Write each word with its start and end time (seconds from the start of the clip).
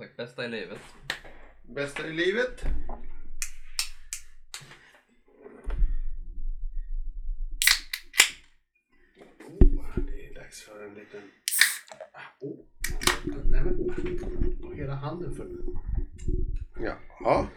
Sagt, 0.00 0.16
bästa 0.16 0.44
i 0.44 0.48
livet. 0.48 0.78
Bästa 1.62 2.06
i 2.06 2.12
livet? 2.12 2.64
Oh, 9.38 9.86
det 9.96 10.26
är 10.26 10.34
dags 10.34 10.62
för 10.62 10.86
en 10.86 10.94
liten... 10.94 11.20
Oh. 12.40 12.58
Nej 13.44 13.62
men, 13.62 13.74
oh, 14.60 14.74
hela 14.74 14.94
handen 14.94 15.34
full. 15.34 15.78
Ja. 17.20 17.48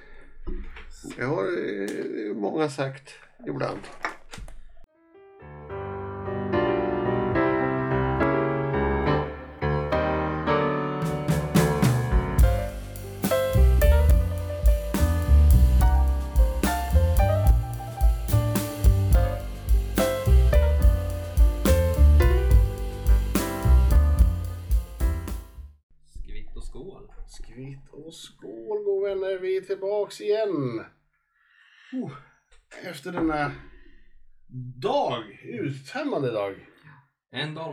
Det 1.18 1.24
har 1.24 1.44
eh, 1.44 2.36
många 2.36 2.70
sagt 2.70 3.14
ibland. 3.48 3.82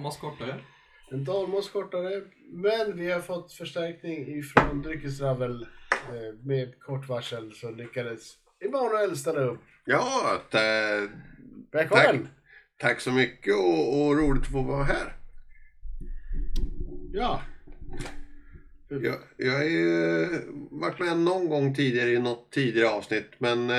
Dalmas 0.00 0.16
kortare. 0.18 0.54
En 1.10 1.24
dalmas 1.24 1.68
kortare, 1.70 2.22
men 2.52 2.96
vi 2.96 3.10
har 3.12 3.20
fått 3.20 3.52
förstärkning 3.52 4.38
ifrån 4.38 4.82
Dryckesravel. 4.82 5.62
Eh, 5.92 6.34
Med 6.44 6.78
kort 6.80 7.08
varsel 7.08 7.52
så 7.52 7.70
lyckades 7.70 8.34
Emanuel 8.64 9.16
ställa 9.16 9.40
upp. 9.40 9.60
Ja, 9.84 10.40
ta, 10.50 10.58
Välkommen! 11.72 12.28
tack 12.76 13.00
så 13.00 13.12
mycket 13.12 13.54
och, 13.54 14.06
och 14.06 14.16
roligt 14.18 14.42
att 14.42 14.52
få 14.52 14.62
vara 14.62 14.84
här. 14.84 15.16
Ja. 17.12 17.42
Jag, 18.88 19.16
jag 19.36 19.52
har 19.52 19.64
ju 19.64 20.26
varit 20.70 20.98
med 20.98 21.18
någon 21.18 21.48
gång 21.48 21.74
tidigare 21.74 22.10
i 22.10 22.18
något 22.18 22.50
tidigare 22.52 22.88
avsnitt 22.90 23.30
men 23.38 23.70
eh, 23.70 23.76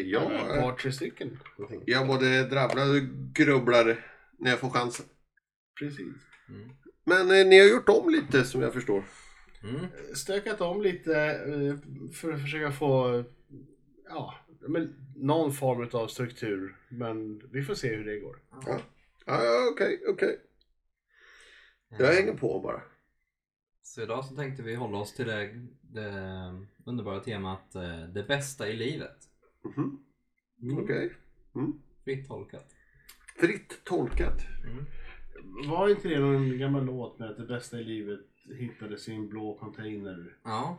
ja, 0.00 0.32
Ett 0.32 0.60
par, 0.60 0.72
tre 0.72 0.92
stycken. 0.92 1.38
jag 1.86 2.06
både 2.06 2.42
drabblar 2.44 2.82
och 2.90 3.02
grubblar 3.34 4.06
när 4.38 4.50
jag 4.50 4.58
får 4.60 4.70
chansen. 4.70 5.06
Precis. 5.78 6.14
Mm. 6.48 6.70
Men 7.04 7.30
eh, 7.30 7.46
ni 7.46 7.58
har 7.58 7.66
gjort 7.66 7.88
om 7.88 8.10
lite 8.10 8.44
som 8.44 8.62
jag 8.62 8.72
förstår. 8.72 9.04
Mm. 9.62 9.86
Stökat 10.14 10.60
om 10.60 10.82
lite 10.82 11.16
eh, 11.24 11.76
för 12.12 12.32
att 12.32 12.40
försöka 12.40 12.72
få 12.72 13.24
ja, 14.08 14.34
men 14.60 14.94
någon 15.16 15.52
form 15.52 15.88
av 15.92 16.08
struktur. 16.08 16.76
Men 16.88 17.42
vi 17.52 17.62
får 17.62 17.74
se 17.74 17.96
hur 17.96 18.04
det 18.04 18.18
går. 18.18 18.38
Ja, 18.66 18.80
ja 19.26 19.68
okej, 19.72 20.02
okej. 20.08 20.40
Jag 21.98 22.12
hänger 22.12 22.34
på 22.34 22.60
bara. 22.60 22.82
Så 23.82 24.02
idag 24.02 24.24
så 24.24 24.34
tänkte 24.36 24.62
vi 24.62 24.74
hålla 24.74 24.98
oss 24.98 25.14
till 25.14 25.26
det, 25.26 25.66
det 25.80 26.12
underbara 26.84 27.20
temat 27.20 27.74
eh, 27.74 28.02
det 28.08 28.22
bästa 28.22 28.68
i 28.68 28.76
livet. 28.76 29.16
Mhm, 29.64 30.04
Mm. 30.62 30.78
Okej. 30.78 31.12
Mm. 31.54 31.72
Fritt 32.04 32.28
tolkat. 32.28 32.66
Fritt 33.36 33.84
tolkat. 33.84 34.40
Var 35.68 35.88
inte 35.88 36.08
det 36.08 36.18
någon 36.20 36.58
gammal 36.58 36.84
låt 36.84 37.18
med 37.18 37.30
att 37.30 37.36
det 37.36 37.44
bästa 37.46 37.80
i 37.80 37.84
livet 37.84 38.20
hittades 38.58 39.08
i 39.08 39.14
en 39.14 39.28
blå 39.28 39.58
container? 39.58 40.36
Ja. 40.44 40.78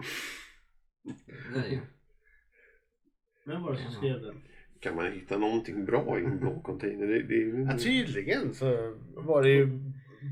Det 1.54 1.60
är 1.60 1.72
ju. 1.72 1.80
Vem 3.46 3.62
var 3.64 3.72
det 3.72 3.78
som 3.78 3.86
Ja. 3.92 3.98
skrev 3.98 4.22
den? 4.22 4.42
Kan 4.80 4.96
man 4.96 5.12
hitta 5.12 5.38
någonting 5.38 5.86
bra 5.86 6.20
i 6.20 6.24
en 6.26 6.40
blå 6.40 6.62
container? 6.62 7.08
Det, 7.08 7.24
det, 7.24 7.36
är- 7.44 7.66
Ja, 7.72 7.78
tydligen 7.78 8.54
så 8.54 8.98
var 9.16 9.44
det 9.44 9.50
ju 9.50 9.68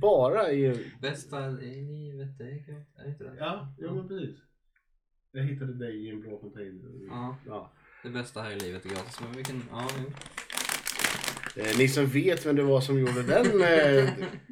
bara 0.01 0.51
i... 0.51 0.85
Bästa 1.01 1.61
i 1.61 1.81
livet, 1.81 2.37
det 2.37 2.43
är 2.43 2.83
det 3.03 3.09
inte 3.09 3.23
det? 3.23 3.35
Ja, 3.39 3.73
ja 3.79 3.93
men 3.93 4.07
precis. 4.07 4.35
Jag 5.31 5.43
hittade 5.43 5.73
dig 5.73 6.05
i 6.05 6.09
en 6.09 6.21
blå 6.21 6.37
container. 6.39 7.05
Ja. 7.07 7.37
Ja. 7.47 7.71
Det 8.03 8.09
bästa 8.09 8.41
här 8.41 8.51
i 8.51 8.59
livet 8.59 8.85
är 8.85 8.89
gratis. 8.89 9.19
Men 9.21 9.31
vilken, 9.31 9.61
ja, 9.71 9.87
jo. 9.99 10.03
Eh, 11.57 11.77
ni 11.77 11.87
som 11.87 12.05
vet 12.05 12.45
vem 12.45 12.55
det 12.55 12.63
var 12.63 12.81
som 12.81 12.99
gjorde 12.99 13.23
den 13.23 13.61
eh, 13.61 14.09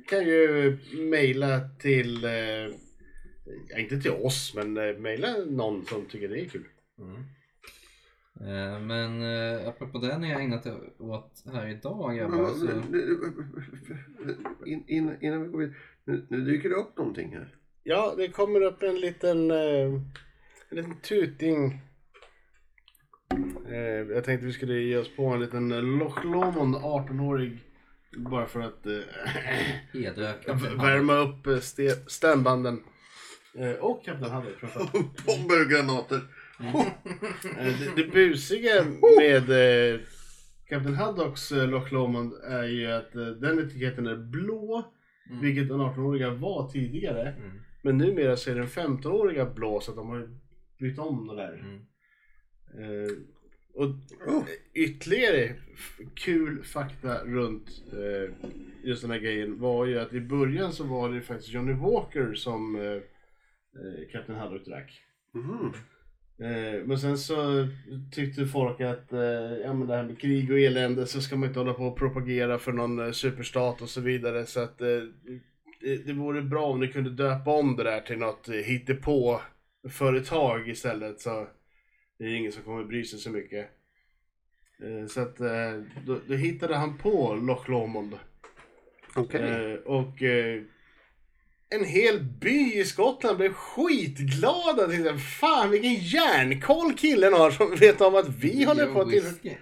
kan 0.10 0.26
ju 0.26 0.78
mejla 0.94 1.62
till, 1.80 2.26
eh, 2.26 3.80
inte 3.82 4.02
till 4.02 4.12
oss, 4.12 4.54
men 4.56 4.78
eh, 4.78 4.98
mejla 4.98 5.38
någon 5.48 5.86
som 5.86 6.06
tycker 6.06 6.30
det 6.30 6.42
är 6.42 6.46
kul. 6.50 6.66
Mm. 7.00 7.16
Eh, 8.42 8.80
Men 8.80 9.22
eh, 9.22 9.68
apropå 9.68 9.98
det 10.00 10.18
ni 10.18 10.34
har 10.34 10.42
ägnat 10.42 10.66
er 10.66 10.78
åt 11.00 11.44
här 11.54 11.68
idag 11.68 12.18
grabbar 12.18 12.50
så... 12.50 12.66
In, 14.66 14.84
in, 14.88 15.18
innan 15.22 15.44
vi 15.44 15.50
går 15.50 15.60
vidare. 15.60 15.76
Nu, 16.06 16.26
nu 16.30 16.42
dyker 16.42 16.70
det 16.70 16.76
upp 16.76 16.98
någonting 16.98 17.36
här. 17.36 17.56
Ja, 17.84 18.14
det 18.18 18.28
kommer 18.28 18.62
upp 18.62 18.84
en 18.84 19.00
liten, 19.00 19.52
eh, 19.52 19.94
en 20.70 20.78
liten 20.78 20.96
tuting. 21.02 21.82
Eh, 23.72 24.14
jag 24.16 24.24
tänkte 24.24 24.46
vi 24.46 24.54
skulle 24.54 24.80
ge 24.80 24.98
oss 24.98 25.16
på 25.16 25.26
en 25.26 25.40
liten 25.40 25.72
eh, 25.72 25.84
Loch 25.84 26.26
Lomond 26.26 26.76
18-årig. 26.76 27.58
Bara 28.18 28.46
för 28.46 28.60
att 28.60 28.86
eh, 28.86 28.94
värma 30.82 31.14
upp 31.14 31.48
eh, 31.48 31.58
stämbanden. 32.08 32.84
Eh, 33.58 33.72
och 33.72 34.06
Kapten 34.06 34.32
Haddock 34.32 34.60
framförallt. 34.60 34.92
Bomber 35.26 35.62
och 35.66 35.72
granater. 35.72 36.22
Eh, 36.60 36.86
Det, 37.96 37.96
det 37.96 38.12
busiga 38.14 38.86
med 39.20 39.50
eh, 39.50 40.00
Kapten 40.70 40.96
Haddocks 40.96 41.52
eh, 41.52 41.68
Loch 41.68 41.92
Lomond 41.92 42.34
är 42.34 42.64
ju 42.64 42.92
att 42.92 43.16
eh, 43.16 43.28
den 43.28 43.60
etiketten 43.60 44.08
är 44.08 44.16
blå. 44.18 44.92
Mm. 45.30 45.42
Vilket 45.42 45.68
den 45.70 45.82
18-åriga 45.82 46.30
var 46.30 46.70
tidigare. 46.70 47.32
Mm. 47.32 47.62
Men 47.82 47.98
numera 47.98 48.38
så 48.38 48.52
är 48.52 48.56
den 48.56 48.68
15-åriga 48.68 49.46
blå 49.46 49.80
så 49.80 49.92
att 49.92 49.98
de 49.98 50.10
har 50.10 50.18
ju 50.18 50.28
bytt 50.80 51.00
om 51.00 51.28
det 51.28 51.36
där. 51.36 51.54
Mm. 51.54 51.80
Eh, 52.78 53.12
och 53.74 53.90
ytterligare 54.74 55.56
f- 55.74 56.00
kul 56.16 56.64
fakta 56.64 57.24
runt 57.26 57.84
eh, 57.94 58.34
just 58.84 59.02
den 59.02 59.12
här 59.12 59.20
grejen 59.20 59.60
var 59.60 59.86
ju 59.86 60.00
att 60.00 60.14
i 60.14 60.22
början 60.22 60.74
så 60.74 60.84
var 60.84 61.10
det 61.10 61.22
faktiskt 61.22 61.54
Johnny 61.54 61.74
Walker 61.74 62.34
som 62.34 62.76
eh, 62.76 62.82
eh, 62.82 64.08
Kapten 64.12 64.36
Haddock 64.36 64.66
drack. 64.66 65.02
Mhm. 65.34 65.74
Eh, 66.42 66.86
men 66.86 67.00
sen 67.00 67.18
så 67.18 67.68
tyckte 68.12 68.46
folk 68.46 68.82
att 68.82 69.14
eh, 69.14 69.20
ja, 69.64 69.74
men 69.74 69.88
det 69.88 69.96
här 69.96 70.04
med 70.04 70.20
krig 70.20 70.52
och 70.52 70.60
elände 70.60 71.06
så 71.06 71.22
ska 71.22 71.36
man 71.36 71.50
inte 71.50 71.60
hålla 71.60 71.74
på 71.74 71.84
och 71.84 71.98
propagera 71.98 72.58
för 72.60 72.72
någon 72.72 73.00
eh, 73.00 73.12
superstat 73.12 73.82
och 73.82 73.90
så 73.90 74.02
vidare. 74.02 74.46
Så 74.46 74.60
att 74.60 74.82
eh, 74.82 74.88
det, 75.82 75.96
det 76.06 76.14
vore 76.14 76.42
bra 76.42 76.66
om 76.66 76.80
ni 76.80 76.88
kunde 76.88 77.10
döpa 77.10 77.52
om 77.52 77.76
det 77.76 77.84
där 77.84 78.02
till 78.02 78.18
något 78.18 78.50
eh, 78.50 78.56
hittepå 78.56 79.42
företag 79.90 80.70
istället. 80.70 81.20
Så 81.20 81.48
det 82.20 82.26
är 82.26 82.36
ingen 82.36 82.52
som 82.52 82.64
kommer 82.64 82.84
bry 82.84 83.06
sig 83.06 83.20
så 83.20 83.30
mycket. 83.30 83.70
Eh, 84.84 85.08
så 85.08 85.22
att 85.22 85.40
eh, 85.40 85.82
då, 86.06 86.20
då 86.28 86.34
hittade 86.34 86.76
han 86.76 86.98
på 86.98 87.36
Loch 87.36 87.70
Lomond. 87.70 88.18
Okej. 89.16 89.42
Eh, 89.42 89.74
och 89.74 90.22
en 91.70 91.86
hel 91.86 92.24
by 92.24 92.80
i 92.80 92.86
Skottland 92.86 93.38
blev 93.38 93.54
skitglada. 93.54 94.88
Tänkte, 94.88 95.18
Fan 95.18 95.72
vilken 95.72 95.94
järnkoll 95.94 96.94
killen 96.94 97.34
har 97.34 97.52
som 97.52 97.76
vet 97.76 98.02
om 98.02 98.16
att 98.16 98.30
vi 98.30 98.64
håller 98.64 98.94
på 98.94 99.10
till... 99.10 99.24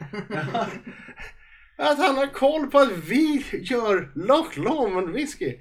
Att 1.79 1.97
han 1.97 2.15
har 2.15 2.27
koll 2.27 2.67
på 2.67 2.79
att 2.79 2.97
vi 2.97 3.45
gör 3.51 4.11
Loch 4.15 4.57
Lomond 4.57 5.09
whisky. 5.09 5.57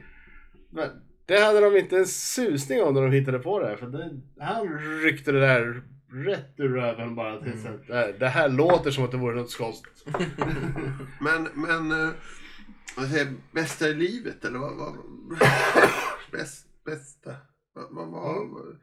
Men 0.71 0.91
det 1.27 1.41
hade 1.41 1.61
de 1.61 1.77
inte 1.77 1.97
en 1.97 2.07
susning 2.07 2.83
om 2.83 2.95
när 2.95 3.03
de 3.03 3.13
hittade 3.13 3.39
på 3.39 3.61
det 3.61 3.67
här. 3.67 3.77
För 3.77 3.87
det, 3.87 4.21
han 4.39 4.79
ryckte 5.03 5.33
det 5.33 5.41
där 5.41 5.83
rätt 6.13 6.55
ur 6.57 6.69
röven 6.69 7.15
bara. 7.15 7.43
Till 7.43 7.63
så 7.63 7.69
att, 7.69 7.89
"Nej, 7.89 8.15
det 8.19 8.29
här 8.29 8.49
låter 8.49 8.91
som 8.91 9.05
att 9.05 9.11
det 9.11 9.17
vore 9.17 9.37
något 9.37 9.51
skotsk. 9.51 9.85
Men, 11.21 11.49
men... 11.55 11.91
eh, 12.09 12.15
Vad 12.97 13.09
säger 13.09 13.33
bästa 13.53 13.89
i 13.89 13.95
livet 13.95 14.45
eller 14.45 14.59
vad? 14.59 14.77
vad 14.77 14.95
bäst, 16.33 16.67
bästa? 16.85 17.35
Vad, 17.75 17.85
vad, 17.91 18.09
vad, 18.09 18.77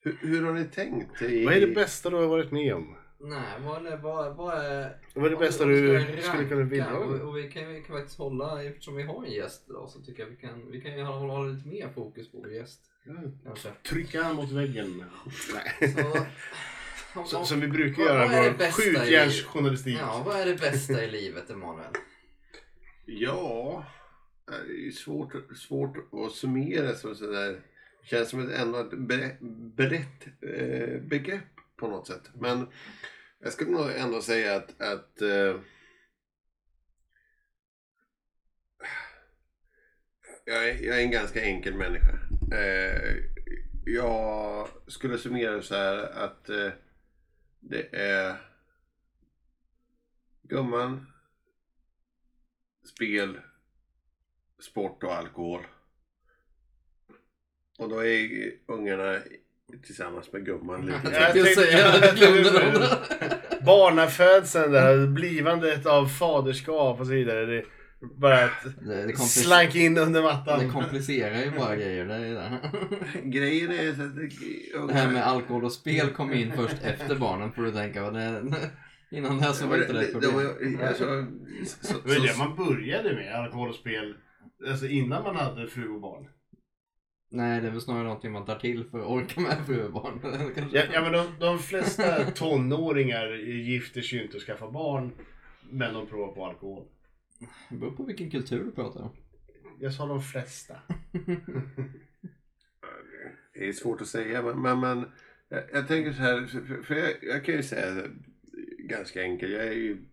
hur, 0.00 0.18
hur 0.20 0.42
har 0.44 0.52
ni 0.52 0.64
tänkt? 0.64 1.22
I, 1.22 1.44
Vad 1.44 1.54
är 1.54 1.60
det 1.60 1.74
bästa 1.74 2.10
du 2.10 2.16
har 2.16 2.26
varit 2.26 2.52
med 2.52 2.74
om? 2.74 2.96
Nej, 3.20 3.60
vad 3.64 3.86
är, 3.86 3.96
vad, 3.96 4.36
vad 4.36 4.54
är... 4.64 4.96
Vad 5.14 5.26
är 5.26 5.30
det 5.30 5.36
bästa 5.36 5.64
du 5.64 6.06
skulle 6.22 6.48
kunna 6.48 6.62
vilja? 6.62 6.96
Och, 6.96 7.20
och 7.28 7.36
vi, 7.36 7.50
kan, 7.50 7.68
vi 7.68 7.80
kan 7.82 7.96
faktiskt 7.96 8.18
hålla, 8.18 8.62
eftersom 8.64 8.96
vi 8.96 9.02
har 9.02 9.24
en 9.24 9.30
gäst 9.32 9.66
idag 9.70 9.88
så 9.90 10.00
tycker 10.00 10.22
jag 10.22 10.30
vi 10.30 10.36
kan, 10.36 10.70
vi 10.70 10.80
kan 10.80 11.00
hålla 11.00 11.38
lite 11.52 11.68
mer 11.68 11.88
fokus 11.94 12.32
på 12.32 12.38
vår 12.38 12.52
gäst. 12.52 12.80
Kanske. 13.44 13.68
Trycka 13.88 14.22
han 14.22 14.36
mot 14.36 14.52
väggen. 14.52 15.04
Nej. 15.54 15.92
Så, 15.92 16.18
om- 17.20 17.26
Så, 17.26 17.38
om- 17.38 17.46
som 17.46 17.60
vi 17.60 17.68
brukar 17.68 18.02
vad- 18.02 18.06
göra 18.14 18.26
vad 18.28 18.44
det 18.44 18.58
med 18.58 18.68
i 18.68 18.72
skjutjärnsjournalistik. 18.72 19.98
Ja, 20.00 20.22
vad 20.26 20.40
är 20.40 20.46
det 20.46 20.54
bästa 20.60 21.04
i 21.04 21.10
livet 21.10 21.50
Emanuel? 21.50 21.92
Ja, 23.06 23.86
det 24.46 24.52
är 24.72 24.84
ju 24.84 24.92
svårt, 24.92 25.32
svårt 25.56 25.96
att 26.12 26.32
summera 26.32 26.94
så 26.94 27.14
sådär 27.14 27.60
Känns 28.02 28.28
som 28.30 28.40
ett 28.48 28.92
bre- 28.92 29.36
brett 29.76 30.26
eh, 30.40 31.00
begrepp 31.02 31.42
på 31.76 31.88
något 31.88 32.06
sätt. 32.06 32.30
Men 32.34 32.66
jag 33.42 33.52
skulle 33.52 33.70
nog 33.70 33.90
ändå 33.96 34.22
säga 34.22 34.56
att, 34.56 34.80
att 34.80 35.22
eh, 35.22 35.56
jag, 40.48 40.68
är, 40.68 40.84
jag 40.84 40.98
är 40.98 41.02
en 41.02 41.10
ganska 41.10 41.42
enkel 41.42 41.74
människa. 41.74 42.18
Eh, 42.52 43.16
jag 43.84 44.68
skulle 44.86 45.18
summera 45.18 45.56
det 45.56 45.62
så 45.62 45.74
här 45.74 45.98
att 45.98 46.48
eh, 46.48 46.70
det 47.60 47.88
är 47.92 48.36
gumman, 50.42 51.06
spel, 52.94 53.38
sport 54.60 55.02
och 55.02 55.14
alkohol. 55.14 55.60
Och 57.78 57.88
då 57.88 58.04
är 58.04 58.52
ungarna 58.66 59.18
tillsammans 59.86 60.32
med 60.32 60.44
gumman 60.44 60.86
lite. 60.86 61.10
Jag 61.12 61.32
tänkte 61.32 61.60
jag 61.60 62.16
glömde 62.16 62.50
det. 62.50 63.64
Barnafödseln 63.64 64.72
där, 64.72 65.06
blivandet 65.06 65.86
av 65.86 66.06
faderskap 66.06 67.00
och 67.00 67.06
så 67.06 67.12
vidare. 67.12 67.46
Det 67.46 67.58
är 67.58 67.66
bara 68.00 68.44
att 68.44 68.64
Det, 68.86 69.06
det, 69.06 69.16
slank 69.16 69.74
in 69.74 69.98
under 69.98 70.22
det 70.22 70.26
mattan. 70.28 70.70
komplicerar 70.72 71.38
ju 71.44 71.50
bara 71.50 71.76
grejer. 71.76 72.04
Det, 72.06 72.14
är 72.14 72.34
det. 72.34 72.58
Grejen 73.24 73.70
är 73.70 73.94
så 73.94 74.02
att 74.82 74.88
det 74.88 74.94
här 74.94 75.12
med 75.12 75.26
alkohol 75.26 75.64
och 75.64 75.72
spel 75.72 76.10
kom 76.10 76.32
in 76.32 76.52
först 76.52 76.82
efter 76.82 77.14
barnen 77.16 77.52
får 77.52 77.62
du 77.62 77.72
tänka. 77.72 78.06
Och 78.06 78.12
det, 78.12 78.42
innan 79.10 79.38
det 79.38 79.52
så 79.52 79.66
var 79.66 79.76
inte 79.76 79.92
det 79.92 80.02
ett 80.02 80.12
problem. 80.12 80.34
var- 80.34 80.86
alltså, 80.88 81.26
så, 81.66 81.94
Det 81.98 82.08
var 82.08 82.14
ju 82.14 82.20
det 82.20 82.38
man 82.38 82.56
började 82.56 83.14
med, 83.14 83.34
alkohol 83.34 83.68
och 83.68 83.74
spel. 83.74 84.14
Alltså 84.68 84.86
innan 84.86 85.22
man 85.22 85.36
hade 85.36 85.68
fru 85.68 85.88
och 85.88 86.00
barn. 86.00 86.28
Nej, 87.30 87.60
det 87.60 87.66
är 87.66 87.70
väl 87.70 87.80
snarare 87.80 88.02
någonting 88.04 88.32
man 88.32 88.44
tar 88.46 88.58
till 88.58 88.84
för 88.90 88.98
att 88.98 89.06
orka 89.06 89.40
med 89.40 89.56
fru 89.66 89.84
och 89.84 89.92
barn. 89.92 90.20
Ja, 90.72 90.82
ja 90.92 91.00
men 91.02 91.12
de, 91.12 91.26
de 91.40 91.58
flesta 91.58 92.24
tonåringar 92.24 93.34
gifter 93.44 94.00
sig 94.00 94.18
ju 94.18 94.24
inte 94.24 94.36
och 94.36 94.42
skaffar 94.42 94.70
barn. 94.70 95.12
Men 95.70 95.94
de 95.94 96.06
provar 96.06 96.34
på 96.34 96.46
alkohol. 96.46 96.84
Det 97.70 97.76
beror 97.76 97.90
på 97.90 98.04
vilken 98.04 98.30
kultur 98.30 98.64
du 98.64 98.70
pratar 98.70 99.00
om. 99.02 99.16
Jag 99.80 99.94
sa 99.94 100.06
de 100.06 100.22
flesta. 100.22 100.74
det 103.54 103.68
är 103.68 103.72
svårt 103.72 104.00
att 104.00 104.06
säga 104.06 104.42
men, 104.42 104.62
men, 104.62 104.80
men 104.80 105.04
jag, 105.48 105.62
jag 105.72 105.88
tänker 105.88 106.12
så 106.12 106.22
här, 106.22 106.46
för, 106.46 106.82
för 106.82 106.94
jag, 106.94 107.12
jag 107.22 107.44
kan 107.44 107.54
ju 107.54 107.62
säga 107.62 107.94
det 107.94 108.10
ganska 108.78 109.22
enkelt. 109.22 109.52
Jag 109.52 109.66
är 109.66 109.72
ju 109.72 110.04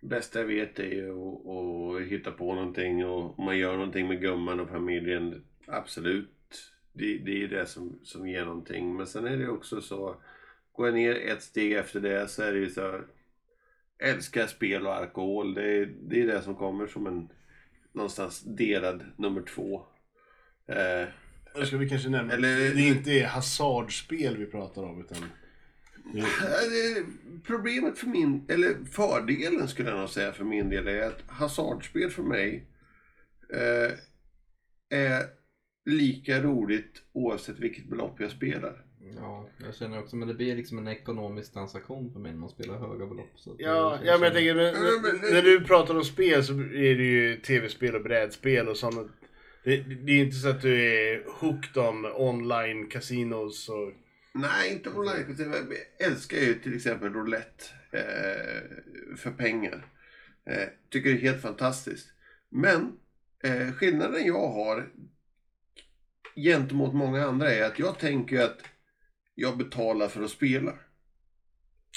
bästa 0.00 0.38
jag 0.38 0.46
vet 0.46 0.78
är 0.78 0.84
ju 0.84 1.10
att, 1.10 1.46
att 1.46 2.08
hitta 2.08 2.30
på 2.30 2.54
någonting 2.54 3.06
och 3.06 3.38
man 3.38 3.58
gör 3.58 3.76
någonting 3.76 4.08
med 4.08 4.20
gumman 4.20 4.60
och 4.60 4.68
familjen, 4.68 5.44
absolut. 5.66 6.36
Det, 6.92 7.18
det 7.18 7.44
är 7.44 7.48
det 7.48 7.66
som, 7.66 7.98
som 8.02 8.28
ger 8.28 8.44
någonting. 8.44 8.96
Men 8.96 9.06
sen 9.06 9.26
är 9.26 9.36
det 9.36 9.48
också 9.48 9.80
så, 9.80 10.22
går 10.72 10.86
jag 10.86 10.94
ner 10.94 11.14
ett 11.14 11.42
steg 11.42 11.72
efter 11.72 12.00
det 12.00 12.28
så 12.28 12.42
är 12.42 12.52
det 12.52 12.58
ju 12.58 12.70
så 12.70 12.80
här, 12.80 13.06
älskar 14.00 14.46
spel 14.46 14.86
och 14.86 14.94
alkohol. 14.94 15.54
Det 15.54 15.62
är, 15.78 15.86
det 16.02 16.22
är 16.22 16.26
det 16.26 16.42
som 16.42 16.54
kommer 16.54 16.86
som 16.86 17.06
en 17.06 17.28
någonstans 17.92 18.40
delad 18.40 19.04
nummer 19.16 19.42
två. 19.42 19.86
Eh, 20.68 21.08
Nu 21.56 21.66
ska 21.66 21.76
vi 21.76 21.88
kanske 21.88 22.08
nämna 22.08 22.32
Eller- 22.32 22.74
det 22.74 22.80
inte 22.82 23.10
är 23.12 23.26
hasardspel 23.26 24.36
vi 24.36 24.46
pratar 24.46 24.82
om 24.82 25.00
utan 25.00 25.18
det, 26.14 26.20
det- 26.20 27.04
Problemet 27.46 27.98
för 27.98 28.06
min, 28.06 28.44
eller 28.48 28.84
fördelen 28.84 29.68
skulle 29.68 29.88
jag 29.90 29.98
nog 29.98 30.08
säga 30.08 30.32
för 30.32 30.44
min 30.44 30.68
del 30.68 30.88
är 30.88 31.06
att 31.06 31.22
hasardspel 31.26 32.10
för 32.10 32.22
mig 32.22 32.66
eh, 33.52 33.92
är 34.98 35.22
lika 35.84 36.42
roligt 36.42 37.02
oavsett 37.12 37.58
vilket 37.58 37.88
belopp 37.90 38.20
jag 38.20 38.30
spelar. 38.30 38.84
Ja, 39.16 39.48
jag 39.64 39.74
känner 39.74 39.98
också, 39.98 40.16
men 40.16 40.28
det 40.28 40.34
blir 40.34 40.56
liksom 40.56 40.78
en 40.78 40.88
ekonomisk 40.88 41.52
transaktion 41.52 42.12
för 42.12 42.20
mig 42.20 42.32
när 42.32 42.38
man 42.38 42.48
spelar 42.48 42.78
höga 42.78 43.06
belopp. 43.06 43.30
Så 43.36 43.56
Ja, 43.58 43.98
ja 44.04 44.12
men 44.12 44.22
jag 44.22 44.32
tänker 44.32 44.54
men- 44.54 45.32
när, 45.32 45.42
du 45.42 45.64
pratar 45.64 45.94
om 45.94 46.04
spel 46.04 46.44
så 46.44 46.52
är 46.52 46.94
det 46.96 47.04
ju 47.04 47.36
tv-spel 47.36 47.94
och 47.94 48.02
brädspel 48.02 48.68
och 48.68 48.76
sånt. 48.76 49.12
Det, 49.64 49.76
det 49.76 50.12
är 50.12 50.24
inte 50.24 50.36
så 50.36 50.48
att 50.48 50.62
du 50.62 50.82
är 50.82 51.24
hooked 51.40 51.82
on 51.82 52.06
online 52.06 52.86
casinos 52.88 53.68
och... 53.68 53.92
Nej, 54.34 54.72
inte 54.72 54.90
online. 54.90 55.36
Jag 55.38 56.08
älskar 56.10 56.36
ju 56.36 56.54
till 56.54 56.76
exempel 56.76 57.12
roulette 57.12 57.64
eh, 57.92 59.16
för 59.16 59.30
pengar. 59.30 59.86
Eh, 60.46 60.68
tycker 60.90 61.10
det 61.10 61.16
är 61.16 61.20
helt 61.20 61.42
fantastiskt. 61.42 62.08
Men 62.48 62.92
eh, 63.44 63.72
skillnaden 63.72 64.26
jag 64.26 64.48
har 64.48 64.90
gentemot 66.36 66.94
många 66.94 67.24
andra 67.26 67.52
är 67.52 67.64
att 67.64 67.78
jag 67.78 67.98
tänker 67.98 68.40
att 68.40 68.58
jag 69.34 69.58
betalar 69.58 70.08
för 70.08 70.22
att 70.22 70.30
spela. 70.30 70.72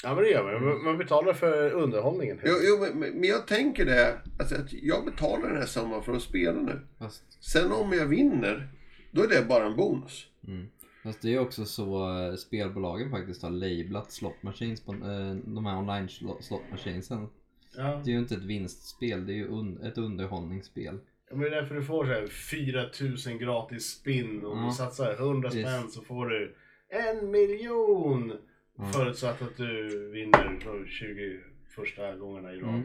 Ja 0.02 0.14
men 0.14 0.24
det 0.24 0.30
gör 0.30 0.60
man. 0.60 0.84
Man- 0.84 0.98
betalar 0.98 1.32
för 1.32 1.70
underhållningen. 1.70 2.40
Jo, 2.44 2.54
jo 2.62 2.78
men, 2.80 2.98
men 3.14 3.24
jag 3.28 3.46
tänker 3.46 3.84
det, 3.84 4.18
alltså 4.38 4.54
att 4.54 4.72
jag 4.72 5.04
betalar 5.04 5.48
den 5.48 5.56
här 5.58 5.66
summan 5.66 6.02
för 6.02 6.12
att 6.12 6.22
spela 6.22 6.60
nu. 6.60 6.80
Fast, 6.98 7.22
Sen 7.44 7.72
om 7.72 7.92
jag 7.92 8.06
vinner, 8.06 8.68
då 9.10 9.22
är 9.22 9.28
det 9.28 9.44
bara 9.48 9.66
en 9.66 9.76
bonus. 9.76 10.26
mm. 10.48 10.66
Fast 11.02 11.22
det 11.22 11.34
är 11.34 11.38
också 11.38 11.64
så 11.64 12.18
eh, 12.18 12.34
spelbolagen 12.34 13.10
faktiskt 13.10 13.42
har 13.42 13.50
lablat 13.50 14.12
slot 14.12 14.42
machines 14.42 14.80
på 14.80 14.92
eh, 14.92 15.34
de 15.44 15.66
här 15.66 15.78
online 15.78 16.08
slot, 16.08 16.50
machinesen. 16.70 17.28
Ja. 17.76 18.02
Det 18.04 18.10
är 18.10 18.12
ju 18.12 18.18
inte 18.18 18.34
ett 18.34 18.44
vinstspel, 18.44 19.26
det 19.26 19.32
är 19.32 19.36
ju 19.36 19.46
un, 19.48 19.82
ett 19.82 19.98
underhållningsspel. 19.98 20.98
Ja, 21.30 21.36
men 21.36 21.40
det 21.40 21.46
är 21.56 21.60
därför 21.62 21.74
du 21.74 21.82
får 21.82 22.04
så 22.04 22.10
här 22.10 22.26
4000 22.26 23.38
gratis 23.38 23.86
spinn 23.86 24.44
och 24.44 24.52
om 24.52 24.58
Ja. 24.58 24.66
du 24.66 24.72
satsar 24.72 25.12
100 25.14 25.48
Visst. 25.52 25.68
spänn 25.68 25.90
så 25.90 26.02
får 26.02 26.26
du 26.28 26.54
en 26.88 27.30
miljon! 27.30 28.32
Ja. 28.76 28.84
Förutsatt 28.84 29.42
att 29.42 29.56
du 29.56 29.88
vinner 30.10 30.60
de 30.64 30.86
20 30.86 31.40
första 31.68 32.16
gångerna 32.16 32.52
i 32.52 32.60
rad. 32.60 32.68
Mm. 32.68 32.84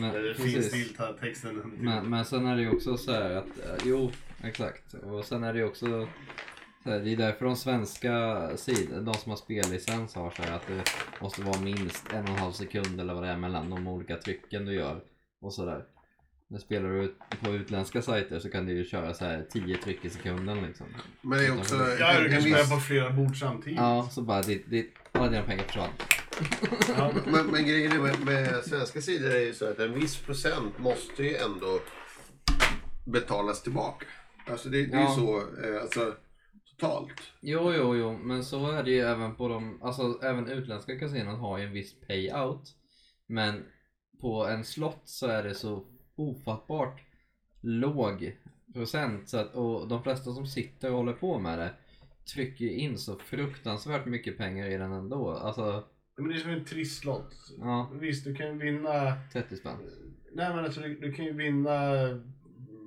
Men, 0.00 0.12
precis. 0.12 0.72
finns 0.72 0.96
texten. 1.20 1.74
Men, 1.78 2.10
men 2.10 2.24
sen 2.24 2.46
är 2.46 2.56
det 2.56 2.62
ju 2.62 2.70
också 2.70 2.96
så 2.96 3.12
här 3.12 3.30
att, 3.30 3.58
eh, 3.58 3.76
jo 3.84 4.10
exakt. 4.44 4.94
Och 4.94 5.24
sen 5.24 5.44
är 5.44 5.52
det 5.52 5.58
ju 5.58 5.64
också 5.64 6.08
så 6.82 6.90
här, 6.90 7.00
det 7.00 7.12
är 7.12 7.16
därför 7.16 7.44
de 7.44 7.56
svenska 7.56 8.50
sidorna, 8.56 9.00
de 9.00 9.14
som 9.14 9.30
har 9.30 9.36
spellicens 9.36 10.14
har 10.14 10.30
så 10.30 10.42
här 10.42 10.56
att 10.56 10.66
det 10.66 10.82
måste 11.20 11.42
vara 11.42 11.60
minst 11.60 12.12
en 12.12 12.22
och 12.22 12.30
en 12.30 12.38
halv 12.38 12.52
sekund 12.52 13.00
eller 13.00 13.14
vad 13.14 13.22
det 13.22 13.28
är 13.28 13.36
mellan 13.36 13.70
de 13.70 13.88
olika 13.88 14.16
trycken 14.16 14.64
du 14.64 14.74
gör. 14.74 15.00
Och 15.40 15.54
sådär. 15.54 15.84
När 16.52 16.58
spelar 16.58 16.88
du 16.90 17.14
på 17.40 17.50
utländska 17.50 18.02
sajter 18.02 18.38
så 18.38 18.50
kan 18.50 18.66
du 18.66 18.72
ju 18.72 18.84
köra 18.84 19.14
så 19.14 19.24
här 19.24 19.46
10 19.50 19.76
tryck 19.76 20.04
i 20.04 20.10
sekunden 20.10 20.62
liksom. 20.62 20.86
Men 21.22 21.38
det 21.38 21.46
är 21.46 21.58
också 21.58 21.74
Ja, 22.00 22.20
du 22.20 22.28
kan 22.30 22.42
spela 22.42 22.64
på 22.64 22.76
flera 22.80 23.10
bord 23.10 23.40
samtidigt. 23.40 23.78
Ja, 23.78 24.08
så 24.12 24.22
bara 24.22 24.42
ditt, 24.42 24.70
ditt, 24.70 24.94
alla 25.12 25.28
dina 25.28 25.42
pengar 25.42 25.64
försvann. 25.64 25.90
Ja. 26.96 27.12
Men, 27.26 27.46
men 27.46 27.64
grejen 27.66 27.92
är 27.92 27.98
med, 27.98 28.24
med 28.24 28.64
svenska 28.64 29.00
sidor 29.00 29.30
är 29.30 29.40
ju 29.40 29.54
så 29.54 29.70
att 29.70 29.78
en 29.78 29.94
viss 29.94 30.16
procent 30.16 30.78
måste 30.78 31.22
ju 31.22 31.36
ändå 31.36 31.80
betalas 33.06 33.62
tillbaka. 33.62 34.06
Alltså 34.46 34.68
det, 34.68 34.86
det 34.86 34.96
är 34.96 35.00
ju 35.00 35.04
Ja. 35.04 35.14
så, 35.14 35.38
eh, 35.38 35.82
alltså 35.82 36.14
totalt. 36.70 37.22
Jo, 37.40 37.72
jo, 37.74 37.96
jo, 37.96 38.18
men 38.18 38.44
så 38.44 38.70
är 38.70 38.82
det 38.82 38.90
ju 38.90 39.00
även 39.00 39.34
på 39.36 39.48
de, 39.48 39.82
alltså 39.82 40.18
även 40.22 40.48
utländska 40.48 40.98
kasinon 40.98 41.36
har 41.36 41.58
ju 41.58 41.64
en 41.64 41.72
viss 41.72 42.00
payout. 42.08 42.74
Men 43.26 43.64
på 44.20 44.46
en 44.46 44.64
slott 44.64 45.02
så 45.04 45.26
är 45.26 45.42
det 45.42 45.54
så 45.54 45.84
ofattbart 46.20 47.00
låg 47.60 48.36
procent 48.74 49.28
så 49.28 49.36
att, 49.38 49.54
och 49.54 49.88
de 49.88 50.02
flesta 50.02 50.32
som 50.32 50.46
sitter 50.46 50.90
och 50.90 50.96
håller 50.96 51.12
på 51.12 51.38
med 51.38 51.58
det 51.58 51.70
trycker 52.34 52.66
in 52.66 52.98
så 52.98 53.16
fruktansvärt 53.18 54.06
mycket 54.06 54.38
pengar 54.38 54.66
i 54.68 54.76
den 54.76 54.92
ändå. 54.92 55.30
Alltså, 55.30 55.84
Men 56.16 56.28
det 56.28 56.34
är 56.34 56.38
som 56.38 56.50
en 56.50 56.64
trisslott. 56.64 57.34
ja, 57.58 57.90
Visst, 58.00 58.24
du 58.24 58.34
kan 58.34 58.46
ju 58.46 58.58
vinna... 58.58 59.16
30 59.32 59.56
spänn. 59.56 59.76
Nej 60.32 60.54
men 60.54 60.64
alltså 60.64 60.80
du, 60.80 60.94
du 60.94 61.12
kan 61.12 61.24
ju 61.24 61.32
vinna... 61.32 61.70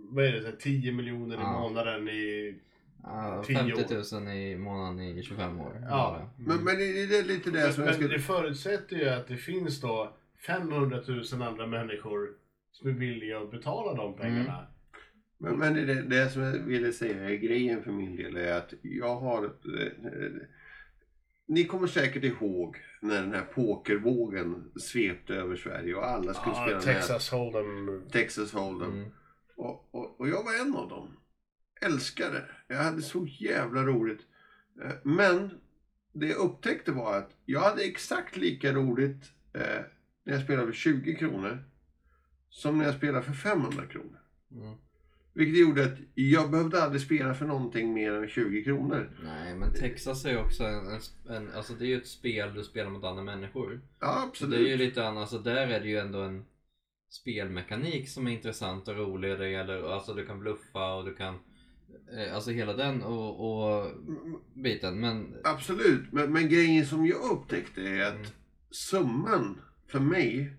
Vad 0.09 0.25
är 0.25 0.31
det? 0.31 0.41
Så 0.41 0.47
här, 0.47 0.55
10 0.55 0.91
miljoner 0.91 1.35
i 1.35 1.39
Ja. 1.39 1.59
månaden 1.59 2.09
i... 2.09 2.55
Ja, 3.03 3.43
10 3.47 3.57
50 3.57 4.15
000 4.19 4.27
i 4.37 4.57
månaden 4.57 4.99
i 4.99 5.23
25 5.23 5.59
år. 5.59 5.77
Ja, 5.81 5.89
Bara. 5.89 6.29
Men, 6.37 6.63
men 6.63 6.77
det, 6.77 7.05
det 7.05 7.17
är 7.19 7.23
lite 7.23 7.51
det 7.51 7.59
Men, 7.59 7.73
som 7.73 7.83
jag 7.83 7.89
men 7.89 7.93
skulle... 7.99 8.13
det 8.15 8.19
förutsätter 8.21 8.95
ju 8.95 9.09
att 9.09 9.27
det 9.27 9.37
finns 9.37 9.81
då 9.81 10.13
500 10.47 10.99
000 11.07 11.41
andra 11.41 11.67
människor 11.67 12.29
som 12.73 12.89
är 12.89 12.93
villiga 12.93 13.39
att 13.39 13.51
betala 13.51 13.93
de 13.93 14.15
pengarna. 14.17 14.67
Men, 15.37 15.57
men 15.59 15.73
det, 15.73 16.01
det 16.01 16.29
som 16.29 16.41
jag 16.41 16.51
ville 16.51 16.93
säga 16.93 17.29
är 17.29 17.35
grejen 17.35 17.83
för 17.83 17.91
min 17.91 18.15
del 18.15 18.37
är 18.37 18.53
att 18.57 18.73
jag 18.81 19.15
har... 19.15 19.43
Eh, 19.45 20.31
ni 21.47 21.63
kommer 21.65 21.87
säkert 21.87 22.23
ihåg 22.23 22.77
när 23.01 23.21
den 23.21 23.33
här 23.33 23.45
pokervågen 23.45 24.71
svepte 24.75 25.35
över 25.35 25.55
Sverige 25.55 25.95
och 25.95 26.07
alla 26.09 26.33
skulle 26.33 26.55
Ja, 26.55 26.63
spela 26.65 26.79
här 26.79 26.99
Texas 26.99 27.31
Hold'em. 27.31 28.09
Texas 28.09 28.53
Hold'em. 28.53 28.93
Mm. 28.93 29.09
Och, 29.55 29.95
och, 29.95 30.19
och 30.19 30.27
jag 30.27 30.43
var 30.43 30.61
en 30.61 30.75
av 30.75 30.89
dem. 30.89 31.17
Älskade. 31.81 32.45
Jag 32.67 32.77
hade 32.77 33.01
så 33.01 33.25
jävla 33.39 33.83
roligt. 33.83 34.21
Eh, 34.83 34.91
Men 35.03 35.51
det 36.13 36.27
jag 36.27 36.37
upptäckte 36.37 36.91
var 36.91 37.17
att 37.17 37.31
jag 37.45 37.59
hade 37.59 37.83
exakt 37.83 38.37
lika 38.37 38.73
roligt 38.73 39.31
eh, 39.53 39.81
när 40.23 40.33
jag 40.33 40.41
spelade 40.43 40.67
för 40.67 40.73
20 40.73 41.15
kronor 41.15 41.63
som 42.53 42.77
när 42.77 42.85
jag 42.85 42.95
spelade 42.95 43.23
för 43.25 43.33
500 43.33 43.85
kronor. 43.85 44.19
Mm. 44.51 44.75
Vilket 45.33 45.59
gjorde 45.61 45.83
att 45.85 45.97
jag 46.15 46.51
behövde 46.51 46.83
aldrig 46.83 47.01
spela 47.01 47.33
för 47.33 47.45
någonting 47.45 47.93
mer 47.93 48.11
än 48.13 48.27
20 48.29 48.63
kronor. 48.63 49.11
Nej, 49.23 49.55
men 49.55 49.73
Texas 49.73 50.25
är 50.25 50.29
ju 50.31 50.37
också 50.37 50.63
en, 50.63 50.99
en, 51.35 51.51
alltså 51.53 51.73
det 51.73 51.85
är 51.85 51.87
ju 51.87 51.97
ett 51.97 52.07
spel 52.07 52.53
du 52.53 52.63
spelar 52.63 52.89
mot 52.89 53.03
andra 53.03 53.23
människor. 53.23 53.81
Ja, 53.99 54.31
Så 54.33 54.45
det 54.45 54.55
är 54.55 54.59
ju 54.59 54.65
absolut. 54.73 54.89
lite 54.89 55.07
annat, 55.07 55.21
alltså 55.21 55.39
där 55.39 55.67
är 55.67 55.79
det 55.79 55.87
ju 55.87 55.97
ändå 55.97 56.21
en 56.21 56.45
spelmekanik 57.09 58.09
som 58.09 58.27
är 58.27 58.31
intressant 58.31 58.87
och 58.87 58.95
rolig. 58.97 59.39
Det 59.39 59.49
gäller, 59.49 59.93
alltså 59.93 60.13
du 60.13 60.25
kan 60.25 60.39
bluffa 60.39 60.93
och 60.93 61.05
du 61.05 61.15
kan, 61.15 61.35
eh, 62.17 62.35
alltså 62.35 62.51
hela 62.51 62.73
den 62.73 63.03
och, 63.03 63.49
och 63.79 63.91
biten. 64.53 64.99
Men 64.99 65.35
Absolut, 65.43 66.11
men, 66.11 66.33
men 66.33 66.49
grejen 66.49 66.85
som 66.85 67.05
jag 67.05 67.31
upptäckte 67.31 67.81
är 67.81 68.05
att 68.05 68.13
Mm. 68.13 68.27
summan 68.71 69.61
för 69.87 69.99
mig 69.99 70.53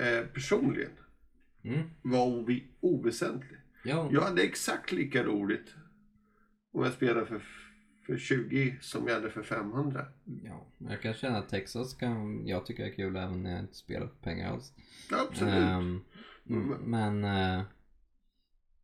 eh, 0.00 0.26
personligen 0.26 0.90
mm, 1.64 1.90
var 2.02 2.26
ovi- 2.26 2.66
oväsentlig. 2.80 3.58
ja, 3.84 4.08
Jag 4.12 4.20
hade 4.20 4.42
exakt 4.42 4.92
lika 4.92 5.24
roligt 5.24 5.74
om 6.72 6.84
jag 6.84 6.92
spelade 6.92 7.26
för, 7.26 7.42
för 8.06 8.18
20 8.18 8.76
som 8.80 9.06
jag 9.06 9.14
hade 9.14 9.30
för 9.30 9.42
500. 9.42 10.06
ja, 10.44 10.66
jag 10.78 11.02
kan 11.02 11.14
känna 11.14 11.38
att 11.38 11.48
Texas 11.48 11.94
kan 11.94 12.46
jag 12.46 12.66
tycka 12.66 12.86
är 12.86 12.92
kul 12.92 13.16
även 13.16 13.42
när 13.42 13.50
jag 13.50 13.60
inte 13.60 13.74
spelar 13.74 14.06
för 14.06 14.16
pengar 14.16 14.52
alls. 14.52 14.72
Absolut. 15.12 15.54
Ehm, 15.54 16.00
mm, 16.48 16.68
men 16.90 17.24
eh, 17.24 17.62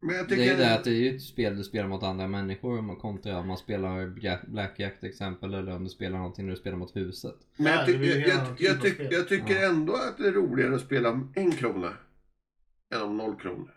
men 0.00 0.16
jag 0.16 0.24
det 0.24 0.28
tycker... 0.36 0.42
är 0.42 0.50
ju 0.50 0.56
det 0.56 0.74
att 0.74 0.84
det 0.84 0.90
är 0.90 0.94
ju 0.94 1.16
ett 1.16 1.22
spel 1.22 1.56
du 1.56 1.64
spelar 1.64 1.88
mot 1.88 2.02
andra 2.02 2.28
människor 2.28 2.78
om 2.78 2.86
man 2.86 2.96
kontra 2.96 3.38
om 3.38 3.48
man 3.48 3.56
spelar 3.58 4.06
Black- 4.06 4.46
Blackjack 4.46 5.00
till 5.00 5.08
exempel 5.08 5.54
eller 5.54 5.76
om 5.76 5.84
du 5.84 5.90
spelar 5.90 6.18
någonting 6.18 6.44
när 6.46 6.52
du 6.52 6.60
spelar 6.60 6.76
mot 6.78 6.96
huset. 6.96 7.34
Men 7.56 7.66
Ja, 7.66 7.78
jag, 7.80 7.86
ty- 7.86 8.06
jag, 8.06 8.28
jag, 8.58 8.82
typ 8.82 8.98
jag, 9.00 9.20
av 9.20 9.24
tyck- 9.24 9.28
tycker 9.28 9.62
Ja. 9.62 9.68
ändå 9.68 9.92
att 9.94 10.18
det 10.18 10.28
är 10.28 10.32
roligare 10.32 10.74
att 10.74 10.80
spela 10.80 11.10
om 11.10 11.32
en 11.36 11.52
krona 11.52 11.92
än 12.94 13.02
om 13.02 13.16
noll 13.16 13.36
kronor. 13.40 13.70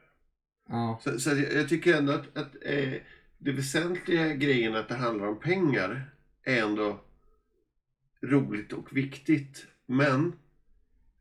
Ja, 0.69 0.99
Så, 1.03 1.19
så 1.19 1.29
jag, 1.29 1.53
jag 1.53 1.69
tycker 1.69 1.97
ändå 1.97 2.13
att, 2.13 2.37
att 2.37 2.55
eh, 2.65 2.93
det 3.37 3.51
väsentliga 3.51 4.33
grejen 4.33 4.75
att 4.75 4.87
det 4.89 4.95
handlar 4.95 5.27
om 5.27 5.39
pengar 5.39 6.11
är 6.43 6.61
ändå 6.63 6.99
roligt 8.21 8.73
och 8.73 8.97
viktigt. 8.97 9.65
Men 9.85 10.33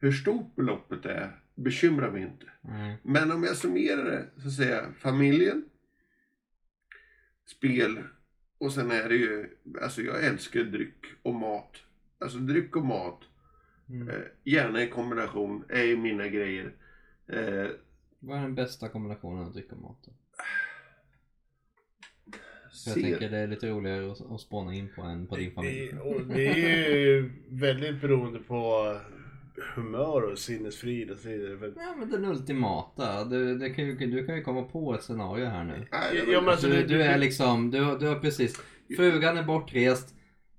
hur 0.00 0.12
stort 0.12 0.56
beloppet 0.56 1.04
är 1.06 1.40
bekymrar 1.58 2.10
mig 2.10 2.22
inte. 2.22 2.46
nej. 2.60 2.96
Men 3.02 3.32
om 3.32 3.44
jag 3.44 3.56
summerar 3.56 4.04
det 4.04 4.42
så 4.42 4.50
säger 4.50 4.76
jag 4.82 4.96
familjen, 4.96 5.64
spel 7.46 7.98
och 8.58 8.72
sen 8.72 8.90
är 8.90 9.08
det 9.08 9.14
ju, 9.14 9.56
alltså 9.82 10.02
jag 10.02 10.24
älskar 10.24 10.60
dryck 10.64 11.04
och 11.22 11.34
mat. 11.34 11.76
Alltså 12.18 12.38
dryck 12.38 12.76
och 12.76 12.84
mat, 12.86 13.20
Mm. 13.88 14.08
eh, 14.08 14.14
gärna 14.44 14.82
i 14.82 14.88
kombination, 14.88 15.64
är 15.68 15.82
ju 15.84 15.96
mina 15.96 16.28
grejer. 16.28 16.72
Eh, 17.26 17.66
Vad 18.18 18.38
är 18.38 18.42
den 18.42 18.54
bästa 18.54 18.88
kombinationen 18.88 19.44
av 19.44 19.52
dryck 19.52 19.72
och 19.72 19.78
mat? 19.82 19.98
då? 20.04 20.12
För 22.84 22.90
jag 22.90 22.94
se- 22.94 23.02
tänker 23.02 23.30
det 23.30 23.38
är 23.38 23.46
lite 23.46 23.68
roligare 23.68 24.12
att, 24.34 24.40
spåna 24.40 24.74
in 24.74 24.88
på 24.96 25.02
än 25.02 25.26
på 25.26 25.36
din 25.36 25.52
familj. 25.54 25.92
Det 26.34 26.48
är 26.48 26.96
ju 26.96 27.30
väldigt 27.48 28.00
beroende 28.00 28.38
på 28.38 28.96
humör 29.74 30.22
och 30.32 30.38
sinnesfrid 30.38 31.10
och 31.10 31.18
så 31.18 31.28
vidare. 31.28 31.58
För- 31.58 31.72
Ja 31.76 31.94
men 31.98 32.10
den 32.10 32.24
ultimata, 32.24 33.24
du, 33.24 33.58
det 33.58 33.70
kan 33.70 33.84
ju, 33.84 33.94
du 33.96 34.26
kan 34.26 34.36
ju 34.36 34.42
komma 34.42 34.62
på 34.62 34.94
ett 34.94 35.02
scenario 35.02 35.46
här 35.46 35.64
nu. 35.64 35.86
Nej, 35.92 36.24
Ja, 36.32 36.40
men 36.40 36.50
alltså, 36.50 36.66
Du, 36.68 36.82
du 36.86 37.02
är 37.02 37.18
liksom, 37.18 37.70
du, 37.70 37.78
du 37.98 38.06
har 38.06 38.18
precis, 38.20 38.60
frugan 38.96 39.36
är 39.38 39.42
bortrest, 39.42 40.14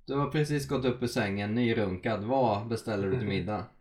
du 0.06 0.13
har 0.15 0.29
precis 0.32 0.68
gått 0.68 0.86
upp 0.86 1.03
ur 1.03 1.08
sängen, 1.08 1.56
nyrunkad. 1.56 2.24
Vad 2.24 2.68
beställer 2.68 3.08
du 3.08 3.20
till 3.20 3.27
middag? 3.27 3.65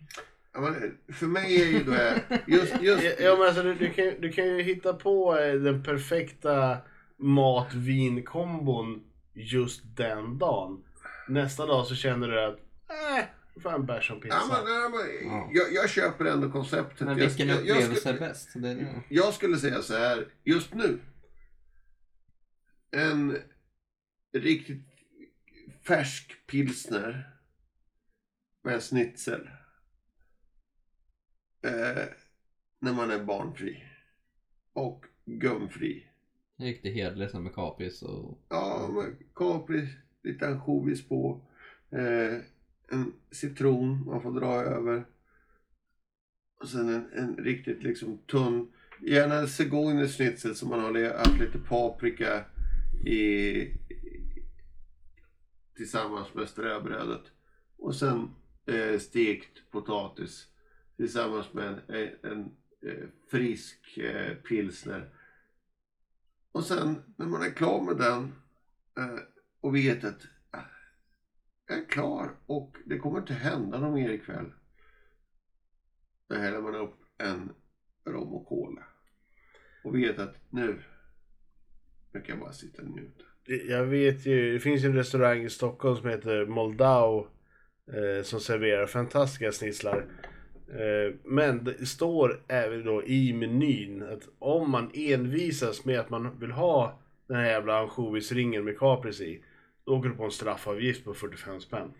Ja, 0.53 0.61
men 0.61 0.75
för 1.15 1.27
mig 1.27 1.61
är 1.63 1.67
ju 1.67 1.85
det 1.85 2.23
just, 2.47 2.75
just 2.83 3.21
Ja 3.21 3.37
men 3.39 3.47
alltså 3.47 3.63
du, 3.63 3.75
du, 3.75 3.91
kan, 3.91 4.13
du 4.21 4.33
kan 4.33 4.47
ju 4.47 4.63
hitta 4.63 4.93
på 4.95 5.39
eh, 5.39 5.53
den 5.55 5.83
perfekta 5.83 6.77
mat-vin-kombon 7.19 9.03
just 9.35 9.83
den 9.97 10.39
dagen. 10.39 10.85
Nästa 11.29 11.67
dag 11.67 11.87
så 11.87 11.95
känner 11.95 12.29
du 12.29 12.45
att, 12.45 12.55
äh, 13.19 13.25
fan 13.61 13.87
bärs 13.87 14.11
och 14.11 14.23
pizza. 14.23 14.37
Ja, 14.37 14.63
men, 14.65 14.73
ja, 14.75 14.89
men, 14.89 15.29
Ja. 15.31 15.51
jag, 15.53 15.73
jag 15.73 15.91
köper 15.91 16.25
ändå 16.25 16.51
konceptet. 16.53 17.01
Men 17.01 17.19
Jag- 17.19 17.27
vilken 17.27 17.49
jag, 17.49 17.57
jag, 17.57 17.63
upplevelse 17.77 18.01
skulle, 18.01 18.15
är 18.17 18.21
bäst? 18.21 18.49
Det 18.55 18.69
är 18.69 18.75
det. 18.75 19.03
jag 19.09 19.35
skulle 19.35 19.57
säga 19.57 19.83
så 19.83 19.97
här, 19.97 20.29
just 20.45 20.75
nu. 20.75 20.99
En 22.91 23.37
riktigt 24.33 24.87
färsk 25.87 26.47
pilsner 26.47 27.35
med 28.65 28.75
en 28.75 28.81
schnitzel. 28.81 29.49
Eh, 31.65 32.05
när 32.81 32.93
man 32.93 33.11
är 33.11 33.25
barnfri. 33.25 33.85
Och 34.73 35.05
gumfri. 35.25 36.05
Riktigt 36.59 36.95
hederligt 36.95 37.31
som 37.31 37.45
med 37.45 37.55
kapris 37.55 38.03
och... 38.03 38.39
Ja, 38.49 38.91
med 38.95 39.35
kapris, 39.35 39.89
lite 40.23 40.49
ansjovis 40.49 41.09
på. 41.09 41.47
Eh, 41.91 42.39
en 42.91 43.13
citron 43.31 44.05
man 44.07 44.23
får 44.23 44.41
dra 44.41 44.63
över. 44.63 45.07
Och 46.61 46.69
sen 46.69 46.89
en, 46.89 47.13
en 47.13 47.37
riktigt 47.37 47.83
liksom 47.83 48.19
tunn, 48.19 48.73
gärna 49.01 49.35
en 49.35 49.49
zigeunerschnitzel 49.49 50.55
som 50.55 50.69
man 50.69 50.81
har 50.81 51.19
haft 51.19 51.41
lite 51.41 51.59
paprika 51.59 52.45
i, 53.07 53.67
tillsammans 55.77 56.35
med 56.35 56.49
ströbrödet. 56.49 57.23
Och 57.77 57.95
sen 57.95 58.31
eh, 58.67 58.99
stekt 58.99 59.71
potatis 59.71 60.49
tillsammans 60.97 61.53
med 61.53 61.67
en, 61.67 61.79
en, 61.89 62.31
en 62.33 62.41
eh, 62.83 63.09
frisk 63.31 63.99
eh, 63.99 64.35
pilsner. 64.35 65.11
Och 66.53 66.65
sen 66.65 67.03
när 67.17 67.27
man 67.27 67.43
är 67.43 67.51
klar 67.51 67.85
med 67.85 67.97
den 67.97 68.33
eh, 68.97 69.19
och 69.61 69.75
vet 69.75 70.05
att 70.05 70.23
är 71.69 71.89
klar 71.89 72.31
och 72.47 72.77
det 72.85 72.99
kommer 72.99 73.19
inte 73.19 73.35
hända 73.35 73.81
något 73.81 73.95
mer 73.95 74.11
ikväll. 74.11 74.53
Då 76.29 76.37
häller 76.37 76.61
man 76.61 76.75
upp 76.75 76.95
en 77.19 77.53
rom 78.05 78.35
och 78.35 78.47
cola. 78.47 78.83
Och 79.85 79.95
vet 79.95 80.19
att 80.19 80.35
nu, 80.51 80.79
nu 82.13 82.21
kan 82.21 82.35
jag 82.35 82.39
bara 82.39 82.53
sitta 82.53 82.83
och 82.83 82.89
njuta. 82.89 83.25
Jag 83.69 83.85
vet 83.85 84.27
ju, 84.27 84.53
det 84.53 84.61
finns 84.61 84.85
ju 84.85 84.87
en 84.87 84.95
restaurang 84.95 85.45
i 85.45 85.51
Stockholm 85.51 85.97
som 85.97 86.09
heter 86.09 86.47
Moldau 86.47 87.27
eh, 87.87 88.23
som 88.23 88.41
serverar 88.41 88.87
fantastiska 88.87 89.53
snitslar. 89.53 90.07
Eh, 90.69 91.15
men 91.25 91.65
det 91.65 91.87
står 91.87 92.45
även 92.49 92.85
då 92.85 93.05
i 93.05 93.33
menyn 93.33 94.03
att 94.03 94.29
om 94.39 94.71
man 94.71 94.91
envisas 94.95 95.85
med 95.85 96.01
att 96.01 96.11
man 96.11 96.39
vill 96.39 96.51
ha 96.51 97.01
den 97.27 97.37
här 97.37 97.47
jävla 97.47 97.79
ansjovisringen 97.79 98.65
med 98.65 98.79
kapris 98.79 99.21
i, 99.21 99.45
då 99.89 99.95
åker 99.95 100.09
du 100.09 100.15
på 100.15 100.25
en 100.25 100.31
straffavgift 100.31 101.05
på 101.05 101.15
45 101.15 101.61
spänn. 101.61 101.93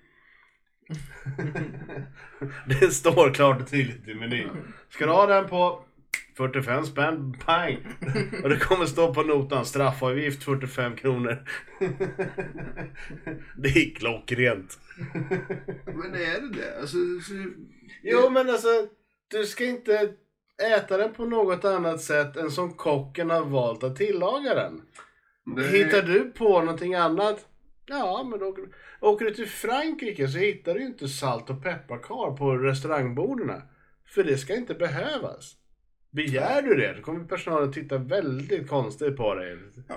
det 2.81 2.91
står 2.91 3.35
klart 3.35 3.61
och 3.63 3.71
tydligt 3.71 4.09
i 4.09 4.15
menyn. 4.15 4.49
Ska 4.89 5.07
du 5.07 5.13
ha 5.13 5.27
den 5.27 5.49
på 5.49 5.85
45 6.37 6.85
spänn, 6.87 7.35
pang! 7.45 7.77
Och 8.43 8.49
det 8.49 8.57
kommer 8.59 8.87
stå 8.87 9.15
på 9.15 9.23
notan, 9.23 9.65
straffavgift 9.67 10.45
45 10.45 10.97
kronor. 10.97 11.45
det 13.57 13.69
är 13.69 13.95
klockrent. 13.95 14.79
Men 15.87 16.15
är 16.15 16.41
det 16.41 16.59
det? 16.59 16.81
Alltså, 16.81 16.97
så, 17.23 17.51
Jo 18.03 18.31
men 18.31 18.51
alltså, 18.51 18.69
du 19.31 19.45
ska 19.47 19.65
inte 19.65 20.13
äta 20.77 20.97
den 20.97 21.13
på 21.13 21.25
något 21.25 21.65
annat 21.65 22.01
sätt 22.01 22.37
än 22.37 22.51
som 22.51 22.73
kocken 22.75 23.31
har 23.31 23.45
valt 23.45 23.83
att 23.85 23.97
tillaga 23.97 24.55
den. 24.55 24.83
det- 25.57 25.63
Hittar 25.63 26.03
du 26.03 26.31
på 26.31 26.61
någonting 26.61 26.95
annat? 26.95 27.48
Ja, 27.89 28.23
men 28.31 28.43
åker, 28.43 28.63
du- 28.63 28.73
åker 29.01 29.25
du 29.25 29.35
till 29.35 29.49
Frankrike 29.49 30.29
så 30.29 30.39
hittar 30.39 30.75
du 30.75 30.81
ju 30.81 30.87
inte 30.87 31.09
salt 31.09 31.51
och 31.51 31.63
pepparkar 31.63 32.37
på 32.37 32.57
restaurangborden. 32.57 33.63
För 34.07 34.25
det 34.25 34.39
ska 34.39 34.55
inte 34.57 34.75
behövas. 34.75 35.57
Begär 36.11 36.63
du 36.63 36.75
det, 36.75 36.93
då 36.97 37.03
kommer 37.03 37.25
personalen 37.25 37.73
titta 37.73 37.99
väldigt 37.99 38.69
konstigt 38.69 39.17
på 39.17 39.35
dig. 39.35 39.59
Ja. 39.89 39.95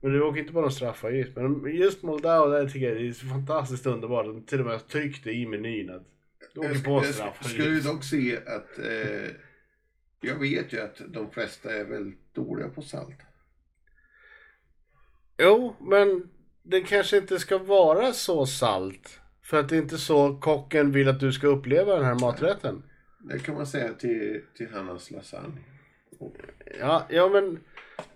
Men 0.00 0.12
du 0.12 0.22
åker 0.22 0.40
inte 0.40 0.52
på 0.52 0.60
någon 0.60 0.72
straffavgift. 0.72 1.36
Men 1.36 1.76
just 1.76 2.02
Moldau, 2.02 2.50
där 2.50 2.68
tycker 2.68 2.88
jag 2.88 2.96
det 2.96 3.08
är 3.08 3.12
fantastiskt 3.12 3.86
underbart. 3.86 4.26
De 4.26 4.46
till 4.46 4.60
och 4.60 4.66
med 4.66 4.74
har 4.74 4.80
tryckt 4.80 5.24
det 5.24 5.32
i 5.32 5.46
menyn 5.46 5.90
att 5.90 6.06
du 6.54 6.60
åker 6.60 6.70
Jag, 6.74 6.84
på 6.84 6.90
jag, 6.90 7.04
straffavgift. 7.06 7.50
skulle 7.54 7.74
ju 7.74 7.80
dock 7.80 8.04
se 8.04 8.36
att 8.36 8.78
eh, 8.78 9.30
jag 10.20 10.38
vet 10.40 10.72
ju 10.72 10.80
att 10.80 11.00
de 11.08 11.30
flesta 11.30 11.72
är 11.74 11.84
väldigt 11.84 12.34
dåliga 12.34 12.68
på 12.68 12.82
salt. 12.82 13.16
Jo, 15.38 15.76
men 15.80 16.28
det 16.70 16.80
kanske 16.80 17.16
inte 17.16 17.38
ska 17.38 17.58
vara 17.58 18.12
så 18.12 18.46
salt. 18.46 19.20
För 19.42 19.60
att 19.60 19.68
det 19.68 19.76
är 19.76 19.82
inte 19.82 19.98
så 19.98 20.36
kocken 20.36 20.92
vill 20.92 21.08
att 21.08 21.20
du 21.20 21.32
ska 21.32 21.46
uppleva 21.46 21.94
den 21.94 22.04
här 22.04 22.14
maträtten. 22.14 22.82
Det 23.18 23.38
kan 23.38 23.54
man 23.54 23.66
säga 23.66 23.92
till, 23.92 24.40
till 24.56 24.68
Hannas 24.72 25.10
lasagne. 25.10 25.58
Ja, 26.80 27.06
ja 27.10 27.28
men 27.28 27.60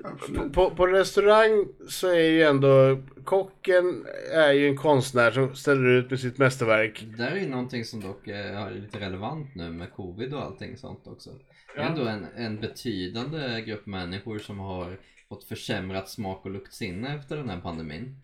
på, 0.03 0.09
Absolut. 0.09 0.53
på, 0.53 0.71
på 0.71 0.87
restaurang 0.87 1.67
så 1.89 2.09
är 2.09 2.31
ju 2.31 2.43
ändå 2.43 3.03
kocken 3.25 4.07
är 4.33 4.53
ju 4.53 4.69
en 4.69 4.77
konstnär 4.77 5.31
som 5.31 5.57
ställer 5.57 5.85
ut 5.85 6.11
med 6.11 6.21
sitt 6.21 6.39
mästerverk. 6.39 7.05
Det 7.11 7.25
där 7.25 7.31
är 7.31 7.41
ju 7.41 7.49
någonting 7.49 7.85
som 7.85 8.01
dock 8.01 8.29
är 8.29 8.71
lite 8.71 9.01
relevant 9.01 9.55
nu 9.55 9.71
med 9.71 9.93
covid 9.93 10.35
och 10.35 10.43
allting 10.43 10.77
sånt 10.77 11.07
också. 11.07 11.31
Det 11.75 11.81
är 11.81 11.87
ändå 11.87 12.05
en, 12.05 12.27
en 12.37 12.61
betydande 12.61 13.61
grupp 13.61 13.87
människor 13.87 14.39
som 14.39 14.59
har 14.59 14.97
fått 15.29 15.45
försämrat 15.45 16.09
smak 16.09 16.45
och 16.45 16.51
luktsinne 16.51 17.17
efter 17.17 17.37
den 17.37 17.51
här 17.51 17.61
pandemin. 17.61 18.17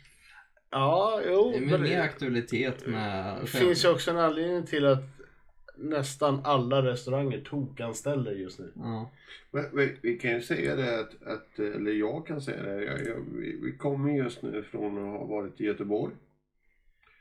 Ja, 0.71 1.21
jo. 1.27 1.51
Det 1.53 1.59
är 1.59 1.71
men 1.71 1.83
mer 1.83 2.01
aktualitet 2.01 2.87
med... 2.87 3.41
det 3.41 3.47
finns 3.47 3.85
ju 3.85 3.89
också 3.89 4.11
en 4.11 4.19
anledning 4.19 4.67
till 4.67 4.87
att 4.87 5.05
nästan 5.77 6.41
alla 6.45 6.83
restauranger 6.83 7.41
tokanställer 7.41 8.33
just 8.33 8.59
nu. 8.59 8.73
Ja. 8.77 9.11
Men 9.51 9.77
vi, 9.77 9.97
vi 10.03 10.19
kan 10.19 10.31
ju 10.31 10.43
säga 10.43 10.77
det 10.77 11.01
att, 11.01 11.23
att 11.23 11.59
eller 11.59 11.93
jag 11.93 12.27
kan 12.27 12.43
säga 12.43 12.63
det, 12.63 12.85
jag, 12.85 13.07
jag, 13.07 13.25
vi, 13.33 13.61
vi 13.63 13.73
kommer 13.73 14.13
just 14.13 14.43
nu 14.43 14.63
från 14.63 14.99
att 14.99 15.19
ha 15.19 15.25
varit 15.25 15.61
i 15.61 15.65
Göteborg 15.65 16.15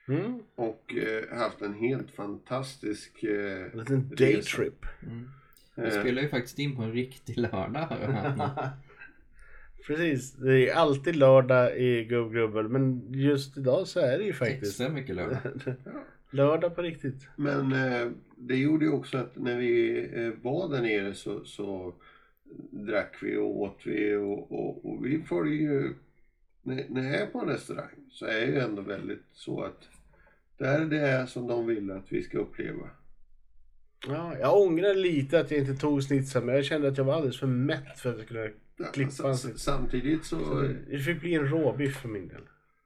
Mm. 0.09 0.39
och 0.55 0.95
eh, 0.95 1.37
haft 1.37 1.61
en 1.61 1.73
helt 1.73 2.11
fantastisk 2.11 3.23
eh, 3.23 3.65
En 3.73 3.79
liten 3.79 4.09
daytrip. 4.09 4.85
Mm. 5.03 5.29
Vi 5.75 5.91
spelar 5.91 6.21
ju 6.21 6.29
faktiskt 6.29 6.59
in 6.59 6.75
på 6.75 6.81
en 6.81 6.91
riktig 6.91 7.37
lördag 7.37 7.81
har 7.89 7.99
jag 8.01 8.07
hört 8.07 8.37
nu. 8.37 8.69
Precis, 9.87 10.33
det 10.33 10.69
är 10.69 10.75
alltid 10.75 11.15
lördag 11.15 11.77
i 11.77 12.05
Gubbgrubbel 12.05 12.67
men 12.67 13.13
just 13.13 13.57
idag 13.57 13.87
så 13.87 13.99
är 13.99 14.17
det 14.17 14.23
ju 14.23 14.33
faktiskt 14.33 14.63
Extra 14.63 14.89
mycket 14.89 15.15
lördag. 15.15 15.39
lördag 16.31 16.75
på 16.75 16.81
riktigt. 16.81 17.27
Men 17.35 17.73
eh, 17.73 18.11
det 18.37 18.55
gjorde 18.55 18.85
ju 18.85 18.91
också 18.91 19.17
att 19.17 19.35
när 19.35 19.57
vi 19.57 19.99
eh, 20.13 20.43
var 20.43 20.69
där 20.69 20.81
nere 20.81 21.13
så, 21.13 21.45
så 21.45 21.93
drack 22.71 23.15
vi 23.21 23.37
och 23.37 23.61
åt 23.61 23.79
vi 23.85 24.15
och, 24.15 24.51
och, 24.51 24.85
och 24.85 25.05
vi 25.05 25.21
följer 25.21 25.61
ju, 25.61 25.93
när, 26.61 26.85
när 26.89 27.11
jag 27.11 27.21
är 27.21 27.27
på 27.27 27.39
en 27.39 27.49
restaurang 27.49 28.09
så 28.11 28.25
är 28.25 28.39
det 28.39 28.45
ju 28.45 28.59
ändå 28.59 28.81
väldigt 28.81 29.23
så 29.33 29.63
att 29.63 29.89
där 30.57 30.85
det 30.85 30.99
är 30.99 31.25
som 31.25 31.47
de 31.47 31.67
vill 31.67 31.91
att 31.91 32.11
vi 32.11 32.23
ska 32.23 32.37
uppleva. 32.37 32.89
Ja, 34.07 34.37
jag 34.39 34.61
ångrar 34.61 34.93
lite 34.93 35.39
att 35.39 35.51
jag 35.51 35.59
inte 35.59 35.75
tog 35.75 36.03
snitsen 36.03 36.45
men 36.45 36.55
jag 36.55 36.65
kände 36.65 36.87
att 36.87 36.97
jag 36.97 37.05
var 37.05 37.13
alldeles 37.13 37.39
för 37.39 37.47
mätt 37.47 37.99
för 37.99 38.09
att 38.09 38.17
jag 38.17 38.27
kunde 38.27 38.43
Ja, 38.43 38.49
Klippa 38.93 39.27
en 39.29 39.37
snits. 39.37 39.63
samtidigt 39.63 40.25
så, 40.25 40.39
Så 40.45 40.53
det- 40.61 40.73
det 40.73 40.99
fick 40.99 41.19
bli 41.19 41.33
en 41.33 41.47
råbiff 41.49 41.97
för 41.97 42.09
min 42.09 42.27
del. 42.27 42.41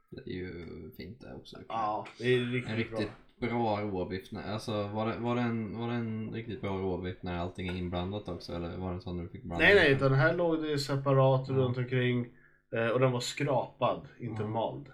Det 0.10 0.22
är 0.32 0.34
ju 0.36 0.52
fint 0.98 1.22
det 1.22 1.34
också. 1.34 1.58
Ja, 1.68 2.08
det 2.20 2.24
är 2.34 2.40
riktigt, 2.40 2.72
En 2.72 2.78
riktigt 2.78 3.10
bra 3.40 3.82
råbiff. 3.82 4.32
när- 4.32 4.54
Alltså 4.54 4.88
var 4.88 5.08
det, 5.08 5.18
var, 5.20 5.36
det 5.36 5.42
en, 5.42 5.78
var 5.78 5.88
det 5.88 5.94
en 5.96 6.32
riktigt 6.34 6.62
bra 6.62 6.78
råbiff 6.78 7.18
när 7.22 7.38
allting 7.38 7.68
är 7.68 7.76
inblandat 7.76 8.28
också? 8.30 8.54
Eller 8.54 8.78
var 8.78 8.88
det 8.90 8.96
en 8.96 9.02
sån 9.02 9.18
du 9.18 9.30
fick 9.30 9.44
bra. 9.44 9.58
blanda? 9.58 9.66
Nej, 9.66 9.76
nej, 9.76 9.92
utan 9.94 10.14
här 10.14 10.34
låg 10.36 10.64
det 10.64 10.80
separat 10.80 11.46
Ja. 11.50 11.56
runt 11.56 11.78
omkring 11.78 12.30
eh, 12.72 12.88
och 12.88 13.00
den 13.00 13.12
var 13.12 13.20
skrapad, 13.20 14.08
inte 14.20 14.42
Ja. 14.44 14.48
mald. 14.48 14.88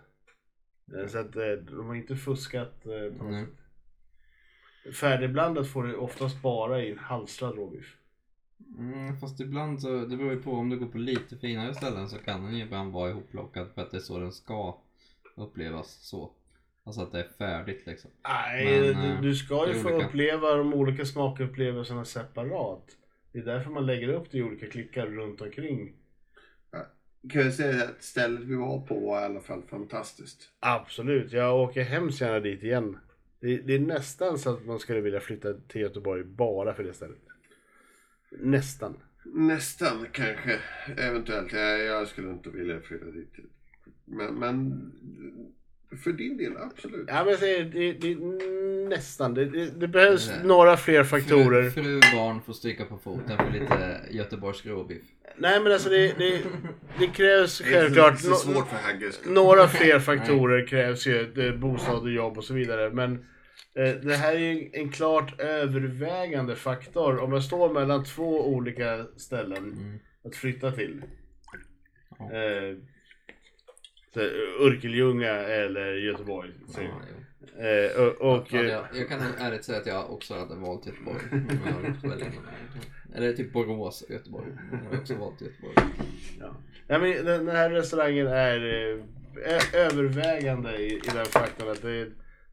Eh, 0.97 1.07
Så 1.07 1.17
att 1.17 1.35
eh, 1.35 1.51
de 1.77 1.87
har 1.87 1.95
inte 1.95 2.15
fuskat 2.15 2.83
på 2.83 2.89
något 2.89 3.31
Nej. 3.31 3.45
sätt. 3.45 4.95
Färdigblandat 4.95 5.67
får 5.67 5.83
du 5.83 5.95
oftast 5.95 6.41
bara 6.41 6.81
i 6.83 6.91
en 6.91 6.97
halstrad 6.99 7.55
råbiff. 7.55 7.96
Mm, 8.77 9.17
fast 9.19 9.39
ibland 9.39 9.81
så, 9.81 10.05
det 10.05 10.17
beror 10.17 10.31
ju 10.31 10.41
på 10.41 10.51
om 10.51 10.69
du 10.69 10.79
går 10.79 10.87
på 10.87 10.97
lite 10.97 11.37
finare 11.37 11.75
ställen 11.75 12.09
så 12.09 12.17
kan 12.17 12.43
den 12.43 12.55
ju 12.57 12.63
ibland 12.63 12.93
vara 12.93 13.09
ihopplockad 13.09 13.67
för 13.75 13.81
att 13.81 13.91
det 13.91 13.97
är 13.97 14.01
så 14.01 14.19
den 14.19 14.31
ska 14.31 14.77
upplevas 15.35 15.91
så. 15.91 16.31
Alltså 16.83 17.01
att 17.01 17.11
det 17.11 17.19
är 17.19 17.27
färdigt 17.37 17.85
liksom. 17.85 18.11
Nej, 18.23 18.65
Men, 18.65 19.03
du, 19.03 19.09
eh, 19.09 19.21
du 19.21 19.35
ska 19.35 19.67
ju 19.67 19.73
få 19.73 19.89
olika. 19.89 20.07
uppleva 20.07 20.55
de 20.55 20.73
olika 20.73 21.05
smakupplevelserna 21.05 22.05
separat. 22.05 22.97
Det 23.31 23.39
är 23.39 23.45
därför 23.45 23.71
man 23.71 23.85
lägger 23.85 24.09
upp 24.09 24.31
det 24.31 24.37
i 24.37 24.43
olika 24.43 24.67
klickar 24.67 25.05
runt 25.05 25.41
omkring. 25.41 25.93
kan 27.33 27.41
jag 27.41 27.53
säga 27.53 27.83
att 27.83 28.03
stället 28.03 28.41
vi 28.41 28.55
var 28.55 28.79
på 28.79 28.99
var 28.99 29.21
i 29.21 29.25
alla 29.25 29.41
fall 29.41 29.61
fantastiskt. 29.69 30.51
Absolut, 30.59 31.31
jag 31.31 31.59
åker 31.59 31.83
hemskt 31.83 32.21
gärna 32.21 32.39
dit 32.39 32.63
igen. 32.63 32.97
Det, 33.39 33.57
det 33.57 33.75
är 33.75 33.79
nästan 33.79 34.39
så 34.39 34.49
att 34.49 34.65
man 34.65 34.79
skulle 34.79 35.01
vilja 35.01 35.19
flytta 35.19 35.53
till 35.53 35.81
Göteborg 35.81 36.23
bara 36.23 36.73
för 36.73 36.83
det 36.83 36.93
stället. 36.93 37.17
Nästan. 38.31 38.97
Nästan 39.25 40.05
kanske, 40.11 40.59
eventuellt. 40.97 41.53
Jag, 41.53 41.79
jag 41.83 42.07
skulle 42.07 42.29
inte 42.29 42.49
vilja 42.49 42.79
flytta 42.79 43.05
dit. 43.05 43.33
Men, 44.05 44.33
men 44.35 44.91
för 46.03 46.11
din 46.11 46.37
del, 46.37 46.57
absolut. 46.57 47.05
Ja, 47.07 47.23
men 47.23 47.27
jag 47.27 47.39
säger 47.39 47.63
det, 47.65 47.93
det, 47.93 48.15
nästan. 48.89 49.33
Det, 49.33 49.45
det, 49.45 49.79
det 49.79 49.87
behövs 49.87 50.29
Nej. 50.29 50.47
några 50.47 50.77
fler 50.77 51.03
faktorer. 51.03 51.69
Fru, 51.69 51.83
fru 51.83 51.99
barn 52.15 52.41
får 52.41 52.53
stryka 52.53 52.85
på 52.85 52.97
foten 52.97 53.37
för 53.37 53.51
lite 53.59 54.01
Göteborgs 54.11 54.65
råbiff. 54.65 55.03
Nej 55.37 55.59
men 55.59 55.71
alltså 55.71 55.89
det, 55.89 56.13
det, 56.17 56.41
det 56.99 57.07
krävs 57.07 57.57
Det 57.59 57.65
är 57.65 57.71
självklart 57.71 58.19
så 58.19 58.35
svårt 58.35 58.67
för 58.67 59.11
skull. 59.11 59.33
några 59.33 59.67
fler 59.67 59.99
faktorer 59.99 60.67
krävs 60.67 61.07
ju. 61.07 61.19
Är 61.19 61.57
bostad 61.57 61.99
och 62.01 62.11
jobb 62.11 62.37
och 62.37 62.43
så 62.43 62.53
vidare. 62.53 62.89
Men 62.89 63.13
eh, 63.13 63.19
det 63.83 64.15
här 64.15 64.33
är 64.35 64.39
ju 64.39 64.69
en 64.73 64.89
klart 64.91 65.39
övervägande 65.39 66.55
faktor. 66.55 67.17
Om 67.19 67.33
jag 67.33 67.43
står 67.43 67.73
mellan 67.73 68.03
två 68.03 68.47
olika 68.47 69.05
ställen 69.17 69.57
Mm. 69.63 69.99
att 70.23 70.35
flytta 70.35 70.71
till. 70.71 71.03
Ja. 72.19 72.31
Eh, 72.33 72.75
Örkelljunga 74.61 75.29
eller 75.31 75.93
Göteborg. 75.93 76.49
säger 76.69 76.89
Ja, 76.89 77.01
jo. 77.57 77.63
Eh, 77.63 78.07
och, 78.07 78.33
och, 78.37 78.47
Ja, 78.53 78.59
eh, 78.59 78.65
jag, 78.65 78.85
jag 78.93 79.09
kan 79.09 79.19
ärligt 79.39 79.65
säga 79.65 79.77
att 79.79 79.85
jag 79.85 80.11
också 80.11 80.33
hade 80.33 80.55
valt 80.55 80.85
Göteborg. 80.85 81.19
jag. 82.03 83.15
Eller 83.15 83.33
typ 83.33 83.53
Borås 83.53 84.01
och 84.01 84.09
Göteborg. 84.11 84.47
Jag 84.71 84.89
har 84.89 84.97
också 85.01 85.15
valt 85.15 85.41
Göteborg. 85.41 85.75
ja. 86.39 86.55
Nej, 86.87 86.99
men 86.99 87.25
den, 87.25 87.45
den 87.45 87.55
här 87.55 87.69
restaurangen 87.69 88.27
är 88.27 88.57
eh, 89.45 89.81
övervägande 89.85 90.77
i, 90.77 90.93
i 90.95 91.01
den 91.13 91.25
faktorn 91.25 91.69
att 91.69 91.81
det, 91.81 92.07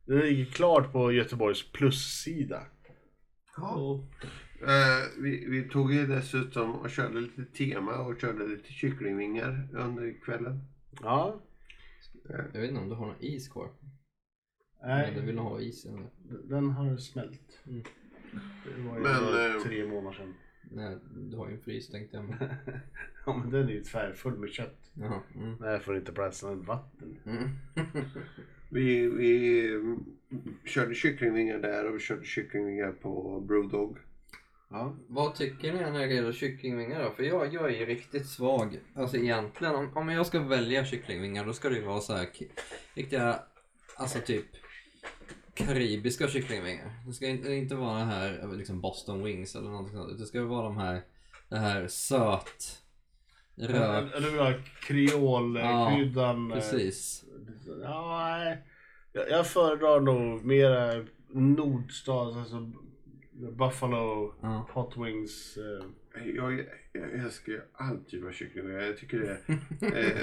den 0.07 0.19
ligger 0.19 0.45
klart 0.45 0.93
på 0.93 1.13
Göteborgs 1.13 1.73
plussida. 1.73 2.67
Ja. 3.57 4.05
Eh, 4.63 5.23
vi, 5.23 5.47
vi 5.49 5.69
tog 5.69 5.93
ju 5.93 6.07
dessutom 6.07 6.75
och 6.75 6.91
körde 6.91 7.21
lite 7.21 7.45
tema 7.45 7.99
och 7.99 8.21
körde 8.21 8.47
lite 8.47 8.73
kycklingvingar 8.73 9.69
under 9.73 10.21
kvällen. 10.25 10.61
Ja. 11.03 11.41
Jag 12.29 12.61
vet 12.61 12.71
inte 12.71 12.81
om 12.83 12.89
du 12.89 12.95
har 12.95 13.07
någon 13.07 13.21
is 13.23 13.49
kvar? 13.49 13.71
Nej, 14.83 15.07
Men 15.11 15.21
du 15.21 15.27
vill 15.27 15.35
nog 15.35 15.45
ha 15.47 15.61
is 15.61 15.85
eller? 15.87 16.11
den 16.49 16.71
har 16.71 16.97
smält. 16.97 17.61
Mm. 17.67 17.83
Det 18.65 18.83
var 18.83 18.97
ju 18.97 19.03
Men, 19.03 19.25
bara 19.25 19.47
eh, 19.57 19.61
tre 19.63 19.87
månader 19.87 20.17
sedan. 20.17 20.35
Nej, 20.71 20.99
du 21.31 21.37
har 21.37 21.49
ju 21.49 21.55
en 21.55 21.61
frys 21.61 21.89
tänkte 21.91 22.17
jag. 22.17 22.25
men- 22.29 22.39
Ja 23.27 23.37
men 23.37 23.51
den 23.51 23.69
är 23.69 23.73
ju 23.73 23.83
tvärfull 23.85 24.39
med 24.39 24.51
kött. 24.51 24.91
Jaha. 24.95 25.21
Mm. 25.35 25.57
Nej, 25.61 25.81
får 25.81 25.97
inte 25.97 26.13
plats 26.13 26.43
något 26.43 26.67
vatten. 26.67 27.19
Mm. 27.27 27.49
Vi, 28.75 29.09
vi 29.09 29.71
körde 30.65 30.95
kycklingvingar 30.95 31.59
där 31.59 31.89
och 31.89 31.95
vi 31.95 31.99
körde 31.99 32.25
kycklingvingar 32.25 32.93
på 32.93 33.41
Brewdog. 33.41 33.99
Ja. 34.71 34.97
Vad 35.07 35.35
tycker 35.35 35.73
ni 35.73 35.81
när 35.81 36.07
det 36.07 36.15
gäller 36.15 36.33
kycklingvingar 36.33 37.05
då? 37.05 37.11
För 37.11 37.23
jag, 37.23 37.55
jag 37.55 37.65
är 37.65 37.79
ju 37.79 37.87
riktigt 37.87 38.27
svag. 38.27 38.79
Alltså 38.95 39.17
egentligen, 39.17 39.75
om, 39.75 39.97
om 39.97 40.09
jag 40.09 40.27
ska 40.27 40.41
välja 40.41 40.85
kycklingvingar 40.85 41.47
då 41.47 41.53
ska 41.53 41.69
det 41.69 41.77
ju 41.77 41.85
vara 41.85 42.01
så 42.01 42.15
här 42.15 42.29
riktiga, 42.95 43.41
alltså 43.97 44.19
typ 44.19 44.47
karibiska 45.55 46.29
kycklingvingar. 46.29 46.93
Det 47.07 47.13
ska 47.13 47.27
inte, 47.27 47.53
inte 47.53 47.75
vara 47.75 47.99
det 47.99 48.05
här 48.05 48.57
liksom 48.57 48.81
Boston 48.81 49.25
Wings 49.25 49.57
eller 49.57 49.71
någonting 49.71 49.97
sånt. 49.97 50.19
Det 50.19 50.27
ska 50.27 50.45
vara 50.45 50.65
de 50.65 50.77
här, 50.77 51.03
det 51.49 51.59
här 51.59 51.89
söt, 51.89 52.83
rök. 53.57 54.15
Eller 54.17 54.31
vill 54.31 54.41
ha 54.41 54.53
kreolkryddan. 54.81 56.51
eh, 56.51 56.55
Precis. 56.55 57.25
Ja, 57.83 58.37
nej. 58.39 58.59
Jag, 59.13 59.31
jag 59.31 59.47
föredrar 59.47 60.01
nog 60.01 60.45
mera 60.45 61.05
nordstads, 61.33 62.37
alltså 62.37 62.73
Buffalo 63.59 64.35
Ja. 64.43 64.69
Hot 64.73 64.95
Wings. 64.97 65.57
Eh. 65.57 65.87
Jag, 66.37 66.53
jag 66.93 67.21
älskar 67.25 67.53
ju 67.53 67.61
all 67.75 67.97
typ 68.05 68.25
av 68.27 68.33
kycklingvingar. 68.33 68.81
Jag 68.81 68.97
tycker 68.99 69.19
det, 69.19 69.31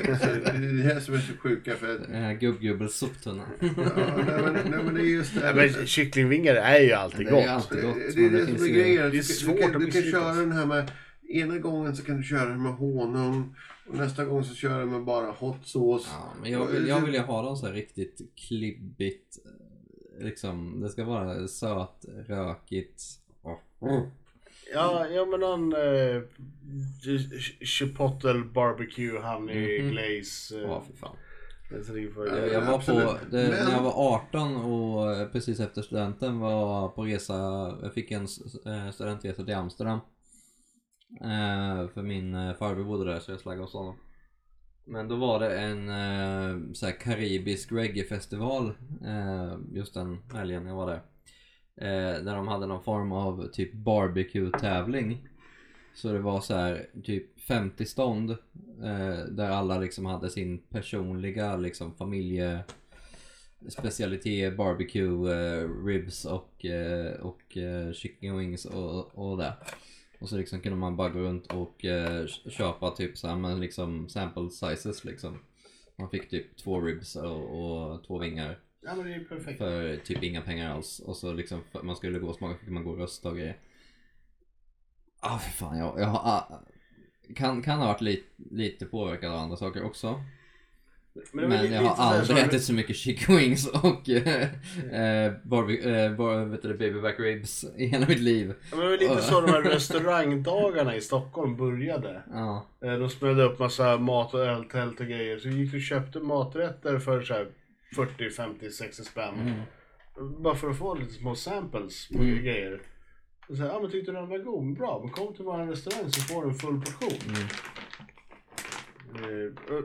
eh, 0.07 0.17
så 0.17 0.25
det 0.25 0.49
är 0.49 0.83
det 0.83 0.93
här 0.93 0.99
som 0.99 1.13
är 1.15 1.19
så 1.19 1.33
sjuka 1.37 1.75
för 1.75 1.95
att 1.95 2.09
Eh, 2.09 2.31
Gubbgubbels 2.31 2.95
soptunna. 2.95 3.43
Ja, 3.59 3.67
nej, 3.77 4.41
men, 4.43 4.53
nej, 4.53 4.83
men 4.83 4.93
det 4.93 5.01
är 5.01 5.05
just 5.05 5.33
det 5.35 5.39
Ja, 5.41 5.47
här. 5.47 5.55
men 5.77 5.85
kycklingvingar 5.87 6.55
är 6.55 6.79
ju 6.79 6.91
alltid 6.91 7.25
Det 7.25 7.29
är 7.29 7.35
gott. 7.35 7.47
alltid 7.49 7.77
Det, 7.77 7.81
gott. 7.87 7.95
det 8.15 8.25
är 8.25 8.29
men 8.31 8.39
det 8.45 8.45
som 8.57 8.65
är 8.65 8.69
grejen. 8.69 9.01
det 9.01 9.07
är 9.07 9.11
Du, 9.11 9.23
svårt 9.23 9.57
du, 9.57 9.63
att 9.65 9.71
kan, 9.71 9.81
du 9.81 9.91
kan 9.91 10.01
köra 10.01 10.33
den 10.33 10.51
här 10.51 10.65
med... 10.65 10.91
Ena 11.31 11.57
gången 11.57 11.95
så 11.95 12.03
kan 12.03 12.17
du 12.17 12.23
köra 12.23 12.49
den 12.49 12.63
med 12.63 12.73
honung 12.73 13.55
och 13.89 13.95
nästa 13.97 14.25
gång 14.25 14.43
så 14.43 14.55
kör 14.55 14.79
du 14.79 14.85
med 14.85 15.03
bara 15.03 15.31
hot 15.31 15.67
sauce. 15.67 16.09
Ja, 16.13 16.33
men 16.41 16.51
jag, 16.51 16.65
vill- 16.65 16.87
jag 16.87 17.01
vill 17.01 17.13
ju 17.13 17.19
ha 17.19 17.41
dem 17.41 17.55
så 17.57 17.65
här 17.65 17.73
riktigt 17.73 18.21
klibbigt. 18.35 19.37
eh, 19.45 19.51
Liksom, 20.25 20.81
det 20.81 20.89
ska 20.89 21.03
vara 21.05 21.47
sött, 21.47 22.05
rökigt. 22.27 23.03
Oh. 23.79 24.01
Ja, 24.73 25.07
ja 25.07 25.25
men 25.25 25.39
någon 25.39 25.73
eh, 25.73 26.21
ch- 27.03 27.65
chipotle 27.65 28.43
barbecue 28.53 29.19
honey 29.19 29.81
Mhm. 29.81 29.91
glaze. 29.91 30.55
Eh, 30.57 30.61
Ja, 30.61 30.83
fy 30.87 30.93
fan. 30.97 31.15
det 31.69 31.75
är 31.75 31.83
så 31.83 31.93
för- 32.13 32.37
Jag, 32.37 32.53
jag 32.53 32.61
var 32.65 32.73
absolut. 32.75 33.03
på, 33.07 33.17
det, 33.31 33.37
Men- 33.49 33.65
när 33.65 33.71
jag 33.71 33.83
var 33.83 33.93
18 34.15 34.55
och 34.55 35.11
eh, 35.15 35.27
precis 35.27 35.59
efter 35.59 35.81
studenten 35.81 36.39
var 36.39 36.89
på 36.89 37.03
resa, 37.03 37.33
jag 37.81 37.93
fick 37.93 38.11
en 38.11 38.27
eh, 38.65 38.91
studentresa 38.91 39.43
till 39.43 39.55
Amsterdam. 39.55 39.99
Eh, 41.21 41.87
för 41.87 42.01
min 42.01 42.35
eh, 42.35 42.53
farbror 42.53 42.83
bodde 42.83 43.11
där 43.11 43.19
så 43.19 43.31
jag 43.31 43.39
slaggade 43.39 43.63
hos 43.63 43.73
honom. 43.73 43.95
Men 44.85 45.07
då 45.07 45.15
var 45.15 45.39
det 45.39 45.59
en 45.59 45.89
eh, 45.89 46.73
så 46.73 46.85
här 46.85 46.99
karibisk 46.99 47.71
reggae-festival 47.71 48.73
eh, 49.05 49.57
just 49.71 49.93
den 49.93 50.19
helgen 50.33 50.65
jag 50.65 50.75
var 50.75 50.87
där. 50.87 51.01
Eh, 51.75 52.23
där 52.23 52.35
de 52.35 52.47
hade 52.47 52.65
någon 52.65 52.83
form 52.83 53.11
av 53.11 53.47
typ 53.47 53.73
barbecue-tävling. 53.73 55.27
Så 55.93 56.13
det 56.13 56.19
var 56.19 56.41
så 56.41 56.53
här 56.53 56.89
typ 57.03 57.39
50 57.39 57.85
stånd 57.85 58.31
eh, 58.83 59.25
där 59.29 59.49
alla 59.49 59.79
liksom 59.79 60.05
hade 60.05 60.29
sin 60.29 60.57
personliga 60.57 61.57
liksom 61.57 61.93
familje 61.95 62.63
specialitet 63.69 64.57
barbecue 64.57 65.33
eh, 65.33 65.85
ribs 65.85 66.25
och, 66.25 66.65
eh, 66.65 67.13
och 67.13 67.57
eh, 67.57 67.93
chicken 67.93 68.37
wings 68.37 68.65
och, 68.65 69.17
och 69.17 69.37
det. 69.37 69.53
Och 70.21 70.29
så 70.29 70.37
liksom 70.37 70.61
kunde 70.61 70.77
man 70.77 70.95
bara 70.95 71.09
gå 71.09 71.19
runt 71.19 71.47
och 71.47 71.85
eh, 71.85 72.27
köpa 72.27 72.91
typ 72.91 73.17
så 73.17 73.27
här, 73.27 73.35
men 73.35 73.59
liksom 73.59 74.09
sample 74.09 74.49
sizes 74.49 75.03
liksom. 75.05 75.39
Man 75.97 76.09
fick 76.09 76.29
typ 76.29 76.57
två 76.57 76.81
ribs 76.81 77.15
och, 77.15 77.61
och 77.61 78.03
två 78.03 78.19
vingar 78.19 78.59
Ja 78.81 78.95
men 78.95 79.05
det 79.05 79.13
är 79.13 79.19
ju 79.19 79.25
perfekt. 79.25 79.57
för 79.57 79.97
typ 79.97 80.23
inga 80.23 80.41
pengar 80.41 80.75
alls. 80.75 80.99
Och 80.99 81.17
så 81.17 81.33
liksom 81.33 81.61
för 81.71 81.83
man 81.83 81.95
skulle 81.95 82.19
gå 82.19 82.27
och 82.27 82.35
smaka 82.35 82.59
fick 82.59 82.69
man 82.69 82.83
gå 82.83 82.91
och 82.91 82.97
rösta 82.97 83.29
och 83.29 83.35
grejer. 83.35 83.57
Ah 85.19 85.39
fy 85.39 85.51
fan 85.51 85.77
jag, 85.77 85.99
jag 85.99 86.07
har, 86.07 86.19
ah, 86.19 86.61
kan, 87.35 87.61
kan 87.61 87.79
ha 87.79 87.87
varit 87.87 88.01
lite, 88.01 88.27
lite 88.51 88.85
påverkad 88.85 89.31
av 89.31 89.37
andra 89.39 89.57
saker 89.57 89.83
också. 89.83 90.23
Men 91.33 91.49
lite- 91.49 91.73
jag 91.73 91.81
har 91.81 92.05
aldrig 92.15 92.37
ätit 92.39 92.63
så 92.63 92.73
mycket 92.73 92.95
chicken 92.95 93.35
wings 93.37 93.67
och 93.67 94.09
eh, 94.09 94.41
eh, 94.91 95.33
barbe- 95.43 96.05
eh, 96.05 96.15
bar, 96.15 96.45
vet 96.45 96.61
du, 96.61 96.67
det, 96.67 96.73
baby 96.77 97.01
back 97.01 97.19
ribs 97.19 97.65
i 97.77 97.85
hela 97.85 98.07
mitt 98.07 98.19
liv. 98.19 98.53
Ja, 98.71 98.77
men 98.77 98.85
Det 98.85 98.91
var 98.91 98.97
lite 98.97 99.21
så 99.21 99.41
de 99.41 99.51
här 99.51 99.61
restaurangdagarna 100.15 100.95
i 100.95 101.01
Stockholm 101.01 101.55
började. 101.57 102.21
Ja, 102.31 102.65
Eh, 102.85 102.93
De 102.93 103.09
smällde 103.09 103.43
upp 103.43 103.59
massa 103.59 103.97
mat 103.97 104.33
och 104.33 104.39
öltält 104.39 104.99
och 104.99 105.05
grejer. 105.07 105.39
Så 105.39 105.49
vi 105.49 105.55
gick 105.55 105.73
och 105.73 105.81
köpte 105.81 106.19
maträtter 106.19 106.99
för 106.99 107.21
så 107.21 107.33
här 107.33 107.47
40, 107.95 108.29
50, 108.29 108.69
60 108.71 109.03
spänn. 109.03 109.33
mm, 109.39 109.61
Bara 110.43 110.55
för 110.55 110.69
att 110.69 110.77
få 110.77 110.95
lite 110.95 111.13
små 111.13 111.35
samples 111.35 112.07
på 112.07 112.17
Mm. 112.23 112.43
grejer. 112.43 112.81
Och 113.49 113.57
så 113.57 113.63
här, 113.63 113.69
ja 113.69 113.79
men 113.81 113.91
tyckte 113.91 114.11
du 114.11 114.17
den 114.17 114.29
var 114.29 114.37
god? 114.37 114.63
Men 114.63 114.73
Bra, 114.73 114.99
men 115.03 115.11
kom 115.13 115.33
till 115.35 115.45
vår 115.45 115.57
restaurang 115.67 116.11
så 116.11 116.21
får 116.21 116.43
du 116.43 116.49
en 116.49 116.55
full 116.55 116.81
portion. 116.81 117.19
mm, 117.35 117.47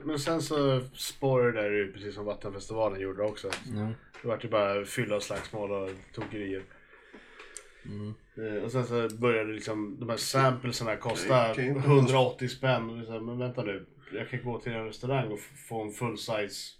Men 0.04 0.18
sen 0.18 0.42
så 0.42 0.80
spårade 0.94 1.52
det 1.52 1.62
där 1.86 1.92
precis 1.92 2.14
som 2.14 2.24
Vattenfestivalen 2.24 3.00
gjorde 3.00 3.22
också. 3.22 3.50
ja, 3.74 3.92
Det 4.22 4.28
vart 4.28 4.44
ju 4.44 4.48
bara 4.48 4.84
fylla 4.84 5.16
och 5.16 5.22
slagsmål 5.22 5.70
och 5.72 5.90
tokerier. 6.14 6.62
mm, 7.84 8.14
Eh, 8.38 8.62
Och 8.64 8.72
sen 8.72 8.84
så 8.86 9.08
började 9.16 9.52
liksom 9.52 10.00
de 10.00 10.08
här 10.08 10.16
samplesarna 10.16 10.96
kosta 10.96 11.54
Kan 11.54 11.64
ju 11.64 11.70
inte 11.70 11.88
180 11.88 12.48
spänn. 12.48 12.90
Och 12.90 12.96
här, 13.12 13.20
Men 13.20 13.38
vänta 13.38 13.62
nu, 13.62 13.86
jag 14.12 14.28
kan 14.30 14.44
gå 14.44 14.60
till 14.60 14.72
en 14.72 14.84
restaurang 14.86 15.32
och 15.32 15.40
få 15.68 15.82
en 15.82 15.90
full 15.92 16.18
size 16.18 16.72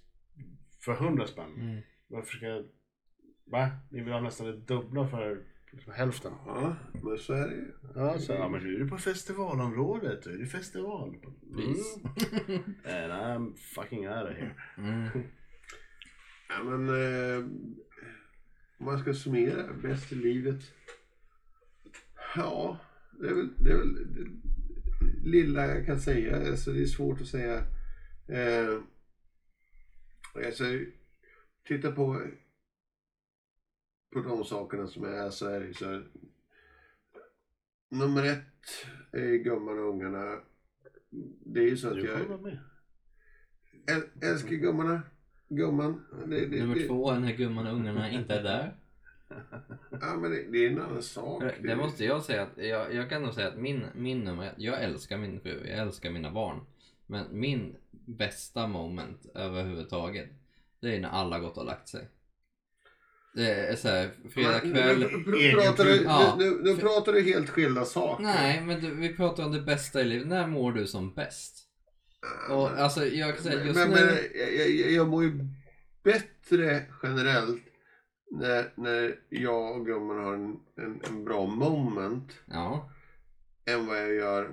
för 0.84 0.92
100 0.92 1.26
spänn. 1.26 1.54
mm. 1.56 1.80
Varför 2.08 2.36
ska 2.36 2.46
jag... 2.46 2.64
Va? 3.50 3.70
Ni 3.90 4.00
vill 4.00 4.12
ha 4.12 4.20
nästan 4.20 4.46
det 4.46 4.56
dubbla 4.56 5.08
för 5.08 5.30
liksom 5.34 5.44
hälften. 5.92 6.32
Ja, 6.46 6.76
men 7.02 7.18
så 7.18 7.32
är 7.32 7.48
det 7.48 7.54
ju. 7.54 7.72
Ja, 7.94 8.18
så, 8.18 8.32
ja 8.32 8.48
men 8.48 8.62
nu 8.62 8.74
är 8.74 8.78
du 8.78 8.88
på 8.88 8.98
festivalområdet. 8.98 10.26
Nu 10.26 10.32
är 10.32 10.38
det 10.38 10.46
festival. 10.46 11.08
Mm. 11.08 11.56
Please. 11.56 12.00
And 13.02 13.12
I'm 13.12 13.56
fucking 13.56 14.08
out 14.08 14.30
of 14.30 14.36
here. 14.36 14.54
Mm. 14.78 15.08
Ja, 16.48 16.64
men 16.64 16.88
eh, 16.88 17.44
om 18.78 18.86
man 18.86 18.98
ska 18.98 19.14
summera, 19.14 19.72
bäst 19.82 20.12
i 20.12 20.14
livet. 20.14 20.62
Ja, 22.36 22.78
det 23.20 23.26
är 23.28 23.34
väl 23.34 23.48
det, 23.56 23.70
är 23.70 23.76
väl 23.76 23.94
det 23.94 24.30
lilla 25.24 25.66
jag 25.66 25.86
kan 25.86 26.00
säga. 26.00 26.50
Alltså, 26.50 26.72
det 26.72 26.82
är 26.82 26.86
svårt 26.86 27.20
att 27.20 27.26
säga. 27.26 27.56
Eh, 28.28 28.80
alltså, 30.46 30.64
titta 31.68 31.92
på, 31.92 32.22
på 34.22 34.28
de 34.28 34.44
sakerna 34.44 34.86
som 34.86 35.04
är 35.04 35.30
så 35.30 35.46
är 35.46 35.60
det 35.60 35.74
så 35.74 35.84
här, 35.84 36.06
Nummer 37.88 38.24
ett 38.24 38.42
är 39.12 39.34
gumman 39.36 39.78
och 39.78 39.88
ungarna. 39.88 40.40
Det 41.44 41.60
är 41.60 41.64
ju 41.64 41.76
så 41.76 41.88
att 41.88 41.94
Du 41.94 42.04
jag 42.06 42.24
vara 42.24 42.40
med. 42.40 42.58
äl- 43.86 44.24
älskar 44.30 44.56
gummorna. 44.56 45.02
Gumman. 45.48 46.04
Det, 46.26 46.46
det, 46.46 46.60
Nummer 46.60 46.74
det, 46.74 46.86
två, 46.86 47.14
när 47.14 47.32
gumman 47.32 47.66
och 47.66 47.72
ungarna 47.72 48.10
inte 48.10 48.34
är 48.34 48.42
där. 48.42 48.76
Ja, 50.00 50.16
men 50.16 50.30
det, 50.30 50.42
det 50.52 50.58
är 50.58 50.70
en 50.70 50.80
annan 50.80 51.02
sak. 51.02 51.42
Det, 51.42 51.68
det 51.68 51.76
måste 51.76 52.04
jag 52.04 52.22
säga 52.22 52.42
att, 52.42 52.64
jag, 52.64 52.94
jag 52.94 53.08
kan 53.10 53.22
nog 53.22 53.34
säga 53.34 53.48
att 53.48 53.58
min, 53.58 53.86
min 53.94 54.20
nummer 54.20 54.46
ett, 54.46 54.54
jag 54.56 54.82
älskar 54.82 55.18
min 55.18 55.40
fru, 55.40 55.66
jag 55.68 55.78
älskar 55.78 56.10
mina 56.10 56.30
barn. 56.30 56.60
Men 57.06 57.26
min 57.30 57.76
bästa 57.90 58.66
moment 58.66 59.26
överhuvudtaget, 59.34 60.28
det 60.80 60.96
är 60.96 61.00
när 61.00 61.08
alla 61.08 61.38
gått 61.38 61.58
och 61.58 61.64
lagt 61.66 61.88
sig. 61.88 62.08
Det 63.36 63.54
är 63.54 63.76
såhär, 63.76 64.10
fredag 64.30 64.60
kväll. 64.60 64.98
men 65.26 65.52
pratar 65.52 65.84
du. 65.84 66.02
Ja. 66.02 66.36
nu, 66.62 66.76
pratar 66.76 67.12
du 67.12 67.22
helt 67.22 67.50
skilda 67.50 67.84
saker. 67.84 68.24
Nej, 68.24 68.62
men 68.62 68.80
du, 68.80 68.94
vi 68.94 69.16
pratar 69.16 69.44
om 69.44 69.52
det 69.52 69.60
bästa 69.60 70.00
i 70.00 70.04
livet. 70.04 70.26
När 70.28 70.46
mår 70.46 70.72
du 70.72 70.86
som 70.86 71.14
bäst? 71.14 71.54
Och 72.50 72.70
alltså 72.70 73.06
jag 73.06 73.34
kan 73.34 73.44
säga 73.44 73.64
just 73.64 73.78
men, 73.78 73.88
nu... 73.90 73.94
men 73.94 74.14
jag, 74.34 74.74
jag, 74.74 74.90
jag 74.90 75.08
mår 75.08 75.24
ju 75.24 75.38
bättre 76.04 76.82
generellt 77.02 77.62
när, 78.30 78.72
när 78.76 79.14
jag 79.28 79.76
och 79.76 79.86
gumman 79.86 80.24
har 80.24 80.34
en, 80.34 80.56
en, 80.76 81.00
en 81.08 81.24
bra 81.24 81.46
moment 81.46 82.32
Ja. 82.46 82.90
än 83.66 83.86
vad 83.86 83.98
jag 83.98 84.14
gör 84.14 84.44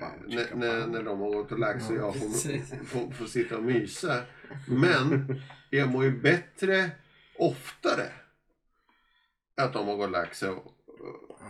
eh, 0.00 0.08
när, 0.26 0.54
när, 0.54 0.86
när 0.86 1.02
de 1.02 1.20
har 1.20 1.30
gått 1.30 1.52
och 1.52 1.58
lagt 1.58 1.84
sig 1.84 2.00
och 2.00 2.16
Ja, 2.16 2.20
jag 2.22 2.32
får, 2.32 2.84
får, 2.84 3.10
får 3.10 3.26
sitta 3.26 3.56
och 3.56 3.62
mysa. 3.62 4.22
Men 4.68 5.40
jag 5.70 5.88
mår 5.88 6.04
ju 6.04 6.20
bättre 6.20 6.90
oftare 7.38 8.12
att 9.56 9.72
de 9.72 9.88
har 9.88 9.96
gått 9.96 10.04
och 10.04 10.10
lagt 10.10 10.36
sig 10.36 10.48
och, 10.48 10.66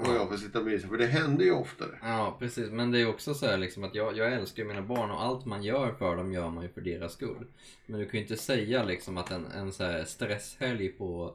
och 0.01 0.15
jag 0.15 0.29
får 0.29 0.37
sitta 0.37 0.59
och 0.59 0.65
mysa. 0.65 0.89
För 0.89 0.99
det 0.99 1.07
händer 1.07 1.45
ju 1.45 1.53
oftare. 1.53 1.99
Ja, 2.03 2.37
precis. 2.39 2.71
Men 2.71 2.91
det 2.91 3.01
är 3.01 3.09
också 3.09 3.35
så 3.35 3.47
här 3.47 3.59
liksom 3.59 3.85
att 3.85 3.95
jag, 3.95 4.17
jag 4.17 4.33
älskar 4.33 4.63
ju 4.63 4.69
mina 4.69 4.83
barn 4.83 5.11
och 5.11 5.23
allt 5.23 5.45
man 5.45 5.63
gör 5.63 5.93
för 5.93 6.17
dem 6.17 6.33
gör 6.33 6.51
man 6.51 6.63
ju 6.63 6.69
för 6.69 6.81
deras 6.81 7.13
skull. 7.13 7.47
Men 7.87 8.01
du 8.01 8.07
kan 8.07 8.21
ju 8.21 8.23
inte 8.23 8.37
säga 8.37 8.85
liksom 8.85 9.19
att 9.19 9.31
en, 9.31 9.47
en 9.47 9.73
så 9.73 9.85
här 9.85 10.05
stresshelg 10.05 10.89
på, 10.89 11.35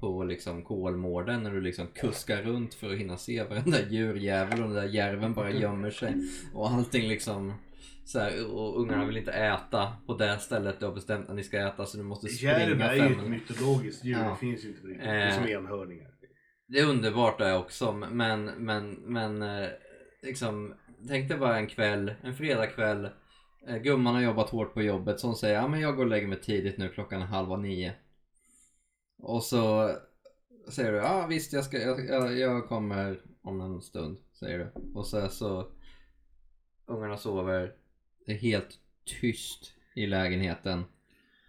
på 0.00 0.24
liksom 0.24 0.62
Kolmården 0.62 1.42
när 1.42 1.50
du 1.50 1.60
liksom 1.60 1.86
kuskar 1.86 2.42
runt 2.42 2.74
för 2.74 2.92
att 2.92 2.98
hinna 2.98 3.16
se 3.16 3.42
varenda 3.42 3.88
djurjävel 3.88 4.62
och 4.62 4.68
den 4.68 4.76
där 4.76 4.88
järven 4.88 5.34
bara 5.34 5.50
gömmer 5.50 5.90
sig 5.90 6.14
och 6.54 6.70
allting 6.70 7.08
liksom 7.08 7.54
så 8.08 8.18
här, 8.18 8.54
och 8.54 8.80
ungarna 8.80 9.06
vill 9.06 9.16
inte 9.16 9.32
äta 9.32 9.92
på 10.06 10.14
det 10.14 10.38
stället 10.38 10.80
du 10.80 10.86
har 10.86 10.94
bestämt 10.94 11.30
att 11.30 11.36
ni 11.36 11.44
ska 11.44 11.68
äta 11.68 11.86
så 11.86 11.96
du 11.96 12.02
måste 12.02 12.28
springa 12.28 12.52
Järv 12.58 12.80
är 12.80 12.94
ju 12.94 13.12
ett 13.12 13.28
mytologiskt 13.28 14.04
djur. 14.04 14.18
Ja. 14.18 14.30
Det 14.30 14.36
finns 14.36 14.64
ju 14.64 14.68
inte 14.68 14.86
riktigt. 14.86 15.06
Eh. 15.06 15.12
Det 15.12 15.20
är 15.20 15.30
som 15.30 15.48
enhörningar. 15.48 16.10
Det 16.66 16.78
är 16.78 16.86
underbart 16.86 17.38
det 17.38 17.54
också 17.54 17.92
men, 17.92 18.44
men, 18.44 18.90
men 18.90 19.42
eh, 19.42 19.68
liksom 20.22 20.74
Tänk 21.08 21.28
dig 21.28 21.38
bara 21.38 21.58
en 21.58 21.66
kväll, 21.66 22.14
en 22.22 22.34
fredagkväll 22.34 23.08
eh, 23.66 23.76
Gumman 23.76 24.14
har 24.14 24.22
jobbat 24.22 24.50
hårt 24.50 24.74
på 24.74 24.82
jobbet 24.82 25.20
som 25.20 25.34
säger 25.34 25.54
ja 25.54 25.68
men 25.68 25.80
jag 25.80 25.96
går 25.96 26.04
och 26.04 26.10
lägger 26.10 26.26
mig 26.26 26.40
tidigt 26.40 26.78
nu 26.78 26.88
klockan 26.88 27.22
är 27.22 27.26
halva 27.26 27.56
nio 27.56 27.94
Och 29.18 29.42
så 29.42 29.90
säger 30.70 30.92
du 30.92 30.98
ja 30.98 31.26
visst 31.26 31.52
jag, 31.52 31.64
ska, 31.64 31.78
jag, 31.78 32.06
jag, 32.06 32.38
jag 32.38 32.68
kommer 32.68 33.20
om 33.42 33.60
en 33.60 33.82
stund 33.82 34.18
säger 34.38 34.58
du 34.58 34.72
Och 34.94 35.06
så, 35.06 35.28
så 35.28 35.72
Ungarna 36.86 37.16
sover 37.16 37.74
Det 38.28 38.34
är 38.34 38.38
helt 38.38 38.78
tyst 39.04 39.72
i 39.94 40.06
lägenheten 40.06 40.84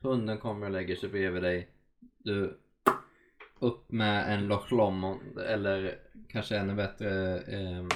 Hunden 0.01 0.37
kommer 0.37 0.65
och 0.65 0.71
lägger 0.71 0.95
sig 0.95 1.09
bredvid 1.09 1.43
dig 1.43 1.69
Du 2.17 2.59
upp 3.59 3.91
med 3.91 4.33
en 4.33 4.47
Loch 4.47 4.71
Lomond 4.71 5.37
eller 5.39 5.99
kanske 6.29 6.57
ännu 6.57 6.73
bättre 6.75 7.39
ehm, 7.39 7.89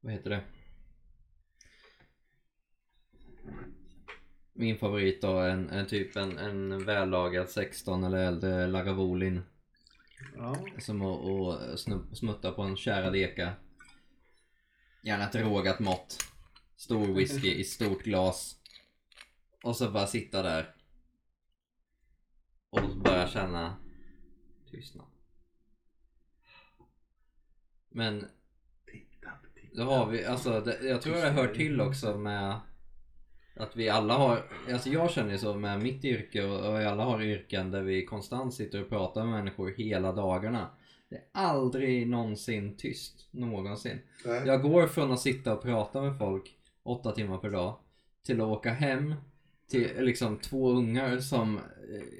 vad 0.00 0.12
heter 0.12 0.30
det? 0.30 0.40
Min 4.52 4.78
favorit 4.78 5.22
då, 5.22 5.38
en, 5.40 5.70
en 5.70 5.86
typ 5.86 6.16
en, 6.16 6.38
en 6.38 6.84
vällagad 6.84 7.48
16 7.48 8.04
eller 8.04 8.18
äldre 8.18 8.66
Lagavulin 8.66 9.42
Ja. 10.36 10.56
som 10.78 11.02
att 11.02 11.18
snu- 11.78 12.14
smutta 12.14 12.52
på 12.52 12.62
en 12.62 12.76
kärad 12.76 13.16
eka. 13.16 13.52
Gärna 15.02 15.24
ett 15.24 15.34
rågat 15.34 15.80
mått. 15.80 16.18
Stor 16.76 17.06
whisky 17.06 17.54
i 17.54 17.64
stort 17.64 18.02
glas. 18.02 18.56
Och 19.62 19.76
så 19.76 19.90
bara 19.90 20.06
sitta 20.06 20.42
där. 20.42 20.74
Och 22.70 22.96
börja 22.96 23.28
känna 23.28 23.76
tystnad. 24.70 25.06
Men 27.88 28.26
då 29.72 29.82
har 29.82 30.06
vi, 30.06 30.24
alltså 30.24 30.60
det, 30.60 30.78
jag 30.82 31.02
tror 31.02 31.14
det 31.14 31.30
hör 31.30 31.54
till 31.54 31.80
också 31.80 32.18
med 32.18 32.60
att 33.56 33.76
vi 33.76 33.88
alla 33.88 34.14
har, 34.14 34.50
alltså 34.72 34.88
jag 34.88 35.10
känner 35.10 35.32
ju 35.32 35.38
så 35.38 35.54
med 35.54 35.80
mitt 35.82 36.04
yrke 36.04 36.44
och, 36.44 36.66
och 36.66 36.80
vi 36.80 36.84
alla 36.84 37.04
har 37.04 37.22
yrken 37.22 37.70
där 37.70 37.82
vi 37.82 38.06
konstant 38.06 38.54
sitter 38.54 38.82
och 38.82 38.88
pratar 38.88 39.24
med 39.24 39.32
människor 39.32 39.70
hela 39.70 40.12
dagarna. 40.12 40.70
Det 41.08 41.16
är 41.16 41.22
aldrig 41.32 42.08
någonsin 42.08 42.76
tyst, 42.76 43.28
någonsin. 43.30 43.98
Nej. 44.24 44.42
Jag 44.46 44.62
går 44.62 44.86
från 44.86 45.12
att 45.12 45.20
sitta 45.20 45.54
och 45.54 45.62
prata 45.62 46.02
med 46.02 46.18
folk 46.18 46.55
åtta 46.86 47.12
timmar 47.12 47.38
per 47.38 47.50
dag 47.50 47.78
till 48.26 48.40
att 48.40 48.46
åka 48.46 48.70
hem 48.70 49.14
till 49.70 49.90
liksom 49.98 50.36
två 50.38 50.72
ungar 50.72 51.18
som 51.18 51.60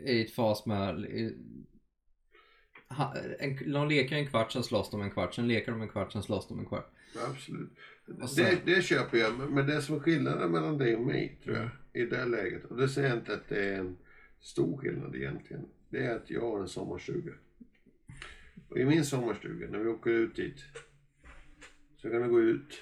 är 0.05 0.13
i 0.13 0.23
ett 0.25 0.31
fas 0.35 0.67
med 0.67 0.89
en, 3.39 3.73
de 3.73 3.89
leker 3.89 4.17
en 4.17 4.27
kvart, 4.27 4.53
sen 4.53 4.63
slåss 4.63 4.91
de 4.91 5.03
en 5.03 5.11
kvart, 5.11 5.35
sen 5.35 5.49
leker 5.49 5.73
de 5.73 5.83
en 5.83 5.89
kvart, 5.89 6.13
sen 6.13 6.23
slåss 6.23 6.49
de 6.49 6.59
en 6.59 6.67
kvart. 6.67 6.91
Absolut. 7.29 7.71
Så- 8.27 8.41
Det, 8.43 8.59
det 8.65 8.83
köper 8.83 9.19
jag, 9.19 9.51
men- 9.51 9.67
det 9.67 9.83
som 9.83 9.95
är 9.97 10.01
skillnaden 10.01 10.51
mellan 10.51 10.79
dig 10.79 10.97
och 10.97 11.07
mig 11.07 11.41
tror 11.45 11.57
jag, 11.57 11.69
i 12.03 12.07
det 12.07 12.25
läget, 12.25 12.65
och 12.65 12.77
det 12.77 12.89
säger 12.89 13.09
jag 13.09 13.19
inte 13.19 13.35
att 13.35 13.49
det 13.49 13.65
är 13.65 13.79
en 13.79 13.97
stor 14.41 14.79
skillnad 14.79 15.17
egentligen, 15.17 15.63
det 15.91 15.99
är 16.07 16.17
att 16.17 16.31
jag 16.31 16.41
har 16.41 16.61
en 16.61 16.69
sommarstuga. 16.69 17.33
Och 18.69 18.79
i 18.79 18.85
min 18.85 19.05
sommarstuga, 19.05 19.67
när 19.71 19.79
vi 19.79 19.89
åker 19.89 20.11
ut 20.11 20.37
dit, 20.37 20.59
så 21.97 22.11
kan 22.11 22.23
du 22.23 22.29
gå 22.29 22.41
ut, 22.41 22.81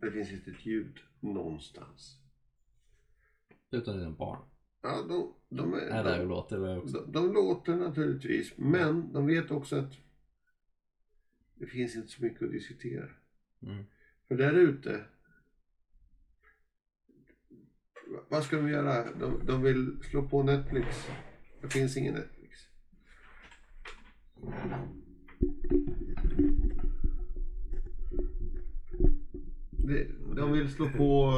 det 0.00 0.12
finns 0.12 0.32
inte 0.32 0.50
ett 0.50 0.66
ljud 0.66 0.98
någonstans. 1.20 2.18
Utan 3.70 3.98
dina 3.98 4.10
barn. 4.10 4.42
Ja, 4.82 5.02
de, 5.08 5.34
de, 5.56 5.74
är, 5.74 5.78
Är 5.78 6.04
där 6.04 6.20
och 6.20 6.28
låter 6.28 6.58
det 6.58 6.78
också. 6.78 7.00
de, 7.00 7.12
de 7.12 7.32
låter 7.32 7.76
naturligtvis, 7.76 8.52
men 8.56 9.12
de 9.12 9.26
vet 9.26 9.50
också 9.50 9.76
att 9.76 9.92
det 11.54 11.66
finns 11.66 11.96
inte 11.96 12.08
så 12.08 12.22
mycket 12.22 12.42
att 12.42 12.50
diskutera. 12.50 13.08
Mm. 13.62 13.84
För 14.28 14.36
där 14.36 14.54
ute, 14.54 15.04
vad 18.28 18.44
ska 18.44 18.56
de 18.56 18.68
göra? 18.68 19.12
De, 19.14 19.46
de 19.46 19.62
vill 19.62 19.98
slå 20.02 20.28
på 20.28 20.42
Netflix. 20.42 20.86
Det 21.60 21.68
finns 21.68 21.96
ingen 21.96 22.14
Netflix. 22.14 22.68
Det, 29.88 30.06
de 30.36 30.52
vill 30.52 30.72
slå 30.72 30.90
på... 30.90 31.32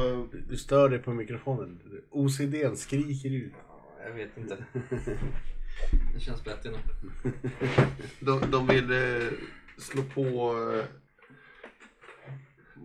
Du 0.49 0.57
stör 0.57 0.89
dig 0.89 0.99
på 0.99 1.13
mikrofonen. 1.13 1.79
OCDn 2.09 2.75
skriker 2.75 3.29
ut. 3.29 3.53
Jag 4.05 4.13
vet 4.13 4.37
inte. 4.37 4.65
Det 6.13 6.19
känns 6.19 6.43
bättre 6.43 6.71
nu. 6.71 6.77
De, 8.19 8.51
de 8.51 8.67
vill 8.67 8.91
eh, 8.91 9.27
slå 9.77 10.03
på 10.03 10.55
eh, 10.73 10.85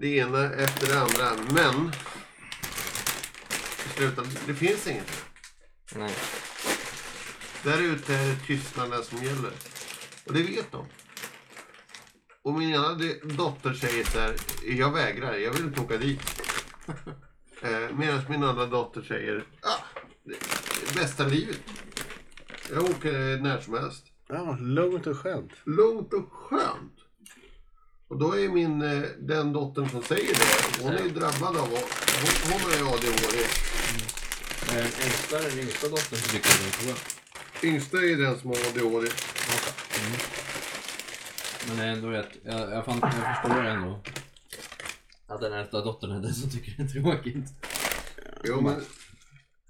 det 0.00 0.16
ena 0.16 0.52
efter 0.52 0.86
det 0.86 1.00
andra. 1.00 1.42
Men 1.54 1.90
i 3.84 3.88
slutändan, 3.88 4.32
det 4.46 4.54
finns 4.54 4.86
inget. 4.86 5.24
Nej. 5.96 6.14
Där 7.64 7.82
ute 7.82 8.14
är 8.14 8.28
det 8.28 8.46
tystnaden 8.46 9.02
som 9.02 9.18
gäller. 9.18 9.52
Och 10.26 10.32
det 10.32 10.42
vet 10.42 10.72
de. 10.72 10.86
Och 12.46 12.54
min 12.54 12.74
ena 12.74 12.98
dotter 13.22 13.72
säger 13.72 14.04
så 14.04 14.18
här, 14.18 14.36
jag 14.66 14.92
vägrar, 14.92 15.34
jag 15.34 15.52
vill 15.52 15.64
inte 15.64 15.80
åka 15.80 15.96
dit. 15.96 16.20
eh, 17.62 17.96
Medan 17.98 18.20
min 18.28 18.42
andra 18.42 18.66
dotter 18.66 19.02
säger, 19.02 19.44
ah, 19.60 20.00
det 20.24 20.32
är 20.32 20.94
bästa 20.94 21.24
livet. 21.24 21.60
Jag 22.72 22.84
åker 22.84 23.42
när 23.42 23.60
som 23.60 23.74
helst. 23.74 24.04
Ja, 24.28 24.56
lugnt 24.60 25.06
och 25.06 25.18
skönt. 25.18 25.52
Lugnt 25.64 26.12
och 26.12 26.32
skönt. 26.32 26.94
Och 28.08 28.18
då 28.18 28.38
är 28.38 28.48
min, 28.48 28.82
eh, 28.82 29.02
den 29.18 29.52
dottern 29.52 29.88
som 29.88 30.02
säger 30.02 30.34
det, 30.34 30.82
hon 30.82 30.92
är 30.92 31.02
ju 31.02 31.10
drabbad 31.10 31.56
av, 31.56 31.68
hon, 31.68 32.52
hon 32.52 32.60
har 32.60 32.70
ju 32.70 32.82
ADHD. 32.82 33.38
Den 34.68 34.78
äldsta, 34.78 35.40
den 35.40 35.58
yngsta 35.58 35.88
dottern 35.88 36.18
så 36.18 36.28
tycker 36.28 36.48
den 36.58 36.66
är 36.66 36.86
bra. 36.86 36.96
Yngsta 37.62 37.96
är 37.96 38.16
den 38.16 38.38
som 38.38 38.50
har 38.50 38.56
ADHD. 38.56 39.08
Men 41.68 41.76
det 41.76 41.84
är 41.84 41.88
ändå 41.88 42.08
rätt. 42.08 42.30
Jag, 42.44 42.60
jag, 42.60 42.84
fan, 42.84 42.98
jag 43.02 43.36
förstår 43.36 43.64
ändå. 43.64 44.00
Att 45.26 45.40
den 45.40 45.52
äldsta 45.52 45.84
dottern 45.84 46.10
är 46.10 46.20
den 46.20 46.34
som 46.34 46.50
tycker 46.50 46.72
det 46.76 46.82
är 46.82 47.02
tråkigt. 47.02 47.52
Jo, 48.44 48.60
men 48.60 48.80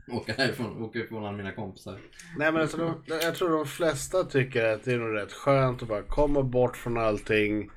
Åka 0.08 0.32
härifrån, 0.32 0.82
åka 0.82 0.98
ifrån 0.98 1.24
alla 1.24 1.36
mina 1.36 1.52
kompisar. 1.52 1.98
Nej 2.38 2.52
men 2.52 2.62
alltså, 2.62 2.76
de, 2.76 3.02
jag 3.06 3.34
tror 3.34 3.50
de 3.50 3.66
flesta 3.66 4.24
tycker 4.24 4.64
att 4.64 4.84
det 4.84 4.92
är 4.92 4.98
nog 4.98 5.14
rätt 5.14 5.32
skönt 5.32 5.82
att 5.82 5.88
bara 5.88 6.02
komma 6.02 6.42
bort 6.42 6.76
från 6.76 6.98
allting. 6.98 7.70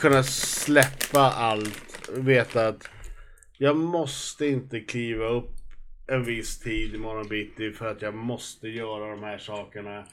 Kunna 0.00 0.22
släppa 0.22 1.20
allt. 1.20 2.08
Veta 2.12 2.68
att 2.68 2.88
jag 3.58 3.76
måste 3.76 4.46
inte 4.46 4.80
kliva 4.80 5.28
upp 5.28 5.50
en 6.06 6.24
viss 6.24 6.58
tid 6.58 6.94
imorgon 6.94 7.28
bitti 7.28 7.72
för 7.72 7.86
att 7.86 8.02
jag 8.02 8.14
måste 8.14 8.68
göra 8.68 9.10
de 9.10 9.22
här 9.22 9.38
sakerna. 9.38 10.06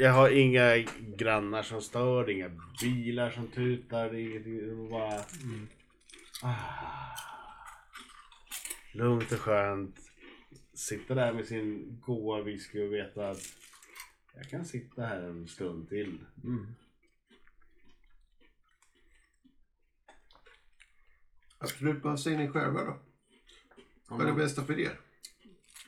Jag, 0.00 0.12
har 0.12 0.30
inga 0.30 0.76
grannar 1.16 1.62
som 1.62 1.82
stör, 1.82 2.30
inga 2.30 2.50
bilar 2.80 3.30
som 3.30 3.48
tutar, 3.48 4.14
ingenting. 4.14 4.58
Det 4.58 4.70
är 4.70 4.90
bara... 4.90 5.20
Ah. 6.42 7.16
Lugnt 8.92 9.32
och 9.32 9.38
skönt. 9.38 9.96
Sitta 10.74 11.14
där 11.14 11.32
med 11.32 11.46
sin 11.46 11.98
goa 12.00 12.42
whisky 12.42 12.86
och 12.86 12.94
veta 12.94 13.30
att 13.30 13.42
jag 14.34 14.48
kan 14.48 14.64
sitta 14.64 15.06
här 15.06 15.22
en 15.22 15.48
stund 15.48 15.88
till. 15.88 16.18
Mm. 16.44 16.66
absolut, 21.58 22.04
vad 22.04 22.20
säger 22.20 22.38
ni 22.38 22.48
själva 22.48 22.84
då? 22.84 22.98
Vad 24.08 24.20
är 24.20 24.26
det 24.26 24.32
bästa 24.32 24.64
för 24.64 24.80
er? 24.80 25.00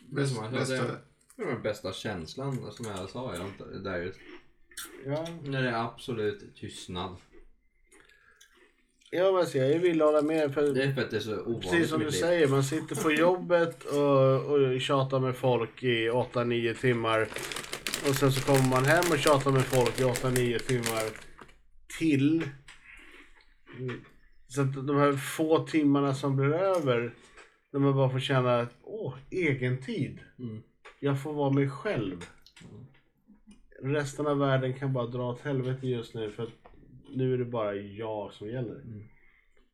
Bäst, 0.08 0.40
bästa... 0.52 1.09
det- 1.40 1.46
var 1.46 1.52
den 1.52 1.62
bästa 1.62 1.92
känslan 1.92 2.72
som 2.72 2.86
jag 2.86 3.10
sa. 3.10 3.34
Jag 3.34 3.82
där 3.84 4.02
just. 4.02 4.18
Ja, 5.06 5.26
När 5.44 5.62
det 5.62 5.68
är 5.68 5.84
absolut 5.84 6.56
tystnad. 6.56 7.16
ja 9.10 9.24
men 9.24 9.36
alltså, 9.36 9.58
jag 9.58 9.78
vill 9.78 10.00
hålla 10.00 10.22
med. 10.22 10.54
För 10.54 10.62
Det 10.74 10.82
är 10.82 10.92
för 10.94 11.02
att 11.02 11.10
det 11.10 11.16
är 11.16 11.20
så 11.20 11.40
ovanligt 11.40 11.70
Precis 11.70 11.90
som 11.90 12.00
du 12.00 12.12
säger, 12.12 12.48
man 12.48 12.64
sitter 12.64 12.96
på 13.02 13.12
jobbet 13.12 13.84
och, 13.84 14.44
och 14.52 14.80
tjatar 14.80 15.20
med 15.20 15.36
folk 15.36 15.82
i 15.82 16.10
8-9 16.10 16.74
timmar. 16.74 17.28
Och 18.08 18.14
sen 18.14 18.32
så 18.32 18.40
kommer 18.46 18.68
man 18.70 18.84
hem 18.84 19.04
och 19.12 19.18
tjatar 19.18 19.50
med 19.50 19.64
folk 19.64 20.00
i 20.00 20.02
8-9 20.02 20.58
timmar 20.58 21.04
till. 21.98 22.44
Så 24.48 24.60
att 24.62 24.86
de 24.86 24.96
här 24.96 25.12
få 25.12 25.66
timmarna 25.66 26.14
som 26.14 26.36
blir 26.36 26.52
över, 26.54 27.14
när 27.72 27.80
man 27.80 27.94
bara 27.94 28.10
får 28.10 28.20
känna 28.20 28.60
att 28.60 28.72
åh, 28.82 29.14
egen 29.30 29.82
tid. 29.82 30.18
Mm. 30.38 30.62
Jag 31.02 31.22
får 31.22 31.32
vara 31.32 31.50
mig 31.50 31.70
själv. 31.70 32.24
Resten 33.82 34.26
av 34.26 34.38
världen 34.38 34.74
kan 34.74 34.92
bara 34.92 35.06
dra 35.06 35.30
åt 35.30 35.40
helvete 35.40 35.86
just 35.86 36.14
nu 36.14 36.30
för 36.30 36.42
att 36.42 36.52
nu 37.08 37.34
är 37.34 37.38
det 37.38 37.44
bara 37.44 37.74
jag 37.74 38.32
som 38.32 38.48
gäller. 38.48 38.74
Mm. 38.74 39.04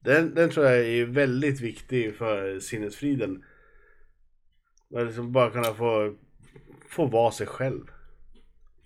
Den, 0.00 0.34
den 0.34 0.50
tror 0.50 0.66
jag 0.66 0.86
är 0.86 1.06
väldigt 1.06 1.60
viktig 1.60 2.16
för 2.16 2.60
sinnesfriden. 2.60 3.44
Att 4.94 5.06
liksom 5.06 5.32
bara 5.32 5.50
kunna 5.50 5.74
få, 5.74 6.16
få 6.88 7.06
vara 7.06 7.30
sig 7.30 7.46
själv. 7.46 7.90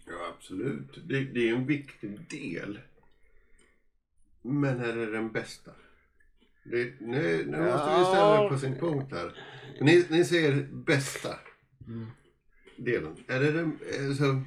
Ja, 0.07 0.35
absolut. 0.37 1.09
Det, 1.09 1.24
det 1.24 1.48
är 1.48 1.55
en 1.55 1.66
viktig 1.66 2.20
del. 2.31 2.81
Men 4.42 4.81
är 4.81 4.96
det 4.96 5.12
den 5.12 5.33
bästa? 5.33 5.70
Det, 6.64 7.00
nu 7.00 7.44
nu 7.46 7.59
måste 7.59 7.98
vi 7.98 8.05
ställa 8.05 8.42
det 8.42 8.48
på 8.48 8.59
sin 8.59 8.74
punkt 8.74 9.12
här. 9.12 9.33
Ni, 9.81 10.07
ni 10.11 10.24
säger 10.24 10.68
bästa 10.72 11.37
Mm. 11.87 12.07
Delen. 12.85 13.16
Är 13.27 13.40
det 13.40 13.53
den... 13.53 13.79
Alltså, 14.09 14.43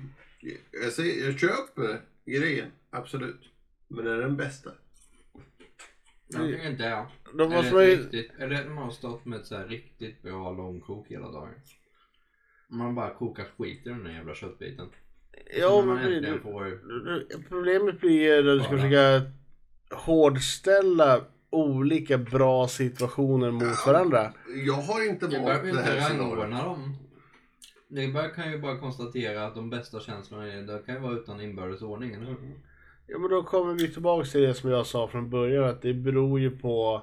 jag, 0.83 0.91
säger, 0.91 1.25
jag 1.25 1.39
köper 1.39 2.01
grejen, 2.25 2.71
absolut. 2.89 3.41
Men 3.87 4.07
är 4.07 4.15
det 4.15 4.21
den 4.21 4.37
bästa? 4.37 4.71
Jag 6.27 6.41
tycker 6.41 6.69
inte 6.69 6.83
det. 6.83 7.05
Måste 7.45 7.67
ett 7.67 7.73
man 7.73 7.85
ju, 7.85 7.95
riktigt, 7.95 8.31
eller 8.37 8.69
man 8.69 8.83
har 8.83 8.91
stått 8.91 9.25
med 9.25 9.39
ett 9.39 9.45
så 9.45 9.55
här 9.55 9.67
riktigt 9.67 10.21
bra 10.21 10.51
långkok 10.51 11.07
hela 11.07 11.31
dagen. 11.31 11.53
Man 12.67 12.95
bara 12.95 13.13
kokar 13.13 13.45
skit 13.57 13.81
i 13.85 13.89
den 13.89 14.03
där 14.03 14.11
jävla 14.11 14.35
köttbiten. 14.35 14.87
ja, 15.59 15.81
men, 15.85 15.97
äntligen 15.97 16.41
får... 16.41 16.79
problemet 17.49 17.99
blir 17.99 18.35
ju 18.35 18.43
när 18.43 18.53
du 18.53 18.59
ska 18.59 18.69
försöka 18.69 19.31
hårdställa 19.91 21.21
olika 21.49 22.17
bra 22.17 22.67
situationer 22.67 23.51
mot 23.51 23.87
varandra. 23.87 24.33
Jag 24.65 24.73
har 24.73 25.09
inte 25.09 25.25
Jag 25.25 25.31
valt 25.31 25.45
behöver 25.45 25.63
det 25.63 25.69
inte 25.69 25.81
här 25.81 26.09
scenariot. 26.09 27.02
Det 27.95 28.07
bara, 28.07 28.29
kan 28.29 28.51
ju 28.51 28.57
bara 28.59 28.77
konstatera 28.77 29.45
att 29.45 29.55
de 29.55 29.69
bästa 29.69 29.99
känslorna 29.99 30.47
är, 30.53 30.61
det 30.61 30.81
kan 30.85 30.95
ju 30.95 31.01
vara 31.01 31.13
utan 31.13 31.41
inbördes 31.41 31.81
ordning, 31.81 32.13
eller 32.13 32.25
hur? 32.25 32.37
Ja 33.07 33.17
men 33.19 33.29
då 33.29 33.43
kommer 33.43 33.73
vi 33.73 33.91
tillbaka 33.93 34.25
till 34.29 34.41
det 34.41 34.53
som 34.53 34.69
jag 34.69 34.85
sa 34.85 35.07
från 35.07 35.29
början 35.29 35.63
att 35.63 35.81
det 35.81 35.93
beror 35.93 36.39
ju 36.39 36.51
på 36.57 37.01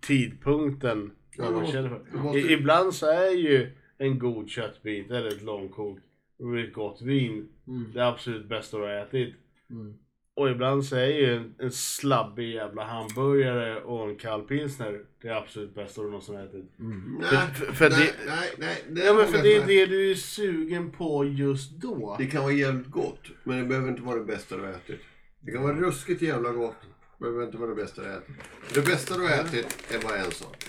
tidpunkten 0.00 1.10
Ja, 1.36 1.44
vad 1.44 1.52
man 1.52 1.64
du 1.64 1.72
känner 1.72 1.88
måste- 1.90 2.10
för. 2.10 2.18
måste- 2.18 2.38
I, 2.38 2.52
ibland 2.52 2.94
så 2.94 3.06
är 3.06 3.30
ju 3.30 3.70
en 3.98 4.18
god 4.18 4.48
köttbit 4.50 5.10
eller 5.10 5.28
ett 5.28 5.42
långkok 5.42 5.98
och 6.38 6.58
ett 6.58 6.72
gott 6.74 7.02
vin 7.02 7.48
Mm. 7.66 7.92
det 7.94 8.06
absolut 8.06 8.46
bästa 8.48 8.76
du 8.78 8.82
har 8.82 8.90
ätit. 8.90 9.34
Mm. 9.70 9.94
Och 10.36 10.50
ibland 10.50 10.84
så 10.84 10.96
är 10.96 11.06
ju 11.06 11.36
en, 11.36 11.54
en 11.58 11.72
slabbig 11.72 12.54
jävla 12.54 12.84
hamburgare 12.84 13.80
och 13.80 14.08
en 14.08 14.16
kall 14.16 14.42
pilsner 14.42 15.00
det 15.22 15.30
absolut 15.30 15.74
bästa 15.74 16.02
du 16.02 16.06
någonsin 16.06 16.36
ätit. 16.36 16.78
Mm. 16.78 17.18
Nej, 17.20 17.46
För- 17.54 17.72
för 17.72 17.90
nej, 17.90 18.12
det- 18.18 18.30
nej, 18.30 18.50
nej, 18.58 18.84
det 18.90 19.04
Ja 19.04 19.14
men 19.14 19.26
för 19.26 19.42
det 19.42 19.56
är 19.56 19.66
det 19.66 19.86
du 19.86 20.10
är 20.10 20.14
sugen 20.14 20.90
på 20.90 21.24
just 21.24 21.70
då. 21.70 22.16
Det 22.18 22.26
kan 22.26 22.42
vara 22.42 22.52
jävligt 22.52 22.90
gott, 22.90 23.20
men 23.44 23.58
det 23.58 23.64
behöver 23.64 23.88
inte 23.88 24.02
vara 24.02 24.16
det 24.18 24.24
bästa 24.24 24.56
du 24.56 24.62
har 24.62 24.68
ätit. 24.70 25.00
Det 25.40 25.52
kan 25.52 25.62
vara 25.62 25.74
ruskigt 25.74 26.22
jävla 26.22 26.50
gott, 26.52 26.76
behöver 27.20 27.44
inte 27.44 27.56
vara 27.56 27.70
det 27.70 27.76
bästa 27.76 28.02
du 28.02 28.08
har 28.08 28.14
ätit. 28.16 28.36
Det 28.74 28.80
bästa 28.86 29.14
du 29.16 29.22
har 29.22 29.30
ätit 29.30 29.84
är 29.90 29.98
bara 30.02 30.16
en 30.16 30.30
sak. 30.30 30.64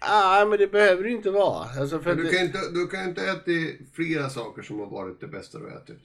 Ah, 0.00 0.44
men 0.44 0.58
det 0.58 0.66
behöver 0.72 1.02
det 1.02 1.10
inte 1.10 1.30
vara. 1.30 1.66
Alltså 1.80 2.00
Men 2.04 2.16
du 2.16 2.22
det, 2.24 2.30
kan 2.30 2.46
inte, 2.46 2.58
du 2.74 2.86
kan 2.86 3.08
inte 3.08 3.22
ätit 3.26 3.80
flera 3.94 4.28
saker 4.30 4.62
som 4.62 4.78
har 4.78 4.86
varit 4.86 5.20
det 5.20 5.26
bästa 5.28 5.58
du 5.58 5.64
har 5.64 5.76
ätit. 5.76 6.00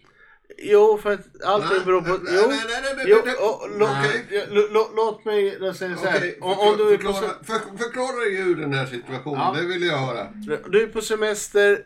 Jo, 0.57 0.99
för 1.03 1.11
att 1.13 1.43
allting 1.45 1.69
Nej, 1.77 1.85
beror 1.85 2.01
på... 2.01 2.07
nej, 2.09 2.19
Jo, 2.35 2.43
nej, 2.49 2.59
nej, 2.67 2.81
nej, 2.83 2.93
nej, 2.95 3.05
jo 3.07 3.17
nej. 3.25 3.35
och, 3.35 3.79
lå, 3.79 3.85
Okej. 3.85 4.25
ja, 4.31 4.41
lå, 4.49 4.61
lå, 4.71 4.89
låt 4.95 5.25
mig 5.25 5.51
säga 5.75 5.97
så 5.97 6.07
här. 6.07 6.17
Okej, 6.17 6.37
om, 6.41 6.59
om 6.59 6.77
du 6.77 6.93
är 6.93 6.97
på, 6.97 7.13
förklara, 7.13 7.33
för, 7.43 7.77
förklara 7.77 8.25
ur 8.25 8.55
den 8.55 8.73
här 8.73 8.85
situationen, 8.85 9.39
Ja. 9.41 9.55
det 9.61 9.67
vill 9.67 9.83
jag 9.83 9.97
höra. 9.97 10.27
du 10.69 10.83
är 10.83 10.87
på 10.87 11.01
semester, 11.01 11.79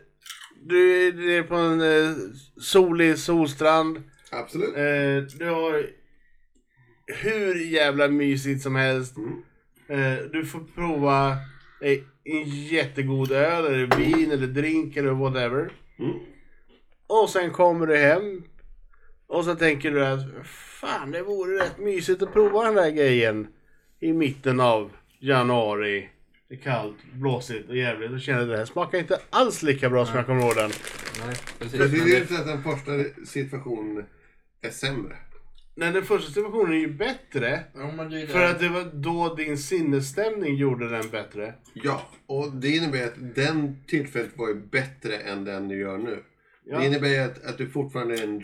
du 0.62 1.06
är, 1.06 1.12
du 1.12 1.34
är 1.36 1.42
på 1.42 1.54
en 1.54 1.80
eh, 1.80 2.12
solig 2.60 3.18
solstrand. 3.18 4.02
Absolut. 4.30 4.68
Eh, 4.76 5.38
du 5.38 5.50
har 5.50 5.86
hur 7.06 7.54
jävla 7.54 8.08
mysigt 8.08 8.62
som 8.62 8.76
helst. 8.76 9.16
Mm. 9.16 9.42
Eh, 9.88 10.18
du 10.32 10.44
får 10.46 10.60
prova 10.74 11.30
eh, 11.82 11.98
en 12.24 12.44
jättegod 12.48 13.32
öl, 13.32 13.66
eller 13.66 13.96
vin, 13.96 14.30
eller 14.32 14.46
drink, 14.46 14.96
eller 14.96 15.10
whatever. 15.10 15.72
Mm. 15.98 16.12
Och 17.06 17.30
sen 17.30 17.50
kommer 17.50 17.86
du 17.86 17.96
hem. 17.96 18.42
Och 19.26 19.44
så 19.44 19.54
tänker 19.54 19.90
du 19.90 20.06
att 20.06 20.20
fan 20.44 21.10
det 21.10 21.22
vore 21.22 21.64
rätt 21.64 21.78
mysigt 21.78 22.22
att 22.22 22.32
prova 22.32 22.64
den 22.64 22.74
där 22.74 22.90
grejen. 22.90 23.46
I 24.00 24.12
mitten 24.12 24.60
av 24.60 24.90
januari. 25.18 26.08
Det 26.48 26.54
är 26.54 26.58
kallt, 26.58 26.96
blåsigt 27.12 27.68
och 27.68 27.76
jävligt. 27.76 28.10
Och 28.10 28.20
känner 28.20 28.42
att 28.42 28.48
det 28.48 28.56
här 28.56 28.64
smakar 28.64 28.98
inte 28.98 29.20
alls 29.30 29.62
lika 29.62 29.90
bra 29.90 30.06
som 30.06 30.16
jag 30.16 30.26
kommer 30.26 30.42
ihåg 30.42 30.56
den. 30.56 30.70
Nej, 31.26 31.36
precis. 31.58 31.80
Men 31.80 31.90
det 31.90 32.16
är 32.16 32.20
inte 32.20 32.38
att 32.38 32.46
den 32.46 32.62
första 32.62 32.90
situationen 33.26 34.04
är 34.62 34.70
sämre. 34.70 35.16
Nej, 35.74 35.92
den 35.92 36.04
första 36.04 36.28
situationen 36.28 36.72
är 36.72 36.78
ju 36.78 36.92
bättre. 36.92 37.64
ja, 37.74 37.92
men 37.92 38.10
det 38.10 38.20
är 38.20 38.26
För 38.26 38.44
att 38.44 38.60
det 38.60 38.68
var 38.68 38.84
då 38.94 39.34
din 39.34 39.58
sinnesstämning 39.58 40.56
gjorde 40.56 40.88
den 40.88 41.08
bättre. 41.08 41.54
Ja, 41.72 42.02
och 42.26 42.52
det 42.52 42.68
innebär 42.68 43.04
att 43.04 43.34
den 43.34 43.84
tillfället 43.86 44.30
var 44.36 44.48
ju 44.48 44.54
bättre 44.54 45.16
än 45.16 45.44
den 45.44 45.68
du 45.68 45.80
gör 45.80 45.98
nu. 45.98 46.22
Ja. 46.64 46.78
Det 46.78 46.86
innebär 46.86 47.24
att, 47.24 47.44
att 47.44 47.58
du 47.58 47.68
fortfarande 47.68 48.14
är 48.14 48.22
en 48.22 48.40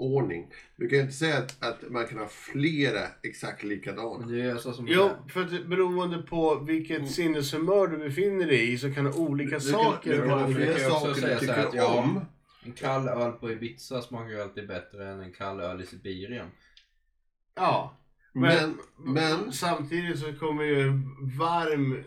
rangordning. 0.00 0.52
Du 0.76 0.88
kan 0.88 0.98
ju 0.98 1.02
inte 1.02 1.14
säga 1.14 1.38
att, 1.38 1.64
att 1.64 1.90
man 1.90 2.06
kan 2.06 2.18
ha 2.18 2.28
flera 2.28 3.06
exakt 3.22 3.64
likadana. 3.64 4.26
det 4.26 4.40
är 4.40 4.52
alltså 4.52 4.72
som 4.72 4.86
Jo, 4.88 5.10
för 5.28 5.42
att 5.42 5.66
beroende 5.66 6.18
på 6.18 6.54
vilket 6.54 7.10
sinneshumör 7.10 7.86
du 7.86 7.96
befinner 7.96 8.46
dig 8.46 8.72
i 8.72 8.78
så 8.78 8.94
kan 8.94 9.06
olika 9.14 9.54
Du 9.54 9.60
saker 9.60 10.10
du 10.10 10.18
kan 10.18 10.28
vara 10.28 10.40
ha 10.40 10.46
Men 10.46 10.56
flera 10.56 10.72
det 10.72 10.80
kan 10.80 10.92
också 10.92 11.00
saker 11.00 11.14
du 11.14 11.20
säga 11.20 11.38
så 11.38 11.40
tycker 11.40 11.66
att, 11.66 11.74
ja, 11.74 11.98
om. 11.98 12.20
En 12.64 12.72
kall 12.72 13.08
öl 13.08 13.32
på 13.32 13.50
Ibiza 13.50 14.02
smakar 14.02 14.28
ju 14.28 14.42
alltid 14.42 14.68
bättre 14.68 15.08
än 15.08 15.20
en 15.20 15.32
kall 15.32 15.60
öl 15.60 15.80
i 15.82 15.86
Sibirien. 15.86 16.46
Ja. 17.54 17.96
Men, 18.32 18.78
men, 18.98 19.52
Samtidigt 19.52 20.18
så 20.18 20.32
kommer 20.32 20.64
ju 20.64 20.84
varm 21.38 22.04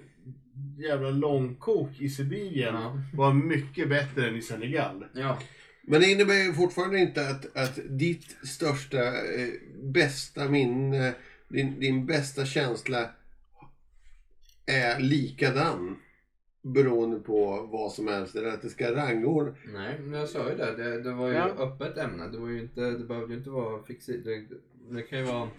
jävla 0.78 1.10
långkok 1.10 1.90
i 2.00 2.10
Sibirien 2.10 2.76
Ja. 2.76 2.98
vara 3.14 3.34
mycket 3.34 3.90
bättre 3.90 4.28
än 4.28 4.36
i 4.36 4.42
Senegal. 4.42 5.06
Ja. 5.14 5.38
Men 5.88 6.02
det 6.02 6.12
innebär 6.12 6.34
ju 6.44 6.54
fortfarande 6.54 7.00
inte 7.00 7.28
att, 7.30 7.58
att 7.58 7.80
ditt 7.90 8.38
största, 8.48 9.04
eh, 9.08 9.50
bästa 9.84 10.50
minne, 10.50 11.14
din, 11.48 11.80
din 11.80 12.06
bästa 12.06 12.46
känsla 12.46 13.10
är 14.66 15.00
likadan. 15.00 15.98
Beroende 16.66 17.20
på 17.20 17.68
vad 17.72 17.92
som 17.92 18.08
helst. 18.08 18.36
Eller 18.36 18.50
att 18.50 18.62
det 18.62 18.70
ska 18.70 18.96
rangordna. 18.96 19.54
Nej, 19.74 20.00
men 20.00 20.20
jag 20.20 20.30
sa 20.30 20.50
ju 20.50 20.56
det. 20.58 20.76
Det, 20.78 21.02
det 21.02 21.12
var 21.12 21.28
ju 21.28 21.34
Ja. 21.34 21.46
öppet 21.48 21.98
ämne. 21.98 22.28
Det 22.28 22.38
var 22.38 22.48
ju 22.48 22.62
inte, 22.62 22.82
det 22.82 23.04
behövde 23.06 23.34
ju 23.34 23.38
inte 23.38 23.50
vara 23.50 23.84
fixigt. 23.84 24.26
Det, 24.26 24.46
det 24.90 25.02
kan 25.02 25.20
ju 25.20 25.26
vara... 25.26 25.50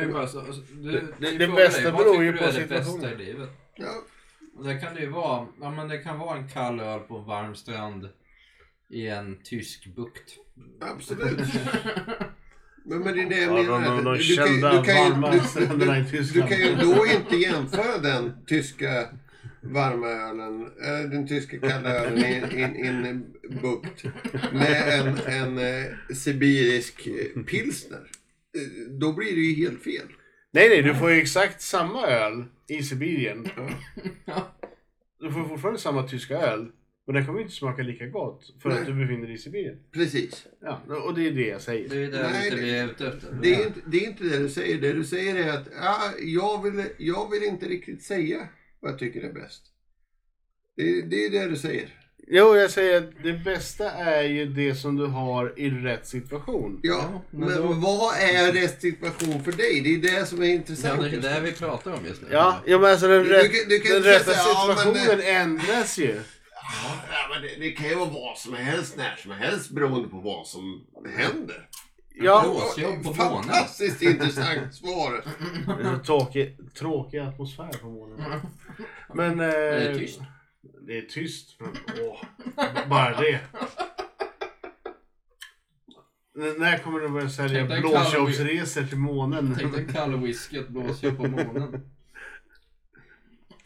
Ju 0.00 0.12
bara 0.12 0.26
så, 0.26 0.38
alltså, 0.40 0.62
du, 0.74 0.90
Det- 0.92 1.06
det- 1.18 1.38
det 1.38 1.48
bästa 1.48 1.82
dig, 1.82 1.92
beror 1.92 2.24
ju 2.24 2.32
tycker 2.32 2.46
på 2.46 2.52
du 2.52 2.56
är 2.58 2.60
det 2.62 2.68
bästa 2.68 2.84
situationen. 2.92 3.20
i 3.20 3.24
livet? 3.24 3.48
Ja, 3.74 3.92
Och 4.56 4.64
det 4.64 4.78
kan 4.78 4.94
det 4.94 5.00
ju 5.00 5.10
vara. 5.10 5.46
Ja 5.60 5.70
men 5.70 5.88
det 5.88 5.98
kan 5.98 6.18
vara 6.18 6.38
en 6.38 6.48
kall 6.48 6.80
öl 6.80 7.00
på 7.00 7.16
en 7.18 7.24
varm 7.24 7.54
strand 7.54 8.08
i 8.94 9.08
en 9.08 9.38
tysk 9.44 9.86
bukt. 9.96 10.30
absolut. 10.80 11.38
Men, 12.86 12.98
men 13.00 13.14
det 13.16 13.22
är 13.22 13.28
det 13.28 13.40
jag 13.40 13.58
Ja, 13.58 13.62
de- 13.62 13.80
menar. 13.82 13.96
de- 13.96 14.04
de 14.04 14.18
Du 14.18 14.36
kan 14.36 14.46
du 14.60 14.86
kan 14.86 15.30
du- 15.30 16.18
du- 16.18 16.32
du- 16.32 16.40
kan 16.48 16.58
ju 16.58 16.74
då 16.74 17.06
inte 17.06 17.36
jämföra 17.36 17.98
den 17.98 18.32
tyska 18.46 19.08
varma 19.60 20.06
ölen, 20.08 20.62
äh, 20.62 21.10
den 21.10 21.28
tyska 21.28 21.58
kalla 21.58 21.90
ölen 21.90 22.18
i, 22.18 22.86
en 22.86 23.24
bukt 23.62 24.04
med 24.52 25.00
en, 25.00 25.18
en 25.26 25.58
eh, 25.58 26.14
sibirisk 26.14 27.06
eh, 27.06 27.42
pilsner. 27.42 27.96
Eh, 28.56 28.90
Då 29.00 29.12
blir 29.12 29.34
det 29.34 29.40
ju 29.40 29.64
helt 29.64 29.82
fel. 29.82 30.06
Nej, 30.52 30.68
nej, 30.68 30.82
du 30.82 30.94
får 30.94 31.10
ju 31.10 31.20
exakt 31.20 31.62
samma 31.62 32.06
öl 32.06 32.44
i 32.68 32.82
Sibirien. 32.82 33.48
Ja. 34.24 34.54
Du 35.20 35.32
får 35.32 35.44
fortfarande 35.48 35.80
samma 35.80 36.02
tyska 36.02 36.34
öl. 36.38 36.70
Men 37.06 37.14
den 37.14 37.26
kommer 37.26 37.40
inte 37.40 37.54
smaka 37.54 37.82
lika 37.82 38.06
gott 38.06 38.54
för 38.62 38.68
Nej. 38.68 38.78
att 38.78 38.86
du 38.86 38.94
befinner 38.94 39.26
dig 39.26 39.34
i 39.34 39.38
Sibirien. 39.38 39.78
Precis. 39.92 40.46
Ja, 40.60 40.82
och 41.04 41.14
det 41.14 41.26
är 41.26 41.30
det 41.30 41.46
jag 41.48 41.60
säger. 41.60 41.88
Det 41.88 41.96
är 41.96 42.10
det 42.10 42.22
Nej, 42.32 42.44
inte 42.44 42.56
det- 42.56 42.62
vi 42.62 42.78
är 42.78 42.84
ute 42.86 43.06
efter. 43.08 43.32
Det 43.42 43.54
är, 43.54 43.66
inte, 43.66 43.80
det 43.86 43.96
är 44.04 44.08
inte 44.08 44.24
det 44.24 44.38
du 44.38 44.48
säger. 44.48 44.78
Det 44.80 44.92
du 44.92 45.04
säger 45.04 45.36
är 45.36 45.52
att 45.52 45.68
ja, 45.82 45.98
jag, 46.20 46.62
vill, 46.64 46.84
jag 46.98 47.30
vill 47.30 47.42
inte 47.42 47.66
riktigt 47.66 48.02
säga 48.02 48.48
vad 48.80 48.92
jag 48.92 48.98
tycker 48.98 49.22
är 49.22 49.32
bäst. 49.32 49.62
Det, 50.76 51.02
det 51.02 51.26
är 51.26 51.30
det 51.30 51.46
du 51.48 51.56
säger. 51.56 51.88
Jo, 52.28 52.56
jag 52.56 52.70
säger 52.70 52.98
att 52.98 53.10
det 53.22 53.32
bästa 53.32 53.90
är 53.90 54.22
ju 54.22 54.46
det 54.46 54.74
som 54.74 54.96
du 54.96 55.06
har 55.06 55.58
i 55.58 55.70
rätt 55.70 56.06
situation. 56.06 56.80
Ja, 56.82 57.10
Ja, 57.12 57.22
men 57.30 57.48
men 57.48 57.56
då- 57.62 57.72
vad 57.72 58.14
är 58.16 58.52
rätt 58.52 58.80
situation 58.80 59.44
för 59.44 59.52
dig? 59.52 59.80
Det 59.80 59.94
är 60.14 60.20
det 60.20 60.26
som 60.26 60.42
är 60.42 60.46
Ja, 60.46 60.52
intressant. 60.52 61.02
det 61.02 61.08
är 61.16 61.20
det 61.34 61.40
vi 61.44 61.52
pratar 61.52 61.92
om 61.92 62.06
just 62.06 62.22
nu. 62.22 62.28
Ja, 62.30 62.62
ja 62.66 62.78
men 62.78 62.90
alltså 62.90 63.08
den, 63.08 63.24
Du- 63.24 63.28
rätt, 63.32 63.52
du 63.52 63.64
du 63.68 63.80
kan 63.80 63.92
den 63.94 64.02
rätta 64.02 64.24
säga 64.24 64.36
här, 64.36 64.48
ja, 64.48 64.64
men- 64.84 64.94
situationen 64.94 65.20
ändras 65.26 65.98
ju. 65.98 66.20
Ja, 67.10 67.28
men 67.32 67.42
det, 67.42 67.56
det 67.58 67.70
kan 67.70 67.88
ju 67.88 67.94
vara 67.94 68.10
vad 68.10 68.38
som 68.38 68.54
helst, 68.54 68.96
när 68.96 69.16
som 69.16 69.30
helst 69.30 69.70
beroende 69.70 70.08
på 70.08 70.16
vad 70.20 70.46
som 70.46 70.86
händer. 71.16 71.68
Ja, 72.16 72.42
Blåsjobb 72.42 73.02
på 73.04 73.12
månen. 73.24 73.42
Fantastiskt 73.44 74.02
intressant 74.02 74.74
svar. 74.74 75.24
det 75.66 75.88
är 75.88 75.96
så 75.98 76.04
tråkig, 76.04 76.56
tråkig 76.74 77.18
atmosfär 77.18 77.72
på 77.82 77.86
månen. 77.86 78.40
Men... 79.14 79.40
Eh, 79.40 79.46
Det 79.46 79.54
är 79.88 79.94
tyst. 79.98 80.20
Det 80.86 80.98
är 80.98 81.02
tyst. 81.02 81.56
Men, 81.60 81.76
åh, 82.00 82.20
bara 82.88 83.20
det. 83.20 83.40
N- 86.38 86.54
När 86.58 86.78
kommer 86.78 87.00
du 87.00 87.08
börja 87.08 87.28
sälja 87.30 87.58
Tänk 87.58 87.68
dig 87.70 87.76
en 87.76 87.82
blåsjobbsresor 87.82 88.82
till 88.82 88.98
månen? 88.98 89.54
Tänk 89.58 89.72
dig 89.74 89.84
en 89.84 89.92
kall 89.92 90.16
whisky 90.20 90.58
och 90.58 90.62
ett 90.64 90.68
blåsjobb 90.68 91.16
på 91.16 91.22
månen. 91.28 91.90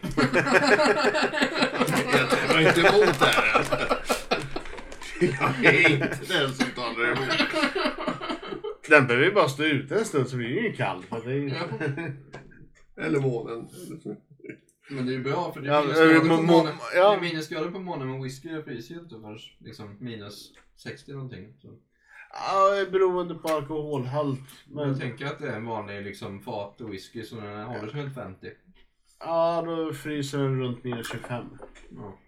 Var 2.65 2.69
inte 2.69 2.81
emot 2.81 3.19
det 3.19 3.27
här. 3.27 3.67
Jag 5.21 5.75
är 5.75 5.91
inte 5.91 6.39
den 6.39 6.53
som 6.55 6.67
talar 6.77 7.05
emot. 7.07 7.29
Den 8.89 9.07
behöver 9.07 9.27
ju 9.27 9.33
bara 9.33 9.49
stå 9.49 9.65
ute 9.65 9.95
en 9.99 10.05
stund 10.05 10.29
så 10.29 10.37
blir 10.37 10.49
det 10.49 10.61
ju 10.69 10.73
kall. 10.73 11.03
För 11.09 11.21
det 11.25 11.31
är 11.33 11.35
ju... 11.35 11.53
Eller 13.05 13.21
månen. 13.21 13.69
Men 14.91 15.07
det 15.07 15.13
är 15.13 15.17
ju 15.17 15.23
bra 15.25 15.53
för 15.53 15.61
det 15.61 15.67
Ja, 15.69 15.85
är 15.85 16.17
eh, 16.17 16.21
minusgrader 16.21 16.21
på 16.21 16.27
må- 16.27 16.43
må- 16.43 16.59
månen. 16.59 16.75
ja. 16.95 17.11
Det 17.11 17.17
är 17.17 17.21
minusgrader 17.21 17.71
på 17.71 17.79
månen 17.79 18.11
men 18.11 18.23
whisky 18.23 18.63
fryser 18.63 18.95
ju 18.95 19.01
inte 19.01 19.15
förrän 19.21 19.39
liksom 19.59 19.97
minus 20.01 20.53
60 20.77 21.13
någonting. 21.13 21.55
Så. 21.63 21.69
Ja, 22.33 22.85
beroende 22.93 23.35
på 23.35 23.49
alkoholhalt. 23.49 24.41
Men 24.67 24.77
Men, 24.77 24.89
jag 24.89 25.01
tänker 25.01 25.27
att 25.27 25.39
det 25.39 25.49
är 25.49 25.57
en 25.57 25.67
vanlig 25.67 26.03
liksom 26.05 26.41
fat 26.43 26.77
whisky 26.81 27.23
så 27.23 27.37
den 27.37 27.63
håller 27.65 27.89
sig 27.93 28.01
runt 28.03 28.15
50. 28.15 28.47
ja, 29.21 29.63
då 29.67 29.93
fryser 29.93 30.39
den 30.39 30.61
runt 30.61 30.85
minus 30.85 31.11
25. 31.13 31.45
Ja. 31.97 32.19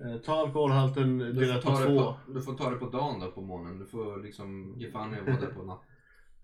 Eh, 0.00 0.16
Ta 0.20 0.32
alkoholhalten 0.32 1.18
Du, 1.18 1.34
får 1.34 1.40
delat 1.40 1.64
på 1.64 1.76
två. 1.76 1.98
på, 1.98 2.16
du 2.32 2.42
får 2.42 2.54
ta 2.54 2.70
det 2.70 2.76
på 2.76 2.88
dagen 2.88 3.20
då 3.20 3.30
på 3.30 3.40
månen. 3.40 3.78
Du 3.78 3.86
får 3.86 4.22
liksom 4.22 4.74
ge 4.76 4.90
fan 4.90 5.14
i 5.14 5.18
att 5.18 5.26
vara 5.26 5.40
där 5.40 5.54
på 5.54 5.62
natten. 5.62 5.88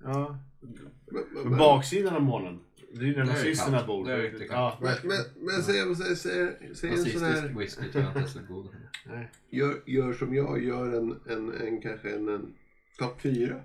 Ja. 0.04 0.38
Men, 0.60 1.24
men, 1.34 1.42
Men 1.48 1.58
baksidan 1.58 2.16
av 2.16 2.22
månen. 2.22 2.60
Det 2.92 3.00
är 3.00 3.04
ju 3.04 3.14
där 3.14 3.24
Det 3.24 3.30
är 3.30 3.32
nazisterna 3.32 3.86
bor. 3.86 4.06
Det 4.06 4.12
är 4.12 4.18
riktigt 4.18 4.50
ja, 4.50 4.78
men, 4.80 4.94
men, 5.02 5.44
men 5.46 5.62
säg, 5.62 5.96
säg, 5.96 6.16
säg, 6.16 6.56
säg 6.74 6.90
en 6.90 6.96
sån 6.98 7.22
här... 7.22 7.30
Nazistisk 7.30 7.60
whisky 7.60 7.92
tror 7.92 8.04
jag 8.04 8.10
inte 8.10 8.20
är 8.20 8.26
så 8.26 8.40
god. 8.48 8.68
nej. 9.06 9.30
Gör, 9.50 9.82
gör 9.86 10.12
som 10.12 10.34
jag, 10.34 10.64
gör 10.64 10.98
en, 10.98 11.20
en, 11.26 11.54
en 11.54 11.80
kanske 11.80 12.14
en, 12.14 12.28
en 12.28 12.54
topp 12.98 13.20
fyra. 13.20 13.60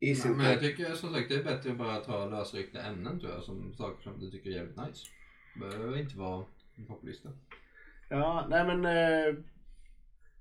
I 0.00 0.14
sin 0.14 0.32
Men 0.36 0.46
jag 0.46 0.60
tycker 0.60 0.94
som 0.94 1.12
sagt 1.12 1.28
det 1.28 1.34
är 1.34 1.44
bättre 1.44 1.70
att 1.70 1.78
bara 1.78 1.96
ta 1.96 2.26
lösryckta 2.26 2.82
ämnen 2.82 3.20
tror 3.20 3.32
jag. 3.32 3.42
Som 3.42 3.74
saker 3.74 4.02
som 4.02 4.20
du 4.20 4.30
tycker 4.30 4.50
är 4.50 4.54
jävligt 4.54 4.76
nice. 4.76 5.06
Behöver 5.60 5.98
inte 5.98 6.18
vara 6.18 6.44
en 6.76 6.86
topplista. 6.86 7.28
Ja, 8.08 8.46
nej 8.50 8.64
men... 8.66 8.84
Eh, 8.84 9.34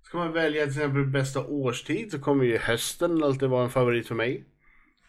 ska 0.03 0.17
man 0.17 0.33
välja 0.33 0.61
till 0.61 0.71
exempel 0.71 1.05
bästa 1.05 1.45
årstid 1.45 2.11
så 2.11 2.19
kommer 2.19 2.45
ju 2.45 2.57
hösten 2.57 3.23
alltid 3.23 3.49
vara 3.49 3.63
en 3.63 3.69
favorit 3.69 4.07
för 4.07 4.15
mig. 4.15 4.45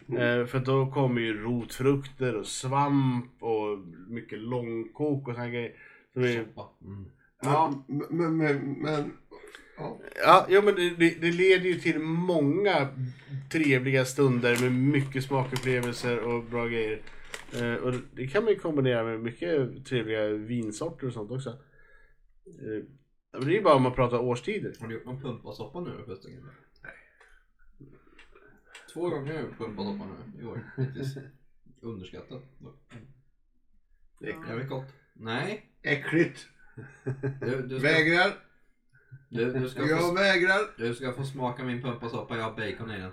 Eh, 0.08 0.46
för 0.46 0.58
då 0.58 0.90
kommer 0.90 1.20
ju 1.20 1.42
rotfrukter 1.42 2.34
och 2.34 2.46
svamp 2.46 3.42
och 3.42 3.78
mycket 4.08 4.38
långkok 4.38 5.28
och 5.28 5.34
såna 5.34 5.48
grejer. 5.48 5.72
Som 6.12 6.24
är. 6.24 6.30
Mm. 6.30 7.10
ja, 7.42 7.84
Men, 7.86 8.06
men, 8.10 8.36
men, 8.36 8.72
men 8.72 9.12
Ja. 9.76 9.98
Ja, 10.24 10.46
ja 10.48 10.62
men 10.62 10.74
det, 10.74 10.90
det, 10.90 11.20
det 11.20 11.32
leder 11.32 11.64
ju 11.64 11.74
till 11.74 11.98
många 11.98 12.88
trevliga 13.52 14.04
stunder 14.04 14.62
med 14.62 14.72
mycket 14.72 15.24
smakupplevelser 15.24 16.18
och 16.18 16.44
bra 16.44 16.66
grejer. 16.66 17.00
Eh, 17.60 17.74
och 17.74 17.94
det 18.14 18.26
kan 18.26 18.44
man 18.44 18.52
ju 18.52 18.58
kombinera 18.58 19.04
med 19.04 19.20
mycket 19.20 19.86
trevliga 19.86 20.28
vinsorter 20.28 21.06
och 21.06 21.12
sånt 21.12 21.30
också. 21.30 21.50
Eh, 22.46 22.84
men 23.32 23.44
det 23.44 23.52
är 23.52 23.56
ju 23.56 23.62
bara 23.62 23.74
om 23.74 23.82
man 23.82 23.94
pratar 23.94 24.18
årstider. 24.18 24.74
Har 24.80 24.88
du 24.88 24.94
gjort 24.94 25.04
någon 25.04 25.20
pumpasoppa 25.22 25.80
nu 25.80 25.90
förresten? 26.04 26.30
Nej. 26.82 26.92
Två 28.92 29.08
gånger 29.10 29.26
har 29.26 29.34
jag 29.34 29.42
gjort 29.48 29.58
pumpasoppa 29.58 30.04
nu 30.06 30.42
i 30.42 30.46
år 30.46 30.60
hittills. 30.76 31.16
Underskattat. 31.80 32.42
Det 34.20 34.30
är 34.30 34.48
Jävligt 34.48 34.68
gott. 34.68 34.86
Nej. 35.12 35.70
äckligt. 35.82 36.46
Du, 37.40 37.62
du, 37.62 37.78
ska, 37.78 37.88
Vägrar. 37.88 38.32
du, 39.28 39.52
du, 39.52 39.68
ska 39.68 39.86
Jag 39.86 40.00
få, 40.00 40.14
vägrar. 40.14 40.60
du 40.76 40.94
ska 40.94 41.12
få 41.12 41.24
smaka 41.24 41.64
min 41.64 41.82
pumpasoppa. 41.82 42.36
Jag 42.36 42.44
har 42.44 42.50
bacon 42.50 42.90
i 42.90 43.00
den. 43.00 43.12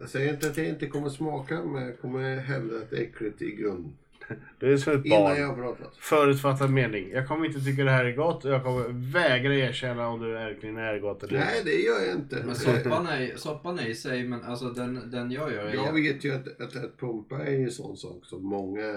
Jag 0.00 0.08
säger 0.08 0.32
inte 0.32 0.48
att 0.48 0.56
jag 0.56 0.66
inte 0.68 0.86
kommer 0.86 1.08
smaka, 1.08 1.62
men 1.64 1.82
jag 1.82 2.00
kommer 2.00 2.36
hävda 2.36 2.76
att 2.76 2.90
det 2.90 2.96
är 2.96 3.00
äckligt 3.02 3.42
i 3.42 3.50
grund. 3.50 3.96
Du 4.58 4.72
är 4.72 4.76
som 4.76 4.92
ett 4.92 5.04
Innan 5.04 5.20
barn. 5.22 5.36
jag 5.40 5.46
har 5.46 5.54
pratat. 5.54 5.96
Förutfattad 5.96 6.70
mening. 6.70 7.10
Jag 7.10 7.28
kommer 7.28 7.46
inte 7.46 7.60
tycka 7.60 7.84
det 7.84 7.90
här 7.90 8.04
är 8.04 8.12
gott 8.16 8.44
och 8.44 8.50
jag 8.50 8.62
kommer 8.64 9.12
vägra 9.12 9.54
erkänna 9.54 10.08
om 10.08 10.20
det 10.20 10.32
verkligen 10.32 10.76
är 10.76 10.98
gott 10.98 11.22
eller 11.22 11.38
Nej, 11.38 11.62
det 11.64 11.74
gör 11.80 12.00
jag 12.06 12.14
inte. 12.16 12.42
Men 12.46 12.54
soppan 12.54 13.06
är, 13.06 13.36
soppan 13.36 13.78
är 13.78 13.86
i 13.86 13.94
sig, 13.94 14.24
men 14.24 14.42
alltså 14.44 14.70
den, 14.70 15.10
den 15.10 15.30
jag 15.30 15.52
gör 15.52 15.64
är... 15.64 15.74
Jag 15.74 15.92
vet 15.92 16.24
ju 16.24 16.34
att, 16.34 16.60
att, 16.60 16.76
att 16.84 16.98
pumpa 17.00 17.36
är 17.46 17.54
en 17.64 17.70
sån 17.70 17.96
sak 17.96 18.24
som 18.24 18.44
många 18.44 18.94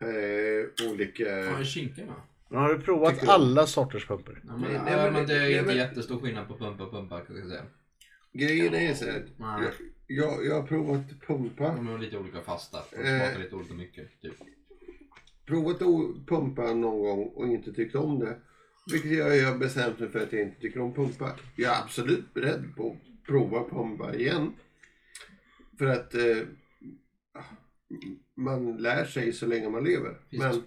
eh, 0.00 0.90
olika... 0.90 1.38
En 1.38 1.64
skinka 1.64 2.00
med? 2.00 2.14
Men 2.48 2.60
Har 2.60 2.74
du 2.74 2.80
provat 2.80 3.12
Tycker 3.14 3.26
du? 3.26 3.32
alla 3.32 3.66
sorters 3.66 4.06
pumpor? 4.06 4.40
Ja, 4.46 4.52
men, 4.56 4.60
Nej, 4.60 4.72
ja, 4.74 4.82
nej, 4.84 4.96
men 4.96 5.12
men 5.12 5.26
det 5.26 5.34
är 5.34 5.40
nej, 5.40 5.52
inte 5.52 5.66
men- 5.66 5.76
jättestor 5.76 6.20
skillnad 6.20 6.48
på 6.48 6.58
pumpa 6.58 6.84
och 6.84 6.90
pumpa 6.92 7.20
kan 7.20 7.36
jag 7.36 7.48
säga. 7.48 7.62
Grejen 8.32 8.74
är 8.74 8.94
så 8.94 9.04
här. 9.04 9.22
Jag, 10.06 10.46
jag, 10.46 10.54
har 10.54 10.66
provat 10.66 11.20
pumpa. 11.26 11.74
De 11.76 11.88
är 11.88 11.98
lite 11.98 12.18
olika 12.18 12.40
fasta. 12.40 12.78
De 12.90 12.96
Eh. 12.96 13.20
smakar 13.20 13.38
lite 13.38 13.54
olika 13.54 13.74
mycket. 13.74 14.20
Typ. 14.22 14.34
Provat 15.46 15.82
att 15.82 16.26
pumpa 16.26 16.74
någon 16.74 16.98
gång 17.00 17.26
och 17.26 17.46
inte 17.46 17.72
tyckt 17.72 17.94
om 17.94 18.18
det. 18.18 18.36
Vilket 18.92 19.12
jag 19.12 19.36
jag 19.36 19.50
har 19.50 19.58
bestämt 19.58 19.98
mig 19.98 20.08
för 20.08 20.22
att 20.22 20.32
jag 20.32 20.42
inte 20.42 20.60
tycker 20.60 20.80
om 20.80 20.94
pumpa. 20.94 21.32
Jag 21.56 21.76
är 21.76 21.82
absolut 21.82 22.34
beredd 22.34 22.76
på 22.76 22.90
att 22.90 23.26
prova 23.26 23.64
pumpa 23.68 24.14
igen. 24.14 24.52
För 25.78 25.86
att 25.86 26.14
eh, 26.14 26.36
man 28.34 28.76
lär 28.76 29.04
sig 29.04 29.32
så 29.32 29.46
länge 29.46 29.68
man 29.68 29.84
lever. 29.84 30.20
Finns 30.30 30.42
Men 30.42 30.62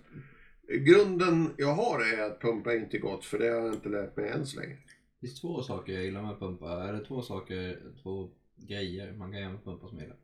grunden 0.85 1.53
jag 1.57 1.73
har 1.73 2.01
är 2.13 2.23
att 2.23 2.41
pumpa 2.41 2.73
är 2.73 2.77
inte 2.77 2.97
gott 2.97 3.25
för 3.25 3.39
det 3.39 3.47
har 3.49 3.61
jag 3.61 3.73
inte 3.73 3.89
lärt 3.89 4.17
mig 4.17 4.29
än 4.29 4.45
så 4.45 4.59
länge. 4.59 4.75
Det 5.19 5.27
finns 5.27 5.41
två 5.41 5.61
saker 5.61 5.93
jag 5.93 6.03
gillar 6.03 6.21
med 6.21 6.39
pumpa. 6.39 6.83
Är 6.83 6.93
det 6.93 7.05
två 7.05 7.21
saker, 7.21 7.79
två 8.03 8.29
grejer 8.57 9.13
man 9.13 9.31
kan 9.31 9.41
göra 9.41 9.51
med 9.51 9.63
pumpa 9.63 9.87
som 9.87 9.97
jag 9.97 10.03
gillar. 10.05 10.17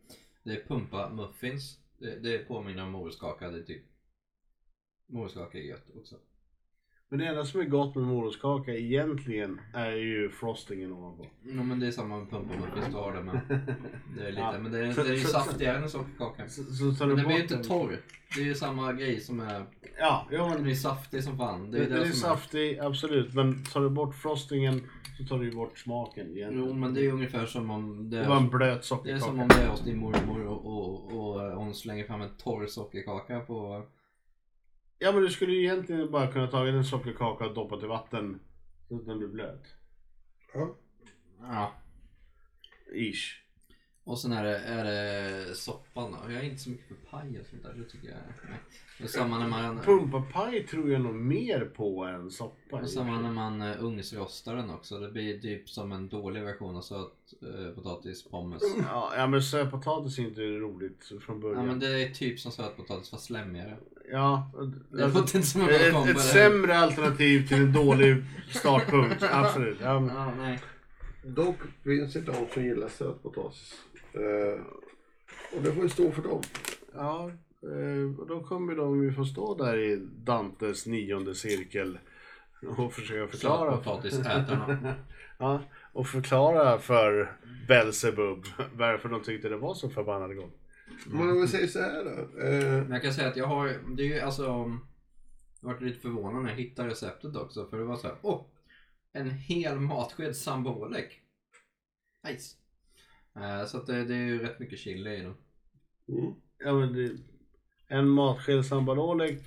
Det 0.44 0.52
är 0.52 0.68
pumpa 0.68 1.10
muffins. 1.10 1.80
Det, 1.98 2.20
det 2.20 2.38
påminner 2.48 2.84
om 2.84 2.92
morotskaka. 2.92 3.50
Det 3.50 3.60
är 3.60 3.64
typ... 3.64 3.84
Morotskaka 5.10 5.58
är 5.58 5.62
gött 5.62 5.90
också. 5.96 6.16
Men 7.10 7.20
det 7.20 7.26
enda 7.28 7.46
som 7.46 7.62
är 7.62 7.66
gott 7.66 7.96
med 7.96 8.04
morotskaka 8.04 8.72
egentligen 8.74 9.62
är 9.74 9.92
ju 9.92 10.30
frostingen 10.30 10.92
ovanpå. 10.92 11.28
Ja 11.44 11.64
men 11.64 11.80
det 11.80 11.88
är 11.88 11.92
samma 11.92 12.20
med 12.20 12.30
pumpa 12.30 12.54
muffins, 12.56 12.86
du 12.90 12.94
har 12.96 13.14
det 13.14 13.24
men 13.24 13.36
det 14.18 14.22
är 14.28 14.30
lite, 14.30 14.42
Ja. 14.42 14.60
men 14.60 14.72
det 14.72 14.80
är, 14.88 14.92
Så- 14.94 15.04
det 15.04 15.10
är 15.10 15.14
ju 15.14 15.20
så- 15.20 15.28
saftigare 15.28 15.78
än 15.78 15.90
sockerkaka. 15.90 16.50
Så, 16.50 16.64
så 16.64 16.92
tar 16.92 17.08
Men 17.08 17.16
den 17.16 17.26
blir 17.28 17.36
ju 17.38 17.42
inte 17.42 17.56
den- 17.56 17.64
torr. 17.64 18.02
Det 18.36 18.42
är 18.42 18.46
ju 18.46 18.56
samma 18.56 18.94
grej 18.94 19.20
som 19.20 19.40
är, 19.40 19.66
Ja, 20.00 20.28
ja 20.32 20.44
den 20.44 20.54
men 20.54 20.64
blir 20.64 20.76
saftig 20.76 21.24
som 21.24 21.38
fan. 21.38 21.72
Det 21.72 21.78
är 21.78 21.82
den 21.82 21.92
det 21.92 22.06
är 22.06 22.06
som 22.12 22.20
saftig, 22.20 22.80
absolut. 22.80 23.34
Men 23.34 23.64
tar 23.64 23.82
du 23.82 23.90
bort 23.90 24.16
frostingen 24.16 24.82
så 25.18 25.24
tar 25.26 25.40
du 25.40 25.46
ju 25.46 25.52
bort 25.56 25.78
smaken 25.78 26.38
egentligen. 26.38 26.68
Jo 26.68 26.74
men 26.74 26.94
det 26.94 27.06
är 27.06 27.12
ungefär 27.12 27.46
som 27.46 27.72
om 27.72 28.10
det 28.10 28.18
Det 28.18 28.28
var 28.28 28.38
en 28.38 28.46
är, 28.46 28.50
blöt 28.50 28.60
det 28.60 28.78
är 28.78 28.82
sockerkaka. 28.82 29.20
som 29.26 29.40
om 29.40 29.48
det 29.48 29.56
är 29.56 29.68
hos 29.68 29.82
din 29.82 29.98
mormor 29.98 30.46
och, 30.48 30.66
och, 30.66 31.14
och, 31.14 31.36
och 31.36 31.52
hon 31.52 31.74
slänger 31.74 32.04
fram 32.08 32.22
en 32.22 32.38
torr 32.38 32.68
sockerkaka 32.68 33.40
på... 33.40 33.86
Ja 35.00 35.12
men 35.12 35.22
du 35.22 35.30
skulle 35.30 35.54
ju 35.54 35.60
egentligen 35.64 36.12
bara 36.12 36.32
kunna 36.32 36.48
ta 36.48 36.68
en 36.68 36.86
sockerkaka 36.86 37.46
och 37.46 37.54
doppa 37.54 37.86
i 37.86 37.88
vatten 37.88 38.40
så 38.90 38.96
att 38.96 39.06
den 39.06 39.18
blir 39.18 39.28
blöt. 39.28 39.64
Ja. 40.54 40.76
Ja. 41.40 41.74
Ish. 42.96 43.40
Och 44.04 44.20
sen 44.20 44.32
är 44.32 44.44
det, 44.44 44.58
är 44.58 44.84
det 44.84 45.56
soppan 45.56 46.12
då. 46.12 46.32
Jag 46.32 46.40
är 46.40 46.44
inte 46.46 46.58
så 46.64 46.70
mycket 46.70 46.88
för 46.88 46.96
paj 46.96 47.40
och 47.40 47.46
sånt 47.48 47.64
där. 47.64 47.74
Det 47.74 47.84
tycker 47.90 48.08
jag 48.08 48.18
nej. 48.50 48.60
Det 48.98 49.04
är 49.04 49.08
samma 49.08 49.40
när 49.40 49.48
man... 49.48 49.80
Pumpapaj 49.80 50.68
tror 50.68 50.92
jag 50.92 51.02
nog 51.02 51.16
mer 51.16 51.66
på 51.66 52.04
än 52.04 52.32
soppa. 52.32 52.78
Och 52.78 52.90
samma 52.90 53.20
när 53.20 53.32
man 53.32 53.62
uh, 53.62 53.84
ugnsrostar 53.84 54.56
den 54.56 54.70
också. 54.70 55.00
Det 55.00 55.12
blir 55.12 55.40
typ 55.40 55.70
som 55.70 55.92
en 55.92 56.10
dålig 56.10 56.44
version 56.44 56.76
av 56.76 56.82
söt 56.82 57.34
uh, 57.44 57.76
potatispommes. 57.76 58.64
Ja, 58.90 59.14
ja 59.18 59.28
men 59.28 59.42
sötpotatis 59.42 60.20
är 60.20 60.24
inte 60.24 60.42
roligt 60.42 61.12
från 61.26 61.40
början. 61.40 61.60
Ja 61.60 61.66
men 61.66 61.80
det 61.80 62.04
är 62.04 62.10
typ 62.10 62.40
som 62.40 62.52
sötpotatis 62.52 63.10
fast 63.10 63.26
slemmigare. 63.26 63.78
Ja, 64.12 64.52
Det 64.92 65.04
alltså, 65.04 65.20
låter 65.20 65.36
inte 65.36 65.48
som 65.48 65.62
en 65.62 65.68
bra 65.68 65.76
ett, 65.76 65.94
kombo. 65.94 66.12
ett 66.12 66.22
sämre 66.22 66.78
alternativ 66.78 67.48
till 67.48 67.58
en 67.58 67.74
dålig 67.74 68.24
startpunkt. 68.50 69.24
Absolut. 69.32 69.78
Ja, 69.82 70.00
men, 70.00 70.16
Ja, 70.16 70.34
nej. 70.38 70.60
Dock 71.26 71.56
finns 71.84 72.14
det 72.14 72.22
de 72.22 72.48
som 72.54 72.64
gillar 72.64 72.90
sötpotatis. 72.90 73.74
Eh, 74.14 74.62
och 75.58 75.64
det 75.64 75.72
får 75.72 75.84
ju 75.84 75.90
stå 75.90 76.12
för 76.12 76.22
dem. 76.22 76.42
ja 76.94 77.30
eh, 77.30 77.34
och 78.20 78.28
då 78.28 78.44
kommer 78.44 78.76
de 78.76 79.04
ju 79.04 79.14
få 79.14 79.26
stå 79.26 79.56
där 79.56 79.78
i 79.78 79.96
Dantes 80.24 80.86
nionde 80.86 81.36
cirkel 81.36 82.00
och 82.78 82.94
försöka 82.94 83.32
förklara. 83.32 83.72
Ja, 85.38 85.62
och 85.94 86.08
förklara 86.08 86.80
för 86.80 87.38
Belzebub 87.68 88.46
varför 88.74 89.10
de 89.10 89.24
tyckte 89.24 89.50
det 89.50 89.58
var 89.58 89.74
så 89.74 89.90
förbannat 89.90 90.36
gott. 90.38 90.60
Men 91.08 91.30
om 91.30 91.42
vi 91.42 91.48
säger 91.48 91.68
så 91.68 91.80
här 91.80 92.04
då. 92.04 92.40
Eh, 92.42 92.84
Men 92.84 92.92
jag 92.92 93.02
kan 93.02 93.14
säga 93.14 93.28
att 93.28 93.38
jag 93.38 93.48
har, 93.48 93.96
det 93.96 94.04
är 94.04 94.08
ju 94.08 94.20
alltså, 94.20 94.44
jag 94.44 94.80
varit 95.62 95.82
lite 95.82 96.00
förvånad 96.00 96.44
när 96.44 96.50
jag 96.50 96.58
hittade 96.58 96.90
receptet 96.90 97.36
också. 97.36 97.68
För 97.70 97.78
det 97.78 97.84
var 97.84 97.98
så 97.98 98.08
här, 98.08 98.18
åh! 98.22 98.46
En 99.14 99.30
hel 99.30 99.80
matsked 99.80 100.36
sambolek. 100.36 101.22
Nice. 102.28 102.56
Eh, 103.36 103.66
så 103.66 103.78
att 103.78 103.88
det, 103.88 104.04
det 104.06 104.16
är 104.16 104.26
ju 104.28 104.40
rätt 104.40 104.60
mycket 104.60 104.80
chili 104.80 105.16
i 105.16 105.20
den. 105.22 105.36
mm. 106.08 106.34
Ja, 106.58 106.74
men 106.74 106.94
det, 106.94 107.12
en 107.94 108.10
matsked 108.10 108.66
sambalolek. 108.66 109.40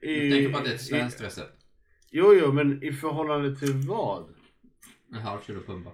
Jag 0.00 0.30
tänker 0.30 0.52
på 0.52 0.58
att 0.58 0.64
det 0.64 0.70
är 0.70 0.74
ett 0.74 0.80
svenskt 0.80 1.20
recept. 1.20 1.64
Jo, 2.10 2.34
jo, 2.34 2.52
men 2.52 2.82
i 2.82 2.92
förhållande 2.92 3.56
till 3.56 3.72
vad? 3.72 4.24
En 5.12 5.18
halv 5.18 5.40
kilo 5.46 5.60
pumpa. 5.60 5.90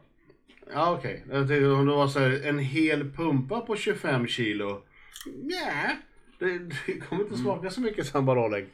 Ja, 0.72 0.96
okej. 0.98 1.24
Jag 1.30 1.48
tänkte 1.48 1.68
om 1.68 1.86
det 1.86 1.92
var 1.92 2.08
så 2.08 2.18
här, 2.18 2.42
en 2.44 2.58
hel 2.58 3.12
pumpa 3.12 3.60
på 3.60 3.76
25 3.76 4.26
kilo. 4.26 4.82
Nja, 5.26 5.96
det, 6.38 6.58
det 6.86 7.00
kommer 7.00 7.22
inte 7.22 7.38
smaka 7.38 7.70
så 7.70 7.80
mycket 7.80 8.06
sambalolek. 8.06 8.68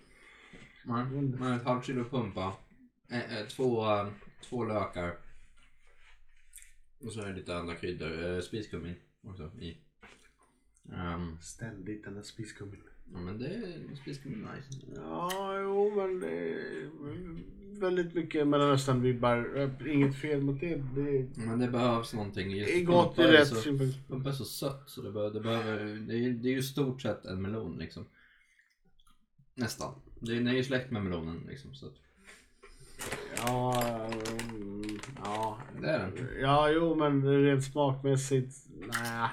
Nej, 0.85 1.05
men 1.05 1.53
ett 1.53 1.64
halvt 1.64 1.87
kilo 1.87 2.05
pumpa. 2.05 2.53
Eh, 3.11 3.39
eh, 3.39 3.47
två, 3.47 3.87
två 4.49 4.64
lökar. 4.64 5.16
Och 7.01 7.12
så 7.12 7.20
är 7.20 7.27
det 7.27 7.35
lite 7.35 7.57
andra 7.57 7.74
kryddor. 7.74 8.35
Eh, 8.35 8.41
spiskummin 8.41 8.95
också 9.22 9.51
i. 9.61 9.77
Ehm, 10.95 11.39
Ständigt 11.41 12.05
den 12.05 12.14
där 12.14 12.22
spiskummin. 12.22 12.80
ja 13.12 13.18
men 13.18 13.39
det 13.39 13.47
är 13.47 13.97
spiskummin 14.03 14.39
nice. 14.57 14.78
Ja, 14.97 15.61
jo, 15.61 15.95
men 15.97 16.20
det 16.20 16.53
är 16.53 16.91
väldigt 17.80 18.14
mycket 18.14 18.47
Mellanöstern-vibbar. 18.47 19.89
Inget 19.89 20.16
fel 20.16 20.41
mot 20.43 20.61
det. 20.61 20.74
Det 20.76 21.28
Men 21.37 21.59
det 21.59 21.68
behövs 21.68 22.12
någonting. 22.14 22.51
Just 22.51 22.87
gott 22.87 23.18
i 23.18 23.22
rätt 23.22 23.57
synpunkt. 23.57 24.09
Pumpa 24.09 24.28
är 24.28 24.32
så 24.32 24.45
sött 24.45 24.82
så 24.87 25.03
det, 25.03 25.11
behöver, 25.12 25.34
det, 25.34 25.41
behöver, 25.41 25.84
det, 25.84 26.14
är, 26.14 26.30
det 26.30 26.49
är 26.49 26.53
ju 26.53 26.62
stort 26.62 27.03
sett 27.03 27.24
en 27.24 27.43
melon 27.43 27.78
liksom. 27.78 28.05
Nästan. 29.55 29.95
Det 30.20 30.37
är, 30.37 30.41
det 30.41 30.51
är 30.51 30.55
ju 30.55 30.64
släkt 30.64 30.91
med 30.91 31.05
melonen 31.05 31.45
liksom. 31.49 31.74
Så 31.74 31.87
att, 31.87 31.95
Ja, 33.37 33.82
mm, 34.51 34.99
ja. 35.24 35.59
det 35.80 35.89
är 35.89 35.99
den. 35.99 36.41
Ja, 36.41 36.70
jo, 36.70 36.95
men 36.95 37.43
rent 37.43 37.64
smakmässigt, 37.64 38.55
nej. 38.68 39.28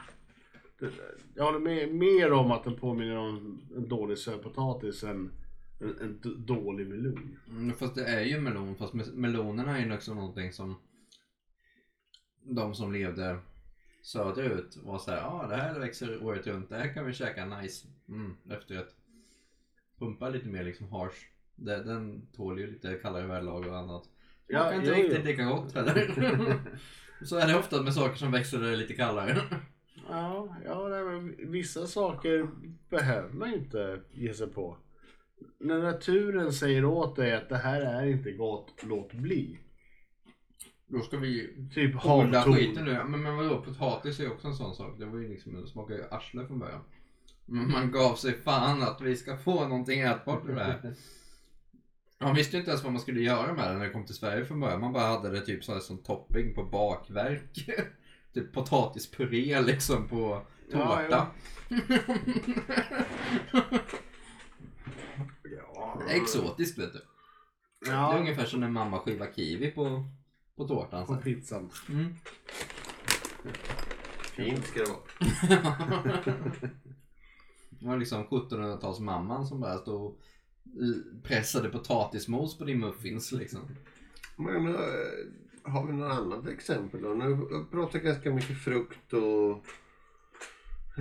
Det- 0.87 1.15
Jag 1.35 1.43
håller 1.43 1.59
med 1.59 1.95
mer 1.95 2.31
om 2.31 2.51
att 2.51 2.63
den 2.63 2.75
påminner 2.75 3.15
om 3.17 3.61
en 3.75 3.87
dålig 3.89 4.17
sötpotatis 4.17 5.03
än 5.03 5.31
en, 5.79 5.97
en 6.01 6.45
dålig 6.45 6.87
melon. 6.87 7.37
Mm, 7.49 7.73
fast 7.73 7.95
det 7.95 8.05
är 8.05 8.21
ju 8.21 8.39
melon. 8.39 8.75
Fast 8.75 8.93
me- 8.93 9.15
melonerna 9.15 9.77
är 9.77 9.85
ju 9.85 9.93
också 9.93 10.13
någonting 10.13 10.51
som 10.53 10.75
de 12.43 12.75
som 12.75 12.93
levde 12.93 13.39
söderut 14.01 14.77
var 14.83 14.99
såhär, 14.99 15.17
ja 15.17 15.41
ah, 15.43 15.47
det 15.47 15.55
här 15.55 15.79
växer 15.79 16.23
året 16.23 16.47
runt, 16.47 16.69
det 16.69 16.75
här 16.75 16.93
kan 16.93 17.05
vi 17.05 17.13
käka 17.13 17.45
nice. 17.45 17.87
Mm, 18.09 18.35
efterrätt. 18.49 18.95
Pumpa 19.99 20.27
är 20.27 20.31
lite 20.31 20.47
mer 20.47 20.63
liksom 20.63 20.89
harsh. 20.91 21.17
Den, 21.55 21.87
den 21.87 22.27
tål 22.35 22.59
ju 22.59 22.71
lite 22.71 22.93
kallare 22.93 23.27
väderlag 23.27 23.67
och 23.67 23.77
annat. 23.77 24.03
Ja, 24.47 24.59
Smakar 24.59 24.75
inte 24.77 24.89
jo, 24.89 24.95
riktigt 24.95 25.19
jo. 25.19 25.25
lika 25.31 25.43
gott 25.45 25.73
heller. 25.73 26.59
Så 27.25 27.37
är 27.37 27.47
det 27.47 27.57
ofta 27.57 27.81
med 27.81 27.93
saker 27.93 28.15
som 28.15 28.31
växer 28.31 28.75
lite 28.77 28.93
kallare. 28.93 29.41
Ja, 30.09 30.55
ja 30.65 30.89
vissa 31.37 31.87
saker 31.87 32.47
behöver 32.89 33.33
man 33.33 33.53
inte 33.53 34.01
ge 34.11 34.33
sig 34.33 34.47
på. 34.47 34.77
när 35.59 35.81
naturen 35.81 36.53
säger 36.53 36.85
åt 36.85 37.15
dig 37.15 37.33
att 37.35 37.49
det 37.49 37.57
här 37.57 37.81
är 37.81 38.05
inte 38.05 38.31
gott, 38.31 38.73
låt 38.83 39.13
bli. 39.13 39.59
Då 40.87 40.99
ska 40.99 41.17
vi 41.17 41.49
Typ 41.73 41.95
havtorn. 41.95 42.53
skiten 42.53 42.85
nu. 42.85 43.03
Men, 43.03 43.23
men 43.23 43.37
vadå, 43.37 43.61
potatis 43.61 44.19
är 44.19 44.31
också 44.31 44.47
en 44.47 44.55
sån 44.55 44.75
sak. 44.75 44.99
Det 44.99 45.05
var 45.05 45.19
ju 45.19 45.29
liksom, 45.29 45.61
det 45.61 45.67
smakar 45.67 45.95
ju 45.95 46.03
arsle 46.11 46.47
från 46.47 46.59
början. 46.59 46.81
Men 47.45 47.71
man 47.71 47.91
gav 47.91 48.15
sig 48.15 48.33
fan 48.33 48.81
att 48.81 49.01
vi 49.01 49.15
ska 49.15 49.37
få 49.37 49.67
någonting 49.67 50.01
ätbart 50.01 50.45
ur 50.45 50.55
det 50.55 50.63
här. 50.63 50.93
Man 52.19 52.35
visste 52.35 52.57
inte 52.57 52.69
ens 52.69 52.83
vad 52.83 52.93
man 52.93 53.01
skulle 53.01 53.21
göra 53.21 53.53
med 53.53 53.67
det 53.71 53.73
när 53.77 53.85
det 53.85 53.89
kom 53.89 54.05
till 54.05 54.15
Sverige 54.15 54.45
från 54.45 54.59
början. 54.59 54.81
Man 54.81 54.93
bara 54.93 55.03
hade 55.03 55.29
det 55.29 55.41
typ 55.41 55.63
så 55.63 55.79
som 55.79 55.97
topping 55.97 56.53
på 56.55 56.63
bakverk. 56.63 57.69
typ 58.33 58.53
potatispuré 58.53 59.61
liksom 59.61 60.07
på 60.07 60.41
Ja, 60.71 60.77
tårta. 60.97 61.27
Ja. 65.43 66.01
Exotiskt 66.09 66.77
vet 66.79 66.93
du. 66.93 66.99
Det 67.85 67.91
är 67.91 67.93
Ja, 67.95 68.17
ungefär 68.19 68.45
som 68.45 68.59
när 68.59 68.69
mamma 68.69 68.99
skivar 68.99 69.29
kiwi 69.35 69.71
på, 69.71 70.05
på 70.57 70.67
tårtan. 70.67 71.05
på 71.05 71.13
Så. 71.15 71.21
pizzan. 71.21 71.69
Mm. 71.89 72.15
Fint 74.21 74.65
ska 74.67 74.79
det 74.79 74.89
vara. 74.89 75.01
Det 77.69 77.87
var 77.89 77.97
liksom 77.97 78.23
1700-talsmamman 78.27 79.45
som 79.45 79.59
bara 79.59 79.77
stod 79.77 80.01
och 80.01 80.17
pressade 81.23 81.69
potatismos 81.69 82.57
på 82.57 82.63
din 82.63 82.79
muffins 82.79 83.31
liksom. 83.31 83.59
Men 84.37 84.75
har 85.63 85.87
vi 85.87 85.93
något 85.93 86.11
annat 86.11 86.47
exempel 86.47 87.01
då? 87.01 87.09
Nu 87.13 87.47
pratar 87.71 87.99
jag 87.99 88.05
ganska 88.05 88.31
mycket 88.31 88.63
frukt 88.63 89.13
och 89.13 89.65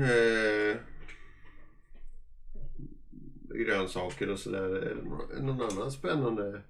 eh, 0.03 0.77
grönsaker 3.55 4.31
och 4.31 4.39
sådär. 4.39 4.63
Är 4.65 4.95
det 4.95 5.03
nå- 5.03 5.29
någon 5.41 5.73
annan 5.73 5.93
spännande 5.93 6.63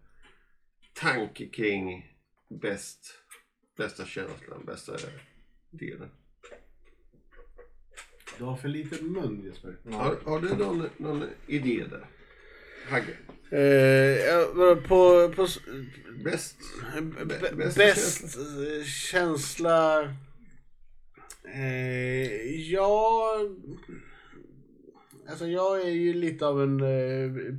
tanke 0.94 1.46
kring 1.46 2.16
bäst, 2.48 3.14
bästa 3.76 4.04
känslan, 4.04 4.64
bästa 4.64 4.92
delen? 5.70 6.08
Du 8.38 8.44
har 8.44 8.56
för 8.56 8.68
liten 8.68 9.12
mun 9.12 9.42
Jesper. 9.44 9.76
Har, 9.92 10.16
har 10.24 10.40
du 10.40 10.56
någon, 10.56 10.88
någon 10.96 11.24
idé 11.46 11.84
där? 11.90 12.06
Hagge? 12.88 13.16
Eh, 13.52 14.46
på, 14.88 15.32
på, 15.36 15.46
Bäst? 16.24 16.56
bäst 17.56 17.76
bäst 17.76 18.36
eh, 18.36 18.84
känsla. 18.84 20.02
Eh, 21.54 22.60
ja, 22.72 23.36
alltså 25.28 25.46
jag 25.46 25.80
är 25.82 25.90
ju 25.90 26.14
lite 26.14 26.46
av 26.46 26.62
en 26.62 26.80
eh, 26.80 27.54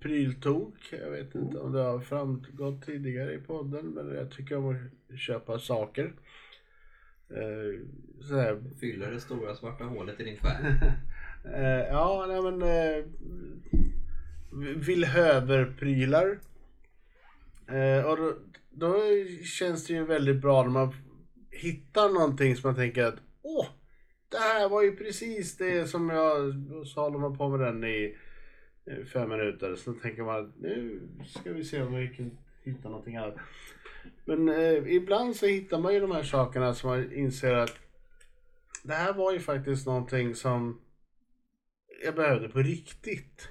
pryltok. 0.00 0.74
Jag 0.90 1.10
vet 1.10 1.34
inte 1.34 1.58
om 1.58 1.72
det 1.72 1.80
har 1.80 2.00
framgått 2.00 2.86
tidigare 2.86 3.34
i 3.34 3.38
podden, 3.38 3.86
men 3.86 4.14
jag 4.14 4.30
tycker 4.30 4.56
om 4.56 4.68
att 4.68 5.18
köpa 5.18 5.58
saker. 5.58 6.12
Eh, 7.30 7.80
så 8.20 8.36
här, 8.36 8.62
Fyller 8.80 9.10
det 9.10 9.20
stora 9.20 9.54
svarta 9.54 9.84
hålet 9.84 10.20
i 10.20 10.24
din 10.24 10.36
själ. 10.40 10.64
Eh, 11.54 11.86
ja, 11.90 12.26
nej 12.28 12.42
men... 12.42 12.62
Uh, 12.62 13.04
Villhöver-prylar. 14.76 16.38
Eh, 17.68 18.04
och 18.04 18.16
då, 18.16 18.34
då 18.70 18.94
känns 19.44 19.86
det 19.86 19.92
ju 19.92 20.04
väldigt 20.04 20.40
bra 20.40 20.62
när 20.62 20.70
man 20.70 20.94
hittar 21.50 22.08
någonting 22.08 22.56
som 22.56 22.68
man 22.68 22.76
tänker 22.76 23.04
att 23.04 23.18
åh, 23.42 23.66
det 24.28 24.38
här 24.38 24.68
var 24.68 24.82
ju 24.82 24.96
precis 24.96 25.56
det 25.56 25.86
som 25.86 26.10
jag... 26.10 26.54
Så 26.86 27.00
håller 27.00 27.18
man 27.18 27.38
på 27.38 27.48
med 27.48 27.60
den 27.60 27.84
i 27.84 28.16
eh, 28.86 29.04
fem 29.04 29.28
minuter. 29.28 29.76
Så 29.76 29.92
tänker 29.92 30.22
man 30.22 30.44
att 30.44 30.58
nu 30.60 31.00
ska 31.26 31.52
vi 31.52 31.64
se 31.64 31.82
om 31.82 31.94
vi 31.94 32.08
kan 32.08 32.38
hitta 32.62 32.88
någonting 32.88 33.18
här. 33.18 33.42
Men 34.24 34.48
eh, 34.48 34.94
ibland 34.94 35.36
så 35.36 35.46
hittar 35.46 35.78
man 35.78 35.94
ju 35.94 36.00
de 36.00 36.12
här 36.12 36.22
sakerna 36.22 36.74
som 36.74 36.90
man 36.90 37.12
inser 37.12 37.54
att 37.54 37.78
det 38.82 38.94
här 38.94 39.12
var 39.12 39.32
ju 39.32 39.40
faktiskt 39.40 39.86
någonting 39.86 40.34
som 40.34 40.80
jag 42.04 42.14
behövde 42.14 42.48
på 42.48 42.58
riktigt. 42.58 43.48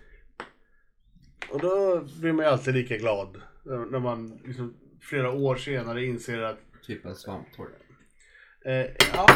Och 1.51 1.59
då 1.59 2.01
blir 2.21 2.33
man 2.33 2.45
ju 2.45 2.51
alltid 2.51 2.73
lika 2.73 2.97
glad 2.97 3.41
när 3.63 3.99
man 3.99 4.41
liksom 4.45 4.73
flera 5.01 5.31
år 5.31 5.55
senare 5.55 6.05
inser 6.05 6.41
att 6.41 6.59
typ 6.83 7.05
en 7.05 7.15
svamptork. 7.15 7.69
eh, 8.65 8.85
ja, 9.13 9.27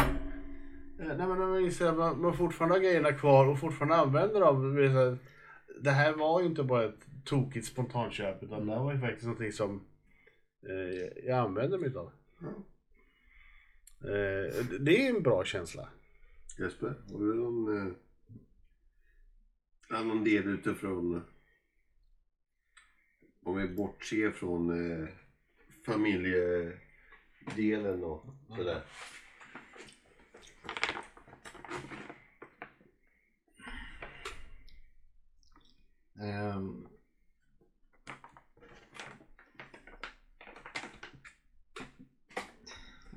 eh, 1.00 1.06
nej, 1.06 1.16
men 1.16 1.38
när 1.38 1.46
man 1.46 1.64
inser 1.64 1.86
att 1.86 1.96
man, 1.96 2.20
man 2.20 2.36
fortfarande 2.36 2.74
har 2.74 2.80
grejerna 2.80 3.12
kvar 3.12 3.46
och 3.46 3.60
fortfarande 3.60 3.96
använder 3.96 4.40
dem. 4.40 4.74
Det, 4.74 4.88
här, 4.88 5.18
det 5.80 5.90
här 5.90 6.12
var 6.12 6.40
ju 6.40 6.46
inte 6.46 6.62
bara 6.62 6.84
ett 6.84 7.06
tokigt 7.24 7.66
spontanköp 7.66 8.42
utan 8.42 8.66
det 8.66 8.72
här 8.72 8.80
var 8.80 8.92
ju 8.92 9.00
faktiskt 9.00 9.24
någonting 9.24 9.52
som 9.52 9.86
eh, 10.68 11.24
jag 11.28 11.38
använder 11.38 11.78
mig 11.78 11.96
av. 11.96 12.12
Eh, 14.00 14.64
det 14.80 15.06
är 15.06 15.16
en 15.16 15.22
bra 15.22 15.44
känsla. 15.44 15.88
Jesper, 16.58 16.94
har 17.12 17.18
du 17.18 17.34
någon, 17.34 17.86
eh, 19.90 20.02
någon 20.04 20.24
del 20.24 20.48
utifrån 20.48 21.22
om 23.46 23.56
vi 23.56 23.68
bortser 23.68 24.30
från 24.30 24.70
eh, 24.70 25.08
familjedelen 25.86 28.04
och 28.04 28.24
sådär. 28.48 28.82
Ehm. 36.20 36.86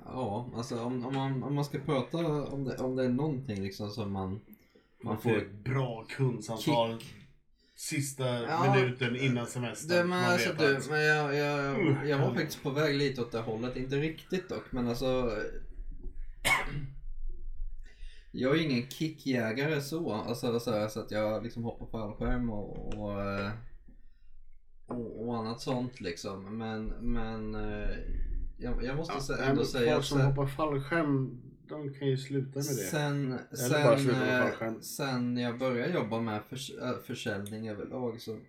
Ja, 0.05 0.49
alltså 0.55 0.84
om, 0.84 1.05
om, 1.05 1.13
man, 1.13 1.43
om 1.43 1.55
man 1.55 1.65
ska 1.65 1.80
prata 1.80 2.43
om 2.43 2.63
det, 2.63 2.77
om 2.77 2.95
det 2.95 3.03
är 3.03 3.09
någonting 3.09 3.61
liksom 3.61 3.89
som 3.89 4.11
man, 4.11 4.39
man 5.01 5.21
får... 5.21 5.38
ett 5.38 5.51
bra 5.51 6.05
kundsamtal 6.09 7.03
sista 7.80 8.41
Ja, 8.43 8.73
minuten 8.75 9.15
innan 9.15 9.45
semestern. 9.47 9.97
Du, 9.97 10.03
men 10.03 10.25
alltså, 10.25 10.53
du, 10.53 10.80
men 10.89 11.01
jag, 11.05 11.36
jag, 11.36 11.75
Mm. 11.82 12.07
jag 12.07 12.17
var 12.19 12.34
faktiskt 12.34 12.63
på 12.63 12.69
väg 12.69 12.95
lite 12.95 13.21
åt 13.21 13.32
det 13.32 13.39
hållet, 13.39 13.75
inte 13.77 13.95
riktigt 13.95 14.49
dock, 14.49 14.71
men 14.71 14.88
alltså 14.88 15.32
Jag 18.32 18.55
är 18.55 18.61
ingen 18.63 18.89
kickjägare 18.89 19.82
så, 19.82 20.13
alltså 20.13 20.59
så, 20.59 20.71
här, 20.71 20.88
så 20.88 20.99
att 20.99 21.11
jag 21.11 21.43
liksom 21.43 21.63
hoppar 21.63 21.86
fallskärm 21.88 22.49
och, 22.49 22.93
och, 22.97 23.21
eh, 23.21 23.51
och, 24.88 25.27
och 25.27 25.38
annat 25.38 25.61
sånt 25.61 26.01
liksom. 26.01 26.57
Men, 26.57 26.86
men 26.86 27.55
eh, 27.55 27.89
jag, 28.57 28.84
jag 28.84 28.95
måste 28.95 29.34
Ja, 29.34 29.38
ändå 29.43 29.65
säga 29.65 29.91
folk 29.91 29.99
att 29.99 30.05
som 30.05 30.17
sen, 30.17 30.27
hoppar 30.27 30.47
fallskärm, 30.47 31.41
de 31.70 31.93
kan 31.93 32.07
ju 32.07 32.17
sluta 32.17 32.59
med 32.59 32.76
det. 32.78 32.91
sen, 32.91 33.39
Eller 33.51 33.84
bara 33.84 33.97
sen, 33.97 34.03
sluta 34.05 34.20
med 34.20 34.36
eh, 34.36 34.41
fallskärm. 34.43 34.82
sen 34.82 35.38
jag 35.38 35.59
började 35.59 35.93
jobba 35.93 36.20
med 36.20 36.43
förs 36.49 36.72
äh, 36.72 36.97
försäljning 37.05 37.70
överlag 37.70 38.22
så 38.22 38.39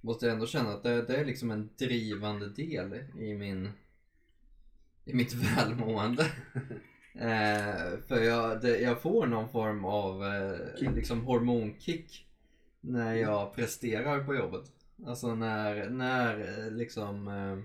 måste 0.00 0.26
jag 0.26 0.32
ändå 0.34 0.46
känna 0.46 0.70
att 0.72 0.82
det, 0.82 1.02
det 1.02 1.16
är 1.16 1.24
liksom 1.24 1.50
en 1.50 1.70
drivande 1.78 2.48
del 2.48 2.94
i 3.18 3.34
min 3.34 3.70
i 5.04 5.14
mitt 5.14 5.34
välmående. 5.56 6.22
eh, 7.14 7.98
för 8.08 8.22
jag, 8.22 8.60
det, 8.60 8.78
jag 8.80 9.02
får 9.02 9.26
någon 9.26 9.48
form 9.48 9.84
av 9.84 10.24
eh, 10.24 10.94
liksom 10.94 11.24
hormonkick 11.24 12.26
när 12.80 13.14
jag 13.14 13.54
presterar 13.54 14.24
på 14.24 14.34
jobbet. 14.34 14.72
Alltså 15.06 15.34
när, 15.34 15.90
när 15.90 16.64
eh, 16.64 16.70
liksom 16.70 17.28
eh, 17.28 17.58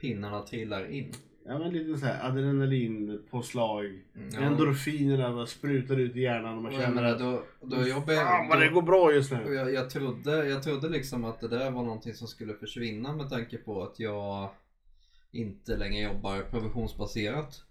pinnarna 0.00 0.42
trillar 0.42 0.90
in. 0.90 1.12
Ja 1.48 1.58
men 1.58 1.72
lite 1.72 1.98
såhär 1.98 2.28
adrenalinpåslag. 2.28 4.02
Ja. 4.32 4.40
Endorfinerna 4.40 5.32
bara 5.32 5.46
sprutar 5.46 5.96
ut 5.96 6.16
i 6.16 6.20
hjärnan 6.20 6.56
och 6.56 6.62
man 6.62 6.72
känner 6.72 7.02
att 7.02 7.18
då, 7.18 7.42
då 7.60 7.88
jobbar 7.88 8.14
Fan 8.14 8.48
vad 8.48 8.60
det 8.60 8.68
går 8.68 8.82
bra 8.82 9.12
just 9.12 9.32
nu. 9.32 9.54
jag, 9.54 9.72
jag, 9.72 9.90
trodde, 9.90 10.48
jag 10.48 10.62
trodde 10.62 10.88
liksom 10.88 11.24
att 11.24 11.40
det 11.40 11.48
där 11.48 11.70
var 11.70 11.82
någonting 11.82 12.14
som 12.14 12.28
skulle 12.28 12.54
försvinna 12.54 13.16
med 13.16 13.30
tanke 13.30 13.56
på 13.56 13.82
att 13.82 14.00
jag 14.00 14.50
inte 15.32 15.76
längre 15.76 16.12
jobbar 16.12 16.42
provisionsbaserat. 16.50 17.65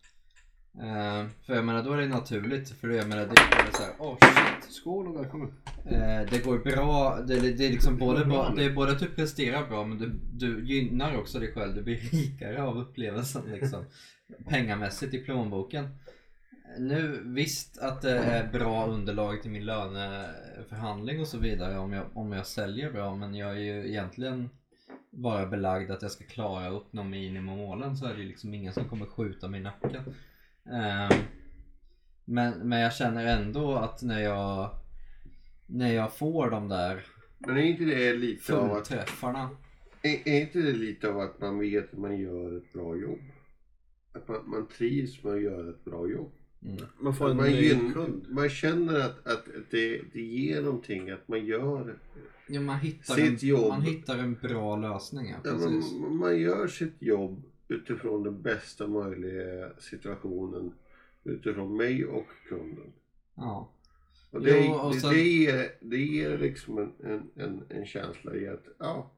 Eh, 0.79 1.27
för 1.45 1.55
jag 1.55 1.65
menar 1.65 1.83
då 1.83 1.91
är 1.91 1.97
det 1.97 2.07
naturligt 2.07 2.69
för 2.69 2.89
jag 2.89 3.07
menar 3.07 3.25
det 3.25 3.41
är 3.41 3.71
så 3.71 3.83
här, 3.83 3.93
åh 3.99 4.17
shit. 4.21 4.73
Skål 4.73 5.07
och 5.07 5.15
välkommen. 5.15 5.53
Eh, 5.85 6.29
det 6.31 6.45
går 6.45 6.57
bra, 6.57 7.19
det, 7.27 7.39
det, 7.39 7.53
det 7.53 7.65
är 7.65 7.71
liksom 7.71 7.97
både, 7.97 8.19
går 8.19 8.25
bra 8.25 8.53
det 8.55 8.63
är 8.63 8.73
både 8.73 8.91
att 8.91 8.99
du 8.99 9.05
presterar 9.05 9.67
bra 9.67 9.85
men 9.85 9.97
du, 9.97 10.11
du 10.33 10.65
gynnar 10.65 11.17
också 11.17 11.39
dig 11.39 11.53
själv. 11.53 11.75
Du 11.75 11.81
blir 11.81 11.95
rikare 11.95 12.63
av 12.63 12.77
upplevelsen 12.77 13.41
liksom. 13.51 13.85
Pengamässigt 14.49 15.13
i 15.13 15.17
plånboken. 15.17 15.89
Nu 16.79 17.21
visst 17.25 17.77
att 17.77 18.01
det 18.01 18.17
är 18.17 18.51
bra 18.51 18.87
underlag 18.87 19.41
till 19.41 19.51
min 19.51 19.65
löneförhandling 19.65 21.19
och 21.19 21.27
så 21.27 21.37
vidare 21.37 21.77
om 21.77 21.93
jag, 21.93 22.05
om 22.13 22.31
jag 22.31 22.45
säljer 22.45 22.91
bra 22.91 23.15
men 23.15 23.35
jag 23.35 23.51
är 23.51 23.59
ju 23.59 23.89
egentligen 23.89 24.49
bara 25.11 25.45
belagd 25.45 25.91
att 25.91 26.01
jag 26.01 26.11
ska 26.11 26.25
klara 26.25 26.69
upp 26.69 26.93
någon 26.93 27.09
minimimålen 27.09 27.97
så 27.97 28.05
är 28.05 28.13
det 28.13 28.21
ju 28.21 28.27
liksom 28.27 28.53
ingen 28.53 28.73
som 28.73 28.89
kommer 28.89 29.05
skjuta 29.05 29.47
mig 29.47 29.59
i 29.59 29.63
nacken. 29.63 30.03
Ehm, 30.71 31.19
men, 32.25 32.69
men 32.69 32.79
jag 32.79 32.93
känner 32.93 33.25
ändå 33.25 33.75
att 33.75 34.01
när 34.01 34.19
jag 34.19 34.69
när 35.65 35.93
jag 35.93 36.17
får 36.17 36.49
de 36.49 36.67
där 36.67 37.05
Men 37.37 37.57
är 37.57 37.61
inte 37.61 37.83
det 37.83 38.13
lite 38.13 38.55
av 38.57 38.71
att, 38.71 38.91
är, 38.91 40.27
är 40.27 40.41
inte 40.41 40.59
det 40.61 40.73
lite 40.73 41.09
av 41.09 41.19
att 41.19 41.41
man 41.41 41.59
vet 41.59 41.93
att 41.93 41.99
man 41.99 42.17
gör 42.17 42.57
ett 42.57 42.73
bra 42.73 42.95
jobb? 42.97 43.19
Att 44.13 44.27
man, 44.27 44.49
man 44.49 44.67
trivs 44.67 45.23
med 45.23 45.33
att 45.33 45.41
göra 45.41 45.69
ett 45.69 45.85
bra 45.85 46.09
jobb. 46.09 46.31
Mm. 46.61 46.85
Man 46.99 47.15
får 47.15 47.29
en 47.29 47.37
Man, 47.37 47.51
gyn, 47.51 48.25
man 48.29 48.49
känner 48.49 48.99
att, 48.99 49.27
att 49.27 49.45
det, 49.71 50.01
det 50.13 50.21
ger 50.21 50.61
någonting 50.61 51.09
att 51.09 51.27
man 51.27 51.45
gör, 51.45 51.97
Ja, 52.47 52.61
man, 52.61 52.79
hittar 52.79 53.15
Sitt 53.15 53.43
en, 53.43 53.49
jobb. 53.49 53.67
man 53.69 53.81
hittar 53.81 54.17
en 54.17 54.33
bra 54.33 54.75
lösning. 54.75 55.29
Ja, 55.29 55.35
ja, 55.43 55.51
precis. 55.51 55.93
man, 55.93 56.15
man 56.17 56.39
gör 56.39 56.67
sitt 56.67 57.01
jobb 57.01 57.43
utifrån 57.67 58.23
den 58.23 58.41
bästa 58.41 58.87
möjliga 58.87 59.69
situationen 59.79 60.71
utifrån 61.23 61.77
mig 61.77 62.05
och 62.05 62.27
kunden. 62.49 62.93
Ja. 63.35 63.71
Och 64.31 64.41
det, 64.41 64.65
Jo, 64.65 64.73
och 64.73 64.93
det, 64.93 64.99
sen- 64.99 65.09
det, 65.13 65.21
ger, 65.21 65.71
det 65.81 65.97
ger 65.97 66.37
liksom 66.37 66.77
en, 66.77 66.93
en, 67.03 67.29
en, 67.35 67.63
en 67.69 67.85
känsla 67.85 68.35
i 68.35 68.47
att 68.47 68.65
ja, 68.79 69.11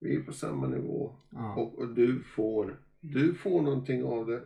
vi 0.00 0.16
är 0.16 0.20
på 0.22 0.32
samma 0.32 0.66
nivå 0.68 1.12
Ja. 1.30 1.54
och, 1.54 1.78
och 1.78 1.88
du, 1.94 2.22
får, 2.22 2.76
du 3.00 3.34
får 3.34 3.62
någonting 3.62 4.04
av 4.04 4.26
det. 4.26 4.42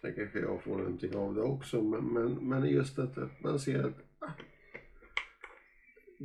Sen 0.00 0.14
kanske 0.14 0.38
jag 0.38 0.62
får 0.62 0.76
någonting 0.78 1.16
av 1.16 1.34
det 1.34 1.42
också 1.42 1.82
men, 1.82 2.04
men, 2.04 2.48
men 2.48 2.64
just 2.68 2.98
att, 2.98 3.18
att 3.18 3.42
man 3.42 3.58
ser 3.58 3.84
att 3.84 3.94
ah, 4.18 4.30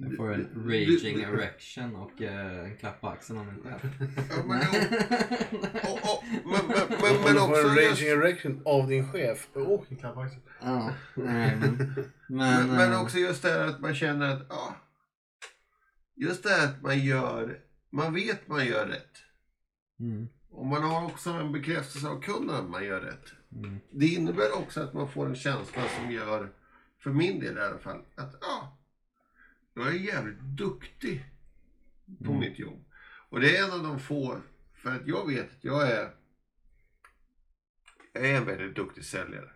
Jag 0.02 0.16
får 0.18 0.34
en 0.34 0.50
raging 0.66 1.22
erection 1.22 1.96
och 1.96 2.22
eh, 2.22 2.60
en 2.64 2.78
klapp 2.78 3.02
på 3.02 3.08
axeln 3.08 3.40
av 3.40 3.46
mig 3.46 3.56
själv. 3.64 3.80
Ja, 4.30 4.44
men, 4.46 4.60
och, 5.92 5.98
och, 5.98 6.24
men, 6.46 6.68
men, 6.68 6.88
men, 6.90 6.98
Men, 7.02 7.24
men 7.24 7.34
du 7.34 7.40
får 7.40 7.50
också 7.50 7.68
en 7.68 7.76
just, 7.76 8.02
raging 8.02 8.10
erection 8.10 8.62
av 8.66 8.88
din 8.88 9.12
chef. 9.12 9.48
Åh, 9.56 9.84
en 9.90 9.98
klapp 9.98 10.14
på 10.14 10.22
axeln. 10.22 10.42
ja, 10.62 10.94
nej 11.16 11.56
men... 11.60 11.78
Men, 12.28 12.68
men, 12.68 12.76
men 12.76 12.92
eh, 12.94 13.02
också 13.02 13.18
just 13.18 13.42
det 13.42 13.50
här 13.50 13.68
att 13.68 13.80
man 13.82 13.96
känner 13.96 14.34
att 14.34 14.46
ja, 14.50 14.76
just 16.16 16.44
det 16.44 16.50
här 16.50 16.66
att 16.68 16.82
man 16.82 17.00
gör, 17.00 17.58
man 17.92 18.14
vet 18.14 18.48
man 18.48 18.66
gör 18.66 18.86
rätt. 18.88 19.18
Mm, 20.00 20.28
Och 20.52 20.66
man 20.66 20.84
har 20.84 21.06
också 21.06 21.30
en 21.30 21.52
bekräftelse 21.52 22.08
av 22.08 22.22
kunden 22.22 22.56
att 22.56 22.70
man 22.70 22.86
gör 22.86 23.02
rätt. 23.02 23.26
mm, 23.56 23.80
Det 23.92 24.06
innebär 24.08 24.58
också 24.58 24.82
att 24.82 24.94
man 24.94 25.12
får 25.12 25.26
en 25.26 25.36
känsla 25.36 25.82
som 26.00 26.12
gör, 26.12 26.50
för 27.04 27.10
min 27.10 27.40
del 27.40 27.58
i 27.58 27.62
alla 27.62 27.78
fall, 27.78 28.02
att 28.16 28.36
ja, 28.42 28.78
jag 29.74 29.88
är 29.88 29.92
jävligt 29.94 30.40
duktig 30.40 31.26
på 32.26 32.32
Mm. 32.32 32.40
mitt 32.40 32.60
jobb. 32.60 32.86
Och 33.30 33.40
det 33.40 33.58
är 33.58 33.66
en 33.66 33.72
av 33.72 33.84
de 33.84 34.00
få, 34.00 34.42
för 34.74 34.96
att 34.96 35.08
jag 35.08 35.28
vet 35.28 35.52
att 35.52 35.64
jag 35.64 35.92
är, 35.92 36.16
jag 38.14 38.26
är 38.30 38.38
en 38.38 38.46
väldigt 38.46 38.76
duktig 38.76 39.06
säljare. 39.06 39.52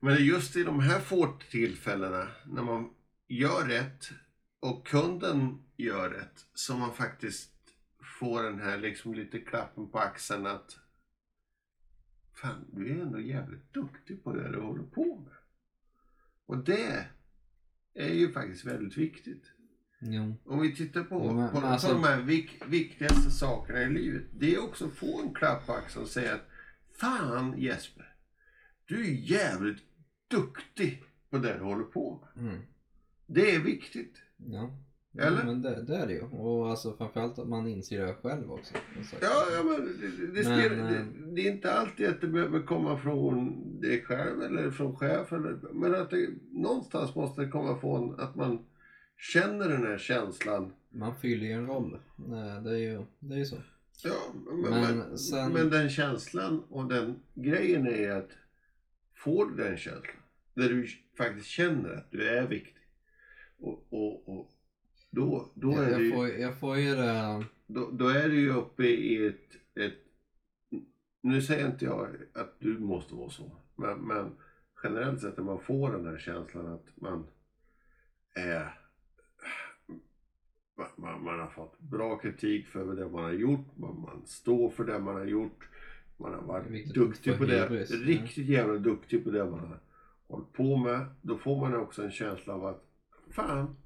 Men 0.00 0.24
just 0.24 0.56
i 0.56 0.64
de 0.64 0.80
här 0.80 1.00
få 1.00 1.38
tillfällena 1.50 2.28
när 2.46 2.62
man 2.62 2.94
gör 3.28 3.66
rätt 3.68 4.10
och 4.60 4.86
kunden 4.86 5.64
gör 5.76 6.10
rätt 6.10 6.46
som 6.54 6.78
man 6.80 6.94
faktiskt 6.94 7.52
får 8.20 8.42
den 8.42 8.60
här 8.60 8.78
liksom 8.78 9.14
lite 9.14 9.38
klappen 9.40 9.90
på 9.90 9.98
axeln 9.98 10.46
att 10.46 10.78
Fan, 12.34 12.64
du 12.72 12.90
är 12.90 13.02
ändå 13.02 13.20
jävligt 13.20 13.72
duktig 13.74 14.24
på 14.24 14.32
det 14.32 14.52
du 14.52 14.60
håller 14.60 14.82
på 14.82 15.20
med. 15.20 15.34
Och 16.46 16.64
det 16.64 17.06
är 17.94 18.14
ju 18.14 18.32
faktiskt 18.32 18.64
väldigt 18.64 18.96
viktigt. 18.98 19.44
jo. 20.00 20.36
Om 20.44 20.60
vi 20.60 20.76
tittar 20.76 21.04
på, 21.04 21.32
men- 21.32 21.50
på, 21.50 21.60
men 21.60 21.64
alltså- 21.70 21.86
på 21.88 21.92
de 21.94 22.04
här 22.04 22.22
vik, 22.22 22.62
viktigaste 22.68 23.30
sakerna 23.30 23.82
i 23.82 23.90
livet. 23.90 24.22
Det 24.32 24.54
är 24.54 24.62
också 24.64 24.86
att 24.86 24.94
få 24.96 25.22
en 25.22 25.34
klapp 25.34 25.66
på 25.66 25.72
axeln 25.72 26.02
och 26.02 26.10
säga 26.10 26.34
att 26.34 26.48
Fan 27.00 27.58
Jesper, 27.58 28.14
du 28.86 29.00
är 29.06 29.10
jävligt 29.12 29.82
duktig 30.30 31.02
på 31.30 31.38
det 31.38 31.54
du 31.58 31.64
håller 31.64 31.84
på 31.84 32.28
med. 32.34 32.44
Mm, 32.48 32.60
Det 33.26 33.54
är 33.54 33.60
viktigt. 33.60 34.22
ja. 34.36 34.78
Eller? 35.18 35.38
Ja, 35.38 35.44
men 35.44 35.62
det, 35.62 35.82
det 35.82 35.96
är 35.96 36.06
det 36.06 36.12
ju. 36.12 36.22
Och 36.22 36.70
alltså 36.70 36.96
framförallt 36.96 37.38
att 37.38 37.48
man 37.48 37.68
inser 37.68 38.06
det 38.06 38.14
själv 38.14 38.52
också. 38.52 38.74
Ja, 39.20 39.44
ja 39.52 39.62
men 39.62 39.84
det, 40.00 40.26
det, 40.26 40.42
det, 40.42 40.48
Men, 40.76 40.92
det, 40.92 40.96
eh, 40.98 41.04
det 41.34 41.40
är 41.48 41.52
inte 41.52 41.72
alltid 41.72 42.08
att 42.08 42.20
det 42.20 42.26
behöver 42.26 42.62
komma 42.62 42.98
från 42.98 43.62
dig 43.80 44.02
själv 44.02 44.42
eller 44.42 44.70
från 44.70 44.96
chef. 44.96 45.32
Eller, 45.32 45.58
men 45.72 45.94
att 45.94 46.10
det, 46.10 46.28
någonstans 46.52 47.14
måste 47.14 47.40
det 47.42 47.48
komma 47.48 47.78
från 47.80 48.20
att 48.20 48.34
man 48.36 48.58
känner 49.18 49.68
den 49.68 49.86
här 49.86 49.98
känslan. 49.98 50.72
Man 50.90 51.16
fyller 51.16 51.46
ju 51.46 51.52
en 51.52 51.66
roll. 51.66 51.98
Nej, 52.16 52.60
det 52.62 52.70
är 52.70 52.78
ju 52.78 53.02
det 53.18 53.34
är 53.34 53.38
ju 53.38 53.44
så. 53.46 53.56
Ja, 54.04 54.14
men, 54.46 54.70
Men 54.70 54.98
men, 54.98 55.18
sen- 55.18 55.52
men 55.52 55.70
den 55.70 55.88
känslan 55.90 56.62
och 56.70 56.88
den 56.88 57.20
grejen 57.34 57.86
är 57.86 58.10
att 58.10 58.30
får 59.14 59.46
du 59.46 59.64
den 59.64 59.76
känslan 59.76 60.16
där 60.54 60.68
du 60.68 60.88
faktiskt 61.18 61.46
känner 61.46 61.90
att 61.90 62.10
du 62.10 62.28
är 62.28 62.46
viktig. 62.46 62.74
Och, 63.60 63.86
och, 63.90 64.28
och 64.28 64.50
då, 65.14 65.48
då, 65.54 65.72
är 65.72 65.90
jag, 65.90 66.00
det, 66.00 66.06
jag, 66.06 66.14
får, 66.14 66.28
jag 66.28 66.60
får 66.60 66.76
ju 66.78 66.94
det... 66.94 67.44
då, 67.66 67.90
då 67.90 68.08
är 68.08 68.28
du 68.28 68.40
ju 68.40 68.52
uppe 68.52 68.84
i 68.84 69.26
ett, 69.26 69.80
ett... 69.80 69.98
Nu 71.20 71.42
säger 71.42 71.66
inte 71.66 71.84
jag 71.84 72.08
att 72.34 72.60
du 72.60 72.78
måste 72.78 73.14
vara 73.14 73.30
så. 73.30 73.50
Men, 73.76 73.98
men 73.98 74.36
generellt 74.82 75.20
sett 75.20 75.36
när 75.36 75.44
man 75.44 75.60
får 75.60 75.92
den 75.92 76.06
här 76.06 76.18
känslan 76.18 76.66
att 76.66 76.86
man 76.94 77.26
är... 78.34 78.78
Man, 80.96 81.24
man, 81.24 81.40
har 81.40 81.50
fått 81.50 81.80
bra 81.80 82.18
kritik 82.18 82.66
för 82.66 82.96
det 82.96 83.08
man 83.08 83.24
har 83.24 83.32
gjort. 83.32 83.76
Man, 83.76 84.00
man 84.00 84.26
står 84.26 84.70
för 84.70 84.84
det 84.84 84.98
man 84.98 85.14
har 85.14 85.24
gjort. 85.24 85.68
Man 86.16 86.34
har 86.34 86.42
är 86.42 86.42
varit 86.42 86.88
att 86.88 86.94
duktig 86.94 87.38
på 87.38 87.44
det. 87.44 87.62
hybris, 87.62 87.90
ja. 87.90 87.96
Riktigt 87.96 88.46
jävla 88.46 88.74
duktig 88.74 89.24
på 89.24 89.30
det 89.30 89.44
man 89.44 89.60
har 89.60 89.80
hållit 90.28 90.52
på 90.52 90.76
med. 90.76 91.06
Då 91.22 91.38
får 91.38 91.60
man 91.60 91.76
också 91.76 92.02
en 92.02 92.10
känsla 92.10 92.54
av 92.54 92.66
att 92.66 92.84
fan, 93.30 93.76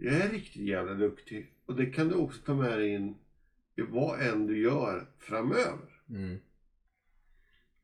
jag 0.00 0.14
är 0.14 0.28
riktigt 0.28 0.62
jävla 0.62 0.94
duktig. 0.94 1.54
Och 1.66 1.76
det 1.76 1.86
kan 1.86 2.08
du 2.08 2.14
också 2.14 2.42
ta 2.42 2.54
med 2.54 2.78
dig 2.78 2.88
in 2.88 3.14
i 3.76 3.82
vad 3.82 4.20
än 4.20 4.46
du 4.46 4.62
gör 4.62 5.10
framöver. 5.18 6.02
Mm, 6.08 6.38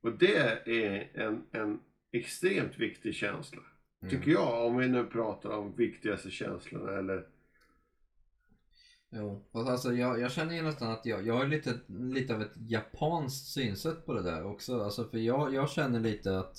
Och 0.01 0.13
det 0.19 0.37
är 0.67 1.11
en, 1.15 1.43
en 1.53 1.81
extremt 2.13 2.79
viktig 2.79 3.15
känsla. 3.15 3.63
mm. 4.03 4.11
Tycker 4.11 4.31
jag, 4.31 4.67
om 4.67 4.77
vi 4.77 4.89
nu 4.89 5.05
pratar 5.07 5.51
om 5.51 5.77
viktigaste 5.77 6.31
känslorna 6.31 6.93
eller... 6.99 7.27
Jo, 9.11 9.49
alltså 9.53 9.93
jag, 9.93 10.21
jag 10.21 10.33
känner 10.33 10.55
ju 10.55 10.63
nästan 10.63 10.91
att 10.91 11.07
jag, 11.07 11.27
jag 11.27 11.35
har 11.35 11.47
lite, 11.47 11.81
lite 11.89 12.35
av 12.35 12.43
ett 12.43 12.57
japanskt 12.57 13.47
synsätt 13.47 14.07
på 14.07 14.15
det 14.15 14.23
där 14.23 14.45
också. 14.45 14.81
Alltså 14.81 15.09
för 15.09 15.19
jag, 15.19 15.55
jag 15.55 15.71
känner 15.71 16.01
lite 16.01 16.39
att 16.39 16.57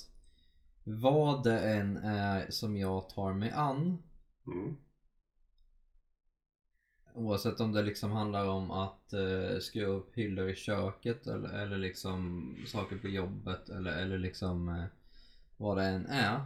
vad 0.84 1.44
det 1.44 1.60
än 1.60 1.96
är 1.96 2.50
som 2.50 2.76
jag 2.76 3.08
tar 3.10 3.32
mig 3.32 3.50
an 3.50 4.02
Mm. 4.46 4.76
Oavsett 7.18 7.60
om 7.60 7.72
det 7.72 7.82
liksom 7.82 8.10
handlar 8.10 8.46
om 8.48 8.70
att 8.70 9.12
eh, 9.12 9.58
skruva 9.60 9.92
upp 9.92 10.14
hyllor 10.14 10.48
i 10.48 10.54
köket 10.54 11.26
eller, 11.26 11.48
eller 11.48 11.78
liksom 11.78 12.54
saker 12.66 12.96
på 12.96 13.08
jobbet 13.08 13.68
eller, 13.68 13.92
eller 14.02 14.18
liksom 14.18 14.68
eh, 14.68 14.84
vad 15.56 15.76
det 15.76 15.84
än 15.84 16.06
är. 16.06 16.40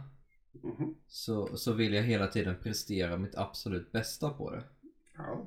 Mhm. 0.61 0.95
Så, 1.07 1.57
så 1.57 1.73
vill 1.73 1.93
jag 1.93 2.03
hela 2.03 2.27
tiden 2.27 2.55
prestera 2.63 3.17
mitt 3.17 3.35
absolut 3.35 3.91
bästa 3.91 4.29
på 4.29 4.51
det. 4.51 4.63
Ja. 5.17 5.41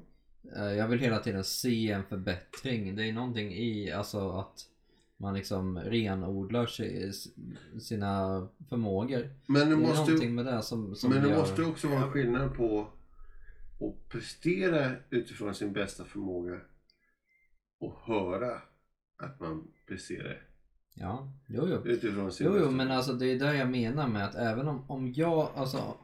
Eh, 0.56 0.72
Jag 0.72 0.88
vill 0.88 0.98
hela 1.00 1.18
tiden 1.18 1.44
se 1.44 1.90
en 1.90 2.04
förbättring. 2.04 2.96
Det 2.96 3.08
är 3.08 3.12
någonting 3.12 3.52
i 3.54 3.92
alltså 3.92 4.30
att 4.30 4.68
man 5.16 5.34
liksom 5.34 5.78
renodlar 5.78 6.66
si- 6.66 7.12
sina 7.80 8.48
förmågor. 8.68 9.30
Men 9.46 9.60
det 9.60 9.66
Det 9.66 9.72
är 9.72 9.76
måste, 9.76 10.00
någonting 10.00 10.34
med 10.34 10.46
det 10.46 10.62
som, 10.62 10.94
som 10.96 11.10
men 11.10 11.22
det 11.22 11.28
gör... 11.28 11.38
måste 11.38 11.62
också 11.62 11.88
vara 11.88 12.10
skillnad 12.10 12.54
på 12.54 12.86
att 13.80 14.08
prestera 14.08 14.96
utifrån 15.10 15.54
sin 15.54 15.72
bästa 15.72 16.04
förmåga 16.04 16.60
och 17.80 18.00
höra 18.06 18.62
att 19.16 19.40
man 19.40 19.68
presterar 19.88 20.42
Ja, 20.94 21.32
jo 21.48 21.66
jo. 21.68 21.84
utifrån 21.84 22.32
sin 22.32 22.46
Jo, 22.46 22.52
bästa 22.52 22.66
jo 22.66 22.72
men 22.76 22.90
alltså 22.90 23.12
det 23.12 23.26
är 23.26 23.38
det 23.38 23.56
jag 23.56 23.70
menar 23.70 24.08
med 24.08 24.24
att 24.24 24.34
även 24.34 24.68
om, 24.68 24.90
om 24.90 25.12
jag, 25.12 25.50
alltså 25.54 25.94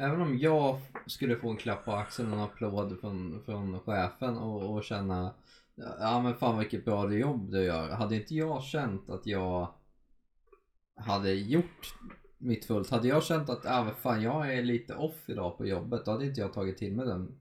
Även 0.00 0.20
om 0.20 0.38
jag 0.38 0.80
skulle 1.06 1.36
få 1.36 1.50
en 1.50 1.56
klapp 1.56 1.84
på 1.84 1.92
axeln 1.92 2.32
och 2.32 2.38
en 2.38 2.44
applåd 2.44 3.00
från, 3.00 3.42
från 3.44 3.80
chefen 3.80 4.36
och, 4.38 4.74
och 4.74 4.84
känna 4.84 5.34
Ja 5.74 6.20
men 6.22 6.34
fan 6.34 6.58
vilket 6.58 6.84
bra 6.84 7.12
jobb 7.12 7.50
du 7.50 7.62
gör. 7.64 7.90
Hade 7.90 8.16
inte 8.16 8.34
jag 8.34 8.64
känt 8.64 9.10
att 9.10 9.26
jag 9.26 9.74
hade 10.96 11.32
gjort 11.32 11.94
mitt 12.40 12.64
fullt. 12.64 12.90
Hade 12.90 13.08
jag 13.08 13.22
känt 13.24 13.48
att 13.50 13.66
ah, 13.66 13.90
fan, 14.02 14.22
jag 14.22 14.54
är 14.54 14.62
lite 14.62 14.94
off 14.94 15.28
idag 15.28 15.58
på 15.58 15.66
jobbet. 15.66 16.04
Då 16.04 16.10
hade 16.10 16.26
inte 16.26 16.40
jag 16.40 16.52
tagit 16.52 16.76
till 16.78 16.96
mig 16.96 17.06
den. 17.06 17.38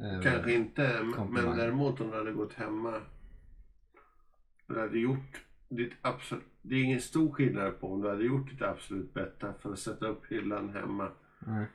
eh, 0.00 0.22
Kanske 0.22 0.52
inte, 0.52 1.00
men- 1.02 1.12
komplimang. 1.12 1.48
men 1.50 1.58
däremot 1.58 2.00
om 2.00 2.10
du 2.10 2.16
hade 2.16 2.32
gått 2.32 2.52
hemma 2.52 3.00
du 4.66 4.80
hade 4.80 4.98
gjort 4.98 5.44
ditt 5.68 5.92
absolut... 6.02 6.44
Det 6.62 6.74
är 6.74 6.82
ingen 6.84 7.00
stor 7.00 7.32
skillnad 7.32 7.80
på 7.80 7.92
om 7.92 8.00
du 8.02 8.08
hade 8.08 8.24
gjort 8.24 8.50
ditt 8.50 8.62
absolut 8.62 9.14
bästa 9.14 9.54
för 9.54 9.72
att 9.72 9.78
sätta 9.78 10.06
upp 10.06 10.26
hyllan 10.26 10.68
hemma 10.70 11.10
Nej. 11.46 11.66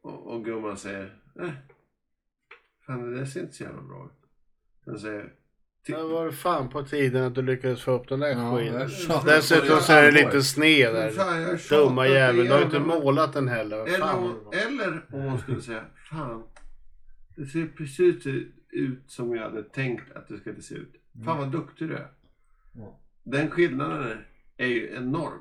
och, 0.00 0.26
och 0.34 0.44
gumman 0.44 0.76
säger 0.76 1.18
eh, 1.40 1.50
Fan 2.86 3.10
det 3.10 3.18
där 3.18 3.24
ser 3.24 3.40
inte 3.40 3.52
så 3.52 3.62
jävla 3.64 3.82
bra 3.82 4.06
ut. 4.06 4.30
Den 4.84 4.98
säger 4.98 5.34
Det 5.90 6.02
var 6.02 6.30
fan 6.30 6.68
på 6.68 6.82
tiden 6.82 7.24
att 7.24 7.34
du 7.34 7.42
lyckades 7.42 7.82
få 7.82 7.90
upp 7.92 8.08
den 8.08 8.20
där 8.20 8.28
Ja, 8.28 8.56
skiten. 8.58 8.78
det 9.24 9.32
Dessutom 9.36 9.80
så 9.80 9.92
är 9.92 10.02
det 10.02 10.10
lite 10.10 10.42
sned 10.42 10.94
där. 10.94 11.68
Dumma 11.70 12.08
jävel. 12.08 12.44
Du 12.46 12.52
har 12.52 12.62
inte 12.62 12.78
målat 12.80 13.32
den 13.32 13.48
heller. 13.48 13.76
Eller 13.86 13.98
fan 13.98 14.18
om, 14.24 14.36
eller 14.52 15.04
om 15.12 15.26
man 15.26 15.38
skulle 15.38 15.60
säga, 15.62 15.84
fan. 16.10 16.42
Det 17.36 17.46
ser 17.46 17.66
precis 17.66 18.26
ut 18.72 19.02
som 19.06 19.36
jag 19.36 19.42
hade 19.42 19.62
tänkt 19.62 20.12
att 20.16 20.28
det 20.28 20.36
skulle 20.38 20.62
se 20.62 20.74
ut. 20.74 20.94
Fan 21.24 21.38
vad 21.38 21.52
duktig 21.52 21.88
du 21.88 21.94
är. 21.94 22.08
Den 23.24 23.50
skillnaden 23.50 24.18
är 24.56 24.66
ju 24.66 24.94
enorm. 24.96 25.38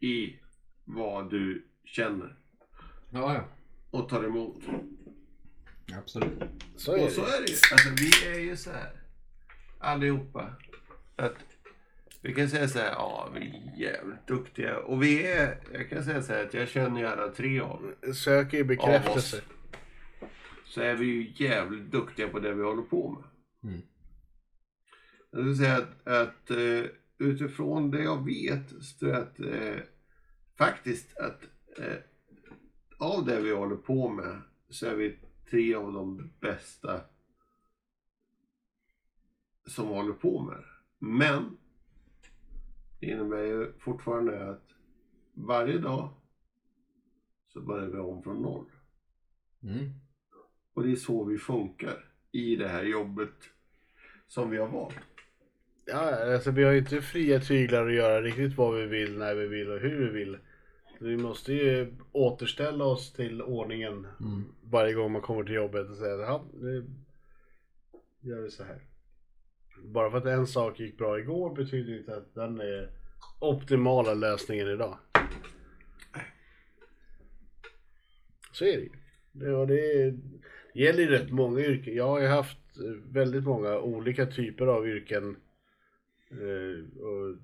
I 0.00 0.36
vad 0.84 1.30
du 1.30 1.66
känner 1.84 2.36
Ja, 3.10 3.34
ja. 3.34 3.44
och 3.90 4.08
tar 4.08 4.24
emot. 4.24 4.62
Absolut. 5.98 6.32
Så 6.76 6.96
är 6.96 7.04
Och 7.04 7.10
så 7.10 7.20
det. 7.20 7.26
är 7.36 7.40
det 7.42 7.48
ju. 7.48 7.56
Alltså 7.72 7.88
vi 7.96 8.36
är 8.36 8.40
ju 8.50 8.56
så 8.56 8.70
här. 8.70 8.90
Allihopa. 9.80 10.54
Att 11.16 11.36
vi 12.22 12.34
kan 12.34 12.48
säga 12.48 12.68
så 12.68 12.78
här, 12.78 12.90
ja 12.90 13.28
vi 13.34 13.40
är 13.40 13.80
jävligt 13.80 14.26
duktiga. 14.26 14.78
Och 14.78 15.02
vi 15.02 15.26
är, 15.26 15.58
jag 15.72 15.90
kan 15.90 16.04
säga 16.04 16.22
så 16.22 16.32
här 16.32 16.44
att 16.44 16.54
jag 16.54 16.68
känner 16.68 17.00
ju 17.00 17.06
alla 17.06 17.28
tre 17.28 17.60
av 17.60 17.94
er. 18.02 18.12
Söker 18.12 18.56
ju 18.58 18.64
bekräftelse. 18.64 19.42
så 20.64 20.80
är 20.80 20.94
vi 20.94 21.06
ju 21.06 21.46
jävligt 21.46 21.90
duktiga 21.90 22.28
på 22.28 22.38
det 22.38 22.54
vi 22.54 22.62
håller 22.62 22.82
på 22.82 23.10
med. 23.10 23.24
Mm. 23.72 23.82
Jag 25.30 25.42
vill 25.42 25.56
säga 25.56 25.76
att, 25.76 26.06
att 26.06 26.50
eh, 26.50 26.84
utifrån 27.18 27.90
det 27.90 28.02
jag 28.02 28.24
vet 28.24 28.68
så 28.68 28.98
tror 28.98 29.12
jag 29.12 29.22
att 29.22 29.40
eh, 29.40 29.82
faktiskt 30.58 31.18
att 31.18 31.42
eh, 31.78 31.96
av 32.98 33.24
det 33.26 33.40
vi 33.40 33.52
håller 33.52 33.76
på 33.76 34.08
med 34.08 34.40
så 34.68 34.86
är 34.86 34.94
vi 34.94 35.18
tre 35.50 35.74
av 35.74 35.92
de 35.92 36.32
bästa 36.40 37.00
som 39.66 39.88
håller 39.88 40.12
på 40.12 40.42
med 40.42 40.56
det. 40.56 40.64
Men 40.98 41.56
det 43.00 43.06
innebär 43.06 43.42
ju 43.42 43.72
fortfarande 43.78 44.50
att 44.50 44.64
varje 45.34 45.78
dag 45.78 46.08
så 47.48 47.60
börjar 47.60 47.88
vi 47.88 47.98
om 47.98 48.22
från 48.22 48.42
noll. 48.42 48.66
Mm. 49.62 49.90
Och 50.74 50.82
det 50.82 50.92
är 50.92 50.96
så 50.96 51.24
vi 51.24 51.38
funkar 51.38 52.04
i 52.32 52.56
det 52.56 52.68
här 52.68 52.82
jobbet 52.84 53.34
som 54.28 54.50
vi 54.50 54.58
har 54.58 54.68
valt. 54.68 54.94
Ja, 55.86 56.34
alltså 56.34 56.50
vi 56.50 56.64
har 56.64 56.72
ju 56.72 56.78
inte 56.78 57.00
fria 57.02 57.40
tyglar 57.40 57.86
att 57.86 57.94
göra 57.94 58.22
riktigt 58.22 58.56
vad 58.56 58.74
vi 58.76 58.86
vill, 58.86 59.18
när 59.18 59.34
vi 59.34 59.46
vill 59.46 59.70
och 59.70 59.80
hur 59.80 60.06
vi 60.06 60.18
vill. 60.18 60.38
Vi 60.98 61.16
måste 61.16 61.52
ju 61.52 61.96
återställa 62.12 62.84
oss 62.84 63.12
till 63.12 63.42
ordningen 63.42 64.06
Mm. 64.20 64.44
varje 64.62 64.94
gång 64.94 65.12
man 65.12 65.22
kommer 65.22 65.44
till 65.44 65.54
jobbet 65.54 65.90
och 65.90 65.96
säga 65.96 66.16
ja, 66.16 66.44
nu 66.60 66.90
gör 68.20 68.40
vi 68.40 68.50
så 68.50 68.64
här. 68.64 68.80
Bara 69.84 70.10
för 70.10 70.18
att 70.18 70.24
en 70.24 70.46
sak 70.46 70.80
gick 70.80 70.98
bra 70.98 71.18
igår 71.18 71.54
betyder 71.54 71.98
inte 71.98 72.16
att 72.16 72.34
den 72.34 72.60
är 72.60 72.90
optimala 73.38 74.14
lösningen 74.14 74.68
idag. 74.68 74.98
Så 78.52 78.64
är 78.64 78.76
det 78.76 78.82
ju. 78.82 78.90
Det, 79.32 79.66
det, 79.66 80.14
gäller 80.74 81.02
ju 81.02 81.08
rätt 81.08 81.30
många 81.30 81.60
yrken. 81.60 81.94
Jag 81.94 82.06
har 82.06 82.20
ju 82.20 82.26
haft 82.26 82.58
eh, 82.76 83.12
väldigt 83.12 83.44
många 83.44 83.78
olika 83.78 84.26
typer 84.26 84.66
av 84.66 84.88
yrken. 84.88 85.36
Eh, 86.30 87.02
och 87.02 87.36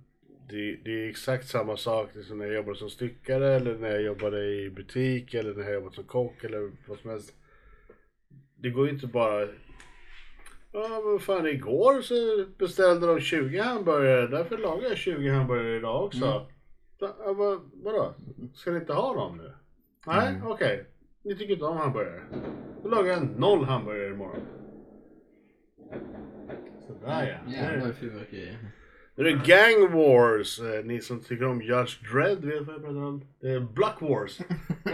det, 0.48 0.76
det 0.84 0.90
är 0.90 1.08
exakt 1.08 1.48
samma 1.48 1.76
sak 1.76 2.10
som 2.28 2.38
när 2.38 2.46
jag 2.46 2.54
jobbade 2.54 2.78
som 2.78 2.90
styckare 2.90 3.54
eller 3.54 3.78
när 3.78 3.90
jag 3.90 4.02
jobbade 4.02 4.46
i 4.46 4.70
butik 4.70 5.34
eller 5.34 5.54
när 5.54 5.64
jag 5.64 5.74
jobbade 5.74 5.94
som 5.94 6.04
kock 6.04 6.44
eller 6.44 6.72
vad 6.86 6.98
som 6.98 7.10
helst. 7.10 7.34
Det 8.56 8.70
går 8.70 8.86
ju 8.86 8.92
inte 8.92 9.06
bara... 9.06 9.48
Ja 10.78 11.00
men 11.04 11.18
fan 11.20 11.46
igår 11.46 12.00
så 12.00 12.14
beställde 12.58 13.06
de 13.06 13.20
20 13.20 13.58
hamburgare, 13.58 14.26
därför 14.26 14.58
lagar 14.58 14.88
jag 14.88 14.96
20 14.96 15.28
hamburgare 15.30 15.76
idag 15.76 16.04
också. 16.04 16.24
Mm. 16.26 16.42
Ja, 16.98 17.32
vad, 17.32 17.60
vadå? 17.74 18.14
Ska 18.54 18.70
ni 18.70 18.78
inte 18.78 18.92
ha 18.92 19.14
dem 19.14 19.36
nu? 19.36 19.52
Nej, 20.06 20.34
Mm. 20.34 20.46
okej. 20.46 20.86
Ni 21.22 21.36
tycker 21.36 21.52
inte 21.52 21.64
om 21.64 21.76
hamburgare. 21.76 22.20
Då 22.82 22.88
lagar 22.88 23.12
jag 23.12 23.38
noll 23.38 23.64
hamburgare 23.64 24.10
imorgon. 24.10 24.40
Sådär 26.86 27.40
ja. 27.46 27.52
Jävlar 27.52 27.92
fyrverkerier. 27.92 28.58
Nu 29.16 29.28
är 29.28 29.36
det 29.36 29.46
Gang 29.46 29.92
Wars. 29.92 30.60
Eh, 30.60 30.84
Ni 30.84 31.00
som 31.00 31.20
tycker 31.20 31.44
om 31.44 31.62
Judge 31.62 32.12
Dredd 32.12 32.44
vet 32.44 32.66
vad 32.66 32.74
jag 32.74 32.82
pratar 32.82 33.02
om. 33.02 33.24
Det 33.40 33.48
är 33.50 33.60
Block 33.60 34.00
Wars. 34.02 34.40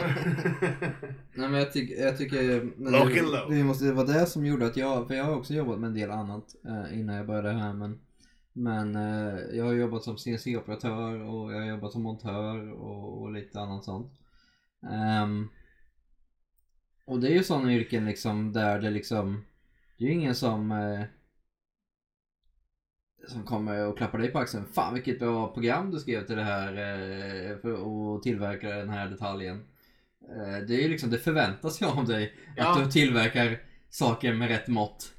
Nej 1.34 1.48
men 1.48 1.54
jag, 1.54 1.72
tycker 1.72 2.02
jag 2.04 2.18
tycker... 2.18 2.62
men 2.76 2.92
Lock 2.92 3.14
det, 3.14 3.20
and 3.20 3.28
load. 3.30 3.50
det, 3.50 3.64
måste, 3.64 3.84
det 3.84 3.92
var 3.92 4.06
det 4.06 4.26
som 4.26 4.46
gjorde 4.46 4.66
att 4.66 4.76
jag, 4.76 5.08
för 5.08 5.14
jag 5.14 5.24
har 5.24 5.36
också 5.36 5.54
jobbat 5.54 5.80
med 5.80 5.88
en 5.88 5.94
del 5.94 6.10
annat 6.10 6.44
eh, 6.66 6.98
innan 7.00 7.16
jag 7.16 7.26
började 7.26 7.50
här 7.52 7.72
men 7.72 8.00
Men 8.52 8.96
eh, 8.96 9.38
jag 9.52 9.64
har 9.64 9.72
jobbat 9.72 10.02
som 10.02 10.16
CNC-operatör 10.18 11.20
och 11.22 11.52
jag 11.52 11.58
har 11.60 11.66
jobbat 11.66 11.92
som 11.92 12.02
montör 12.02 12.72
och, 12.72 13.22
och 13.22 13.32
lite 13.32 13.60
annat 13.60 13.84
sånt. 13.84 14.12
Ehm, 14.92 15.48
och 17.04 17.20
det 17.20 17.28
är 17.28 17.32
ju 17.32 17.42
sådana 17.42 17.72
yrken 17.72 18.04
liksom 18.04 18.52
där 18.52 18.80
det 18.80 18.90
liksom 18.90 19.44
Det 19.98 20.04
är 20.04 20.08
ju 20.08 20.14
ingen 20.14 20.34
som 20.34 20.72
eh, 20.72 21.02
Som 23.28 23.42
kommer 23.44 23.86
och 23.86 23.96
klappar 23.96 24.18
dig 24.18 24.28
på 24.30 24.38
axeln. 24.38 24.64
Fan 24.74 24.94
vilket 24.94 25.18
bra 25.18 25.52
program 25.52 25.90
du 25.90 25.98
skrev 25.98 26.26
till 26.26 26.36
det 26.36 26.42
här 26.42 26.68
eh, 26.72 27.56
för 27.58 27.72
att 28.16 28.22
tillverka 28.22 28.68
den 28.68 28.88
här 28.88 29.08
detaljen. 29.08 29.56
Eh, 30.36 30.66
det 30.68 30.74
är 30.74 30.82
ju 30.82 30.88
liksom, 30.88 31.10
det 31.10 31.18
förväntas 31.18 31.82
ju 31.82 31.86
av 31.86 32.06
dig 32.06 32.34
Ja. 32.56 32.70
att 32.78 32.84
du 32.84 32.90
tillverkar 32.90 33.58
saker 33.90 34.32
med 34.34 34.48
rätt 34.48 34.68
mått. 34.68 35.12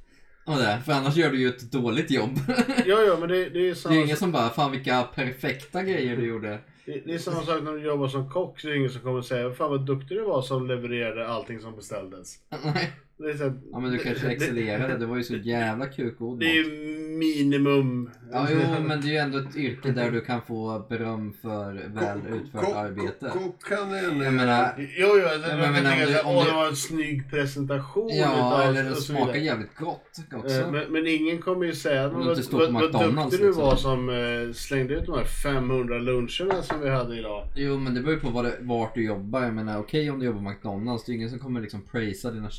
Och 0.46 0.56
det, 0.58 0.82
för 0.86 0.94
annars 0.94 1.16
gör 1.16 1.32
du 1.32 1.40
ju 1.40 1.50
ett 1.50 1.72
dåligt 1.72 2.12
jobb. 2.12 2.40
Ja, 2.86 3.02
ja, 3.02 3.18
men 3.20 3.30
det, 3.30 3.36
det 3.36 3.44
är 3.46 3.50
Det 3.50 3.70
är 3.70 3.74
samma, 3.74 3.96
ingen 3.96 4.18
som 4.18 4.32
bara, 4.32 4.50
fan 4.50 4.72
vilka 4.72 5.04
perfekta 5.04 5.84
grejer 5.84 6.18
du 6.18 6.28
gjorde. 6.28 6.60
det, 6.86 7.02
det 7.06 7.14
är 7.14 7.18
samma 7.18 7.42
sak 7.42 7.64
när 7.64 7.72
du 7.72 7.84
jobbar 7.86 8.08
som 8.08 8.30
kock. 8.30 8.60
Så 8.60 8.68
är 8.68 8.72
det 8.72 8.78
ingen 8.78 8.90
som 8.90 9.02
kommer 9.02 9.22
säga 9.22 9.52
Fan 9.54 9.70
vad 9.70 9.86
duktig 9.86 10.18
du 10.18 10.24
var 10.24 10.42
som 10.42 10.68
levererade 10.68 11.28
allting 11.28 11.60
som 11.60 11.76
beställdes. 11.76 12.36
Nej. 12.64 12.92
Det 13.18 13.30
är, 13.30 13.38
så 13.38 13.44
här, 13.44 13.54
Ja 13.72 13.80
men 13.80 13.92
du 13.92 13.98
kanske 13.98 14.28
excellerade, 14.32 14.98
det 14.98 15.06
var 15.06 15.18
ju 15.18 15.24
så 15.24 15.36
jävla 15.44 15.86
kukgod 15.88 16.40
det 16.40 16.46
är 16.46 16.54
ju 16.56 16.94
minimum. 17.18 18.10
Ja 18.32 18.48
jo 18.52 18.58
men 18.88 19.02
det 19.02 19.08
är 19.08 19.12
ju 19.12 19.18
ändå 19.18 19.38
ett 19.38 19.56
yrke 19.56 19.92
där 19.92 20.12
du 20.12 20.22
kan 20.22 20.42
få 20.42 20.86
beröm 20.90 21.34
för 21.42 21.74
väl 21.94 22.20
utfört 22.34 22.76
arbete. 22.76 23.30
Kock 23.34 23.64
kan 23.64 23.94
en... 23.94 24.20
Jag 24.22 24.34
menar, 24.34 24.74
Jo, 24.78 24.86
jo, 25.00 25.08
alltså, 25.28 25.50
Ja, 25.50 25.50
jag 25.50 25.58
men 25.58 25.64
kan 25.64 25.74
menar, 25.74 25.90
tänka 25.96 26.06
om 26.06 26.06
så 26.06 26.12
det- 26.12 26.14
här, 26.18 26.26
om 26.30 26.36
åh 26.36 26.44
det- 26.44 26.50
det 26.50 26.56
var 26.56 26.68
en 26.68 26.76
snygg 26.76 27.30
presentation 27.30 28.10
ja 28.14 28.34
utav 28.36 28.62
eller 28.70 28.84
det 28.84 28.92
och 28.92 28.98
så 28.98 29.04
smakar 29.04 29.36
jävligt 29.36 29.76
gott 29.76 30.00
Eh, 30.32 30.40
också. 30.40 30.72
Men, 30.72 30.92
men 30.92 31.08
ingen 31.08 31.38
kommer 31.42 31.66
ju 31.66 31.74
säga 31.74 32.04
du 32.08 32.14
vad, 32.16 32.38
McDonald's, 32.38 33.24
duktig 33.24 33.40
du 33.40 33.46
liksom. 33.46 33.64
var 33.64 33.76
som 33.76 34.10
eh, 34.10 34.54
slängde 34.54 34.94
ut 34.94 35.06
de 35.06 35.18
här 35.18 35.26
500 35.26 35.98
luncherna 36.00 36.62
som 36.64 36.80
vi 36.82 36.90
hade 36.90 37.18
idag. 37.20 37.48
Jo 37.56 37.78
men 37.78 37.94
det 37.94 38.00
beror 38.02 38.14
ju 38.14 38.20
på 38.20 38.30
vad 38.30 38.46
det, 38.46 38.54
vart 38.62 38.96
du 38.96 39.06
jobbar. 39.06 39.44
Jag 39.44 39.54
menar 39.54 39.80
okej 39.80 40.12
om 40.12 40.20
du 40.20 40.26
jobbar 40.26 40.42
på 40.44 40.50
McDonalds, 40.50 41.06
det 41.06 41.12
är 41.12 41.14
ingen 41.14 41.30
som 41.30 41.40
kommer 41.40 41.62
liksom 41.62 41.82
prisa 41.92 42.32
dina 42.32 42.50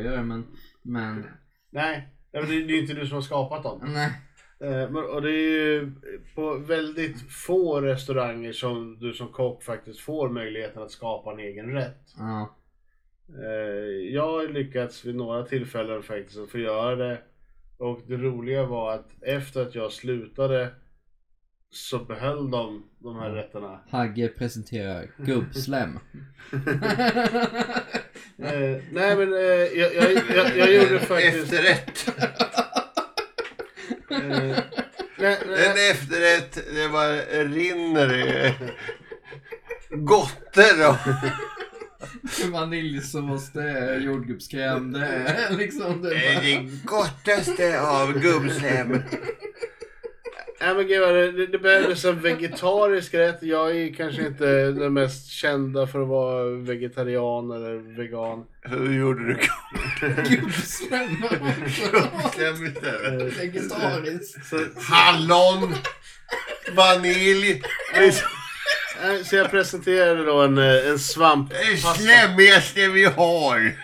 cheeseburgare 0.00 0.22
men, 0.22 0.46
men 0.82 1.26
Nej, 1.70 2.08
det, 2.32 2.38
är 2.38 2.80
inte 2.80 2.94
du 2.94 3.06
som 3.06 3.14
har 3.14 3.22
skapat 3.22 3.62
dem. 3.62 3.80
nej. 3.82 4.12
Eh, 4.60 4.94
och 4.94 5.22
det 5.22 5.30
är 5.30 5.50
ju 5.50 5.92
på 6.34 6.54
väldigt 6.54 7.32
få 7.32 7.80
restauranger 7.80 8.52
som 8.52 8.98
du 8.98 9.12
som 9.12 9.28
kock 9.28 9.62
faktiskt 9.62 10.00
får 10.00 10.28
möjligheten 10.28 10.82
att 10.82 10.90
skapa 10.90 11.32
en 11.32 11.38
egen 11.38 11.72
rätt. 11.72 12.14
Ja. 12.18 12.56
Eh, 13.28 14.14
jag 14.14 14.26
har 14.26 14.48
lyckats 14.48 15.04
vid 15.04 15.14
några 15.14 15.42
tillfällen 15.42 16.02
faktiskt 16.02 16.38
att 16.38 16.50
få 16.50 16.58
göra 16.58 16.96
det. 16.96 17.18
Och 17.78 18.00
det 18.06 18.16
roliga 18.16 18.66
var 18.66 18.94
att 18.94 19.22
efter 19.22 19.62
att 19.62 19.74
jag 19.74 19.92
slutade 19.92 20.74
så 21.70 21.98
behöll 21.98 22.50
de 22.50 22.82
de 22.98 23.16
här 23.16 23.30
rätterna. 23.30 23.80
Hagge 23.90 24.28
presenterar 24.28 25.06
gubbslem. 25.16 25.98
Eh, 28.42 28.82
nej 28.92 29.16
men 29.16 29.32
eh, 29.32 29.40
jag, 29.40 29.94
jag, 29.94 30.12
jag, 30.36 30.56
jag 30.56 30.72
gjorde 30.74 30.98
faktiskt... 31.06 31.52
Efterrätt. 31.52 32.08
Eh, 34.10 34.58
nej, 35.18 35.38
En 35.46 35.90
efterrätt, 35.90 36.58
det 36.74 36.88
bara 36.88 37.16
rinner 37.44 38.14
i 38.14 38.54
gotter 39.90 40.88
och... 40.88 40.96
Vaniljsås, 42.52 43.52
det 43.52 43.70
är 43.70 44.00
jordgubbskräm, 44.00 44.92
det 44.92 45.06
är 45.06 45.56
liksom 45.56 46.02
det. 46.02 46.14
Är 46.26 46.40
det 46.40 46.84
gottaste 46.84 47.80
av 47.80 48.12
gubbslem. 48.20 49.02
Nej 50.60 50.74
men 50.74 50.86
gud, 50.86 51.34
det, 51.34 51.46
det, 51.46 51.58
behövdes 51.58 52.04
en 52.04 52.20
vegetarisk 52.20 53.14
rätt. 53.14 53.38
Jag 53.42 53.76
är 53.76 53.94
kanske 53.94 54.26
inte 54.26 54.70
den 54.70 54.92
mest 54.92 55.30
kända 55.30 55.86
för 55.86 56.02
att 56.02 56.08
vara 56.08 56.44
vegetarian 56.44 57.50
eller 57.50 57.96
vegan. 57.96 58.44
Hur 58.62 58.98
gjorde 58.98 59.24
du 59.24 59.38
istället? 60.48 61.08
Vegetariskt. 63.38 64.52
Hallon, 64.90 65.74
vanilj, 66.76 67.62
så 69.24 69.36
jag 69.36 69.50
presenterade 69.50 70.24
då 70.24 70.42
en, 70.42 70.58
eh, 70.58 70.88
en 70.88 70.98
svamp... 70.98 71.50
det 71.50 71.76
slemmigaste 71.76 72.88
vi 72.88 73.04
har. 73.04 73.76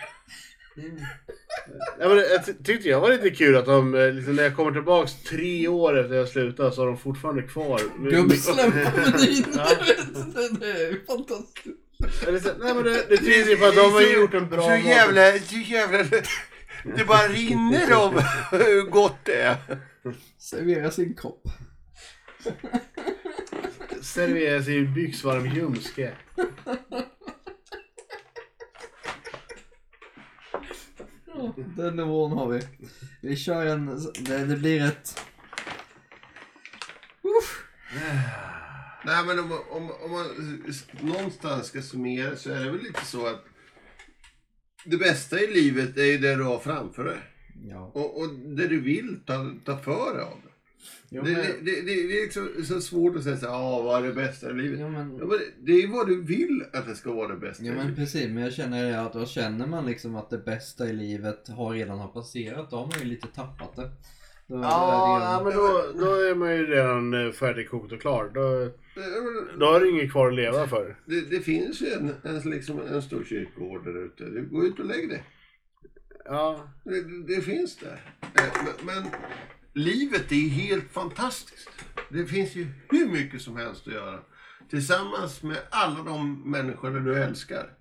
Ja, 1.99 2.07
men 2.07 2.17
jag 2.17 2.45
ty- 2.45 2.53
tyckte 2.63 2.89
jag 2.89 2.99
var 3.01 3.09
lite 3.09 3.29
kul 3.29 3.55
att 3.57 3.65
de, 3.65 3.95
eh, 3.95 4.11
liksom, 4.13 4.35
när 4.35 4.43
jag 4.43 4.55
kommer 4.55 4.71
tillbaks 4.71 5.13
tre 5.23 5.67
år 5.67 5.99
efter 5.99 6.15
jag 6.15 6.27
slutade 6.27 6.71
så 6.71 6.81
har 6.81 6.87
de 6.87 6.97
fortfarande 6.97 7.41
kvar. 7.43 7.81
Gubbslem 8.11 8.71
på 8.71 8.77
menyn. 8.77 9.45
Ja. 9.55 9.67
Det- 10.59 10.67
är 10.71 11.05
fantastiskt. 11.07 12.57
Nej 12.59 12.73
men 12.73 12.83
det, 12.83 13.05
det 13.09 13.17
tyder 13.17 13.49
ju 13.49 13.57
på 13.57 13.65
att 13.65 13.75
de 13.75 13.93
har 13.93 14.01
gjort 14.01 14.33
en 14.33 14.49
bra 14.49 14.61
Så 14.61 14.69
mat. 14.69 14.85
jävla, 14.85 15.39
så 15.39 15.55
jävla... 15.57 16.03
Det 16.95 17.05
bara 17.07 17.27
rinner 17.27 17.93
om 17.93 18.21
hur 18.51 18.81
gott 18.89 19.17
det 19.23 19.41
är. 19.41 19.55
Servera 20.39 20.91
sin 20.91 21.13
kopp. 21.13 21.41
Serveras 24.01 24.67
i 24.67 24.81
byxvarm 24.81 25.45
ljumske. 25.45 26.11
Ja, 31.37 31.53
den 31.75 31.95
nivån 31.95 32.31
har 32.31 32.47
vi. 32.47 32.61
Vi 33.21 33.35
kör 33.35 33.65
en, 33.65 33.85
det, 34.19 34.45
det 34.45 34.57
blir 34.57 34.81
ett... 34.81 35.21
Nej 39.05 39.25
men 39.25 39.39
om, 39.39 39.51
om, 39.51 39.91
om 39.91 40.11
man 40.11 40.25
någonstans 41.01 41.67
ska 41.67 41.81
summera 41.81 42.35
så 42.35 42.51
är 42.51 42.65
det 42.65 42.71
väl 42.71 42.81
lite 42.81 43.05
så 43.05 43.27
att 43.27 43.45
det 44.85 44.97
bästa 44.97 45.39
i 45.39 45.47
livet 45.53 45.97
är 45.97 46.05
ju 46.05 46.17
det 46.17 46.35
du 46.35 46.43
har 46.43 46.59
framför 46.59 47.03
dig. 47.03 47.17
Ja. 47.63 47.91
Och, 47.93 48.19
och 48.19 48.29
det 48.29 48.67
du 48.67 48.79
vill 48.79 49.19
ta, 49.25 49.51
ta 49.65 49.77
för 49.77 50.13
dig 50.13 50.23
av 50.23 50.46
det. 51.09 51.15
Ja, 51.15 51.21
Det, 51.23 51.31
men, 51.31 51.35
det, 51.65 51.81
det, 51.81 51.81
det 51.81 51.91
är 52.17 52.21
liksom 52.23 52.49
så 52.65 52.81
svårt 52.81 53.15
att 53.15 53.23
säga 53.23 53.37
så 53.37 53.45
här, 53.45 53.53
ah, 53.53 53.81
vad 53.81 54.03
är 54.03 54.07
det 54.07 54.13
bästa 54.13 54.49
i 54.49 54.53
livet? 54.53 54.79
Ja, 54.79 54.89
men, 54.89 55.13
men 55.13 55.29
det 55.59 55.71
är 55.71 55.81
ju 55.81 55.87
vad 55.87 56.07
du 56.07 56.21
vill 56.23 56.63
att 56.73 56.87
det 56.87 56.95
ska 56.95 57.13
vara 57.13 57.27
det 57.27 57.37
bästa 57.37 57.63
ja 57.63 57.71
i 57.71 57.75
men 57.75 57.85
livet. 57.85 57.99
precis, 57.99 58.27
men 58.29 58.43
jag 58.43 58.53
känner 58.53 58.83
det 58.91 59.01
att 59.01 59.13
då 59.13 59.25
känner 59.25 59.67
man 59.67 59.85
liksom 59.85 60.15
att 60.15 60.29
det 60.29 60.37
bästa 60.37 60.89
i 60.89 60.93
livet 60.93 61.47
har 61.47 61.73
redan 61.73 61.99
har 61.99 62.07
passerat, 62.07 62.69
då 62.71 62.75
har 62.77 62.87
man 62.87 62.99
ju 62.99 63.05
lite 63.05 63.27
tappat 63.27 63.75
det. 63.75 63.91
Då 64.49 64.57
är 64.57 64.61
ja, 64.61 65.41
men 65.43 65.53
då, 65.53 65.83
då 66.05 66.13
är 66.13 66.35
man 66.35 66.55
ju 66.55 66.65
redan 66.65 67.13
eh, 67.13 67.31
färdigkokt 67.31 67.91
och 67.93 68.01
klar. 68.01 68.31
Då, 68.33 68.71
men 68.95 69.59
då 69.59 69.65
har 69.65 69.79
du 69.79 69.89
inget 69.89 70.11
kvar 70.11 70.27
att 70.27 70.35
leva 70.35 70.67
för. 70.67 70.95
Det, 71.05 71.21
det 71.21 71.39
finns 71.39 71.81
ju 71.81 71.87
en, 71.87 72.11
en, 72.23 72.39
liksom 72.49 72.81
en 72.81 73.01
stor 73.01 73.23
kyrkogård 73.23 73.83
där 73.85 74.05
ute. 74.05 74.23
Du 74.25 74.45
går 74.49 74.65
ut 74.65 74.79
och 74.79 74.85
lägg 74.85 75.09
dig. 75.09 75.23
Ja, 76.25 76.69
Det, 76.83 77.01
det, 77.01 77.35
det 77.35 77.41
finns 77.41 77.77
där. 77.77 78.01
Eh, 78.21 78.43
Men, 78.85 78.85
men 78.95 79.11
livet 79.77 80.31
är 80.31 80.49
helt 80.49 80.91
fantastiskt. 80.91 81.69
Det 82.09 82.25
finns 82.25 82.55
ju 82.55 82.67
hur 82.89 83.07
mycket 83.07 83.41
som 83.41 83.57
helst 83.57 83.87
att 83.87 83.93
göra. 83.93 84.19
Tillsammans 84.69 85.43
med 85.43 85.57
alla 85.69 86.03
de 86.03 86.51
människor 86.51 86.99
du 86.99 87.23
älskar. 87.23 87.73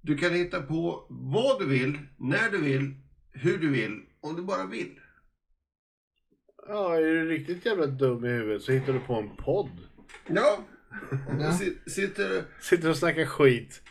Du 0.00 0.16
kan 0.16 0.34
hitta 0.34 0.62
på 0.62 1.06
vad 1.10 1.60
du 1.60 1.66
vill, 1.66 1.98
när 2.16 2.50
du 2.50 2.58
vill, 2.58 2.94
hur 3.32 3.58
du 3.58 3.68
vill, 3.68 4.00
om 4.20 4.36
du 4.36 4.42
bara 4.42 4.66
vill. 4.66 5.00
ja, 6.68 6.96
är 6.96 7.00
du 7.00 7.28
riktigt 7.28 7.66
jävla 7.66 7.86
dum 7.86 8.24
i 8.24 8.28
huvudet 8.28 8.62
så 8.62 8.72
hittar 8.72 8.92
du 8.92 9.00
på 9.00 9.14
en 9.14 9.36
podd. 9.36 9.70
Ja. 10.26 10.64
Ja. 11.40 11.52
Sitter 11.86 12.44
Sitter 12.60 12.90
och 12.90 12.96
snackar 12.96 13.26
skit. 13.26 13.82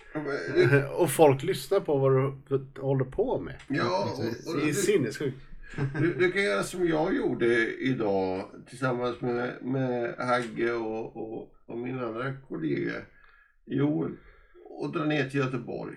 Och 0.98 1.12
folk 1.12 1.44
lyssnar 1.44 1.80
på 1.80 1.98
vad 1.98 2.12
du 2.50 2.82
håller 2.82 3.06
på 3.06 3.40
med. 3.40 3.56
Ja, 3.68 4.18
och, 4.18 4.54
och 4.54 4.60
Det 4.60 4.70
är 4.70 4.74
sinnessjukt. 4.74 5.51
Du, 6.00 6.14
du 6.14 6.32
kan 6.32 6.44
göra 6.44 6.64
som 6.64 6.88
jag 6.88 7.16
gjorde 7.16 7.76
idag 7.76 8.46
tillsammans 8.70 9.22
med, 9.22 9.62
med 9.62 10.16
Hagge 10.18 10.74
och, 10.74 11.18
och, 11.18 11.54
och 11.66 11.78
min 11.78 12.00
andra 12.00 12.34
kollega 12.48 12.94
Joel. 13.66 14.12
Och 14.66 14.92
dra 14.92 15.06
ner 15.06 15.30
till 15.30 15.40
Göteborg. 15.40 15.96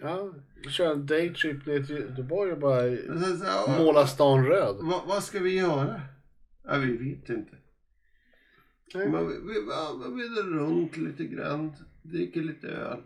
Ja, 0.00 0.34
kör 0.68 0.92
en 0.92 1.06
daytrip 1.06 1.66
ner 1.66 1.82
till 1.82 1.96
Göteborg 1.96 2.52
och 2.52 2.58
bara 2.58 2.80
så, 2.80 3.44
ja, 3.44 3.76
måla 3.78 4.06
stan 4.06 4.46
röd. 4.46 4.76
Vad, 4.80 5.06
vad 5.06 5.22
ska 5.22 5.38
vi 5.40 5.58
göra? 5.58 6.00
Ja, 6.64 6.76
vi 6.76 6.96
vet 6.96 7.28
inte. 7.28 7.56
Nej. 8.94 9.08
Men 9.08 9.28
vi, 9.28 9.34
vi, 9.34 9.60
vi 10.14 10.22
vill 10.22 10.58
runt 10.58 10.96
lite 10.96 11.24
grann, 11.24 11.72
dricker 12.02 12.40
lite 12.40 12.68
öl. 12.68 12.98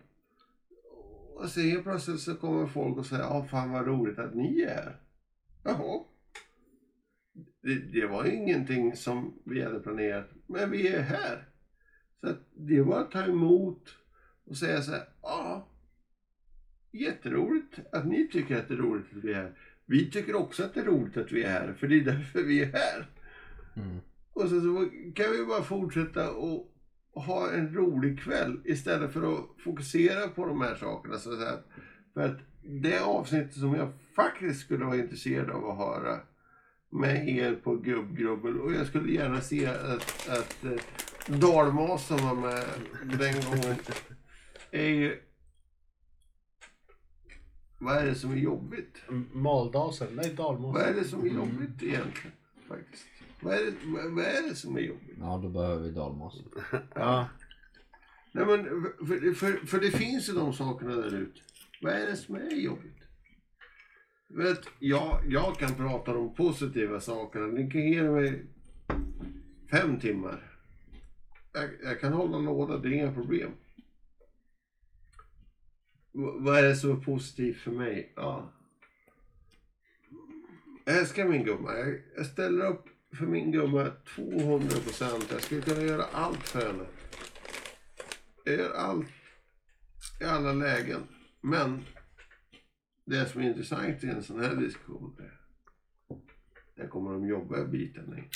Och 1.34 1.48
sen 1.48 1.70
helt 1.70 1.82
plötsligt 1.82 2.20
så 2.20 2.34
kommer 2.34 2.66
folk 2.66 2.96
och 2.96 3.06
säger, 3.06 3.22
ja 3.22 3.46
fan 3.50 3.72
vad 3.72 3.86
roligt 3.86 4.18
att 4.18 4.34
ni 4.34 4.60
är 4.60 4.68
här. 4.68 4.96
Jaha. 5.66 6.04
Det, 7.62 7.74
det 7.74 8.06
var 8.06 8.24
ju 8.24 8.34
ingenting 8.34 8.96
som 8.96 9.38
vi 9.44 9.62
hade 9.62 9.80
planerat, 9.80 10.30
men 10.46 10.70
vi 10.70 10.88
är 10.88 11.02
här. 11.02 11.48
Så 12.20 12.28
att 12.28 12.38
det 12.54 12.80
var 12.80 13.00
att 13.00 13.10
ta 13.10 13.24
emot 13.24 13.96
och 14.44 14.56
säga 14.56 14.82
så 14.82 14.92
här, 14.92 15.08
ja. 15.22 15.68
Jätteroligt 16.92 17.78
att 17.92 18.06
ni 18.06 18.28
tycker 18.28 18.56
att 18.56 18.68
det 18.68 18.74
är 18.74 18.78
roligt 18.78 19.06
att 19.16 19.24
vi 19.24 19.32
är 19.32 19.34
här. 19.34 19.58
Vi 19.86 20.10
tycker 20.10 20.34
också 20.34 20.64
att 20.64 20.74
det 20.74 20.80
är 20.80 20.84
roligt 20.84 21.16
att 21.16 21.32
vi 21.32 21.42
är 21.42 21.50
här, 21.50 21.72
för 21.72 21.88
det 21.88 22.00
är 22.00 22.04
därför 22.04 22.42
vi 22.42 22.62
är 22.62 22.72
här. 22.72 23.10
Mm. 23.76 24.00
Och 24.32 24.48
sen 24.48 24.60
så 24.60 24.90
kan 25.14 25.32
vi 25.32 25.44
bara 25.48 25.62
fortsätta 25.62 26.32
och 26.32 26.72
ha 27.12 27.50
en 27.52 27.74
rolig 27.74 28.20
kväll 28.20 28.60
istället 28.64 29.12
för 29.12 29.32
att 29.32 29.62
fokusera 29.64 30.28
på 30.28 30.46
de 30.46 30.60
här 30.60 30.74
sakerna. 30.74 31.18
Så 31.18 31.32
att. 31.32 31.66
För 32.14 32.20
att 32.20 32.38
det 32.66 32.98
avsnittet 33.00 33.54
som 33.54 33.74
jag 33.74 33.92
faktiskt 34.16 34.60
skulle 34.60 34.84
vara 34.84 34.96
intresserad 34.96 35.50
av 35.50 35.70
att 35.70 35.78
höra 35.78 36.20
med 36.90 37.28
er 37.28 37.54
på 37.54 37.76
gubbgrubbel 37.76 38.60
och 38.60 38.72
jag 38.72 38.86
skulle 38.86 39.12
gärna 39.12 39.40
se 39.40 39.66
att, 39.66 40.28
att 40.28 40.64
eh, 40.64 41.38
Dalmasen 41.38 42.16
var 42.16 42.34
med 42.34 42.64
den 43.18 43.34
gången. 43.34 43.76
Är 44.70 44.88
ju... 44.88 45.22
Vad 47.78 47.96
är 47.96 48.06
det 48.06 48.14
som 48.14 48.32
är 48.32 48.36
jobbigt? 48.36 49.02
Maldasen? 49.32 50.08
Nej, 50.12 50.34
Vad 50.36 50.46
dalmåsen. 50.46 50.88
är 50.88 50.94
det 50.94 51.04
som 51.04 51.24
är 51.24 51.28
jobbigt 51.30 51.82
egentligen? 51.82 52.32
Faktiskt. 52.68 53.06
Vad 53.40 53.54
är 53.54 53.64
det, 53.64 53.72
vad, 53.84 54.12
vad 54.12 54.24
är 54.24 54.48
det 54.48 54.54
som 54.54 54.76
är 54.76 54.80
jobbigt? 54.80 55.16
Ja, 55.20 55.40
då 55.42 55.48
behöver 55.48 55.82
vi 55.82 55.90
dalmas. 55.90 56.34
Ja. 56.94 57.28
Nej 58.32 58.46
men, 58.46 58.64
för, 59.06 59.34
för, 59.34 59.66
för 59.66 59.80
det 59.80 59.90
finns 59.90 60.28
ju 60.28 60.32
de 60.32 60.52
sakerna 60.52 60.96
där 60.96 61.14
ute. 61.14 61.40
Vad 61.82 61.92
är 61.92 62.06
det 62.06 62.16
som 62.16 62.34
är 62.34 62.50
jobbigt? 62.50 62.96
Vet, 64.28 64.60
jag, 64.78 65.22
jag 65.28 65.58
kan 65.58 65.74
prata 65.74 66.16
om 66.16 66.34
positiva 66.34 67.00
sakerna. 67.00 67.46
Ni 67.46 67.70
kan 67.70 67.80
ge 67.88 68.02
mig 68.02 68.46
fem 69.70 70.00
timmar. 70.00 70.52
Jag, 71.52 71.70
jag 71.84 72.00
kan 72.00 72.12
hålla 72.12 72.38
låda, 72.38 72.78
det 72.78 72.88
är 72.88 72.92
inga 72.92 73.12
problem. 73.12 73.50
V- 76.12 76.36
vad 76.38 76.58
är 76.58 76.62
det 76.62 76.76
som 76.76 76.90
är 76.90 77.04
positivt 77.04 77.56
för 77.56 77.70
mig? 77.70 78.12
Ja. 78.16 78.52
Jag 80.84 80.98
älskar 80.98 81.28
min 81.28 81.44
gumma. 81.44 81.74
Jag, 81.78 82.00
jag 82.16 82.26
ställer 82.26 82.66
upp 82.66 82.84
för 83.18 83.26
min 83.26 83.50
gumma 83.52 83.90
200 84.14 84.68
procent. 84.84 85.28
Jag 85.32 85.42
skulle 85.42 85.60
kunna 85.62 85.82
göra 85.82 86.04
allt 86.12 86.48
för 86.48 86.66
henne. 86.66 86.86
Jag 88.44 88.54
gör 88.54 88.72
allt 88.74 89.06
i 90.20 90.24
alla 90.24 90.52
lägen. 90.52 91.00
Men 91.40 91.84
det 93.04 93.26
som 93.26 93.40
är 93.42 93.48
intressant 93.48 94.04
i 94.04 94.06
en 94.06 94.22
sån 94.22 94.40
här 94.40 94.56
diskussion 94.56 95.16
är 95.18 95.36
där 96.76 96.88
kommer 96.88 97.12
de 97.12 97.26
jobbiga 97.26 97.64
bitarna 97.64 98.18
in. 98.18 98.28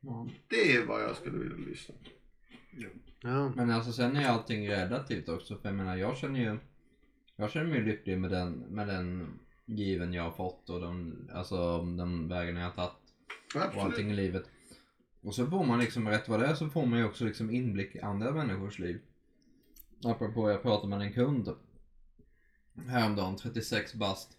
Ja. 0.00 0.28
Det 0.48 0.72
är 0.76 0.86
vad 0.86 1.02
jag 1.02 1.16
skulle 1.16 1.38
vilja 1.38 1.56
lyssna 1.56 1.94
på. 1.94 2.10
ja. 3.20 3.52
Men 3.56 3.70
alltså 3.70 3.92
sen 3.92 4.16
är 4.16 4.20
ju 4.20 4.26
allting 4.26 4.68
relativt 4.68 5.28
också. 5.28 5.58
För 5.58 5.68
jag 5.68 5.76
menar 5.76 5.96
jag 5.96 6.16
känner 6.16 6.40
ju 6.40 6.58
Jag 7.36 7.50
känner 7.50 7.70
mig 7.70 7.82
lycklig 7.82 8.18
med 8.18 8.30
den, 8.30 8.52
med 8.52 8.88
den 8.88 9.38
given 9.64 10.12
jag 10.12 10.22
har 10.22 10.30
fått 10.30 10.70
och 10.70 10.80
de, 10.80 11.14
alltså 11.32 11.78
de 11.78 12.28
vägarna 12.28 12.60
jag 12.60 12.66
har 12.66 12.74
tagit 12.74 12.96
och 13.54 13.62
Absolut. 13.62 13.84
allting 13.84 14.10
i 14.10 14.14
livet. 14.14 14.44
Och 15.22 15.34
så 15.34 15.46
får 15.46 15.64
man 15.64 15.78
liksom 15.78 16.08
rätt 16.08 16.28
vad 16.28 16.40
det 16.40 16.46
är 16.46 16.54
så 16.54 16.68
får 16.68 16.86
man 16.86 16.98
ju 16.98 17.04
också 17.04 17.24
liksom 17.24 17.50
inblick 17.50 17.94
i 17.94 18.00
andra 18.00 18.32
människors 18.32 18.78
liv. 18.78 19.00
Apropå 20.04 20.50
jag 20.50 20.62
pratade 20.62 20.88
med 20.88 21.06
en 21.06 21.12
kund 21.12 21.48
häromdagen, 22.88 23.36
36 23.36 23.94
bast. 23.94 24.30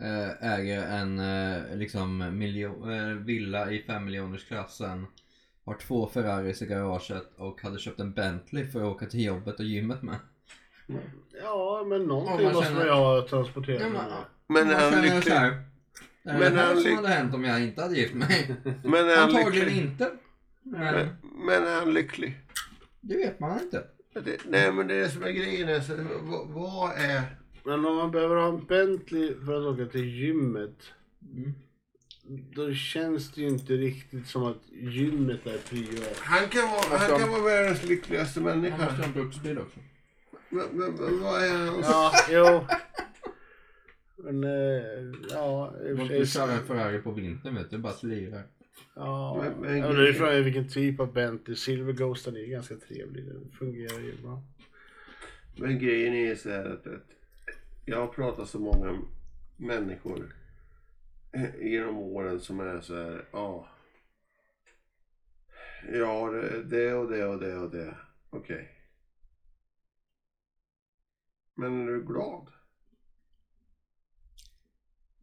Eh, 0.00 0.52
äger 0.52 0.82
en 0.86 1.18
eh, 1.18 1.76
liksom 1.76 2.38
miljon, 2.38 2.90
eh, 2.92 3.06
villa 3.14 3.70
i 3.72 3.82
5 3.82 4.04
miljoners 4.04 4.44
klassen. 4.48 5.06
Har 5.64 5.74
två 5.74 6.06
Ferraris 6.08 6.62
i 6.62 6.66
garaget 6.66 7.30
och 7.36 7.62
hade 7.62 7.78
köpt 7.78 8.00
en 8.00 8.12
Bentley 8.12 8.66
för 8.70 8.78
att 8.80 8.86
åka 8.96 9.06
till 9.06 9.24
jobbet 9.24 9.58
och 9.60 9.64
gymmet 9.64 10.02
med. 10.02 10.16
ja, 11.42 11.84
men 11.88 12.04
någonting 12.04 12.44
man 12.46 12.54
måste 12.54 12.66
känner- 12.68 12.78
man 12.78 12.86
ju 12.86 12.92
ha 12.92 13.26
transporterat. 13.28 13.80
Ja, 13.82 13.88
men. 13.88 14.02
Men 14.46 14.66
man 14.66 14.76
är 14.76 14.90
han 14.90 15.02
lycklig? 15.02 15.22
så 15.24 15.30
här, 15.38 15.50
Det 16.22 16.30
är 16.30 16.38
Men 16.38 16.40
det 16.40 16.46
är 16.46 16.50
här 16.50 16.66
han 16.66 16.76
som 16.76 16.84
lyck- 16.84 16.96
hade 16.96 17.08
hänt 17.08 17.34
om 17.34 17.44
jag 17.44 17.62
inte 17.62 17.82
hade 17.82 17.96
gift 17.96 18.14
mig. 18.14 18.56
Men 18.84 19.08
är 19.08 19.16
han 19.16 19.28
Antagligen 19.28 19.66
lycklig? 19.68 19.82
inte. 19.84 20.10
Men 20.62 20.80
Men, 20.94 21.08
men 21.46 21.64
är 21.66 21.74
han 21.78 21.94
lycklig? 21.94 22.40
det 23.00 23.16
vet 23.16 23.40
man 23.40 23.60
inte. 23.60 23.84
Det, 24.24 24.36
nej 24.48 24.72
men 24.72 24.86
det 24.86 24.94
är 24.94 25.00
det 25.00 25.08
som 25.08 25.22
är 25.22 25.30
grejen. 25.30 25.68
Är, 25.68 25.80
så, 25.80 25.92
vad, 26.20 26.48
vad 26.48 26.90
är... 26.96 27.22
Men 27.64 27.84
om 27.86 27.96
man 27.96 28.10
behöver 28.10 28.36
ha 28.36 28.48
en 28.48 28.64
Bentley 28.66 29.34
för 29.46 29.54
att 29.60 29.74
åka 29.74 29.86
till 29.92 30.04
gymmet. 30.08 30.76
Mm. 31.36 31.52
Då 32.54 32.72
känns 32.74 33.32
det 33.32 33.40
ju 33.40 33.48
inte 33.48 33.72
riktigt 33.72 34.26
som 34.26 34.44
att 34.44 34.62
gymmet 34.72 35.46
är 35.46 35.58
prio. 35.58 36.00
Han 36.16 36.48
kan 36.48 36.62
vara, 36.62 36.98
han 36.98 37.20
kan 37.20 37.30
vara 37.30 37.42
världens 37.44 37.84
lyckligaste 37.88 38.40
Han 38.40 38.48
människa. 38.60 38.76
måste 38.84 38.94
ha 38.96 39.04
en 39.04 39.12
bruksbil 39.12 39.58
också. 39.58 39.78
Men, 40.48 40.66
men, 40.72 40.92
men 40.94 41.20
vad 41.20 41.44
är 41.44 41.66
hans... 41.66 41.86
Ja, 41.88 42.12
jo. 42.30 42.64
Men 44.16 44.44
eh, 44.44 45.14
ja, 45.30 45.74
i 45.88 45.92
och 45.92 45.98
för 45.98 46.04
Du 46.08 46.26
sig- 46.26 46.26
kör 46.26 46.48
en 46.52 46.64
Ferrari 46.66 46.98
på 47.02 47.10
vintern 47.10 47.54
vet 47.54 47.70
du, 47.70 47.78
bara 47.78 47.92
slirar. 47.92 48.42
Ja, 48.94 49.42
Men- 49.44 49.60
men 49.70 49.78
ja, 49.78 49.88
det 49.92 50.08
är 50.08 50.12
frågan 50.12 50.44
vilken 50.44 50.68
typ 50.68 51.00
av 51.00 51.12
Bentley. 51.12 51.56
Silver 51.56 51.92
Ghosten 51.92 52.36
är 52.36 52.46
ganska 52.46 52.76
trevlig. 52.76 53.24
Den 53.26 53.50
fungerar 53.58 54.00
ju 54.00 54.16
bra. 54.22 54.42
Men 55.56 55.78
grejen 55.78 56.14
är 56.14 56.34
så 56.34 56.48
här 56.50 56.64
att, 56.64 56.86
att 56.86 57.06
jag 57.84 58.00
har 58.00 58.06
pratat 58.08 58.48
så 58.48 58.58
många 58.58 59.02
människor 59.56 60.36
eh, 61.32 61.56
genom 61.60 61.96
åren 61.96 62.40
som 62.40 62.60
är 62.60 62.80
så 62.80 62.94
här, 62.94 63.28
ja. 63.32 63.68
Ja, 65.92 66.36
eh, 66.36 66.58
det, 66.58 66.94
och 66.94 67.10
det 67.10 67.26
och 67.26 67.40
det 67.40 67.56
och 67.56 67.70
det. 67.70 67.96
Okej. 68.30 68.76
Men 71.54 71.88
är 71.88 71.92
du 71.92 72.02
glad? 72.02 72.48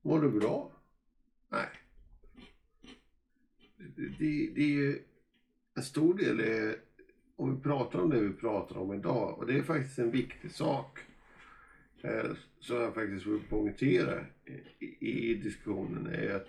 Mår 0.02 0.22
du 0.22 0.32
bra? 0.40 0.72
Nej. 1.50 1.70
Det, 3.78 4.10
det, 4.10 4.52
det 4.56 4.62
är 4.62 4.70
ju 4.70 5.04
en 5.76 5.84
stor 5.84 6.14
del 6.14 6.40
är 6.40 6.76
om 7.36 7.56
vi 7.56 7.62
pratar 7.62 8.00
om 8.00 8.10
det 8.10 8.20
vi 8.20 8.34
pratar 8.34 8.78
om 8.78 8.94
idag, 8.94 9.38
och 9.38 9.46
det 9.46 9.58
är 9.58 9.64
faktiskt 9.64 10.00
en 10.00 10.12
viktig 10.12 10.52
sak, 10.52 11.00
eh, 12.08 12.36
som 12.60 12.78
jag 12.78 12.94
faktiskt 12.94 13.26
vill 13.26 13.44
poängtera 13.50 14.26
i, 14.80 15.32
i 15.32 15.34
diskussionen, 15.34 16.08
är 16.08 16.36
att 16.36 16.48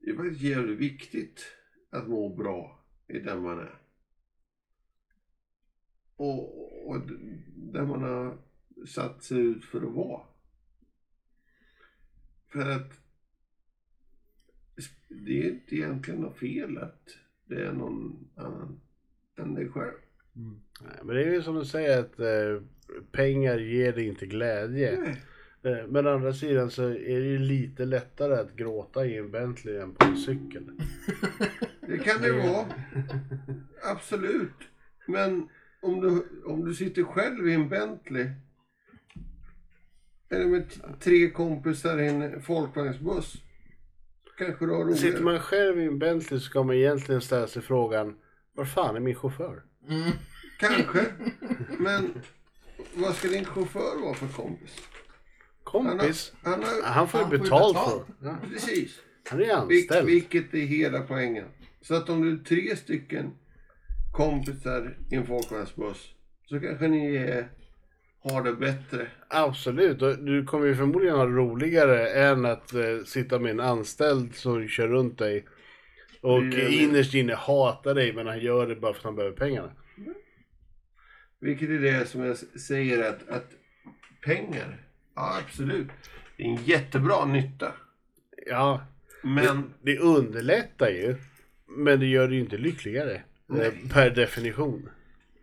det 0.00 0.10
är 0.10 0.16
faktiskt 0.16 0.40
jävligt 0.40 0.78
viktigt 0.78 1.44
att 1.90 2.08
må 2.08 2.36
bra 2.36 2.84
i 3.08 3.18
den 3.18 3.42
man 3.42 3.58
är. 3.58 3.78
Och, 6.16 6.88
och 6.88 7.00
där 7.56 7.86
man 7.86 8.02
har 8.02 8.38
satt 8.86 9.22
sig 9.22 9.38
ut 9.38 9.64
för 9.64 9.78
att 9.78 9.94
vara. 9.94 10.22
För 12.48 12.70
att 12.70 13.00
det 15.08 15.40
är 15.40 15.50
inte 15.50 15.76
egentligen 15.76 16.20
något 16.20 16.38
fel 16.38 16.78
att 16.78 17.16
det 17.44 17.66
är 17.66 17.72
någon 17.72 18.28
annan 18.34 18.80
än 19.36 19.54
dig 19.54 19.68
själv. 19.68 19.98
Mm. 20.36 20.60
Nej, 20.80 20.98
men 21.04 21.16
det 21.16 21.24
är 21.24 21.32
ju 21.32 21.42
som 21.42 21.54
du 21.54 21.64
säger 21.64 22.00
att 22.00 22.20
eh, 22.20 22.62
pengar 23.12 23.58
ger 23.58 23.92
dig 23.92 24.06
inte 24.06 24.26
glädje. 24.26 24.98
Nej. 25.00 25.22
Eh, 25.62 25.86
men 25.88 26.06
å 26.06 26.10
andra 26.10 26.32
sidan 26.32 26.70
så 26.70 26.82
är 26.82 27.20
det 27.20 27.26
ju 27.26 27.38
lite 27.38 27.84
lättare 27.84 28.34
att 28.34 28.56
gråta 28.56 29.06
i 29.06 29.16
en 29.16 29.30
Bentley 29.30 29.76
än 29.76 29.94
på 29.94 30.06
en 30.06 30.16
cykel. 30.16 30.70
Det 31.88 31.98
kan 31.98 32.22
det 32.22 32.32
vara. 32.32 32.66
Absolut. 33.82 34.68
Men 35.06 35.48
om 35.82 36.00
du, 36.00 36.26
om 36.44 36.64
du 36.64 36.74
sitter 36.74 37.02
själv 37.02 37.48
i 37.48 37.54
en 37.54 37.68
Bentley. 37.68 38.30
Eller 40.30 40.46
med 40.46 40.64
tre 41.00 41.30
kompisar 41.30 41.98
i 41.98 42.08
en 42.08 42.42
folkvagnsbuss. 42.42 43.36
Kanske 44.38 44.66
du 44.66 44.72
har 44.72 44.94
Sitter 44.94 45.22
man 45.22 45.40
själv 45.40 45.80
i 45.80 45.84
en 45.84 45.98
Bentley 45.98 46.40
så 46.40 46.44
ska 46.44 46.62
man 46.62 46.76
egentligen 46.76 47.20
ställa 47.20 47.46
sig 47.46 47.62
frågan 47.62 48.16
Var 48.54 48.64
fan 48.64 48.96
är 48.96 49.00
min 49.00 49.14
chaufför? 49.14 49.62
Mm. 49.88 50.10
Kanske. 50.58 51.06
Men 51.78 52.22
vad 52.94 53.14
ska 53.14 53.28
din 53.28 53.44
chaufför 53.44 54.02
vara 54.02 54.14
för 54.14 54.26
kompis? 54.42 54.76
Har, 55.64 55.82
Kompis? 55.82 56.32
han 56.42 56.62
har, 56.62 56.82
Han 56.82 57.08
får 57.08 57.20
ju 57.20 57.24
Han 57.24 57.30
får 57.30 57.38
ju 57.38 57.38
betalt 57.38 57.74
betalt. 57.74 58.06
för 58.20 58.26
ja. 58.28 58.36
precis. 58.52 59.00
Han 59.30 59.38
är 59.40 59.44
ju 59.44 59.48
Vil, 59.68 59.78
anställd. 59.80 60.06
vilket 60.06 60.54
är 60.54 60.58
hela 60.58 61.00
poängen. 61.00 61.44
Så 61.80 61.94
att 61.94 62.08
om 62.10 62.22
du 62.22 62.32
är 62.32 62.44
tre 62.44 62.76
stycken 62.76 63.30
kompisar 64.12 64.96
i 65.10 65.14
en 65.14 65.26
folkvagnsbuss. 65.26 66.08
Så 66.48 66.60
kanske 66.60 66.88
ni 66.88 67.14
eh, 67.16 67.44
har 68.30 68.42
det 68.44 68.52
bättre. 68.52 69.06
Absolut, 69.28 69.98
du 69.98 70.44
kommer 70.44 70.66
ju 70.66 70.74
förmodligen 70.74 71.16
ha 71.16 71.26
roligare 71.26 72.08
än 72.08 72.44
att 72.44 72.74
eh, 72.74 72.98
sitta 73.06 73.38
med 73.38 73.50
en 73.50 73.60
anställd 73.60 74.34
som 74.34 74.68
kör 74.68 74.88
runt 74.88 75.18
dig. 75.18 75.46
Och 76.20 76.42
det. 76.44 76.72
innerst 76.74 77.14
inne 77.14 77.34
hatar 77.34 77.94
dig 77.94 78.12
men 78.12 78.26
han 78.26 78.40
gör 78.40 78.66
det 78.66 78.76
bara 78.76 78.92
för 78.92 78.98
att 79.00 79.04
han 79.04 79.16
behöver 79.16 79.36
pengarna. 79.36 79.70
Vilket 81.40 81.70
är 81.70 81.78
det 81.78 82.06
som 82.06 82.20
jag 82.20 82.36
säger 82.36 83.10
att, 83.10 83.28
att 83.28 83.50
pengar, 84.24 84.86
ja 85.14 85.38
absolut. 85.44 85.88
Det 86.36 86.42
är 86.42 86.46
en 86.48 86.64
jättebra 86.64 87.24
nytta. 87.24 87.72
Ja, 88.46 88.86
Men 89.22 89.74
det 89.82 89.98
underlättar 89.98 90.88
ju. 90.88 91.16
Men 91.66 92.00
det 92.00 92.06
gör 92.06 92.28
det 92.28 92.34
ju 92.34 92.40
inte 92.40 92.58
lyckligare. 92.58 93.14
eh, 93.14 93.22
Nej. 93.46 93.72
Per 93.92 94.10
definition. 94.10 94.88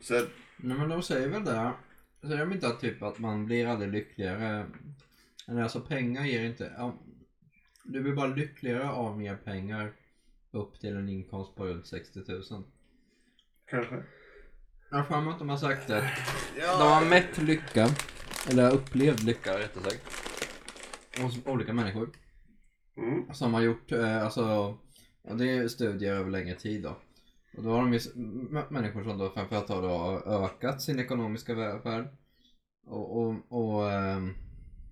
så 0.02 0.14
Nej 0.58 0.78
men 0.78 0.90
de 0.90 1.04
säger 1.04 1.28
väl 1.30 1.46
det. 1.46 1.72
Säger 2.22 2.38
de 2.38 2.52
inte 2.54 2.68
att 2.68 2.80
typ 2.82 3.04
att 3.04 3.20
man 3.20 3.46
blir 3.46 3.68
aldrig 3.68 3.92
lyckligare? 3.92 4.66
Eller 5.48 5.62
alltså 5.62 5.82
pengar 5.82 6.26
ger 6.26 6.44
inte... 6.46 6.74
Ja, 6.78 7.00
du 7.84 8.02
blir 8.02 8.14
bara 8.14 8.28
lyckligare 8.36 8.90
av 8.90 9.18
mer 9.20 9.36
pengar 9.36 9.94
upp 10.52 10.80
till 10.80 10.96
en 10.96 11.10
inkomst 11.10 11.56
på 11.56 11.66
runt 11.68 11.88
60 11.88 12.20
000. 12.28 12.44
kanske. 13.70 14.04
Jag 14.94 15.00
har 15.00 15.06
för 15.06 15.22
mig 15.22 15.34
att 15.34 15.40
de 15.40 15.50
har 15.50 15.58
sagt 15.58 15.88
det. 15.88 16.12
De 16.56 16.92
har 16.92 17.06
mätt 17.10 17.38
lycka, 17.38 17.90
eller 18.50 18.74
upplevd 18.74 19.24
lycka 19.24 19.60
rättare 19.60 19.84
sagt. 19.84 20.04
Hos 21.22 21.46
olika 21.46 21.74
människor. 21.74 22.10
Mm. 22.98 23.34
Som 23.34 23.54
har 23.54 23.62
gjort, 23.62 23.92
eh, 23.92 24.24
alltså, 24.24 24.78
ja, 25.24 25.34
det 25.34 25.50
är 25.50 25.68
studier 25.68 26.14
över 26.14 26.32
längre 26.32 26.56
tid 26.56 26.84
då. 26.84 26.98
Och 27.58 27.64
då 27.64 27.70
har 27.70 27.78
de 27.78 27.94
ju 27.94 28.00
mött 28.50 28.70
människor 28.70 29.04
som 29.04 29.18
då 29.18 29.30
framförallt 29.30 29.70
har 29.70 29.82
då 29.82 30.24
ökat 30.26 30.82
sin 30.82 31.00
ekonomiska 31.00 31.54
välfärd. 31.54 32.08
Och, 32.86 33.18
och, 33.18 33.36
och, 33.48 33.92
ehm, 33.92 34.34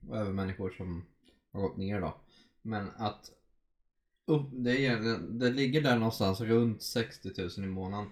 och 0.09 0.17
även 0.17 0.35
människor 0.35 0.69
som 0.69 1.05
har 1.53 1.61
gått 1.61 1.77
ner 1.77 2.01
då. 2.01 2.15
Men 2.61 2.89
att 2.97 3.31
upp, 4.27 4.49
det, 4.51 4.85
är, 4.85 5.19
det 5.19 5.49
ligger 5.49 5.81
där 5.81 5.95
någonstans 5.95 6.41
runt 6.41 6.81
60 6.81 7.29
000 7.37 7.49
i 7.57 7.69
månaden. 7.69 8.11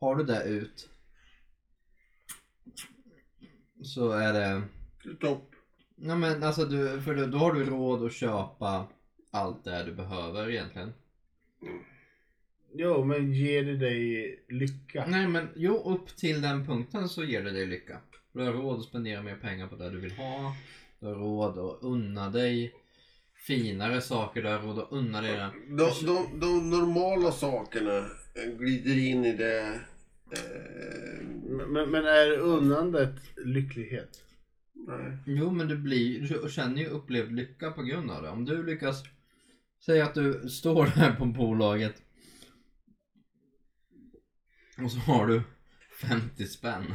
Har 0.00 0.16
du 0.16 0.24
det 0.24 0.42
ut 0.44 0.88
så 3.82 4.10
är 4.10 4.32
det 4.32 4.62
Topp. 5.20 5.54
Ja 5.96 6.16
men 6.16 6.42
alltså 6.42 6.64
du, 6.64 7.00
för 7.00 7.14
då, 7.14 7.26
då 7.26 7.38
har 7.38 7.52
du 7.52 7.64
råd 7.64 8.06
att 8.06 8.12
köpa 8.12 8.86
allt 9.30 9.64
det 9.64 9.84
du 9.84 9.92
behöver 9.92 10.50
egentligen. 10.50 10.92
Jo, 12.74 13.04
men 13.04 13.32
ger 13.32 13.64
det 13.64 13.76
dig 13.76 14.44
lycka? 14.48 15.04
Nej 15.08 15.28
men 15.28 15.48
jo, 15.56 15.82
upp 15.84 16.16
till 16.16 16.42
den 16.42 16.66
punkten 16.66 17.08
så 17.08 17.24
ger 17.24 17.42
det 17.42 17.50
dig 17.50 17.66
lycka. 17.66 18.00
Du 18.32 18.42
har 18.42 18.52
råd 18.52 18.78
att 18.78 18.84
spendera 18.84 19.22
mer 19.22 19.36
pengar 19.36 19.66
på 19.66 19.76
det 19.76 19.90
du 19.90 20.00
vill 20.00 20.12
ha. 20.12 20.56
Du 21.00 21.06
har 21.06 21.14
råd 21.14 21.58
att 21.58 21.82
unna 21.82 22.28
dig 22.28 22.72
finare 23.34 24.00
saker. 24.00 24.42
Du 24.42 24.48
har 24.48 24.58
råd 24.58 24.78
att 24.78 24.92
unna 24.92 25.20
dig. 25.20 25.36
De, 25.68 26.06
de, 26.06 26.40
de 26.40 26.70
normala 26.70 27.32
sakerna 27.32 28.06
glider 28.58 28.98
in 28.98 29.24
i 29.24 29.32
det. 29.32 29.80
Eh, 30.30 31.24
Men, 31.68 31.90
men 31.90 32.04
är 32.04 32.38
unnandet 32.38 33.14
lycklighet? 33.36 34.24
nej. 34.74 35.16
Jo 35.26 35.50
men 35.50 35.68
du 35.68 35.76
blir, 35.78 36.20
du 36.20 36.50
känner 36.50 36.80
ju 36.82 36.86
upplevd 36.86 37.32
lycka 37.32 37.70
på 37.70 37.82
grund 37.82 38.10
av 38.10 38.22
det. 38.22 38.28
Om 38.30 38.44
du 38.44 38.62
lyckas, 38.62 39.02
säg 39.86 40.00
att 40.00 40.14
du 40.14 40.48
står 40.48 40.86
där 40.96 41.12
på 41.16 41.24
bolaget 41.26 42.02
och 44.84 44.92
så 44.92 44.98
har 44.98 45.26
du 45.26 45.42
50 46.00 46.46
spänn. 46.46 46.94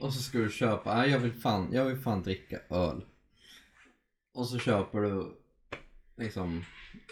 Och 0.00 0.14
så 0.14 0.22
ska 0.22 0.38
du 0.38 0.50
köpa, 0.50 0.94
nej 0.94 1.10
jag 1.10 1.18
vill 1.18 1.32
fan, 1.32 1.68
jag 1.72 1.84
vill 1.84 1.96
fan 1.98 2.22
dricka 2.22 2.60
öl. 2.70 3.04
Och 4.34 4.48
så 4.48 4.58
köper 4.58 5.00
du 5.00 5.41
liksom, 6.22 6.64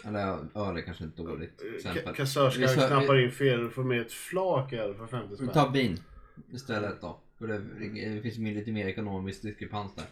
eller 0.05 0.21
öl 0.55 0.77
är 0.77 0.81
kanske 0.81 1.03
inte 1.03 1.21
dåligt 1.21 1.61
exempel. 1.75 2.15
Kassörskan 2.15 2.61
Vi 2.61 2.87
knappar 2.87 3.19
in 3.19 3.31
fel 3.31 3.65
och 3.65 3.73
får 3.73 3.83
med 3.83 4.01
ett 4.01 4.11
flak 4.11 4.73
öl 4.73 4.95
för 4.95 5.07
50 5.07 5.27
Vi 5.29 5.35
spänn. 5.35 5.49
tar 5.49 5.71
vin 5.71 5.99
istället 6.51 7.01
då. 7.01 7.19
För 7.37 7.47
det, 7.47 7.57
det 8.15 8.21
finns 8.21 8.37
lite 8.37 8.71
mer 8.71 8.87
ekonomisk 8.87 9.41
diskrepans 9.41 9.95
där. 9.95 10.05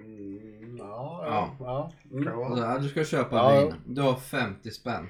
Mm, 0.00 0.76
ja, 0.76 1.24
ja. 1.26 1.56
ja. 1.60 1.92
Mm. 2.10 2.24
Så, 2.56 2.78
du 2.82 2.88
ska 2.88 3.04
köpa 3.04 3.36
Ja. 3.36 3.60
vin. 3.60 3.74
Du 3.94 4.00
har 4.00 4.16
50 4.16 4.70
spänn. 4.70 5.08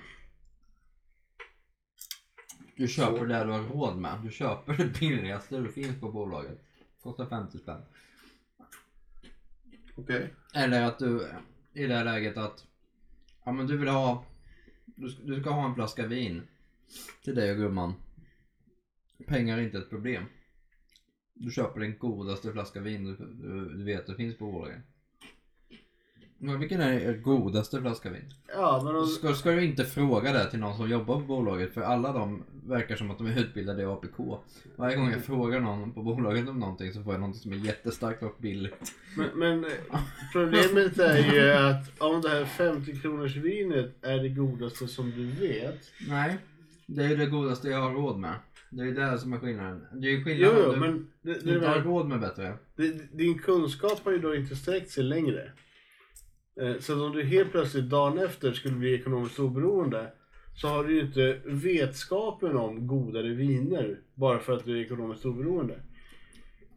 Du 2.76 2.88
köper 2.88 3.18
Så. 3.18 3.24
det 3.24 3.44
du 3.44 3.50
har 3.50 3.62
råd 3.62 3.96
med. 3.96 4.20
Du 4.24 4.30
köper 4.30 4.76
det 4.76 5.00
billigaste 5.00 5.58
det 5.58 5.68
finns 5.68 6.00
på 6.00 6.12
bolaget. 6.12 6.58
Kostar 7.02 7.26
50 7.26 7.58
spänn. 7.58 7.82
Okej. 9.96 10.34
Eller 10.54 10.82
att 10.82 10.98
du 10.98 11.26
i 11.72 11.86
det 11.86 11.94
här 11.94 12.04
läget 12.04 12.36
att 12.36 12.66
ja 13.44 13.52
men 13.52 13.66
du 13.66 13.76
vill 13.76 13.88
ha 13.88 14.24
du 14.84 15.10
ska, 15.10 15.22
du 15.22 15.40
ska 15.40 15.50
ha 15.50 15.68
en 15.68 15.74
flaska 15.74 16.06
vin 16.06 16.42
till 17.24 17.34
dig 17.34 17.50
och 17.50 17.56
gumman. 17.56 17.94
Pengar 19.26 19.58
är 19.58 19.62
inte 19.62 19.78
ett 19.78 19.90
problem. 19.90 20.24
Du 21.34 21.50
köper 21.50 21.80
den 21.80 21.98
godaste 21.98 22.52
flaska 22.52 22.80
vin 22.80 23.04
du, 23.04 23.16
du, 23.16 23.76
du 23.76 23.84
vet 23.84 24.06
det 24.06 24.14
finns 24.14 24.38
på 24.38 24.52
bolaget. 24.52 24.82
Men 26.44 26.60
vilken 26.60 26.80
är 26.80 26.92
er 26.92 27.16
godaste 27.16 27.80
flaska 27.80 28.10
vin? 28.10 28.34
Ja, 28.54 28.80
men 28.84 28.96
om, 28.96 29.06
Ska, 29.06 29.34
ska 29.34 29.50
du 29.50 29.64
inte 29.64 29.84
fråga 29.84 30.32
det 30.32 30.50
till 30.50 30.58
någon 30.58 30.76
som 30.76 30.90
jobbar 30.90 31.14
på 31.14 31.20
bolaget? 31.20 31.74
För 31.74 31.80
alla 31.80 32.12
de 32.12 32.42
verkar 32.66 32.96
som 32.96 33.10
att 33.10 33.18
de 33.18 33.26
är 33.26 33.40
utbildade 33.40 33.82
i 33.82 33.86
APK. 33.86 34.16
Varje 34.76 34.96
gång 34.96 35.10
jag 35.10 35.24
frågar 35.24 35.60
någon 35.60 35.92
på 35.92 36.02
bolaget 36.02 36.48
om 36.48 36.60
någonting 36.60 36.92
så 36.92 37.02
får 37.02 37.12
jag 37.12 37.20
någonting 37.20 37.42
som 37.42 37.52
är 37.52 37.56
jättestarkt 37.56 38.22
och 38.22 38.36
billigt. 38.38 38.92
men, 39.16 39.28
men 39.34 39.64
eh, 39.64 40.00
problemet 40.32 40.98
är 40.98 41.32
ju 41.34 41.52
att 41.52 42.00
om 42.00 42.20
det 42.20 42.28
här 42.28 42.44
50 42.44 43.00
kronors 43.00 43.36
vinet 43.36 44.04
är 44.04 44.18
det 44.18 44.28
godaste 44.28 44.86
som 44.86 45.10
du 45.10 45.26
vet. 45.26 45.80
Nej, 46.08 46.36
det 46.86 47.04
är 47.04 47.16
det 47.16 47.26
godaste 47.26 47.68
jag 47.68 47.80
har 47.80 47.90
råd 47.90 48.18
med. 48.18 48.34
Det 48.70 48.82
är 48.82 48.92
det 48.92 49.18
som 49.18 49.32
är 49.32 49.38
skillnaden. 49.38 49.86
Det 49.92 50.06
är 50.06 50.10
ju 50.10 50.16
Jo, 50.18 50.24
skillnaden 50.24 50.64
jo, 50.66 50.86
om 50.86 51.08
du 51.22 51.34
det, 51.34 51.40
det, 51.44 51.54
inte 51.54 51.68
har 51.68 51.80
råd 51.80 52.08
med 52.08 52.20
bättre. 52.20 52.54
det, 52.76 53.16
din 53.18 53.38
kunskap 53.38 54.04
har 54.04 54.12
ju 54.12 54.18
då 54.18 54.34
inte 54.34 54.56
sträckt 54.56 54.90
sig 54.90 55.04
längre. 55.04 55.52
Eh, 56.60 56.78
Så 56.80 57.06
om 57.06 57.12
du 57.12 57.22
helt 57.24 57.50
plötsligt 57.50 57.84
dagen 57.90 58.18
efter 58.18 58.52
skulle 58.52 58.74
bli 58.74 58.94
ekonomiskt 58.94 59.38
oberoende 59.38 60.06
så 60.56 60.68
har 60.68 60.84
du 60.84 60.94
ju 60.94 61.00
inte 61.00 61.38
vetskapen 61.44 62.56
om 62.56 62.86
godare 62.86 63.28
viner 63.28 63.98
bara 64.14 64.38
för 64.38 64.52
att 64.52 64.64
du 64.64 64.78
är 64.78 64.82
ekonomiskt 64.84 65.24
oberoende. 65.24 65.74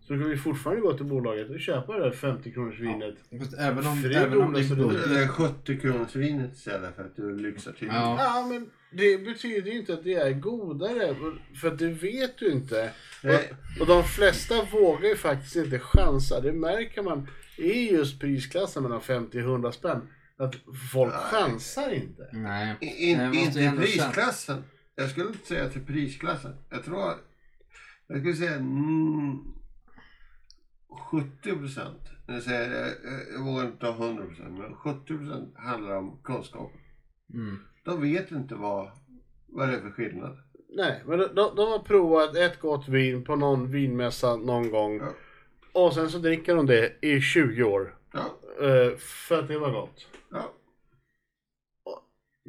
Så 0.07 0.13
då 0.13 0.19
kan 0.19 0.29
vi 0.29 0.37
fortfarande 0.37 0.81
gå 0.81 0.93
till 0.93 1.05
bolaget 1.05 1.49
och 1.49 1.59
köpa 1.59 1.93
det 1.93 2.03
där 2.03 2.11
50 2.11 2.51
kronors 2.51 2.79
vinet. 2.79 3.15
Fast 3.39 3.53
även 3.59 3.87
om, 3.87 3.97
För 3.97 4.09
det 4.09 4.15
är 4.15 4.23
även 4.25 4.41
om 4.41 4.53
det 4.53 4.59
är 4.59 4.75
godaste 4.75 4.75
god... 4.75 5.09
du- 5.09 5.13
Det 5.15 5.23
är 5.23 5.27
70 5.27 5.77
kronors 5.79 6.15
vinet 6.15 6.53
istället 6.53 6.95
för 6.95 7.03
att 7.03 7.15
du 7.15 7.37
lyxar 7.37 7.71
till 7.71 7.87
Ja. 7.87 8.15
Ja, 8.19 8.47
men 8.49 8.69
det 8.91 9.17
betyder 9.25 9.71
ju 9.71 9.77
inte 9.79 9.93
att 9.93 10.03
det 10.03 10.13
är 10.13 10.31
godare. 10.33 11.15
För 11.61 11.67
att 11.67 11.79
det 11.79 11.87
vet 11.89 12.37
du 12.37 12.51
inte. 12.51 12.89
Och, 13.23 13.81
och 13.81 13.87
de 13.87 14.03
flesta 14.03 14.55
vågar 14.71 15.09
ju 15.09 15.15
faktiskt 15.15 15.55
inte 15.55 15.79
chansa. 15.79 16.41
Det 16.41 16.51
märker 16.53 17.01
man 17.01 17.27
i 17.57 17.91
just 17.91 18.19
prisklassen 18.19 18.83
mellan 18.83 19.01
50 19.01 19.37
och 19.37 19.43
100 19.43 19.71
spänn. 19.71 20.01
Att 20.37 20.55
folk 20.91 21.13
Nej. 21.13 21.21
chansar 21.31 21.89
inte. 21.93 22.29
Nej. 22.33 22.75
I- 22.81 23.11
In, 23.11 23.17
Nej, 23.17 23.45
inte 23.45 23.59
i 23.59 23.65
ändå 23.65 23.81
känna- 23.81 23.81
prisklassen. 24.11 24.63
Jag 24.95 25.09
skulle 25.09 25.27
inte 25.27 25.47
säga 25.47 25.69
till 25.69 25.85
prisklassen. 25.85 26.55
Jag 26.69 26.83
tror. 26.83 27.13
Jag 28.07 28.17
skulle 28.19 28.35
säga 28.35 28.55
mm, 28.55 29.37
70 31.11 31.55
procent. 31.57 32.01
Jag, 32.27 32.43
säger, 32.43 32.71
jag, 32.79 32.87
jag, 32.87 33.21
jag 33.33 33.45
vågar 33.45 33.65
inte 33.65 33.77
ta 33.77 33.89
100 33.93 34.25
procent. 34.25 34.59
Men 34.59 34.75
70 34.75 35.17
procent 35.17 35.53
handlar 35.57 35.95
om 35.95 36.19
kunskap. 36.23 36.71
Mm. 37.33 37.57
De 37.85 38.01
vet 38.01 38.31
inte 38.31 38.55
vad, 38.55 38.91
vad 39.47 39.67
det 39.69 39.75
är 39.75 39.79
för 39.81 39.91
skillnad. 39.91 40.37
Nej, 40.69 41.03
men 41.05 41.19
de, 41.19 41.25
de, 41.35 41.55
de 41.55 41.71
har 41.71 41.79
provat 41.79 42.35
ett 42.35 42.59
gott 42.59 42.87
vin 42.87 43.23
på 43.23 43.35
någon 43.35 43.71
vinmässa 43.71 44.35
någon 44.35 44.69
gång. 44.71 44.97
Ja. 44.97 45.09
Och 45.75 45.93
sen 45.93 46.09
så 46.09 46.17
dricker 46.17 46.55
de 46.55 46.65
det 46.65 46.91
i 47.01 47.21
20 47.21 47.63
år. 47.63 47.95
Ja, 48.13 48.19
eh, 48.67 48.97
För 48.97 49.39
att 49.39 49.47
det 49.47 49.57
var 49.57 49.71
gott. 49.71 50.07
ja. 50.31 50.51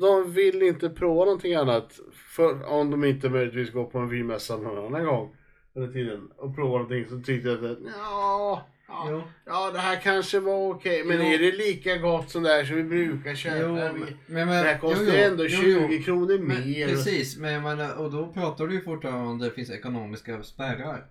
De 0.00 0.32
vill 0.32 0.62
inte 0.62 0.90
prova 0.90 1.24
någonting 1.24 1.54
annat. 1.54 2.00
För, 2.36 2.64
om 2.64 2.90
de 2.90 3.04
inte 3.04 3.28
möjligtvis 3.28 3.72
går 3.72 3.84
på 3.84 3.98
en 3.98 4.08
vinmässa 4.08 4.56
någon 4.56 4.86
annan 4.86 5.04
gång. 5.06 5.36
Under 5.74 5.92
tiden. 5.92 6.30
Och 6.36 6.54
prova 6.54 6.72
någonting 6.72 7.06
så 7.08 7.20
tyckte 7.20 7.48
jag 7.48 7.64
att 7.64 7.78
ja, 7.96 8.66
ja, 8.88 9.06
Jo. 9.10 9.22
ja 9.46 9.70
det 9.70 9.78
här 9.78 10.00
kanske 10.00 10.40
var 10.40 10.70
okej. 10.74 11.04
Men 11.04 11.16
Jo. 11.16 11.22
är 11.34 11.38
det 11.38 11.52
lika 11.52 11.96
gott 11.96 12.30
som 12.30 12.42
det 12.42 12.48
här 12.48 12.64
som 12.64 12.76
vi 12.76 12.82
brukar 12.84 13.34
köpa? 13.34 13.56
Jo, 13.58 13.74
vi, 13.74 14.00
men, 14.26 14.48
men, 14.48 14.48
det 14.48 14.70
här 14.70 14.78
kostar 14.78 15.04
jo, 15.04 15.10
ju 15.12 15.18
jo, 15.18 15.24
ändå 15.24 15.44
jo, 15.44 15.48
20 15.62 15.88
jo. 15.90 16.02
kronor 16.02 16.38
Men, 16.38 16.70
mer. 16.70 16.88
precis, 16.88 17.38
men 17.38 17.52
jag 17.52 17.62
menar, 17.62 17.96
och 17.96 18.12
då 18.12 18.32
pratar 18.32 18.66
du 18.66 18.74
ju 18.74 18.80
fortfarande 18.80 19.30
om 19.30 19.38
det 19.38 19.50
finns 19.50 19.70
ekonomiska 19.70 20.42
spärrar. 20.42 21.06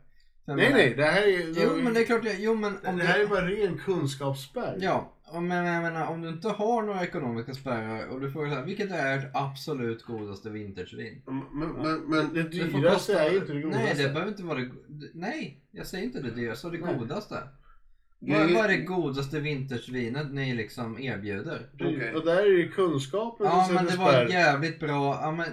Jag 0.46 0.56
Nej 0.58 0.66
menar- 0.66 0.78
nej, 0.78 0.94
det 0.96 1.04
här 1.04 1.22
är 1.22 1.28
ju... 1.28 1.54
Jo 1.58 1.70
men 1.84 1.94
det 1.94 2.00
är 2.00 2.06
klart, 2.06 2.24
det- 2.24 2.38
jo 2.40 2.56
men 2.56 2.74
om 2.86 2.98
det 2.98 3.04
du, 3.04 3.08
här 3.08 3.20
är 3.20 3.28
bara 3.28 3.48
ren 3.48 3.78
kunskapsspärr. 3.78 4.78
Ja, 4.82 5.12
men 5.42 5.66
jag 5.66 5.84
menar 5.84 6.08
om 6.08 6.22
du 6.22 6.30
inte 6.30 6.50
har 6.50 6.82
några 6.84 7.04
ekonomiska 7.04 7.54
spärrar 7.54 8.08
och 8.08 8.22
du 8.22 8.32
frågar 8.32 8.50
så 8.50 8.56
här, 8.56 8.66
vilket 8.66 8.92
är 8.92 9.18
ert 9.18 9.32
absolut 9.34 10.04
godaste 10.04 10.50
vintagersvin? 10.50 11.22
Men, 11.26 11.70
men, 11.70 12.00
men, 12.02 12.34
Det 12.34 12.44
Det 12.44 12.68
får 12.68 12.78
dyraste 12.80 13.14
kosta- 13.14 13.24
är 13.26 13.32
ju 13.32 13.38
inte 13.38 13.54
det 13.54 13.62
godaste. 13.62 13.84
Nej, 13.84 13.96
det 13.98 14.10
behöver 14.10 14.28
inte 14.32 14.44
vara 14.44 14.60
det, 14.60 14.70
nej, 15.14 15.62
jag 15.72 15.88
säger 15.88 16.04
inte 16.04 16.22
det 16.22 16.32
dyraste, 16.32 16.70
det 16.70 16.78
Nej. 16.86 16.96
godaste. 17.00 17.36
Vad, 18.20 18.42
är 18.42 18.68
det 18.68 18.78
godaste 18.78 19.40
vintersvinet 19.40 20.32
ni 20.34 20.54
liksom 20.56 21.00
erbjuder? 21.00 21.70
Okej. 21.74 22.14
Och 22.16 22.26
där 22.26 22.38
är 22.38 22.46
ju 22.58 22.72
kunskapen 22.72 23.46
Ja 23.48 23.70
men 23.74 23.86
det 23.86 23.96
var 23.98 24.10
spärr. 24.12 24.28
jävligt 24.30 24.80
bra, 24.80 25.20
ja, 25.22 25.32
men, 25.32 25.48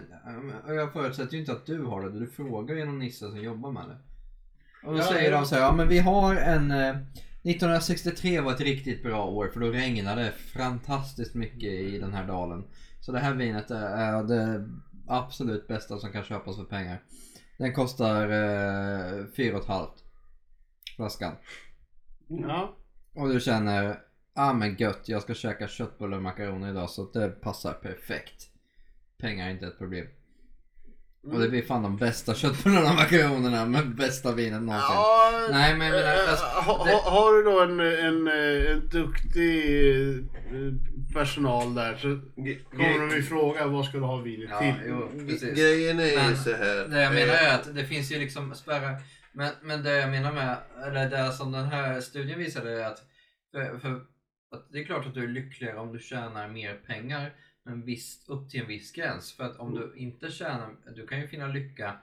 ja, 0.67 0.73
jag 0.75 0.93
förutsätter 0.93 1.33
ju 1.35 1.41
inte 1.41 1.53
att 1.53 1.67
du 1.67 1.83
har 1.83 2.03
det, 2.11 2.21
du 2.21 2.27
frågar 2.27 2.77
ju 2.77 2.85
någon 2.85 2.99
nisse 2.99 3.29
som 3.29 3.43
jobbar 3.43 3.73
med 3.73 3.83
det. 3.89 3.97
Och 4.85 4.93
då 4.93 4.99
Ja, 4.99 5.05
säger 5.05 5.31
ja. 5.31 5.37
de 5.39 5.47
så 5.47 5.55
här, 5.55 5.63
ja 5.63 5.73
men 5.73 5.89
vi 5.89 5.99
har 5.99 6.37
en 6.37 6.71
eh, 6.71 6.97
1963 7.45 8.41
var 8.41 8.53
ett 8.53 8.61
riktigt 8.61 9.03
bra 9.03 9.27
år 9.27 9.49
för 9.49 9.61
då 9.61 9.67
regnade 9.67 10.23
det 10.23 10.33
fantastiskt 10.33 11.35
mycket 11.35 11.71
i 11.71 11.99
den 11.99 12.13
här 12.15 12.27
dalen. 12.27 12.65
Så 13.01 13.13
det 13.13 13.19
här 13.19 13.35
vinet 13.35 13.71
är, 13.71 14.23
det 14.23 14.69
absolut 15.09 15.69
bästa 15.69 15.99
som 15.99 16.13
kan 16.13 16.25
köpas 16.25 16.57
för 16.57 16.65
pengar. 16.65 17.03
Den 17.59 17.73
kostar 17.73 18.23
eh, 18.29 19.25
4,5 19.37 19.87
flaskan. 20.97 21.35
Ja. 22.29 22.77
Och 23.15 23.29
du 23.29 23.41
känner, 23.41 23.85
ja 23.85 23.97
ah, 24.35 24.53
men 24.53 24.77
gött 24.77 25.09
jag 25.09 25.23
ska 25.23 25.35
käka 25.35 25.69
köttbullar 25.69 26.17
och 26.17 26.23
makaroner 26.23 26.71
idag 26.71 26.91
så 26.91 27.11
det 27.13 27.29
passar 27.29 27.73
perfekt. 27.73 28.49
Pengar 29.19 29.47
är 29.47 29.51
inte 29.51 29.67
ett 29.67 29.79
problem. 29.79 30.07
Och 31.27 31.41
det 31.41 31.49
blir 31.49 31.63
fan 31.63 31.83
de 31.83 31.97
bästa 31.97 32.35
köttbullarna 32.35 32.89
och 32.91 32.95
makaronerna 32.95 33.65
med 33.67 33.95
bästa 33.97 34.33
vinet 34.35 34.63
någonsin. 34.63 34.89
Ja, 34.95 35.49
Nej, 35.51 35.77
men 35.77 35.87
jag 35.87 35.97
menar, 35.97 36.15
eh, 36.15 36.31
alltså, 36.31 36.45
ha, 36.45 36.85
det- 36.85 36.91
ha, 36.93 37.11
har 37.11 37.33
du 37.37 37.43
då 37.43 37.61
en, 37.61 37.81
en, 37.81 38.29
en 38.73 38.89
duktig 38.89 40.19
eh, 40.19 41.15
personal 41.15 41.75
där 41.75 41.97
så 41.97 42.21
kommer 42.71 43.09
de 43.09 43.17
ju 43.17 43.23
fråga 43.23 43.67
vad 43.67 43.85
ska 43.85 43.99
du 43.99 44.05
ha 44.05 44.17
vinet 44.17 44.49
Ja, 44.51 44.59
till? 44.59 44.75
jo, 44.87 45.09
precis. 45.29 45.59
Grejen 45.59 46.01
är 46.01 46.05
ju 46.07 46.17
Men 46.17 46.37
så 46.37 46.51
här. 46.51 46.89
Det 46.89 47.03
jag 47.03 47.15
menar 47.15 47.35
eh, 47.35 47.53
är 47.53 47.55
att 47.55 47.75
det 47.75 47.85
finns 47.85 48.13
ju 48.13 48.19
liksom 48.19 48.55
spärrar. 48.55 48.97
Men, 49.33 49.53
men 49.63 49.83
det 49.83 49.91
jag 49.97 50.11
menar 50.11 50.33
med, 50.33 50.57
eller 50.87 51.11
det 51.11 51.33
som 51.33 51.53
den 51.53 51.65
här 51.67 52.01
studien 52.01 52.39
visade 52.39 52.83
är 52.83 52.87
att, 52.87 52.99
för, 53.53 53.79
för, 53.79 53.91
att 54.55 54.69
det 54.73 54.79
är 54.79 54.85
klart 54.85 55.07
att 55.07 55.15
du 55.15 55.25
är 55.25 55.29
lyckligare 55.29 55.79
om 55.79 55.93
du 55.93 55.99
tjänar 55.99 56.49
mer 56.49 56.75
pengar. 56.87 57.33
Men 57.65 57.85
visst, 57.85 58.29
upp 58.29 58.51
till 58.51 58.61
en 58.61 58.67
viss 58.67 58.93
gräns. 58.93 59.33
För 59.33 59.45
att 59.45 59.57
om 59.57 59.75
du 59.75 59.93
inte 59.97 60.31
tjänar, 60.31 60.71
du 60.97 61.07
kan 61.07 61.21
ju 61.21 61.29
finna 61.29 61.47
lycka 61.47 61.97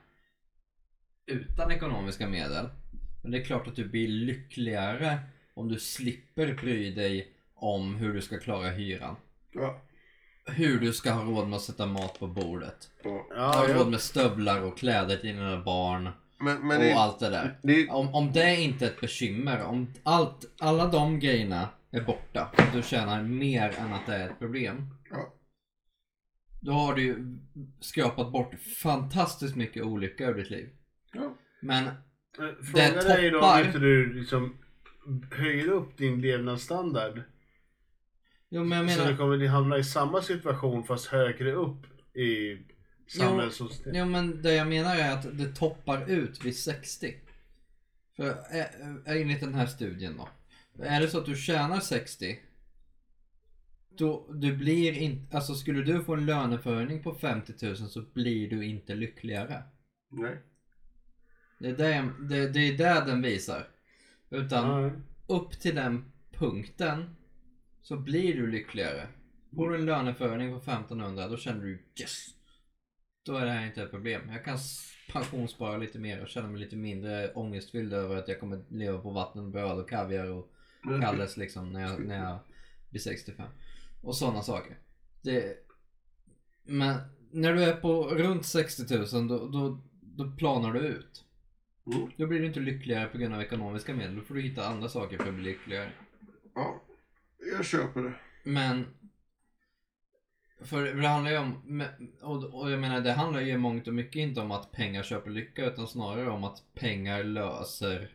utan 1.26 1.72
ekonomiska 1.72 2.28
medel. 2.28 2.68
Men 3.22 3.30
det 3.30 3.38
är 3.38 3.44
klart 3.44 3.66
att 3.68 3.76
du 3.76 3.88
blir 3.88 4.08
lyckligare 4.08 5.18
om 5.54 5.68
du 5.68 5.78
slipper 5.78 6.54
bry 6.54 6.90
dig 6.94 7.32
om 7.54 7.94
hur 7.96 8.14
du 8.14 8.20
ska 8.22 8.38
klara 8.38 8.70
hyran. 8.70 9.16
Ja. 9.52 9.80
Hur 10.44 10.80
du 10.80 10.92
ska 10.92 11.10
ha 11.10 11.24
råd 11.24 11.48
med 11.48 11.56
att 11.56 11.62
sätta 11.62 11.86
mat 11.86 12.18
på 12.18 12.26
bordet. 12.26 12.90
ja. 13.02 13.26
Ja, 13.30 13.52
Ha 13.52 13.68
råd 13.68 13.86
ja. 13.86 13.90
med 13.90 14.00
stövlar 14.00 14.62
och 14.62 14.78
kläder 14.78 15.16
till 15.16 15.36
dina 15.36 15.60
barn. 15.62 16.08
Men, 16.38 16.66
men 16.68 16.76
och 16.76 16.82
det, 16.82 16.92
allt 16.94 17.18
det 17.18 17.30
där. 17.30 17.58
det, 17.62 17.88
Om, 17.88 18.14
om 18.14 18.32
det 18.32 18.60
inte 18.60 18.84
är 18.86 18.90
ett 18.90 19.00
bekymmer, 19.00 19.62
om 19.62 19.92
allt, 20.02 20.44
alla 20.58 20.86
de 20.86 21.20
grejerna 21.20 21.68
är 21.90 22.00
borta, 22.00 22.50
du 22.74 22.82
tjänar 22.82 23.22
mer 23.22 23.74
än 23.78 23.92
att 23.92 24.06
det 24.06 24.14
är 24.14 24.28
ett 24.30 24.38
problem. 24.38 24.94
Ja. 25.10 25.32
Då 26.60 26.72
har 26.72 26.94
du 26.94 27.02
ju 27.02 27.38
skrapat 27.80 28.32
bort 28.32 28.54
fantastiskt 28.82 29.56
mycket 29.56 29.82
olycka 29.84 30.28
ur 30.28 30.34
ditt 30.34 30.50
liv. 30.50 30.68
ja. 31.12 31.36
Men 31.62 31.86
Eh, 32.38 32.44
Det 32.44 32.64
Frågan 32.64 33.06
är 33.18 33.22
ju 33.22 33.30
då 33.30 33.40
toppar- 33.40 33.60
om 33.60 33.66
inte 33.66 33.78
du 33.78 34.12
liksom 34.14 34.56
höjer 35.32 35.68
upp 35.68 35.96
din 35.96 36.20
levnadsstandard. 36.20 37.22
Jo 38.50 38.64
men 38.64 38.78
jag 38.78 38.90
Så 38.90 38.98
du 38.98 39.04
menar, 39.04 39.16
kommer 39.18 39.46
hamna 39.48 39.78
i 39.78 39.84
samma 39.84 40.22
situation 40.22 40.84
fast 40.84 41.06
högre 41.06 41.52
upp 41.52 41.86
i 42.16 42.58
samhällssystemet. 43.08 43.98
jo, 43.98 44.04
men 44.04 44.42
det 44.42 44.54
jag 44.54 44.68
menar 44.68 44.96
är 44.96 45.12
att 45.12 45.38
det 45.38 45.54
toppar 45.56 46.10
ut 46.10 46.44
vid 46.44 46.56
60. 46.58 47.14
För 48.16 48.28
eh, 48.28 48.58
eh, 48.60 49.20
enligt 49.20 49.40
den 49.40 49.54
här 49.54 49.66
studien 49.66 50.16
då. 50.16 50.28
Är 50.84 51.00
det 51.00 51.08
så 51.08 51.18
att 51.18 51.26
du 51.26 51.36
tjänar 51.36 51.80
60. 51.80 52.38
Då, 54.00 54.26
du 54.32 54.56
blir 54.56 54.92
inte, 54.92 55.36
alltså 55.36 55.54
skulle 55.54 55.82
du 55.82 56.04
få 56.04 56.14
en 56.14 56.26
löneförhöjning 56.26 57.02
på 57.02 57.14
50 57.14 57.66
000 57.66 57.76
så 57.76 58.02
blir 58.02 58.50
du 58.50 58.64
inte 58.64 58.94
lyckligare. 58.94 59.62
Nej. 60.10 60.42
Det 61.58 61.68
är 61.68 61.76
det, 61.76 62.12
det, 62.28 62.48
det, 62.48 62.60
är 62.68 62.78
det 62.78 63.10
den 63.10 63.22
visar. 63.22 63.68
Utan 64.30 64.82
Ja. 64.82 64.90
upp 65.26 65.60
till 65.60 65.74
den 65.74 66.12
punkten 66.32 67.16
så 67.82 67.96
blir 67.96 68.34
du 68.34 68.46
lyckligare. 68.46 69.08
Får 69.54 69.70
du 69.70 69.76
en 69.76 69.86
löneförhöjning 69.86 70.50
på 70.50 70.70
1500 70.70 71.28
då 71.28 71.36
känner 71.36 71.64
du 71.64 71.72
yes! 72.00 72.26
Då 73.24 73.36
är 73.36 73.44
det 73.46 73.52
här 73.52 73.66
inte 73.66 73.82
ett 73.82 73.90
problem. 73.90 74.22
Jag 74.28 74.44
kan 74.44 74.58
pensionsspara 75.12 75.76
lite 75.76 75.98
mer 75.98 76.22
och 76.22 76.28
känna 76.28 76.48
mig 76.48 76.60
lite 76.60 76.76
mindre 76.76 77.32
ångestfylld 77.32 77.92
över 77.92 78.16
att 78.16 78.28
jag 78.28 78.40
kommer 78.40 78.64
leva 78.68 78.98
på 78.98 79.10
vatten, 79.10 79.50
bröd 79.50 79.78
och 79.78 79.90
kaviar 79.90 80.26
och 80.30 80.52
Kalles 81.02 81.36
liksom 81.36 81.72
när 81.72 81.80
jag, 81.80 82.06
när 82.06 82.28
jag 82.28 82.38
blir 82.90 83.00
65. 83.00 83.46
Och 84.00 84.16
sådana 84.16 84.42
saker. 84.42 84.78
Det, 85.22 85.56
men 86.64 86.98
när 87.30 87.54
du 87.54 87.64
är 87.64 87.76
på 87.76 88.04
runt 88.04 88.46
60 88.46 88.94
000 89.14 89.28
då, 89.28 89.48
då, 89.48 89.80
då 90.00 90.30
planar 90.36 90.72
du 90.72 90.80
ut. 90.80 91.24
Mm. 91.86 92.10
Då 92.16 92.26
blir 92.26 92.40
du 92.40 92.46
inte 92.46 92.60
lyckligare 92.60 93.06
på 93.06 93.18
grund 93.18 93.34
av 93.34 93.42
ekonomiska 93.42 93.94
medel. 93.94 94.16
Då 94.16 94.22
får 94.22 94.34
du 94.34 94.40
hitta 94.40 94.66
andra 94.66 94.88
saker 94.88 95.18
för 95.18 95.28
att 95.28 95.34
bli 95.34 95.44
lyckligare. 95.44 95.92
Ja. 96.54 96.82
Jag 97.56 97.64
köper 97.64 98.02
det. 98.02 98.12
Men 98.44 98.86
för 100.62 100.94
det 100.94 101.08
handlar 101.08 101.30
ju 101.30 101.38
om, 101.38 101.84
och, 102.52 102.70
jag 102.70 102.80
menar 102.80 103.00
det 103.00 103.12
handlar 103.12 103.40
ju 103.40 103.58
mångt 103.58 103.88
och 103.88 103.94
mycket 103.94 104.16
inte 104.16 104.40
om 104.40 104.50
att 104.50 104.72
pengar 104.72 105.02
köper 105.02 105.30
lycka 105.30 105.66
utan 105.66 105.88
snarare 105.88 106.30
om 106.30 106.44
att 106.44 106.62
pengar 106.74 107.24
löser 107.24 108.10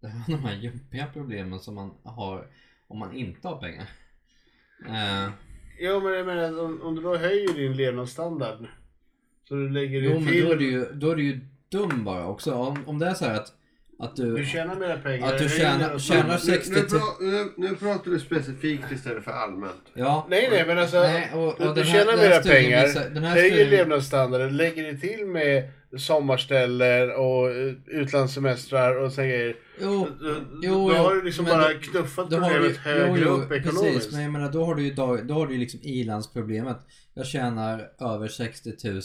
det 0.00 0.08
här, 0.08 0.24
de 0.26 0.44
här 0.44 0.54
jobbiga 0.54 1.06
problemen 1.12 1.60
som 1.60 1.74
man 1.74 1.94
har 2.02 2.46
om 2.86 2.98
man 2.98 3.12
inte 3.12 3.48
har 3.48 3.60
pengar. 3.60 3.88
Jo 5.80 6.00
men 6.00 6.12
jag 6.12 6.26
menar 6.26 6.60
om, 6.64 6.82
om 6.82 6.94
du 6.94 7.02
då 7.02 7.16
höjer 7.16 7.54
din 7.54 7.72
levnadsstandard. 7.76 8.66
Så 9.48 9.54
du 9.54 9.68
lägger 9.70 10.00
jo 10.00 10.14
men 10.20 10.26
till. 10.28 10.44
då 10.44 10.52
är, 10.52 10.56
du 10.56 10.70
ju, 10.70 10.84
då 10.92 11.10
är 11.10 11.16
du 11.16 11.22
ju 11.22 11.40
dum 11.72 12.04
bara 12.04 12.26
också. 12.26 12.52
Om, 12.54 12.78
om 12.86 12.98
det 12.98 13.06
är 13.06 13.14
så 13.14 13.24
här 13.24 13.34
att, 13.34 13.52
att 13.98 14.16
du... 14.16 14.36
Du 14.36 14.44
tjänar 14.46 14.76
mera 14.76 14.96
pengar. 14.98 15.32
Att 15.32 15.38
du 15.38 15.48
tjänar- 15.48 15.98
tjänar 15.98 16.32
Nu, 16.32 16.38
60 16.38 16.72
nu, 17.20 17.30
nu, 17.30 17.52
nu 17.56 17.76
pratar 17.76 18.10
du 18.10 18.20
specifikt 18.20 18.92
istället 18.92 19.24
för 19.24 19.30
allmänt. 19.32 19.82
Ja. 19.94 20.26
Nej 20.30 20.48
nej 20.52 20.64
men 20.66 20.78
alltså. 20.78 21.00
Nej, 21.00 21.30
och- 21.34 21.60
och 21.60 21.74
du, 21.74 21.82
du 21.82 21.88
tjänar 21.88 22.16
mera 22.16 22.42
pengar. 22.42 22.86
visar- 22.86 23.10
den 23.10 23.24
här 23.24 23.34
höjer 23.34 23.50
studien- 23.50 23.70
levnadsstandarden. 23.70 24.56
Lägger 24.56 24.92
det 24.92 24.98
till 24.98 25.26
med 25.26 25.70
sommarställen 25.98 27.10
och 27.10 27.50
eh, 27.50 27.74
utlandssemestrar 27.86 28.96
och 28.96 29.12
såna 29.12 29.26
grejer. 29.26 29.56
Jo, 29.80 30.08
Då, 30.20 30.34
jo, 30.62 30.88
då 30.90 30.94
har 30.94 31.14
du 31.14 31.22
liksom 31.22 31.44
men 31.44 31.58
bara 31.58 31.68
då- 31.74 31.80
knuffat 31.80 32.30
Då 32.30 32.36
har 32.36 32.50
problemet 32.50 32.78
du, 32.84 32.90
högre 32.90 33.08
jo, 33.20 33.24
jo, 33.26 33.30
upp 33.42 33.52
ekonomiskt. 33.52 33.94
Precis, 33.94 34.12
men 34.12 34.22
jag 34.22 34.32
menar 34.32 34.52
då 34.52 34.64
har 34.64 34.74
du 34.74 34.82
ju, 34.82 34.94
då 34.94 35.34
har 35.34 35.46
du 35.46 35.56
liksom 35.58 35.80
ilandsproblemet. 35.82 36.76
Jag 37.14 37.26
tjänar 37.26 37.88
över 38.00 38.28
60 38.28 38.72
000 38.84 39.00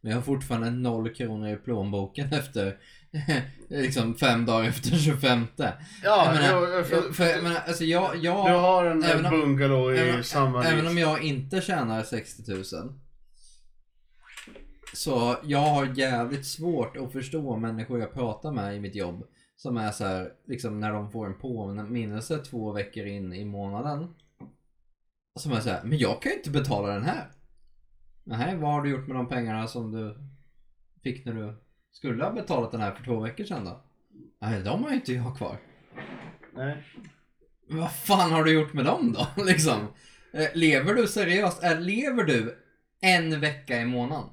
men 0.00 0.10
jag 0.10 0.16
har 0.18 0.22
fortfarande 0.22 0.70
noll 0.70 1.14
kronor 1.14 1.48
i 1.48 1.56
plånboken 1.56 2.32
efter 2.32 2.76
liksom 3.68 4.14
fem 4.14 4.46
dagar 4.46 4.68
efter 4.68 4.90
25 4.90 5.46
Ja, 5.56 5.72
jag 6.04 6.34
menar, 6.34 6.76
jo, 6.78 6.84
för, 6.84 6.96
jag, 6.96 7.16
för, 7.16 7.24
jag 7.24 7.42
menar, 7.42 7.60
alltså 7.66 7.84
jag, 7.84 8.10
jag, 8.16 8.50
du 8.50 8.54
har 8.54 8.84
en, 8.84 9.04
även 9.04 9.26
en 9.26 9.34
om- 9.34 9.40
bungalow 9.40 9.94
i 9.94 9.98
även, 9.98 10.24
samma 10.24 10.64
även 10.64 10.86
om 10.86 10.98
jag 10.98 11.22
inte 11.22 11.60
tjänar 11.60 12.02
60 12.02 12.42
000 12.52 12.64
så 14.94 15.36
jag 15.44 15.58
har 15.58 15.86
jävligt 15.98 16.46
svårt 16.46 16.96
att 16.96 17.12
förstå 17.12 17.56
människor 17.56 18.00
jag 18.00 18.12
pratar 18.12 18.52
med 18.52 18.76
i 18.76 18.80
mitt 18.80 18.94
jobb 18.94 19.26
som 19.56 19.76
är 19.76 19.90
så 19.90 20.04
här, 20.04 20.32
liksom 20.46 20.80
när 20.80 20.92
de 20.92 21.10
får 21.10 21.26
en 21.26 21.38
påminnelse 21.38 22.38
två 22.38 22.72
veckor 22.72 23.06
in 23.06 23.32
i 23.32 23.44
månaden. 23.44 24.14
Som 25.40 25.52
är 25.52 25.60
så 25.60 25.70
här, 25.70 25.82
men 25.84 25.98
jag 25.98 26.22
kan 26.22 26.32
ju 26.32 26.38
inte 26.38 26.50
betala 26.50 26.94
den 26.94 27.02
här. 27.02 27.30
Nej, 28.24 28.56
vad 28.56 28.72
har 28.72 28.82
du 28.82 28.90
gjort 28.90 29.06
med 29.06 29.16
de 29.16 29.28
pengarna 29.28 29.66
som 29.66 29.92
du 29.92 30.18
fick 31.02 31.24
när 31.24 31.32
du 31.34 31.54
skulle 31.90 32.24
ha 32.24 32.32
betalat 32.32 32.72
den 32.72 32.80
här 32.80 32.92
för 32.94 33.04
två 33.04 33.20
veckor 33.20 33.44
sedan 33.44 33.64
då? 33.64 33.80
Nej, 34.40 34.62
de 34.62 34.82
har 34.82 34.90
ju 34.90 34.96
inte 34.96 35.12
jag 35.12 35.36
kvar. 35.36 35.56
Nej. 36.54 36.84
Vad 37.68 37.92
fan 37.92 38.32
har 38.32 38.44
du 38.44 38.52
gjort 38.52 38.72
med 38.72 38.84
dem 38.84 39.12
då? 39.12 39.42
liksom. 39.44 39.80
Eh, 40.32 40.48
Lever 40.54 40.94
du 40.94 41.06
seriöst? 41.08 41.62
Är, 41.62 41.80
lever 41.80 42.24
du 42.24 42.58
en 43.00 43.40
vecka 43.40 43.80
i 43.80 43.84
månaden? 43.84 44.28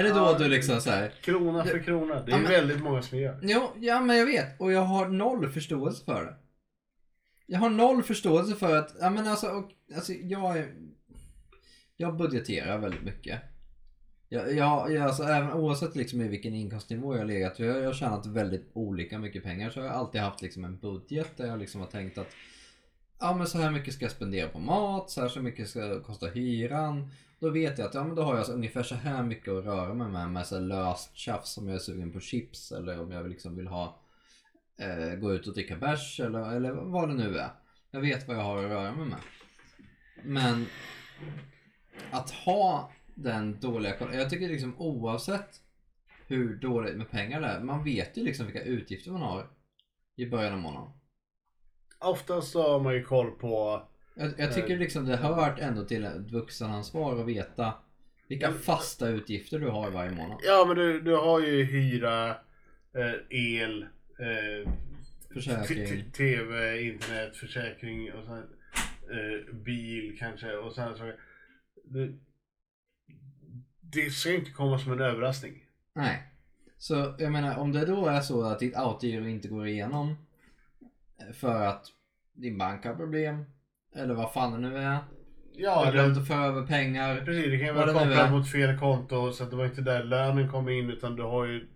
Är 0.00 0.04
det 0.04 0.10
då 0.10 0.16
Ja, 0.16 0.38
du 0.38 0.48
liksom 0.48 0.80
så 0.80 0.90
här? 0.90 1.12
Krona 1.22 1.64
för 1.64 1.78
krona. 1.82 2.14
Det 2.14 2.32
är 2.32 2.36
Ja, 2.36 2.42
men- 2.42 2.50
väldigt 2.50 2.82
många 2.82 3.02
som 3.02 3.18
gör. 3.18 3.38
Jo, 3.42 3.62
ja 3.80 4.00
men 4.00 4.16
jag 4.16 4.26
vet. 4.26 4.60
Och 4.60 4.72
jag 4.72 4.80
har 4.82 5.08
noll 5.08 5.48
förståelse 5.48 6.04
för 6.04 6.24
det. 6.24 6.34
Jag 7.46 7.58
har 7.58 7.70
noll 7.70 8.02
förståelse 8.02 8.54
för 8.56 8.76
att, 8.76 8.96
ja 9.00 9.10
men 9.10 9.28
alltså, 9.28 9.46
och, 9.48 9.70
alltså 9.96 10.12
jag 10.12 10.58
är, 10.58 10.74
Jag 11.96 12.16
budgeterar 12.16 12.78
väldigt 12.78 13.02
mycket. 13.02 13.40
Jag, 14.28 14.54
jag, 14.54 14.92
jag, 14.92 15.06
alltså, 15.06 15.22
även, 15.22 15.52
oavsett 15.52 15.96
liksom 15.96 16.20
i 16.20 16.28
vilken 16.28 16.54
inkomstnivå 16.54 17.14
jag 17.14 17.18
har 17.20 17.26
legat, 17.26 17.58
jag, 17.58 17.78
jag 17.78 17.86
har 17.86 17.92
tjänat 17.94 18.26
väldigt 18.26 18.70
olika 18.72 19.18
mycket 19.18 19.42
pengar, 19.42 19.70
så 19.70 19.80
jag 19.80 19.86
har 19.88 19.94
alltid 19.94 20.20
haft 20.20 20.42
liksom 20.42 20.64
en 20.64 20.78
budget 20.78 21.36
där 21.36 21.46
jag 21.46 21.58
liksom 21.58 21.80
har 21.80 21.88
tänkt 21.88 22.18
att 22.18 22.28
Ja 23.20 23.34
men 23.36 23.46
så 23.46 23.58
här 23.58 23.70
mycket 23.70 23.94
ska 23.94 24.04
jag 24.04 24.12
spendera 24.12 24.48
på 24.48 24.58
mat, 24.58 25.10
så 25.10 25.20
här 25.20 25.28
så 25.28 25.40
mycket 25.42 25.68
ska 25.68 26.00
kosta 26.02 26.26
hyran. 26.26 27.10
Då 27.40 27.50
vet 27.50 27.78
jag 27.78 27.88
att 27.88 27.94
ja, 27.94 28.04
men 28.04 28.16
då 28.16 28.22
har 28.22 28.36
jag 28.36 28.46
så, 28.46 28.52
ungefär 28.52 28.82
så 28.82 28.94
här 28.94 29.22
mycket 29.22 29.48
att 29.48 29.64
röra 29.64 29.94
mig 29.94 30.08
med, 30.08 30.30
med 30.30 30.46
så 30.46 30.54
här 30.54 30.62
löst 30.62 31.16
tjafs 31.16 31.58
om 31.58 31.66
jag 31.66 31.74
är 31.74 31.78
sugen 31.78 32.12
på 32.12 32.20
chips 32.20 32.72
eller 32.72 33.00
om 33.00 33.10
jag 33.10 33.28
liksom 33.28 33.56
vill 33.56 33.66
ha 33.66 34.00
eh, 34.78 35.14
gå 35.14 35.32
ut 35.32 35.46
och 35.46 35.54
dricka 35.54 35.76
bärs 35.76 36.20
eller, 36.20 36.56
eller 36.56 36.72
vad 36.72 37.08
det 37.08 37.14
nu 37.14 37.38
är. 37.38 37.50
Jag 37.90 38.00
vet 38.00 38.28
vad 38.28 38.36
jag 38.36 38.42
har 38.42 38.64
att 38.64 38.70
röra 38.70 38.92
mig 38.92 39.06
med. 39.06 39.18
Men 40.24 40.66
att 42.10 42.30
ha 42.30 42.92
den 43.14 43.60
dåliga 43.60 43.98
koll- 43.98 44.14
Jag 44.14 44.30
tycker 44.30 44.48
liksom 44.48 44.74
oavsett 44.78 45.60
hur 46.26 46.56
dåligt 46.56 46.96
med 46.96 47.10
pengar 47.10 47.40
det 47.40 47.46
är, 47.46 47.60
man 47.60 47.84
vet 47.84 48.16
ju 48.16 48.24
liksom 48.24 48.46
vilka 48.46 48.62
utgifter 48.62 49.10
man 49.10 49.22
har 49.22 49.50
i 50.16 50.26
början 50.26 50.52
av 50.52 50.58
månaden. 50.60 50.90
Oftast 51.98 52.50
så 52.52 52.62
har 52.72 52.80
man 52.80 52.94
ju 52.94 53.04
koll 53.04 53.30
på... 53.30 53.82
Jag, 54.20 54.32
jag 54.36 54.54
tycker 54.54 54.70
Eh, 54.74 54.78
liksom 54.78 55.04
det 55.04 55.16
hör 55.16 55.58
ändå 55.60 55.84
till 55.84 56.04
ett 56.04 56.30
vuxenansvar 56.30 57.20
att 57.20 57.26
veta 57.26 57.74
vilka 58.28 58.52
fasta 58.52 59.08
utgifter 59.08 59.58
du 59.58 59.68
har 59.68 59.90
varje 59.90 60.10
månad. 60.10 60.38
Ja 60.42 60.64
men 60.68 60.76
du, 60.76 61.00
du 61.00 61.16
har 61.16 61.40
ju 61.40 61.64
hyra, 61.64 62.30
eh, 62.94 63.14
el, 63.30 63.82
eh, 64.18 64.72
Försäkring. 65.34 66.10
TV, 66.10 66.82
internet, 66.82 67.36
försäkring 67.36 68.12
och 68.12 68.24
sen 68.24 68.46
bil 69.52 70.16
kanske 70.18 70.52
och 70.56 70.74
sen 70.74 70.96
så. 70.96 71.12
Det, 71.84 72.12
det 73.80 74.10
ska 74.10 74.34
inte 74.34 74.50
komma 74.50 74.78
som 74.78 74.92
en 74.92 75.00
överraskning. 75.00 75.64
Nej. 75.94 76.22
Så 76.78 77.14
jag 77.18 77.32
menar 77.32 77.58
om 77.58 77.72
det 77.72 77.86
då 77.86 78.06
är 78.06 78.20
så 78.20 78.42
att 78.42 78.58
ditt 78.58 78.76
autogiro 78.76 79.28
inte 79.28 79.48
går 79.48 79.66
igenom 79.66 80.16
för 81.34 81.66
att 81.66 81.86
din 82.32 82.58
bank 82.58 82.84
har 82.84 82.94
problem 82.94 83.44
eller 83.96 84.14
vad 84.14 84.32
fan 84.32 84.52
det 84.52 84.68
nu 84.68 84.76
är. 84.78 84.98
Ja, 85.52 85.90
det, 85.90 86.04
att 86.06 86.26
föra 86.28 86.44
över 86.46 86.66
pengar. 86.66 87.16
precis. 87.24 87.44
Det 87.44 87.58
kan 87.58 87.66
ju 87.66 87.72
vara 87.72 87.92
kopplat 87.92 88.30
mot 88.32 88.50
fel 88.50 88.78
konto 88.78 89.32
så 89.32 89.44
att 89.44 89.50
det 89.50 89.56
var 89.56 89.64
inte 89.64 89.80
där 89.80 90.04
lönen 90.04 90.48
kom 90.50 90.68
in 90.68 90.90
utan 90.90 91.16
du 91.16 91.22
har 91.22 91.44
ju 91.46 91.68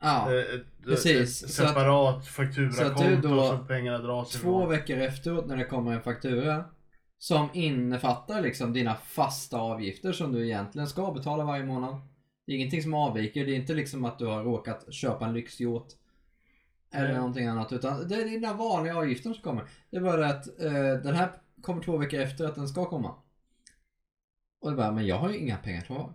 Ja. 0.00 0.32
eh, 0.32 0.38
ett, 0.54 0.84
precis. 0.84 1.42
ett 1.42 1.50
separat 1.50 2.26
fakturakonto 2.26 3.28
då- 3.28 3.46
som 3.48 3.66
pengarna 3.66 3.98
dras 3.98 4.30
Två 4.32 4.38
ifrån. 4.38 4.68
veckor 4.70 4.98
efteråt 4.98 5.46
när 5.46 5.56
det 5.56 5.64
kommer 5.64 5.92
en 5.92 6.02
faktura 6.02 6.64
som 7.18 7.48
innefattar 7.52 8.42
liksom 8.42 8.72
dina 8.72 8.94
fasta 8.94 9.58
avgifter 9.58 10.12
som 10.12 10.32
du 10.32 10.44
egentligen 10.46 10.88
ska 10.88 11.12
betala 11.12 11.44
varje 11.44 11.64
månad. 11.64 12.00
Det 12.46 12.52
är 12.52 12.56
ingenting 12.56 12.82
som 12.82 12.94
avviker. 12.94 13.46
Det 13.46 13.52
är 13.52 13.56
inte 13.56 13.74
liksom 13.74 14.04
att 14.04 14.18
du 14.18 14.26
har 14.26 14.42
råkat 14.44 14.94
köpa 14.94 15.26
en 15.26 15.32
lyxyacht. 15.32 15.86
Eller 16.94 17.14
någonting 17.14 17.46
annat. 17.46 17.72
Utan 17.72 18.08
det 18.08 18.14
är 18.14 18.24
dina 18.24 18.52
vanliga 18.52 18.96
avgifter 18.96 19.32
som 19.32 19.42
kommer. 19.42 19.64
Det 19.90 19.96
är 19.96 20.00
bara 20.00 20.16
det 20.16 20.26
att 20.26 20.46
eh, 20.60 20.72
den 21.04 21.14
här 21.14 21.28
kommer 21.64 21.82
två 21.82 21.96
veckor 21.96 22.20
efter 22.20 22.44
att 22.44 22.54
den 22.54 22.68
ska 22.68 22.84
komma. 22.84 23.14
Och 24.60 24.70
det 24.70 24.76
bara, 24.76 24.92
men 24.92 25.06
jag 25.06 25.18
har 25.18 25.30
ju 25.30 25.38
inga 25.38 25.56
pengar 25.56 25.80
kvar. 25.82 26.14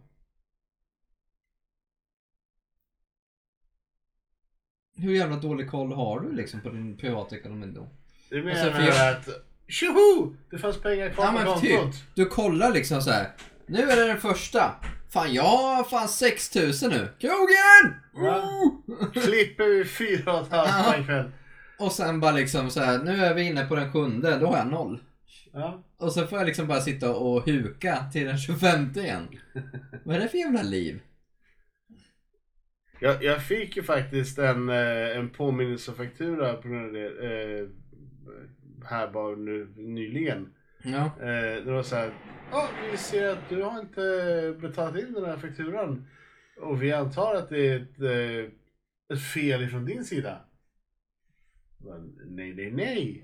Hur 4.95 5.13
jävla 5.15 5.35
dålig 5.35 5.69
koll 5.71 5.93
har 5.93 6.19
du 6.19 6.31
liksom 6.35 6.61
på 6.61 6.69
din 6.69 6.97
privatekonomi 6.97 7.65
då? 7.75 7.89
Du 8.29 8.43
menar 8.43 8.65
Alltså, 8.65 8.81
jag- 8.81 9.11
att 9.17 9.27
tjoho! 9.67 10.35
Det 10.51 10.57
fanns 10.57 10.81
pengar 10.81 11.09
kvar 11.09 11.25
Ja 11.25 11.31
på 11.31 11.37
men 11.37 11.45
kontot. 11.45 11.61
typ. 11.93 12.15
Du 12.15 12.25
kollar 12.25 12.73
liksom 12.73 13.01
så 13.01 13.11
här. 13.11 13.31
Nu 13.67 13.79
är 13.89 13.95
det 13.95 14.07
den 14.07 14.17
första. 14.21 14.75
Fan 15.09 15.33
jag 15.33 15.43
har 15.43 15.83
fan 15.83 16.07
6000 16.07 16.89
nu. 16.89 17.07
Krogen! 17.19 18.01
Woo! 18.13 18.81
Klipper 19.13 19.77
vi 19.77 19.85
fyra 19.85 20.33
och 20.33 20.45
ett 20.47 20.51
halvt 20.51 20.87
på 20.87 20.93
en 20.93 21.05
kväll. 21.05 21.31
Och 21.79 21.91
sen 21.91 22.19
bara 22.19 22.31
liksom 22.31 22.69
så 22.69 22.79
här. 22.79 22.99
Nu 23.03 23.25
är 23.25 23.33
vi 23.33 23.41
inne 23.43 23.65
på 23.65 23.75
den 23.75 23.91
sjunde. 23.93 24.39
Då 24.39 24.47
har 24.47 24.57
jag 24.57 24.67
noll. 24.67 25.03
Ja. 25.59 25.83
Och 25.97 26.11
så 26.11 26.27
får 26.27 26.37
jag 26.37 26.45
liksom 26.45 26.67
bara 26.67 26.81
sitta 26.81 27.15
och 27.15 27.45
huka 27.45 28.05
till 28.11 28.25
den 28.25 28.37
25 28.37 28.91
igen. 28.95 29.27
Vad 30.03 30.15
är 30.15 30.19
det 30.19 30.27
för 30.27 30.37
jävla 30.37 30.61
liv? 30.61 31.01
Jag, 32.99 33.23
jag 33.23 33.43
fick 33.43 33.75
ju 33.75 33.83
faktiskt 33.83 34.39
en, 34.39 34.69
eh, 34.69 35.17
en 35.17 35.29
påminnelsefaktura 35.29 36.53
på 36.53 36.67
grund 36.67 36.85
av 36.85 36.93
det. 36.93 37.07
Eh, 37.07 37.67
här 38.85 39.11
bara 39.11 39.35
nu 39.35 39.73
nyligen. 39.77 40.53
Ja. 40.83 41.05
Eh, 41.05 41.63
det 41.65 41.71
var 41.71 41.83
så 41.83 41.95
här. 41.95 42.13
Ja, 42.51 42.69
vi 42.91 42.97
ser 42.97 43.29
att 43.29 43.49
du 43.49 43.63
har 43.63 43.79
inte 43.79 44.55
betalat 44.61 44.95
in 44.97 45.13
den 45.13 45.25
här 45.25 45.37
fakturan. 45.37 46.07
Och 46.61 46.83
vi 46.83 46.91
antar 46.91 47.35
att 47.35 47.49
det 47.49 47.67
är 47.67 47.81
ett, 47.81 47.99
ett 49.13 49.23
fel 49.33 49.63
ifrån 49.63 49.85
din 49.85 50.05
sida. 50.05 50.41
Men, 51.77 52.15
nej, 52.35 52.53
nej, 52.53 52.71
nej. 52.71 53.23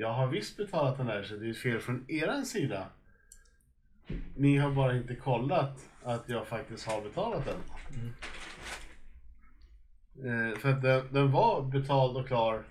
Jag 0.00 0.12
har 0.12 0.26
visst 0.26 0.56
betalat 0.56 0.96
den 0.98 1.06
här 1.06 1.22
så 1.22 1.36
det 1.36 1.48
är 1.48 1.52
fel 1.54 1.80
från 1.80 2.04
eran 2.10 2.46
sida. 2.46 2.86
Ni 4.36 4.56
har 4.56 4.70
bara 4.70 4.96
inte 4.96 5.14
kollat 5.14 5.88
att 6.02 6.28
jag 6.28 6.46
faktiskt 6.46 6.86
har 6.86 7.02
betalat 7.02 7.44
den. 7.44 7.60
Eh, 10.26 10.58
för 10.58 10.68
att 10.72 10.82
den, 10.82 11.12
den 11.12 11.32
var 11.32 11.62
betald 11.62 12.16
och 12.16 12.26
klar 12.26 12.62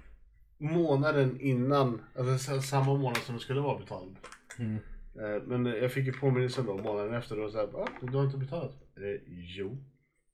månaden 0.57 1.41
innan, 1.41 2.01
alltså 2.17 2.61
samma 2.61 2.93
månad 2.97 3.17
som 3.17 3.33
den 3.35 3.39
skulle 3.39 3.61
vara 3.61 3.79
betald. 3.79 4.15
Mm. 4.59 4.75
Eh, 5.15 5.41
Men 5.43 5.65
jag 5.65 5.91
fick 5.93 6.05
ju 6.05 6.13
påminnelsen 6.13 6.65
då 6.65 6.77
månaden 6.77 7.13
efter 7.13 7.39
och 7.39 7.51
så 7.51 7.57
här, 7.57 7.65
ah, 7.81 7.87
du 8.01 8.17
har 8.17 8.25
inte 8.25 8.37
betalat? 8.37 8.75
Eh, 8.97 9.21
jo, 9.27 9.77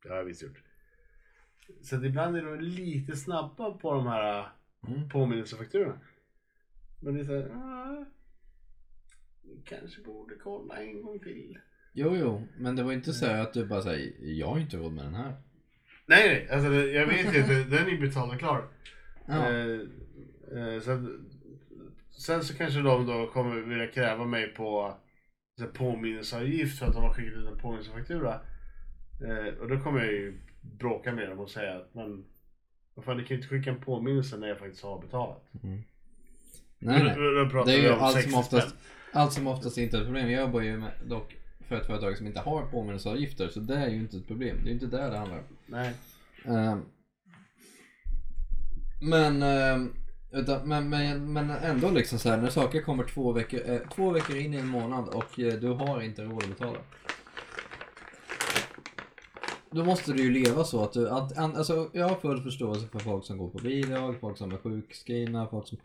det 0.04 0.10
har 0.10 0.16
jag 0.18 0.24
visst 0.24 0.44
gjort. 0.44 0.62
Så 1.82 1.96
att 1.96 2.04
ibland 2.04 2.38
är 2.38 2.42
de 2.46 2.60
lite 2.60 3.16
snabba 3.16 3.72
på 3.72 3.94
de 3.94 4.08
här 4.08 4.48
Mm. 4.88 5.10
påminnelsefakturorna. 5.10 6.00
Men 7.00 7.14
det 7.14 7.20
är 7.20 7.24
så 7.26 7.34
här, 7.36 7.50
ah, 7.50 8.06
kanske 9.66 10.02
borde 10.02 10.36
kolla 10.36 10.76
en 10.78 11.02
gång 11.02 11.20
till. 11.20 11.60
Jo, 11.94 12.16
jo, 12.16 12.48
men 12.58 12.76
det 12.76 12.84
var 12.84 12.94
inte 12.94 13.14
så 13.14 13.26
här 13.26 13.42
att 13.42 13.54
du 13.54 13.66
bara 13.66 13.82
säger 13.82 14.14
jag 14.20 14.48
har 14.48 14.60
inte 14.60 14.78
råd 14.78 14.94
med 14.94 15.06
den 15.06 15.14
här. 15.16 15.34
Nej, 16.06 16.28
nej, 16.28 16.50
alltså 16.52 16.70
det- 16.70 16.92
jag 16.92 17.08
vet 17.08 17.36
ju 17.36 17.42
att 17.42 17.48
det- 17.48 17.64
den 17.78 17.88
är 17.88 17.98
betald 18.02 18.32
och 18.34 18.40
klar. 18.40 18.68
Ja. 19.28 19.50
Eh, 19.52 19.80
eh, 20.58 20.80
så 20.82 20.92
att, 20.92 21.02
sen 22.12 22.44
så 22.44 22.58
kanske 22.58 22.80
de 22.82 23.06
då 23.06 23.28
kommer 23.28 23.56
vilja 23.62 23.88
kräva 23.88 24.26
mig 24.26 24.48
på 24.48 24.98
så 25.60 25.68
påminnelseavgift 25.68 26.80
för 26.80 26.86
att 26.86 26.94
de 26.94 27.04
har 27.04 27.14
skickat 27.14 27.34
ut 27.34 27.48
en 27.48 27.60
påminnelsefaktura. 27.60 28.42
Eh, 29.28 29.54
och 29.60 29.68
då 29.68 29.80
kommer 29.80 30.00
jag 30.00 30.12
ju 30.14 30.38
bråka 30.62 31.12
med 31.14 31.30
dem 31.30 31.40
och 31.40 31.50
säga 31.50 31.76
att 31.78 31.94
men 31.94 32.26
vad 32.94 33.06
fan, 33.06 33.18
ni 33.18 33.24
kan 33.24 33.30
ju 33.30 33.44
inte 33.44 33.48
skicka 33.56 33.70
en 33.70 33.82
påminnelse 33.82 34.38
när 34.38 34.48
jag 34.48 34.60
faktiskt 34.60 34.84
har 34.84 35.02
betalat. 35.02 35.50
Nej, 36.80 37.04
nej. 37.04 37.16
Det 37.66 37.74
är 37.74 37.82
ju 37.82 37.90
allt 37.90 38.16
60 38.16 38.32
som 38.32 38.40
oftast, 38.40 38.76
allt 39.12 39.34
som 39.34 39.48
oftast 39.48 39.78
inte 39.78 39.98
ett 39.98 40.04
problem. 40.04 40.30
Jag 40.32 40.42
jobbar 40.42 40.62
ju 40.62 40.78
med, 40.78 40.92
dock 41.06 41.36
för 41.68 41.76
ett 41.76 41.88
företag 41.88 42.18
som 42.18 42.28
inte 42.28 42.40
har 42.40 42.66
påminnelseavgifter 42.66 43.50
så 43.50 43.60
det 43.60 43.76
är 43.76 43.90
ju 43.90 44.00
inte 44.00 44.18
ett 44.18 44.28
problem. 44.28 44.58
Det 44.58 44.64
är 44.64 44.74
ju 44.74 44.74
inte 44.74 44.98
där 44.98 45.12
det 45.12 45.18
handlar 45.18 45.38
om. 45.38 45.44
Nej. 45.66 45.94
Ehm, 46.46 46.86
men, 49.02 49.44
ehm, 49.44 49.94
utan, 50.32 50.68
men, 50.68 50.90
men, 50.90 51.34
men 51.34 51.50
ändå 51.50 51.90
liksom 51.90 52.20
så 52.20 52.30
här 52.30 52.38
när 52.38 52.50
saker 52.50 52.82
kommer 52.82 53.04
två 53.04 53.32
veckor, 53.32 53.60
eh, 53.66 53.80
två 53.96 54.12
veckor 54.12 54.38
in 54.38 54.54
i 54.54 54.58
en 54.58 54.68
månad 54.68 55.10
och 55.10 55.40
eh, 55.40 55.54
du 55.54 55.68
har 55.68 56.02
inte 56.02 56.24
råd 56.24 56.44
att 56.44 56.50
betala. 56.50 56.80
Då 59.72 59.86
måste 59.86 60.14
du 60.14 60.24
ju 60.24 60.32
leva 60.32 60.64
så 60.64 60.84
att 60.84 60.94
du, 60.94 61.10
att, 61.10 61.38
alltså 61.38 61.90
jag 61.94 62.10
har 62.10 62.16
full 62.16 62.44
förståelse 62.44 62.88
för 62.88 63.00
folk 63.00 63.26
som 63.26 63.38
går 63.38 63.50
på 63.50 63.58
bidrag, 63.58 64.20
folk 64.20 64.38
som 64.38 64.52
är 64.52 64.58
sjukskrivna, 64.58 65.48
folk 65.48 65.68
som 65.68 65.78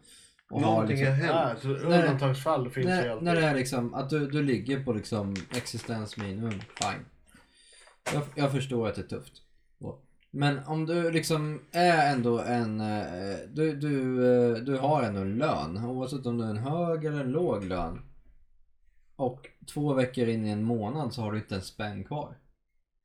och 0.50 0.60
har 0.60 0.70
Någonting 0.70 1.06
har 1.06 1.12
liksom, 1.12 1.28
hänt. 1.28 1.58
Ja, 1.62 1.62
så 1.62 1.68
undantagsfall 1.68 2.70
finns 2.70 2.86
ju 2.86 3.08
alltid. 3.08 3.24
när 3.24 3.34
det 3.34 3.44
är 3.44 3.54
liksom 3.54 3.94
att 3.94 4.10
du, 4.10 4.30
du 4.30 4.42
ligger 4.42 4.84
på 4.84 4.92
liksom 4.92 5.34
existensminimum, 5.56 6.50
fine. 6.50 7.04
Jag, 8.12 8.22
jag 8.34 8.52
förstår 8.52 8.88
att 8.88 8.94
det 8.94 9.02
är 9.02 9.06
tufft. 9.06 9.42
Men 10.30 10.58
om 10.64 10.86
du 10.86 11.10
liksom 11.10 11.60
är 11.72 12.12
ändå 12.12 12.38
en, 12.38 12.80
eh, 12.80 13.36
du, 13.48 13.76
du, 13.76 14.26
eh, 14.32 14.56
du 14.62 14.76
har 14.76 15.02
ändå 15.02 15.20
en 15.20 15.38
lön, 15.38 15.84
oavsett 15.84 16.26
om 16.26 16.38
du 16.38 16.44
är 16.44 16.50
en 16.50 16.56
hög 16.56 17.04
eller 17.04 17.20
en 17.20 17.30
låg 17.32 17.64
lön. 17.64 18.02
Och 19.16 19.46
två 19.74 19.94
veckor 19.94 20.28
in 20.28 20.46
i 20.46 20.50
en 20.50 20.64
månad 20.64 21.14
så 21.14 21.22
har 21.22 21.32
du 21.32 21.38
inte 21.38 21.54
en 21.54 21.62
spänn 21.62 22.04
kvar. 22.04 22.38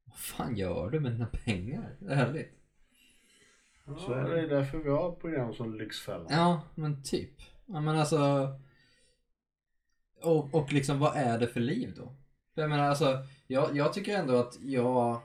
Vad 0.06 0.18
fan 0.18 0.56
gör 0.56 0.90
du 0.90 1.00
med 1.00 1.12
dina 1.12 1.26
pengar? 1.26 1.96
Det 2.00 2.12
är 2.12 2.16
härligt. 2.16 2.52
Så 3.86 4.14
är 4.14 4.30
det 4.30 4.42
är 4.42 4.48
därför 4.48 4.78
vi 4.78 4.90
har 4.90 5.12
program 5.12 5.54
som 5.54 5.76
Lyxfällan. 5.76 6.28
Ja, 6.30 6.62
men 6.76 7.04
typ. 7.04 7.42
Ja, 7.66 7.82
men 7.82 7.96
alltså. 7.96 8.50
Och, 10.22 10.56
och 10.56 10.74
liksom 10.74 11.00
vad 11.00 11.16
är 11.16 11.40
det 11.40 11.48
för 11.48 11.60
liv 11.60 11.94
då? 11.98 12.16
Jag 12.54 12.70
menar 12.70 12.84
alltså, 12.84 13.24
jag, 13.48 13.78
jag 13.78 13.94
tycker 13.94 14.18
ändå 14.18 14.36
att 14.36 14.58
jag 14.62 15.22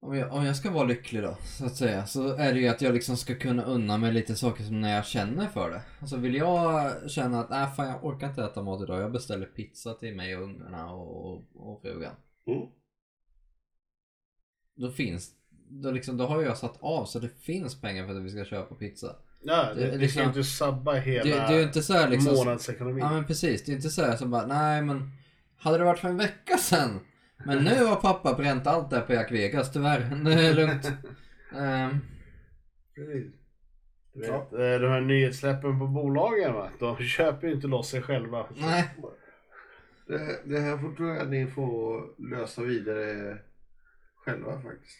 om, 0.00 0.16
jag 0.16 0.32
om 0.32 0.44
jag 0.44 0.56
ska 0.56 0.70
vara 0.70 0.84
lycklig 0.84 1.22
då, 1.22 1.36
så 1.44 1.66
att 1.66 1.76
säga, 1.76 2.06
så 2.06 2.28
är 2.28 2.54
det 2.54 2.60
ju 2.60 2.68
att 2.68 2.82
jag 2.82 2.94
liksom 2.94 3.16
ska 3.16 3.34
kunna 3.34 3.64
unna 3.64 3.98
mig 3.98 4.12
lite 4.12 4.36
saker 4.36 4.64
som 4.64 4.80
när 4.80 4.94
jag 4.94 5.06
känner 5.06 5.46
för 5.46 5.70
det. 5.70 5.82
Alltså 6.00 6.16
vill 6.16 6.34
jag 6.34 7.10
känna 7.10 7.40
att, 7.40 7.50
nej 7.50 7.66
fan 7.76 7.88
jag 7.88 8.04
orkar 8.04 8.28
inte 8.28 8.44
äta 8.44 8.62
mat 8.62 8.82
idag, 8.82 9.02
jag 9.02 9.12
beställer 9.12 9.46
pizza 9.46 9.94
till 9.94 10.16
mig 10.16 10.36
och 10.36 10.42
ungarna 10.42 10.92
och, 10.92 11.26
och, 11.26 11.44
och 11.54 11.82
frugan. 11.82 12.14
Mm. 12.46 12.68
Då 14.74 14.90
finns, 14.90 15.30
då 15.82 15.90
liksom, 15.90 16.16
då 16.16 16.26
har 16.26 16.42
jag 16.42 16.58
satt 16.58 16.78
av 16.80 17.04
så 17.04 17.18
det 17.18 17.28
finns 17.28 17.80
pengar 17.80 18.06
för 18.06 18.14
att 18.16 18.22
vi 18.22 18.30
ska 18.30 18.44
köpa 18.44 18.74
pizza. 18.74 19.16
Ja, 19.42 19.72
Det- 19.74 19.80
det, 19.80 19.84
det 19.84 19.90
ska 19.90 19.94
ju 19.96 19.98
liksom- 19.98 20.22
inte 20.22 20.44
sabba 20.44 20.92
hela 20.94 21.24
Det, 21.24 21.30
det 21.54 21.60
är 21.60 21.62
inte 21.62 21.82
så 21.82 21.92
här 21.92 22.08
liksom 22.08 22.34
månadsekonomin. 22.34 23.04
Ja 23.04 23.10
men 23.12 23.24
precis, 23.26 23.64
det 23.64 23.72
är 23.72 23.76
inte 23.76 23.90
så 23.90 24.02
här 24.04 24.16
som 24.16 24.30
bara 24.30 24.46
nej 24.46 24.82
men 24.82 25.10
Hade 25.56 25.78
det 25.78 25.84
varit 25.84 25.98
för 25.98 26.08
en 26.08 26.16
vecka 26.16 26.56
sedan 26.56 27.00
Men 27.46 27.58
nu 27.64 27.84
har 27.84 27.96
pappa 27.96 28.34
bränt 28.34 28.66
allt 28.66 28.90
där 28.90 29.00
på 29.00 29.12
Jack 29.12 29.32
Vegas 29.32 29.72
tyvärr, 29.72 30.10
nu 30.24 30.30
är 30.32 30.36
det 30.36 30.54
lugnt 30.54 30.90
Precis. 32.94 33.32
Du 34.14 34.20
vet, 34.20 34.52
eh, 34.52 34.80
de 34.80 34.88
här 34.88 35.00
nyhetssläppen 35.00 35.78
på 35.78 35.86
bolagen 35.86 36.52
va? 36.54 36.70
De 36.80 36.96
köper 36.96 37.46
ju 37.46 37.54
inte 37.54 37.66
loss 37.66 37.88
sig 37.90 38.02
själva. 38.02 38.46
Nej, 38.56 38.94
Det, 40.06 40.40
det 40.44 40.60
här 40.60 40.78
får, 40.78 40.92
tror 40.96 41.08
jag 41.08 41.18
att 41.22 41.30
ni 41.30 41.46
får 41.46 42.04
lösa 42.30 42.62
vidare 42.62 43.38
själva 44.24 44.62
faktiskt. 44.62 44.98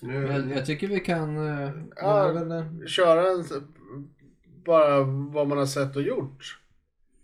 Nu, 0.00 0.14
jag, 0.26 0.50
jag 0.50 0.66
tycker 0.66 0.88
vi 0.88 1.00
kan 1.00 1.36
eh, 1.48 1.70
Ja. 1.96 2.26
ja. 2.26 2.32
väl, 2.32 2.88
Köra 2.88 3.30
en, 3.30 3.44
bara 4.64 5.00
vad 5.04 5.48
man 5.48 5.58
har 5.58 5.66
sett 5.66 5.96
och 5.96 6.02
gjort. 6.02 6.60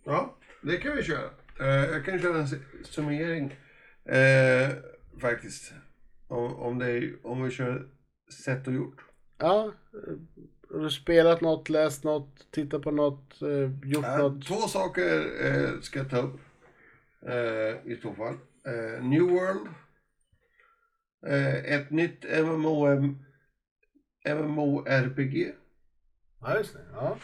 Ja, 0.04 0.36
det 0.62 0.76
kan 0.76 0.96
vi 0.96 1.02
köra. 1.02 1.30
Eh, 1.60 1.66
jag 1.92 2.04
kan 2.04 2.18
köra 2.18 2.38
en 2.38 2.46
summering 2.84 3.56
eh, 4.04 4.68
faktiskt. 5.20 5.72
Om, 6.28 6.54
om, 6.54 6.78
det 6.78 6.86
är, 6.90 7.16
om 7.22 7.42
vi 7.44 7.50
kör 7.50 7.88
sett 8.44 8.66
och 8.66 8.72
gjort. 8.74 9.00
Ja. 9.38 9.72
Har 10.72 10.80
du 10.80 10.90
spelat 10.90 11.40
något, 11.40 11.68
läst 11.68 12.04
något, 12.04 12.46
tittat 12.50 12.82
på 12.82 12.90
något, 12.90 13.42
eh, 13.42 13.88
gjort 13.90 14.04
Eh, 14.04 14.18
något? 14.18 14.46
två 14.46 14.54
saker 14.54 15.22
eh, 15.46 15.80
ska 15.80 15.98
jag 15.98 16.10
ta 16.10 16.16
upp 16.18 16.40
eh, 17.26 17.92
i 17.92 17.98
så 18.02 18.14
fall. 18.14 18.34
New 19.02 19.22
World. 19.22 19.68
Eh, 21.26 21.54
ett 21.74 21.90
nytt 21.90 22.24
MMO, 22.44 22.86
MMORPG. 24.24 25.52
Ja, 26.40 26.56
just 26.58 26.74
det. 26.74 26.80
Ja. 26.92 27.16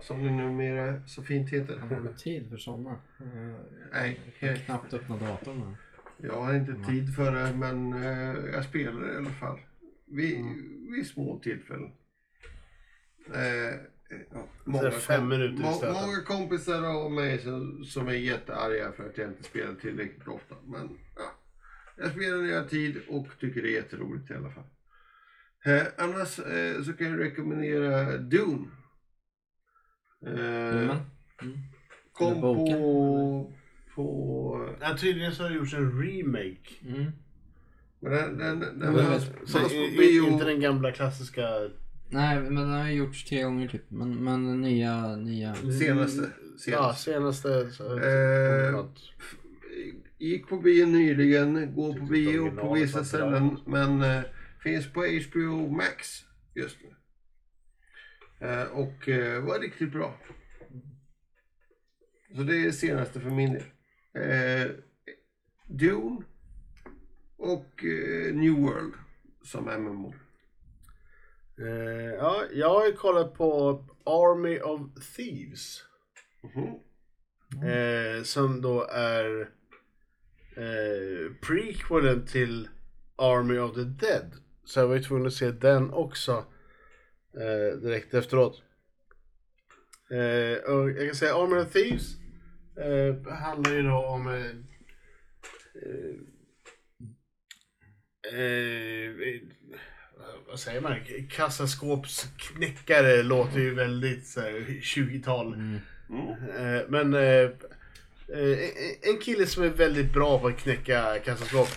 Som 0.00 0.24
det 0.24 0.30
numera 0.30 1.06
så 1.06 1.22
fint 1.22 1.50
heter. 1.50 1.76
har 1.78 2.00
du 2.00 2.12
tid 2.14 2.48
för 2.50 2.56
sådana? 2.56 2.90
Eh, 3.20 3.54
Nej, 3.92 4.20
Jag 4.24 4.34
kan 4.56 4.64
knappt 4.64 4.94
öppna 4.94 5.16
datorn 5.16 5.62
här. 5.62 5.76
Jag 6.28 6.42
har 6.42 6.54
inte 6.54 6.74
tid 6.90 7.14
för 7.14 7.32
det 7.32 7.52
men 7.56 7.92
eh, 7.92 8.44
jag 8.52 8.64
spelar 8.64 9.12
i 9.12 9.16
alla 9.16 9.30
fall. 9.30 9.58
Vid, 10.06 10.44
vid 10.96 11.06
små 11.06 11.38
tillfällen. 11.38 11.92
Eh, 13.34 13.74
ja, 14.32 14.80
Så 14.80 14.90
fem 14.90 15.28
minuter 15.28 15.62
må. 15.62 15.92
Många 15.92 16.22
kompisar 16.26 16.82
av 16.82 17.12
mig 17.12 17.38
som, 17.38 17.84
som 17.84 18.08
är 18.08 18.12
jättearga 18.12 18.92
för 18.92 19.08
att 19.08 19.18
jag 19.18 19.28
inte 19.28 19.42
spelar 19.42 19.74
tillräckligt 19.74 20.28
ofta. 20.28 20.54
Men 20.66 20.98
jag 21.96 22.10
spelar 22.10 22.38
när 22.42 22.48
jag 22.52 22.62
har 22.62 22.68
tid 22.68 23.00
och 23.08 23.26
tycker 23.40 23.62
det 23.62 23.68
är 23.68 23.72
jätteroligt 23.72 24.30
i 24.30 24.34
alla 24.34 24.50
fall. 24.50 24.64
Eh, 25.64 25.82
annars 25.98 26.38
eh, 26.38 26.82
så 26.82 26.92
kan 26.92 27.06
jag 27.10 27.20
rekommendera 27.20 28.16
Dune. 28.18 28.66
Eh, 30.26 30.32
Men, 30.32 30.90
mm. 31.42 31.58
kom 32.12 32.40
på, 32.40 33.52
på 33.94 34.76
ja, 34.80 34.96
tydligen 34.98 35.32
så 35.34 35.42
har 35.42 35.50
det 35.50 35.56
gjorts 35.56 35.74
en 35.74 36.02
remake. 36.02 36.70
Mm. 36.86 37.12
Men 38.00 38.12
den, 38.12 38.38
den, 38.38 38.60
den 38.78 38.92
Men- 38.92 39.04
fanns, 39.06 39.24
Så, 39.46 39.58
bio. 39.98 40.26
inte 40.28 40.44
den 40.44 40.60
gamla 40.60 40.92
klassiska... 40.92 41.48
Nej 42.10 42.40
men 42.40 42.54
den 42.54 42.70
har 42.70 42.88
gjorts 42.88 43.24
tre 43.24 43.42
gånger 43.42 43.68
typ. 43.68 43.90
Men, 43.90 44.24
men 44.24 44.60
nya, 44.60 45.16
nya. 45.16 45.54
Senaste. 45.54 46.30
Ja, 46.66 46.94
senaste. 46.94 47.48
senaste. 47.48 47.70
Så, 47.70 47.98
Eh. 47.98 48.84
Gick 50.18 50.48
på 50.48 50.56
bio 50.56 50.86
nyligen, 50.86 51.74
går 51.74 51.92
på 51.92 52.04
bio 52.04 52.50
på 52.50 52.74
vissa 52.74 53.04
ställen. 53.04 53.58
Men 53.66 54.02
eh, 54.02 54.22
finns 54.62 54.92
på 54.92 55.00
HBO 55.00 55.68
Max 55.68 56.24
just 56.54 56.78
nu. 56.82 56.96
Eh, 58.48 58.62
och 58.62 59.08
eh, 59.08 59.44
var 59.44 59.58
riktigt 59.58 59.92
bra. 59.92 60.18
Så 62.36 62.42
det 62.42 62.56
är 62.56 62.64
det 62.64 62.72
senaste 62.72 63.20
för 63.20 63.30
min 63.30 63.52
del. 63.52 63.62
Eh, 64.14 64.70
Dune 65.66 66.22
och 67.36 67.84
eh, 67.84 68.34
New 68.34 68.52
World 68.52 68.94
som 69.42 69.64
MMO. 69.64 70.14
Eh, 71.58 72.14
ja, 72.14 72.44
jag 72.52 72.68
har 72.68 72.86
ju 72.86 72.92
kollat 72.92 73.34
på 73.34 73.84
Army 74.04 74.60
of 74.60 74.80
Thieves. 75.16 75.82
Mhm. 76.42 76.80
Eh, 77.68 78.22
som 78.22 78.60
då 78.60 78.86
är 78.90 79.50
eh, 80.56 81.32
prequelen 81.40 82.26
till 82.26 82.68
Army 83.16 83.58
of 83.58 83.74
the 83.74 83.84
Dead. 83.84 84.32
Så 84.64 84.80
jag 84.80 84.88
var 84.88 84.94
ju 84.94 85.02
tvungen 85.02 85.26
att 85.26 85.32
se 85.32 85.50
den 85.50 85.90
också 85.90 86.44
eh, 87.34 87.78
direkt 87.78 88.14
efteråt. 88.14 88.62
Eh, 90.10 90.72
och 90.72 90.90
jag 90.90 91.06
kan 91.06 91.14
säga 91.14 91.34
Army 91.34 91.56
of 91.56 91.72
Thieves 91.72 92.16
eh, 92.76 93.32
handlar 93.32 93.72
ju 93.72 93.82
då 93.82 94.06
om 94.06 94.26
eh, 94.26 94.34
eh, 98.32 98.40
eh, 98.40 99.40
vad 100.48 100.60
säger 100.60 100.80
man? 100.80 100.94
Kassaskåpsknäckare 101.30 103.22
låter 103.22 103.58
ju 103.58 103.74
väldigt 103.74 104.26
så 104.26 104.40
här, 104.40 104.50
20-tal. 104.82 105.54
Mm. 105.54 105.78
Mm. 106.10 106.84
Men 106.88 107.14
en 109.02 109.18
kille 109.20 109.46
som 109.46 109.62
är 109.62 109.68
väldigt 109.68 110.12
bra 110.12 110.38
på 110.38 110.46
att 110.46 110.58
knäcka 110.58 111.18
kassaskåp. 111.18 111.68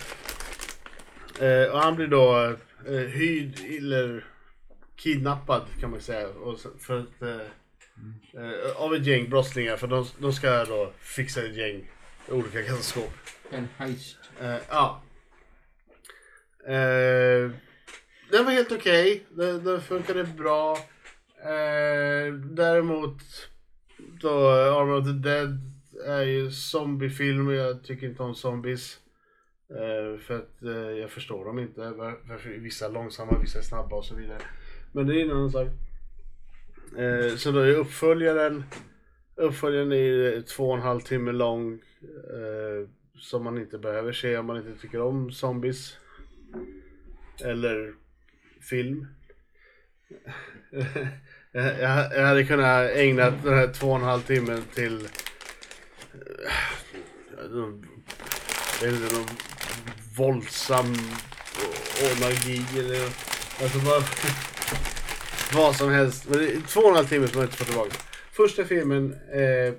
Eh, 1.40 1.72
och 1.72 1.78
han 1.80 1.96
blir 1.96 2.06
då 2.06 2.56
eh, 2.86 2.94
hyrd 2.94 3.54
eller 3.78 4.24
kidnappad 4.96 5.62
kan 5.80 5.90
man 5.90 6.00
säga. 6.00 6.28
För 6.78 6.98
att, 6.98 7.22
eh, 7.22 7.46
Eh, 8.34 8.76
av 8.76 8.94
ett 8.94 9.06
gäng 9.06 9.30
brottslingar 9.30 9.76
för 9.76 9.86
de, 9.86 10.06
de 10.18 10.32
ska 10.32 10.64
då 10.64 10.92
fixa 11.00 11.44
ett 11.46 11.56
gäng 11.56 11.90
olika 12.28 12.62
kassaskåp. 12.62 13.12
En 13.50 13.68
heist. 13.76 14.18
Eh, 14.40 14.56
ja. 14.68 15.02
Eh, 16.66 17.50
den 18.30 18.44
var 18.44 18.50
helt 18.50 18.72
okej. 18.72 19.26
Den, 19.30 19.64
den 19.64 19.82
funkade 19.82 20.24
bra. 20.24 20.76
Eh, 21.42 22.34
däremot 22.34 23.18
då 23.98 24.48
Armor 24.48 24.98
of 24.98 25.04
the 25.04 25.12
Dead 25.12 25.58
är 26.06 26.22
ju 26.22 26.50
zombiefilmer, 26.50 27.52
jag 27.52 27.84
tycker 27.84 28.06
inte 28.06 28.22
om 28.22 28.34
zombies. 28.34 28.98
Eh, 29.70 30.20
för 30.20 30.38
att 30.38 30.62
eh, 30.62 30.98
jag 30.98 31.10
förstår 31.10 31.44
dem 31.44 31.58
inte. 31.58 31.80
Varför 32.28 32.50
vissa 32.50 32.86
är 32.86 32.90
långsamma, 32.90 33.38
vissa 33.38 33.58
är 33.58 33.62
snabba 33.62 33.96
och 33.96 34.04
så 34.04 34.14
vidare. 34.14 34.38
Men 34.92 35.06
det 35.06 35.20
är 35.20 35.24
en 35.24 35.30
annan 35.30 35.50
sak. 35.50 35.68
Eh, 36.98 37.36
så 37.36 37.50
då 37.50 37.58
är 37.58 37.74
uppföljaren 37.74 38.64
Uppföljaren 39.34 39.92
är 39.92 40.40
två 40.40 40.70
och 40.70 40.76
en 40.76 40.82
halv 40.82 41.00
timme 41.00 41.32
lång. 41.32 41.80
Som 43.18 43.44
man 43.44 43.58
inte 43.58 43.78
behöver 43.78 44.12
se 44.12 44.36
om 44.36 44.46
man 44.46 44.56
inte 44.56 44.80
tycker 44.80 45.00
om 45.00 45.32
zombies. 45.32 45.96
Eller 47.44 47.94
film. 48.60 49.06
jag 52.12 52.26
hade 52.26 52.44
kunnat 52.44 52.90
ägna 52.90 53.30
den 53.30 53.54
här 53.54 53.72
två 53.72 53.86
och 53.90 53.96
en 53.96 54.02
halv 54.02 54.20
timmen 54.20 54.62
till 54.74 55.08
eh, 56.46 57.50
någon- 57.50 57.86
någon 59.12 59.26
våldsam 60.16 60.94
orgi 62.02 62.64
eller 62.78 63.04
alltså 63.62 63.78
bara 63.78 64.02
vad 65.54 65.76
som 65.76 65.90
helst. 65.90 66.28
Men 66.28 66.38
det 66.38 66.52
är 66.52 66.60
två 66.60 66.80
och 66.80 66.88
en 66.90 66.94
halv 66.96 67.06
timme 67.06 67.28
som 67.28 67.40
jag 67.40 67.46
inte 67.48 67.56
får 67.56 67.64
tillbaka. 67.64 67.90
Första 68.32 68.64
filmen 68.64 69.12
eh, 69.32 69.74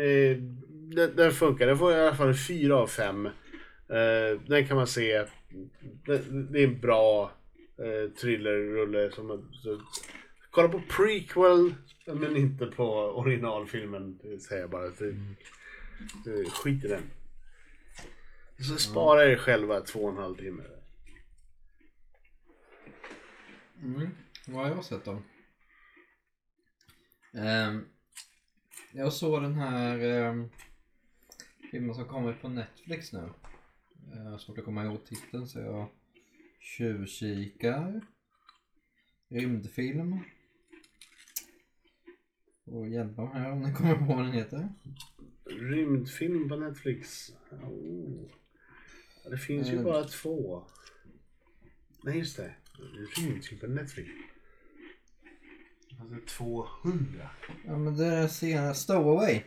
eh, 0.00 0.36
den, 0.96 1.16
den 1.16 1.32
funkar. 1.32 1.66
Den 1.66 1.78
får 1.78 1.92
i 1.92 2.00
alla 2.00 2.16
fall 2.16 2.28
en 2.28 2.34
fyra 2.48 2.76
av 2.76 2.86
fem. 2.86 3.26
Eh, 3.26 4.40
den 4.46 4.68
kan 4.68 4.76
man 4.76 4.86
se. 4.86 5.24
Det, 6.06 6.18
det 6.52 6.60
är 6.60 6.64
en 6.64 6.80
bra 6.80 7.32
eh, 7.78 8.10
thrillerrulle. 8.20 9.10
Som, 9.10 9.50
så, 9.52 9.80
kolla 10.50 10.68
på 10.68 10.82
prequel 10.88 11.74
men 12.14 12.36
inte 12.36 12.66
på 12.66 12.84
originalfilmen. 12.92 14.18
Säger 14.40 14.60
jag 14.60 14.70
bara. 14.70 14.90
Det, 16.24 16.50
skit 16.50 16.84
i 16.84 16.88
den. 16.88 17.10
Så 18.58 18.76
spara 18.76 19.24
er 19.24 19.36
själva 19.36 19.80
två 19.80 20.00
och 20.00 20.10
en 20.10 20.16
halv 20.16 20.36
timme. 20.36 20.62
Mm. 23.82 24.08
Vad 24.46 24.64
har 24.64 24.70
jag 24.70 24.84
sett 24.84 25.04
då? 25.04 25.22
Ehm, 27.32 27.84
jag 28.92 29.12
såg 29.12 29.42
den 29.42 29.54
här 29.54 29.98
ehm, 29.98 30.50
filmen 31.70 31.94
som 31.94 32.04
kommer 32.04 32.32
på 32.32 32.48
Netflix 32.48 33.12
nu. 33.12 33.30
Jag 34.14 34.30
har 34.30 34.38
svårt 34.38 34.58
att 34.58 34.64
komma 34.64 34.84
ihåg 34.84 35.04
titeln 35.04 35.46
så 35.46 35.58
jag 35.58 35.88
tjuvkikar. 36.60 38.00
Rymdfilm. 39.28 40.20
Och 42.66 42.88
hjälpa 42.88 43.22
mig 43.22 43.32
här 43.42 43.52
om 43.52 43.60
ni 43.60 43.72
kommer 43.72 43.94
på 43.94 44.04
vad 44.04 44.18
den 44.18 44.32
heter. 44.32 44.68
Rymdfilm 45.44 46.48
på 46.48 46.56
Netflix. 46.56 47.30
Oh. 47.50 48.28
Det 49.30 49.38
finns 49.38 49.68
ju 49.68 49.76
Eh. 49.76 49.82
bara 49.84 50.04
två. 50.04 50.64
Nej 52.04 52.18
just 52.18 52.36
det. 52.36 52.54
Rymdfilm 53.16 53.60
på 53.60 53.66
Netflix. 53.66 54.08
Alltså 56.00 56.16
200. 56.36 57.30
Ja 57.66 57.78
men 57.78 57.96
det 57.96 58.06
är 58.06 58.28
senare, 58.28 58.74
Stowaway. 58.74 59.42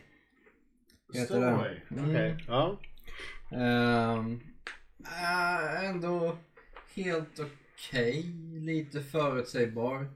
Heter 1.12 1.40
den. 1.40 1.58
Stowaway. 1.58 1.80
Mm. 1.90 2.04
Okej. 2.10 2.44
Ja. 2.48 2.80
Ehm, 3.52 4.40
äh, 5.04 5.84
ändå 5.84 6.36
helt 6.94 7.40
okej. 7.40 8.22
Lite 8.60 9.02
förutsägbar. 9.02 10.10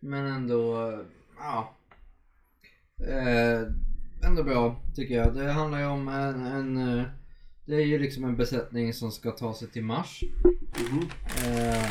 Men 0.00 0.26
ändå, 0.26 0.90
ja. 1.38 1.76
Eh, 3.08 3.62
ändå 4.28 4.42
bra 4.42 4.82
tycker 4.94 5.14
jag. 5.14 5.34
Det 5.34 5.52
handlar 5.52 5.78
ju 5.78 5.86
om 5.86 6.08
en, 6.08 6.46
en 6.46 6.98
eh, 6.98 7.04
det 7.66 7.74
är 7.76 7.86
ju 7.86 7.98
liksom 7.98 8.24
en 8.24 8.36
besättning 8.36 8.94
som 8.94 9.12
ska 9.12 9.30
ta 9.30 9.54
sig 9.54 9.68
till 9.68 9.84
Mars. 9.84 10.24
Mhm. 10.90 11.08
Eh, 11.36 11.90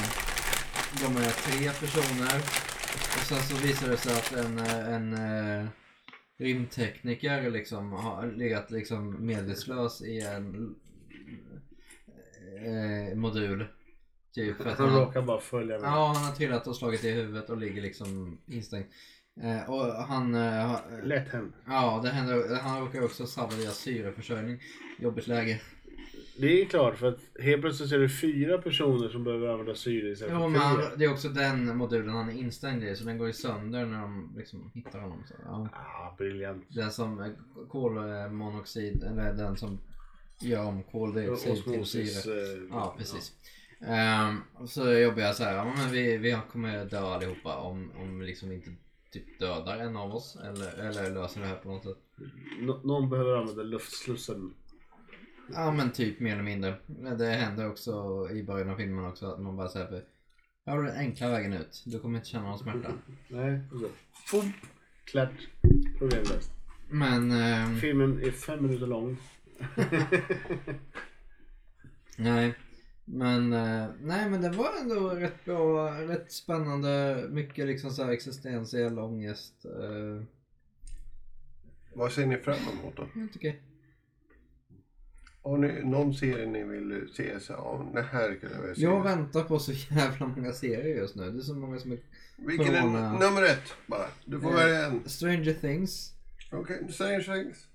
de 1.02 1.18
är 1.18 1.32
tre 1.32 1.70
personer. 1.72 2.36
Och 3.18 3.26
sen 3.26 3.38
så 3.38 3.68
visar 3.68 3.90
det 3.90 3.98
sig 3.98 4.14
att 4.14 4.46
en, 4.46 4.58
eh, 4.60 4.94
en 4.94 5.14
eh, 5.14 5.68
rymdtekniker 6.38 7.52
liksom 7.52 7.92
har 7.92 8.28
legat 8.28 8.72
liksom 8.72 9.26
medvetslös 9.26 10.02
i 10.02 10.22
en 10.22 10.76
eh, 12.66 13.16
modul. 13.18 13.66
Typ 14.34 14.58
för 14.58 14.70
att 14.70 14.78
Han 14.78 14.90
han, 14.90 15.00
råkar 15.00 15.22
bara 15.22 15.40
följa 15.40 15.80
med. 15.80 15.88
ja, 15.88 16.14
han 16.16 16.26
har 16.26 16.32
trillat 16.32 16.68
och 16.68 16.76
slagit 16.76 17.04
i 17.04 17.12
huvudet 17.12 17.50
och 17.50 17.58
ligger 17.58 17.82
liksom 17.82 18.38
instängd. 18.46 18.86
Eh, 19.42 19.70
och 19.70 19.86
han, 19.86 20.36
eh, 20.36 20.80
Lätt 21.04 21.30
hänt. 21.30 21.56
ja 21.68 22.00
det 22.04 22.10
händer, 22.10 22.56
han 22.62 22.82
råkar 22.82 23.04
också 23.04 23.26
sabba 23.28 23.56
deras 23.56 23.78
syreförsörjning. 23.78 24.60
Jobbigt 25.00 25.28
läge. 25.28 25.62
Det 26.38 26.62
är 26.62 26.66
klart 26.66 26.98
för 26.98 27.08
att 27.08 27.20
helt 27.40 27.62
plötsligt 27.62 27.92
är 27.92 28.00
det 28.00 28.10
fyra 28.10 28.58
personer 28.58 29.10
som 29.10 29.24
behöver 29.24 29.48
använda 29.48 29.76
syre 29.76 30.10
istället 30.12 30.34
för 30.34 30.48
men 30.50 30.62
han, 30.62 30.82
det 30.98 31.06
är 31.06 31.12
också 31.12 31.30
den 31.30 31.78
modulen 31.78 32.10
han 32.10 32.30
är 32.30 32.34
instängd 32.34 32.84
i 32.84 32.96
så 32.96 33.04
den 33.04 33.18
går 33.18 33.28
ju 33.28 33.34
sönder 33.34 33.86
när 33.86 34.02
de 34.02 34.34
liksom 34.38 34.72
hittar 34.74 35.00
honom. 35.00 35.24
Så, 35.28 35.34
ja. 35.46 35.70
Ah, 35.74 36.16
briljant. 36.18 36.66
Den 36.70 36.92
som 36.92 37.20
är 37.20 37.36
kolmonoxid, 37.70 39.04
eller 39.04 39.34
den 39.34 39.58
som 39.58 39.80
gör 40.42 40.66
om 40.66 40.84
koldioxid 40.84 41.64
till 41.64 41.86
syre. 41.86 42.34
eh, 42.42 42.62
Ja 42.72 42.96
precis. 42.98 43.34
Ehm, 43.88 44.42
så 44.68 44.94
jobbar 44.94 45.22
jag 45.22 45.36
så 45.36 45.44
här, 45.44 45.56
ja, 45.56 45.74
men 45.78 45.92
vi, 45.92 46.18
vi 46.18 46.38
kommer 46.52 46.86
dö 46.86 47.00
allihopa 47.00 47.56
om, 47.58 47.92
om 48.02 48.20
vi 48.20 48.26
liksom 48.26 48.52
inte 48.52 48.70
typ 49.12 49.40
dödar 49.40 49.78
en 49.78 49.98
av 49.98 50.16
oss 50.16 50.38
eller, 50.44 50.74
eller 50.74 51.12
löser 51.12 51.42
det 51.42 51.48
här 51.48 51.56
på 51.56 51.70
något 51.70 51.84
sätt. 51.84 51.98
Nå- 52.60 52.82
någon 52.84 53.10
behöver 53.10 53.36
använda 53.38 53.64
luftslussen. 53.64 54.54
Ja 55.54 55.72
men 55.72 55.92
typ 55.92 56.20
mer 56.20 56.34
eller 56.34 56.44
mindre. 56.44 56.76
Det 57.18 57.26
händer 57.26 57.70
också 57.70 58.28
i 58.32 58.44
början 58.44 58.70
av 58.70 58.76
filmen 58.76 59.06
också 59.06 59.26
att 59.32 59.42
man 59.42 59.58
bara 59.58 59.70
säger 59.70 60.04
här 60.66 60.76
har 60.76 60.84
du 60.84 60.90
den 60.90 60.98
enkla 60.98 61.30
vägen 61.30 61.54
ut. 61.54 61.84
Du 61.86 62.00
kommer 62.00 62.18
inte 62.18 62.30
känna 62.30 62.50
någon 62.50 62.60
smärta. 62.60 62.92
Nej, 63.28 63.62
så. 63.72 63.90
Fum. 64.26 64.52
Klart. 65.06 65.48
Problemlöst. 65.98 66.52
Men 66.90 67.32
ehm, 67.32 67.76
Filmen 67.78 68.22
är 68.24 68.32
fem 68.32 68.64
minuter 68.64 68.88
lång. 68.88 69.18
nej. 72.18 72.56
Men 73.12 73.54
eh, 73.54 73.88
nej 74.02 74.30
men 74.30 74.42
det 74.42 74.50
var 74.50 74.70
ändå 74.82 75.10
rätt 75.10 75.46
bra, 75.46 75.92
rätt 76.02 76.32
spännande. 76.32 77.24
Mycket 77.30 77.68
liksom 77.68 77.92
så 77.92 78.04
här 78.04 78.12
existentiell 78.12 79.00
ångest. 79.00 79.54
Uh, 79.66 80.24
Vad 81.94 82.12
ser 82.12 82.26
ni 82.26 82.38
fram 82.38 82.56
emot 82.80 82.96
då? 82.98 83.08
helt 83.20 83.36
okej. 83.36 83.62
Har 85.42 85.58
ni 85.58 85.84
någon 85.84 86.14
serie 86.14 86.46
ni 86.46 86.64
vill 86.64 87.10
se? 87.16 87.40
Så, 87.40 87.54
ja, 87.54 87.92
det 87.94 88.02
här 88.02 88.36
kan 88.36 88.52
jag 88.52 88.62
väl 88.62 88.76
se. 88.76 88.82
Jag 88.82 89.04
väntar 89.04 89.44
på 89.44 89.60
så 89.60 89.72
jävla 89.96 90.28
många 90.28 90.54
serier 90.54 90.98
just 90.98 91.16
nu. 91.16 91.32
Det 91.32 91.40
är 91.40 91.42
så 91.42 91.56
många 91.56 91.80
som 91.80 91.92
är... 91.92 92.00
Vilken 92.38 92.76
är 92.76 93.20
nummer 93.20 93.44
ett 93.44 93.74
bara? 93.88 94.08
Du 94.26 94.40
får 94.40 94.50
Eh. 94.50 94.56
välja 94.56 94.86
en. 94.86 95.10
Stranger 95.10 95.54
Things. 95.54 96.14
Okej, 96.52 96.88
Stranger 96.92 97.22
Things. 97.22 97.68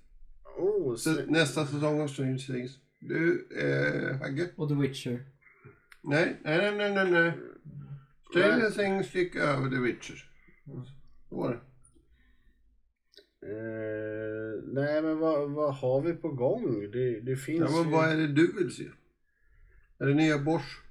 Oh, 0.57 0.95
Så, 0.95 1.11
nästa 1.27 1.65
säsong 1.67 2.01
av 2.01 2.07
Stranger 2.07 2.37
Things. 2.37 2.71
Du, 3.07 3.47
eh, 3.59 4.17
Hagge? 4.19 4.49
Och 4.55 4.69
The 4.69 4.75
Witcher. 4.75 5.25
Nej, 6.03 6.39
nej, 6.43 6.75
nej, 6.75 6.93
nej, 6.93 7.11
nej. 7.11 7.33
Stranger 8.29 8.69
Things 8.69 9.15
gick 9.15 9.35
över 9.35 9.69
The 9.69 9.79
Witcher. 9.81 10.29
Så 11.29 11.35
var 11.35 11.49
det. 11.49 11.59
Eh, 13.47 14.63
nej 14.73 15.01
men 15.01 15.19
vad, 15.19 15.51
vad 15.51 15.75
har 15.75 16.01
vi 16.01 16.13
på 16.13 16.29
gång? 16.29 16.91
Det, 16.91 17.19
det 17.19 17.35
finns 17.35 17.71
Ja, 17.71 17.81
men 17.83 17.91
vad 17.91 18.09
är 18.11 18.15
det 18.17 18.27
du 18.27 18.51
vill 18.57 18.71
se? 18.71 18.85
Är 19.99 20.05
det 20.05 20.13
nya 20.13 20.37
Bosch? 20.37 20.81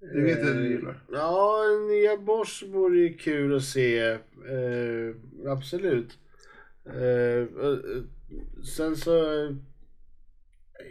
Det 0.00 0.20
vet 0.20 0.38
jag 0.38 0.48
att 0.48 0.54
du 0.56 0.64
Eh, 0.66 0.70
gillar. 0.70 1.04
Ja, 1.12 1.62
nya 1.88 2.16
Bosch 2.16 2.64
vore 2.68 2.98
ju 2.98 3.16
kul 3.16 3.56
att 3.56 3.62
se. 3.62 3.98
Eh, 4.00 5.14
absolut. 5.46 6.18
Eh, 6.86 7.38
eh, 7.64 7.78
sen 8.76 8.96
så 8.96 9.14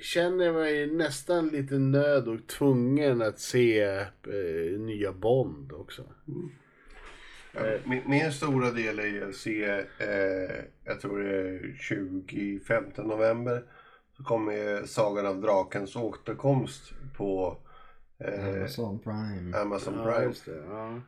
känner 0.02 0.45
jag 0.45 0.56
mig 0.56 0.88
nästan 0.94 1.48
lite 1.48 1.74
nöd 1.78 2.28
och 2.28 2.48
tvungen 2.48 3.22
att 3.22 3.40
se 3.40 3.82
eh, 3.84 4.80
nya 4.80 5.11
Bond 5.14 5.72
också. 5.72 6.03
Ja, 7.53 7.61
min, 7.86 8.02
min 8.06 8.32
stora 8.32 8.72
del 8.72 8.99
är 8.99 9.30
att 9.30 9.36
se, 9.36 9.64
eh, 9.99 10.64
jag 10.86 10.99
tror 11.02 11.20
det 11.20 11.38
är 11.49 11.76
25 11.80 12.84
november, 12.98 13.64
så 14.18 14.24
kommer 14.24 14.86
Sagan 14.86 15.26
av 15.26 15.41
Drakens 15.41 15.95
återkomst 15.95 16.94
på 17.18 17.57
eh, 18.26 18.48
Amazon 18.57 18.99
Prime. 18.99 19.57
Amazon 19.57 19.94
Ja, 19.98 20.03
Prime. 20.03 20.26
just 20.26 20.45
det. 20.45 20.64
Ja. 20.70 21.02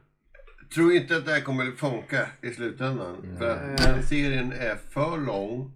tror 0.75 0.93
inte 0.93 1.17
att 1.17 1.25
det 1.25 1.31
här 1.31 1.41
kommer 1.41 1.67
att 1.67 1.79
funka 1.79 2.27
i 2.41 2.49
slutändan. 2.49 3.35
För 3.37 3.49
att 3.49 4.05
serien 4.09 4.51
är 4.51 4.75
för 4.75 5.17
lång. 5.17 5.71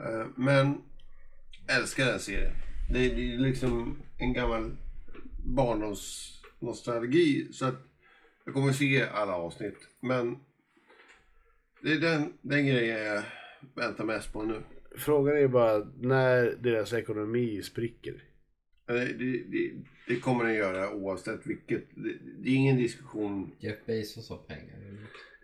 Eh, 0.00 0.26
Men 0.36 0.78
älskar 1.68 2.06
den 2.06 2.20
serien. 2.20 2.52
Det 2.92 2.98
är, 2.98 3.14
det 3.14 3.34
är 3.34 3.38
liksom 3.38 3.98
en 4.18 4.32
gammal 4.32 4.76
barndomsnostalgi. 5.44 7.48
Så 7.52 7.66
att 7.66 7.82
jag 8.44 8.54
kommer 8.54 8.68
att 8.68 8.76
se 8.76 9.02
alla 9.02 9.34
avsnitt. 9.34 9.78
Men 10.00 10.36
det 11.82 11.92
är 11.92 12.00
den, 12.00 12.32
den 12.40 12.66
grejen 12.66 13.04
jag 13.04 13.22
väntar 13.74 14.04
mest 14.04 14.32
på 14.32 14.42
nu. 14.42 14.62
Frågan 14.96 15.36
är 15.36 15.48
bara 15.48 15.86
när 16.00 16.56
deras 16.60 16.92
ekonomi 16.92 17.62
spricker. 17.62 18.22
Det, 18.86 19.04
det, 19.04 19.42
det, 19.48 19.72
det 20.08 20.20
kommer 20.20 20.44
den 20.44 20.54
göra 20.54 20.92
oavsett 20.92 21.46
vilket. 21.46 21.84
Det, 21.94 22.12
det 22.38 22.50
är 22.50 22.54
ingen 22.54 22.76
diskussion. 22.76 23.52
Jeff 23.58 23.76
Bezos 23.86 24.30
har 24.30 24.36
pengar. 24.36 24.76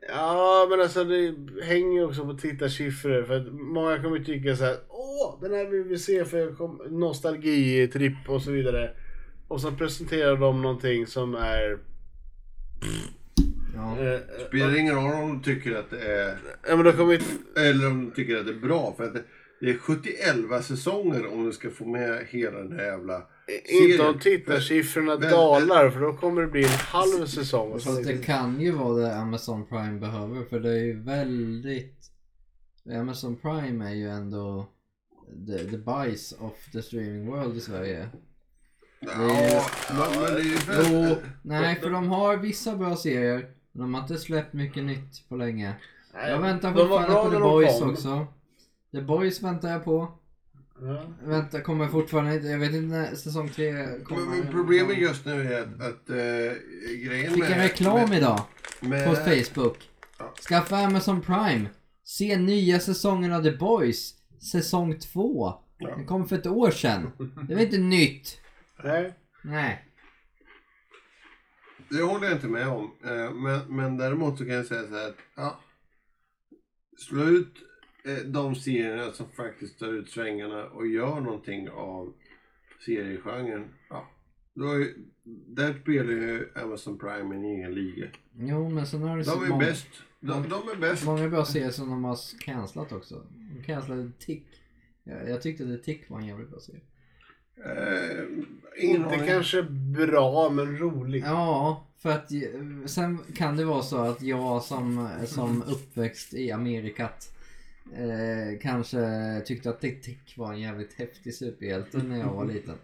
Ja, 0.08 0.66
men 0.70 0.80
alltså 0.80 1.04
det 1.04 1.34
hänger 1.62 1.92
ju 1.92 2.04
också 2.04 2.26
på 2.26 2.34
tittarsiffror. 2.34 3.22
För 3.22 3.40
att 3.40 3.52
många 3.52 4.02
kommer 4.02 4.18
ju 4.18 4.24
tycka 4.24 4.56
så 4.56 4.64
här. 4.64 4.76
Åh, 5.20 5.38
den 5.40 5.52
här 5.54 5.66
vill 5.66 5.82
vi 5.82 5.98
se 5.98 6.24
för 6.24 6.54
nostalgitripp 6.90 8.28
och 8.28 8.42
så 8.42 8.50
vidare. 8.50 8.90
Och 9.48 9.60
så 9.60 9.72
presenterar 9.72 10.36
de 10.36 10.62
någonting 10.62 11.06
som 11.06 11.34
är... 11.34 11.78
Ja. 13.74 13.98
Eh, 14.00 14.20
Spelar 14.48 14.76
ingen 14.78 14.94
roll 14.94 15.12
om 15.12 15.28
de 15.28 15.42
tycker 15.42 15.74
att 15.74 15.90
det 15.90 16.00
är 16.12 16.38
ja, 16.68 16.76
men 16.76 16.84
då 16.84 16.92
kommer 16.92 17.12
ju... 17.12 17.20
Eller 17.56 17.86
om 17.90 18.04
de 18.04 18.10
tycker 18.14 18.36
att 18.36 18.46
det 18.46 18.52
är 18.52 18.60
bra. 18.60 18.94
För 18.96 19.04
att 19.04 19.14
det, 19.14 19.22
det 19.60 19.70
är 19.70 19.78
71 19.78 20.64
säsonger 20.64 21.32
om 21.32 21.44
du 21.46 21.52
ska 21.52 21.70
få 21.70 21.84
med 21.86 22.26
hela 22.28 22.58
den 22.58 22.72
här 22.72 22.84
jävla 22.84 23.22
Inte 23.68 24.02
om 24.02 24.18
tittarsiffrorna 24.18 25.18
Men- 25.18 25.30
dalar 25.30 25.90
för 25.90 26.00
då 26.00 26.12
kommer 26.12 26.42
det 26.42 26.48
bli 26.48 26.64
en 26.64 26.70
halv 26.70 27.26
säsong. 27.26 27.72
Fast 27.80 28.04
det 28.04 28.24
kan 28.24 28.60
ju 28.60 28.70
vara 28.70 28.96
det 28.96 29.16
Amazon 29.16 29.66
Prime 29.66 30.00
behöver 30.00 30.44
för 30.44 30.60
det 30.60 30.70
är 30.70 30.84
ju 30.84 31.02
väldigt... 31.02 31.98
Amazon 33.00 33.36
Prime 33.36 33.88
är 33.90 33.94
ju 33.94 34.08
ändå 34.08 34.68
the, 35.46 35.70
the 35.70 35.78
bajs 35.78 36.32
of 36.38 36.52
the 36.72 36.82
streaming 36.82 37.30
world 37.30 37.56
i 37.56 37.60
Sverige. 37.60 38.08
Ja, 39.00 39.08
men, 39.90 40.20
men 40.22 40.34
det 40.34 40.40
är 40.40 40.44
ju 40.44 40.58
Jo, 41.08 41.16
nej 41.42 41.80
för 41.80 41.90
de 41.90 42.08
har 42.08 42.36
vissa 42.36 42.76
bra 42.76 42.96
serier. 42.96 43.46
Men 43.72 43.82
de 43.82 43.94
har 43.94 44.02
inte 44.02 44.18
släppt 44.18 44.52
mycket 44.52 44.84
nytt 44.84 45.28
på 45.28 45.36
länge. 45.36 45.74
Nej, 46.14 46.30
Jag 46.30 46.38
väntar 46.40 46.72
fortfarande 46.72 47.14
på 47.14 47.30
The 47.30 47.38
Boys 47.38 47.78
kom. 47.80 47.90
också. 47.90 48.26
The 48.92 49.00
Boys 49.00 49.42
väntar 49.42 49.70
jag 49.70 49.84
på. 49.84 50.12
Ja. 50.80 51.02
Jag 51.22 51.28
väntar, 51.28 51.60
kommer 51.60 51.88
fortfarande 51.88 52.34
inte, 52.34 52.48
jag 52.48 52.58
vet 52.58 52.74
inte 52.74 52.96
när 52.96 53.14
säsong 53.14 53.48
3 53.48 53.72
kommer. 54.04 54.26
men, 54.26 54.38
men 54.38 54.52
problemet 54.52 54.98
just 54.98 55.24
nu 55.24 55.52
är 55.52 55.62
att, 55.62 55.80
att 55.82 56.10
äh, 56.10 56.16
grejen 57.06 57.32
Fick 57.32 57.44
en 57.44 57.58
reklam 57.58 58.08
med, 58.08 58.18
idag 58.18 58.40
med, 58.80 59.08
på 59.08 59.14
Facebook. 59.14 59.76
Ja. 60.18 60.34
Skaffa 60.48 60.76
Amazon 60.76 61.20
Prime. 61.20 61.66
Se 62.04 62.36
nya 62.36 62.80
säsongen 62.80 63.32
av 63.32 63.42
The 63.42 63.50
Boys. 63.50 64.14
Säsong 64.50 64.98
2. 64.98 65.54
Ja. 65.78 65.96
Den 65.96 66.06
kom 66.06 66.28
för 66.28 66.36
ett 66.36 66.46
år 66.46 66.70
sedan. 66.70 67.10
Det 67.48 67.54
var 67.54 67.62
inte 67.62 67.78
nytt. 67.78 68.40
Nej. 68.84 69.14
Nej. 69.44 69.88
Det 71.88 72.02
håller 72.02 72.26
jag 72.26 72.36
inte 72.36 72.48
med 72.48 72.68
om. 72.68 72.90
Eh, 73.04 73.30
Men, 73.32 73.76
men 73.76 73.96
däremot 73.96 74.38
så 74.38 74.44
kan 74.44 74.54
jag 74.54 74.66
säga 74.66 74.82
så 74.88 74.94
här 74.94 75.08
att 75.08 75.16
ja, 75.36 75.60
slå 76.98 77.24
ut 77.24 77.54
eh, 78.04 78.16
de 78.26 78.54
serierna 78.54 79.12
som 79.12 79.28
faktiskt 79.28 79.78
tar 79.78 79.88
ut 79.92 80.10
svängarna 80.10 80.64
och 80.64 80.86
gör 80.86 81.20
någonting 81.20 81.70
av 81.70 82.12
seriegenren. 82.86 83.68
Ja, 83.90 84.08
då 84.54 84.66
är, 84.66 84.86
där 85.56 85.80
spelar 85.82 86.12
ju 86.12 86.52
Amazon 86.54 86.98
Prime 86.98 87.34
en 87.34 87.44
egen 87.44 87.74
liga. 87.74 88.06
Jo 88.34 88.68
men 88.68 88.86
sen 88.86 89.02
har 89.02 89.18
det 89.18 89.24
De 89.24 89.44
är 89.44 89.48
många, 89.48 89.64
bäst. 89.64 89.88
De, 90.22 90.48
de 90.48 90.68
är 90.68 90.76
bäst. 90.76 91.04
många 91.04 91.28
bra 91.28 91.44
serier 91.44 91.70
som 91.70 91.90
de 91.90 92.04
har 92.04 92.18
cancelat 92.40 92.92
också. 92.92 93.22
De 93.56 93.62
cancellade 93.62 94.10
Tick. 94.18 94.46
Jag, 95.04 95.28
jag 95.30 95.42
tyckte 95.42 95.64
The 95.64 95.76
Tick 95.84 96.10
var 96.10 96.18
en 96.18 96.26
jävligt 96.26 96.50
bra 96.50 96.60
serie. 96.60 96.80
Eh, 97.64 98.24
Inte 98.90 99.06
aning. 99.08 99.26
kanske 99.26 99.62
bra 99.96 100.50
men 100.50 100.78
rolig. 100.78 101.22
Ja, 101.26 101.86
för 101.98 102.10
att 102.10 102.32
eh, 102.32 102.40
sen 102.86 103.18
kan 103.36 103.56
det 103.56 103.64
vara 103.64 103.82
så 103.82 103.96
att 103.98 104.22
jag 104.22 104.62
som, 104.62 105.08
som 105.26 105.62
uppväxt 105.62 106.34
i 106.34 106.50
Amerikat 106.52 107.36
eh, 107.94 108.60
kanske 108.62 109.00
tyckte 109.46 109.70
att 109.70 109.80
Tick 109.80 110.36
var 110.36 110.52
en 110.52 110.60
jävligt 110.60 110.92
häftig 110.92 111.34
superhjälte 111.34 111.98
när 111.98 112.18
jag 112.18 112.32
var 112.32 112.44
liten. 112.44 112.74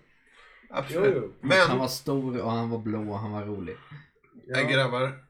Absolut. 0.70 1.15
Jo, 1.16 1.23
jo. 1.23 1.32
Han 1.51 1.69
Men, 1.69 1.78
var 1.78 1.89
stor 1.89 2.39
och 2.40 2.51
han 2.51 2.70
var 2.70 2.78
blå 2.78 3.10
och 3.10 3.19
han 3.19 3.32
var 3.32 3.44
rolig. 3.44 3.77
ja. 4.47 4.62
grabbar. 4.62 5.28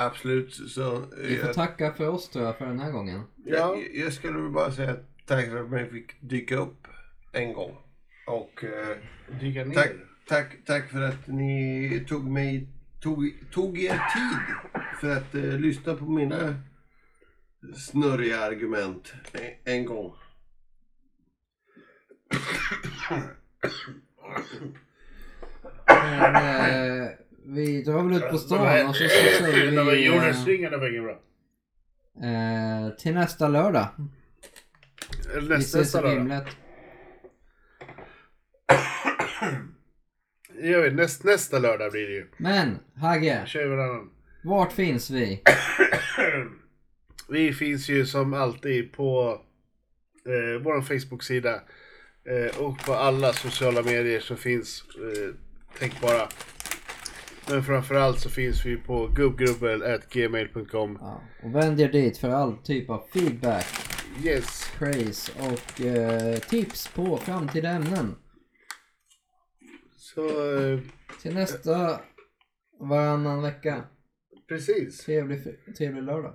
Absolut 0.00 0.54
så. 0.54 1.04
Vi 1.16 1.36
får 1.36 1.46
jag, 1.46 1.54
tacka 1.54 1.92
för 1.92 2.08
oss 2.08 2.28
tror 2.28 2.44
jag 2.44 2.58
för 2.58 2.66
den 2.66 2.80
här 2.80 2.90
gången. 2.90 3.22
Ja. 3.44 3.56
jag, 3.56 3.96
jag 3.96 4.12
skulle 4.12 4.48
bara 4.48 4.72
säga 4.72 4.96
tack 5.26 5.46
för 5.46 5.64
att 5.64 5.80
jag 5.80 5.90
fick 5.90 6.20
dyka 6.20 6.56
upp 6.56 6.86
en 7.32 7.52
gång. 7.52 7.76
Och 8.26 8.64
eh, 8.64 8.96
Dyka 9.40 9.64
ner. 9.64 9.74
tack, 9.74 9.90
tack, 10.28 10.64
tack 10.66 10.90
för 10.90 11.02
att 11.02 11.26
ni 11.26 12.04
tog 12.08 12.24
mig 12.24 12.68
tog, 13.00 13.32
tog 13.50 13.78
er 13.78 14.00
tid 14.14 14.56
för 15.00 15.16
att 15.16 15.34
eh, 15.34 15.42
lyssna 15.42 15.94
på 15.94 16.04
mina 16.04 16.54
snurriga 17.76 18.40
argument 18.40 19.14
en, 19.32 19.74
en 19.74 19.84
gång. 19.84 20.14
Men, 25.86 26.34
eh, 26.36 27.08
vi 27.46 27.82
drar 27.82 28.02
väl 28.02 28.16
ut 28.16 28.30
på 28.30 28.38
stan 28.38 28.88
och 28.88 28.96
så, 28.96 29.02
så 29.08 29.08
säger 29.44 29.72
De 29.76 29.86
vi 29.86 30.06
jordensringarna 30.06 30.76
var 30.76 30.88
inget 30.90 31.02
bra. 31.02 31.20
eh, 32.22 32.86
eh, 32.86 32.90
till 32.90 33.14
nästa 33.14 33.48
lördag. 33.48 33.88
Vi 35.34 35.40
Nästa, 35.48 35.54
ses 35.56 35.74
nästa 35.94 35.98
i 36.12 36.14
lördag. 36.14 36.42
Det 40.60 40.66
gör 40.68 40.82
vi. 40.82 40.90
Näst, 40.90 41.24
nästa 41.24 41.58
lördag 41.58 41.92
blir 41.92 42.06
det 42.08 42.12
ju. 42.14 42.26
Men 42.36 42.78
Hagge, 42.96 43.42
Kör 43.46 43.62
vi 43.62 43.68
varannan. 43.76 44.10
vart 44.44 44.72
finns 44.72 45.10
vi? 45.10 45.42
Vi 47.28 47.52
finns 47.52 47.88
ju 47.88 48.06
som 48.06 48.34
alltid 48.34 48.92
på 48.92 49.40
eh, 50.26 50.62
vår 50.62 50.80
Facebook-sida 50.82 51.54
eh, 52.24 52.60
och 52.60 52.78
på 52.78 52.94
alla 52.94 53.32
sociala 53.32 53.82
medier 53.82 54.20
som 54.20 54.36
finns 54.36 54.84
eh, 54.96 55.34
tänkbara. 55.78 56.28
Men 57.50 57.62
framförallt 57.62 58.20
så 58.20 58.30
finns 58.30 58.66
vi 58.66 58.76
på 58.76 59.06
gubbgrubbel.gmail.com. 59.06 60.98
Ja, 61.00 61.22
och 61.42 61.54
vänd 61.54 61.80
er 61.80 61.88
dit 61.92 62.18
för 62.18 62.28
all 62.30 62.56
typ 62.56 62.90
av 62.90 63.04
feedback, 63.12 63.66
Yes. 64.24 64.70
praise 64.78 65.32
och 65.38 65.80
eh, 65.80 66.38
tips 66.38 66.88
på 66.88 67.16
framtida 67.16 67.68
ämnen. 67.68 68.14
Så 69.96 70.26
eh, 70.58 70.78
Till 71.22 71.34
nästa 71.34 72.00
varannan 72.80 73.42
vecka. 73.42 73.84
precis. 74.48 74.98
Trevlig, 74.98 75.38
trevlig 75.78 76.02
lördag. 76.02 76.34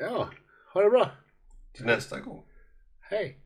Ja, 0.00 0.28
ha 0.74 0.82
det 0.82 0.90
bra. 0.90 1.10
Till 1.74 1.86
nästa 1.86 2.20
gång. 2.20 2.44
Hej. 3.00 3.40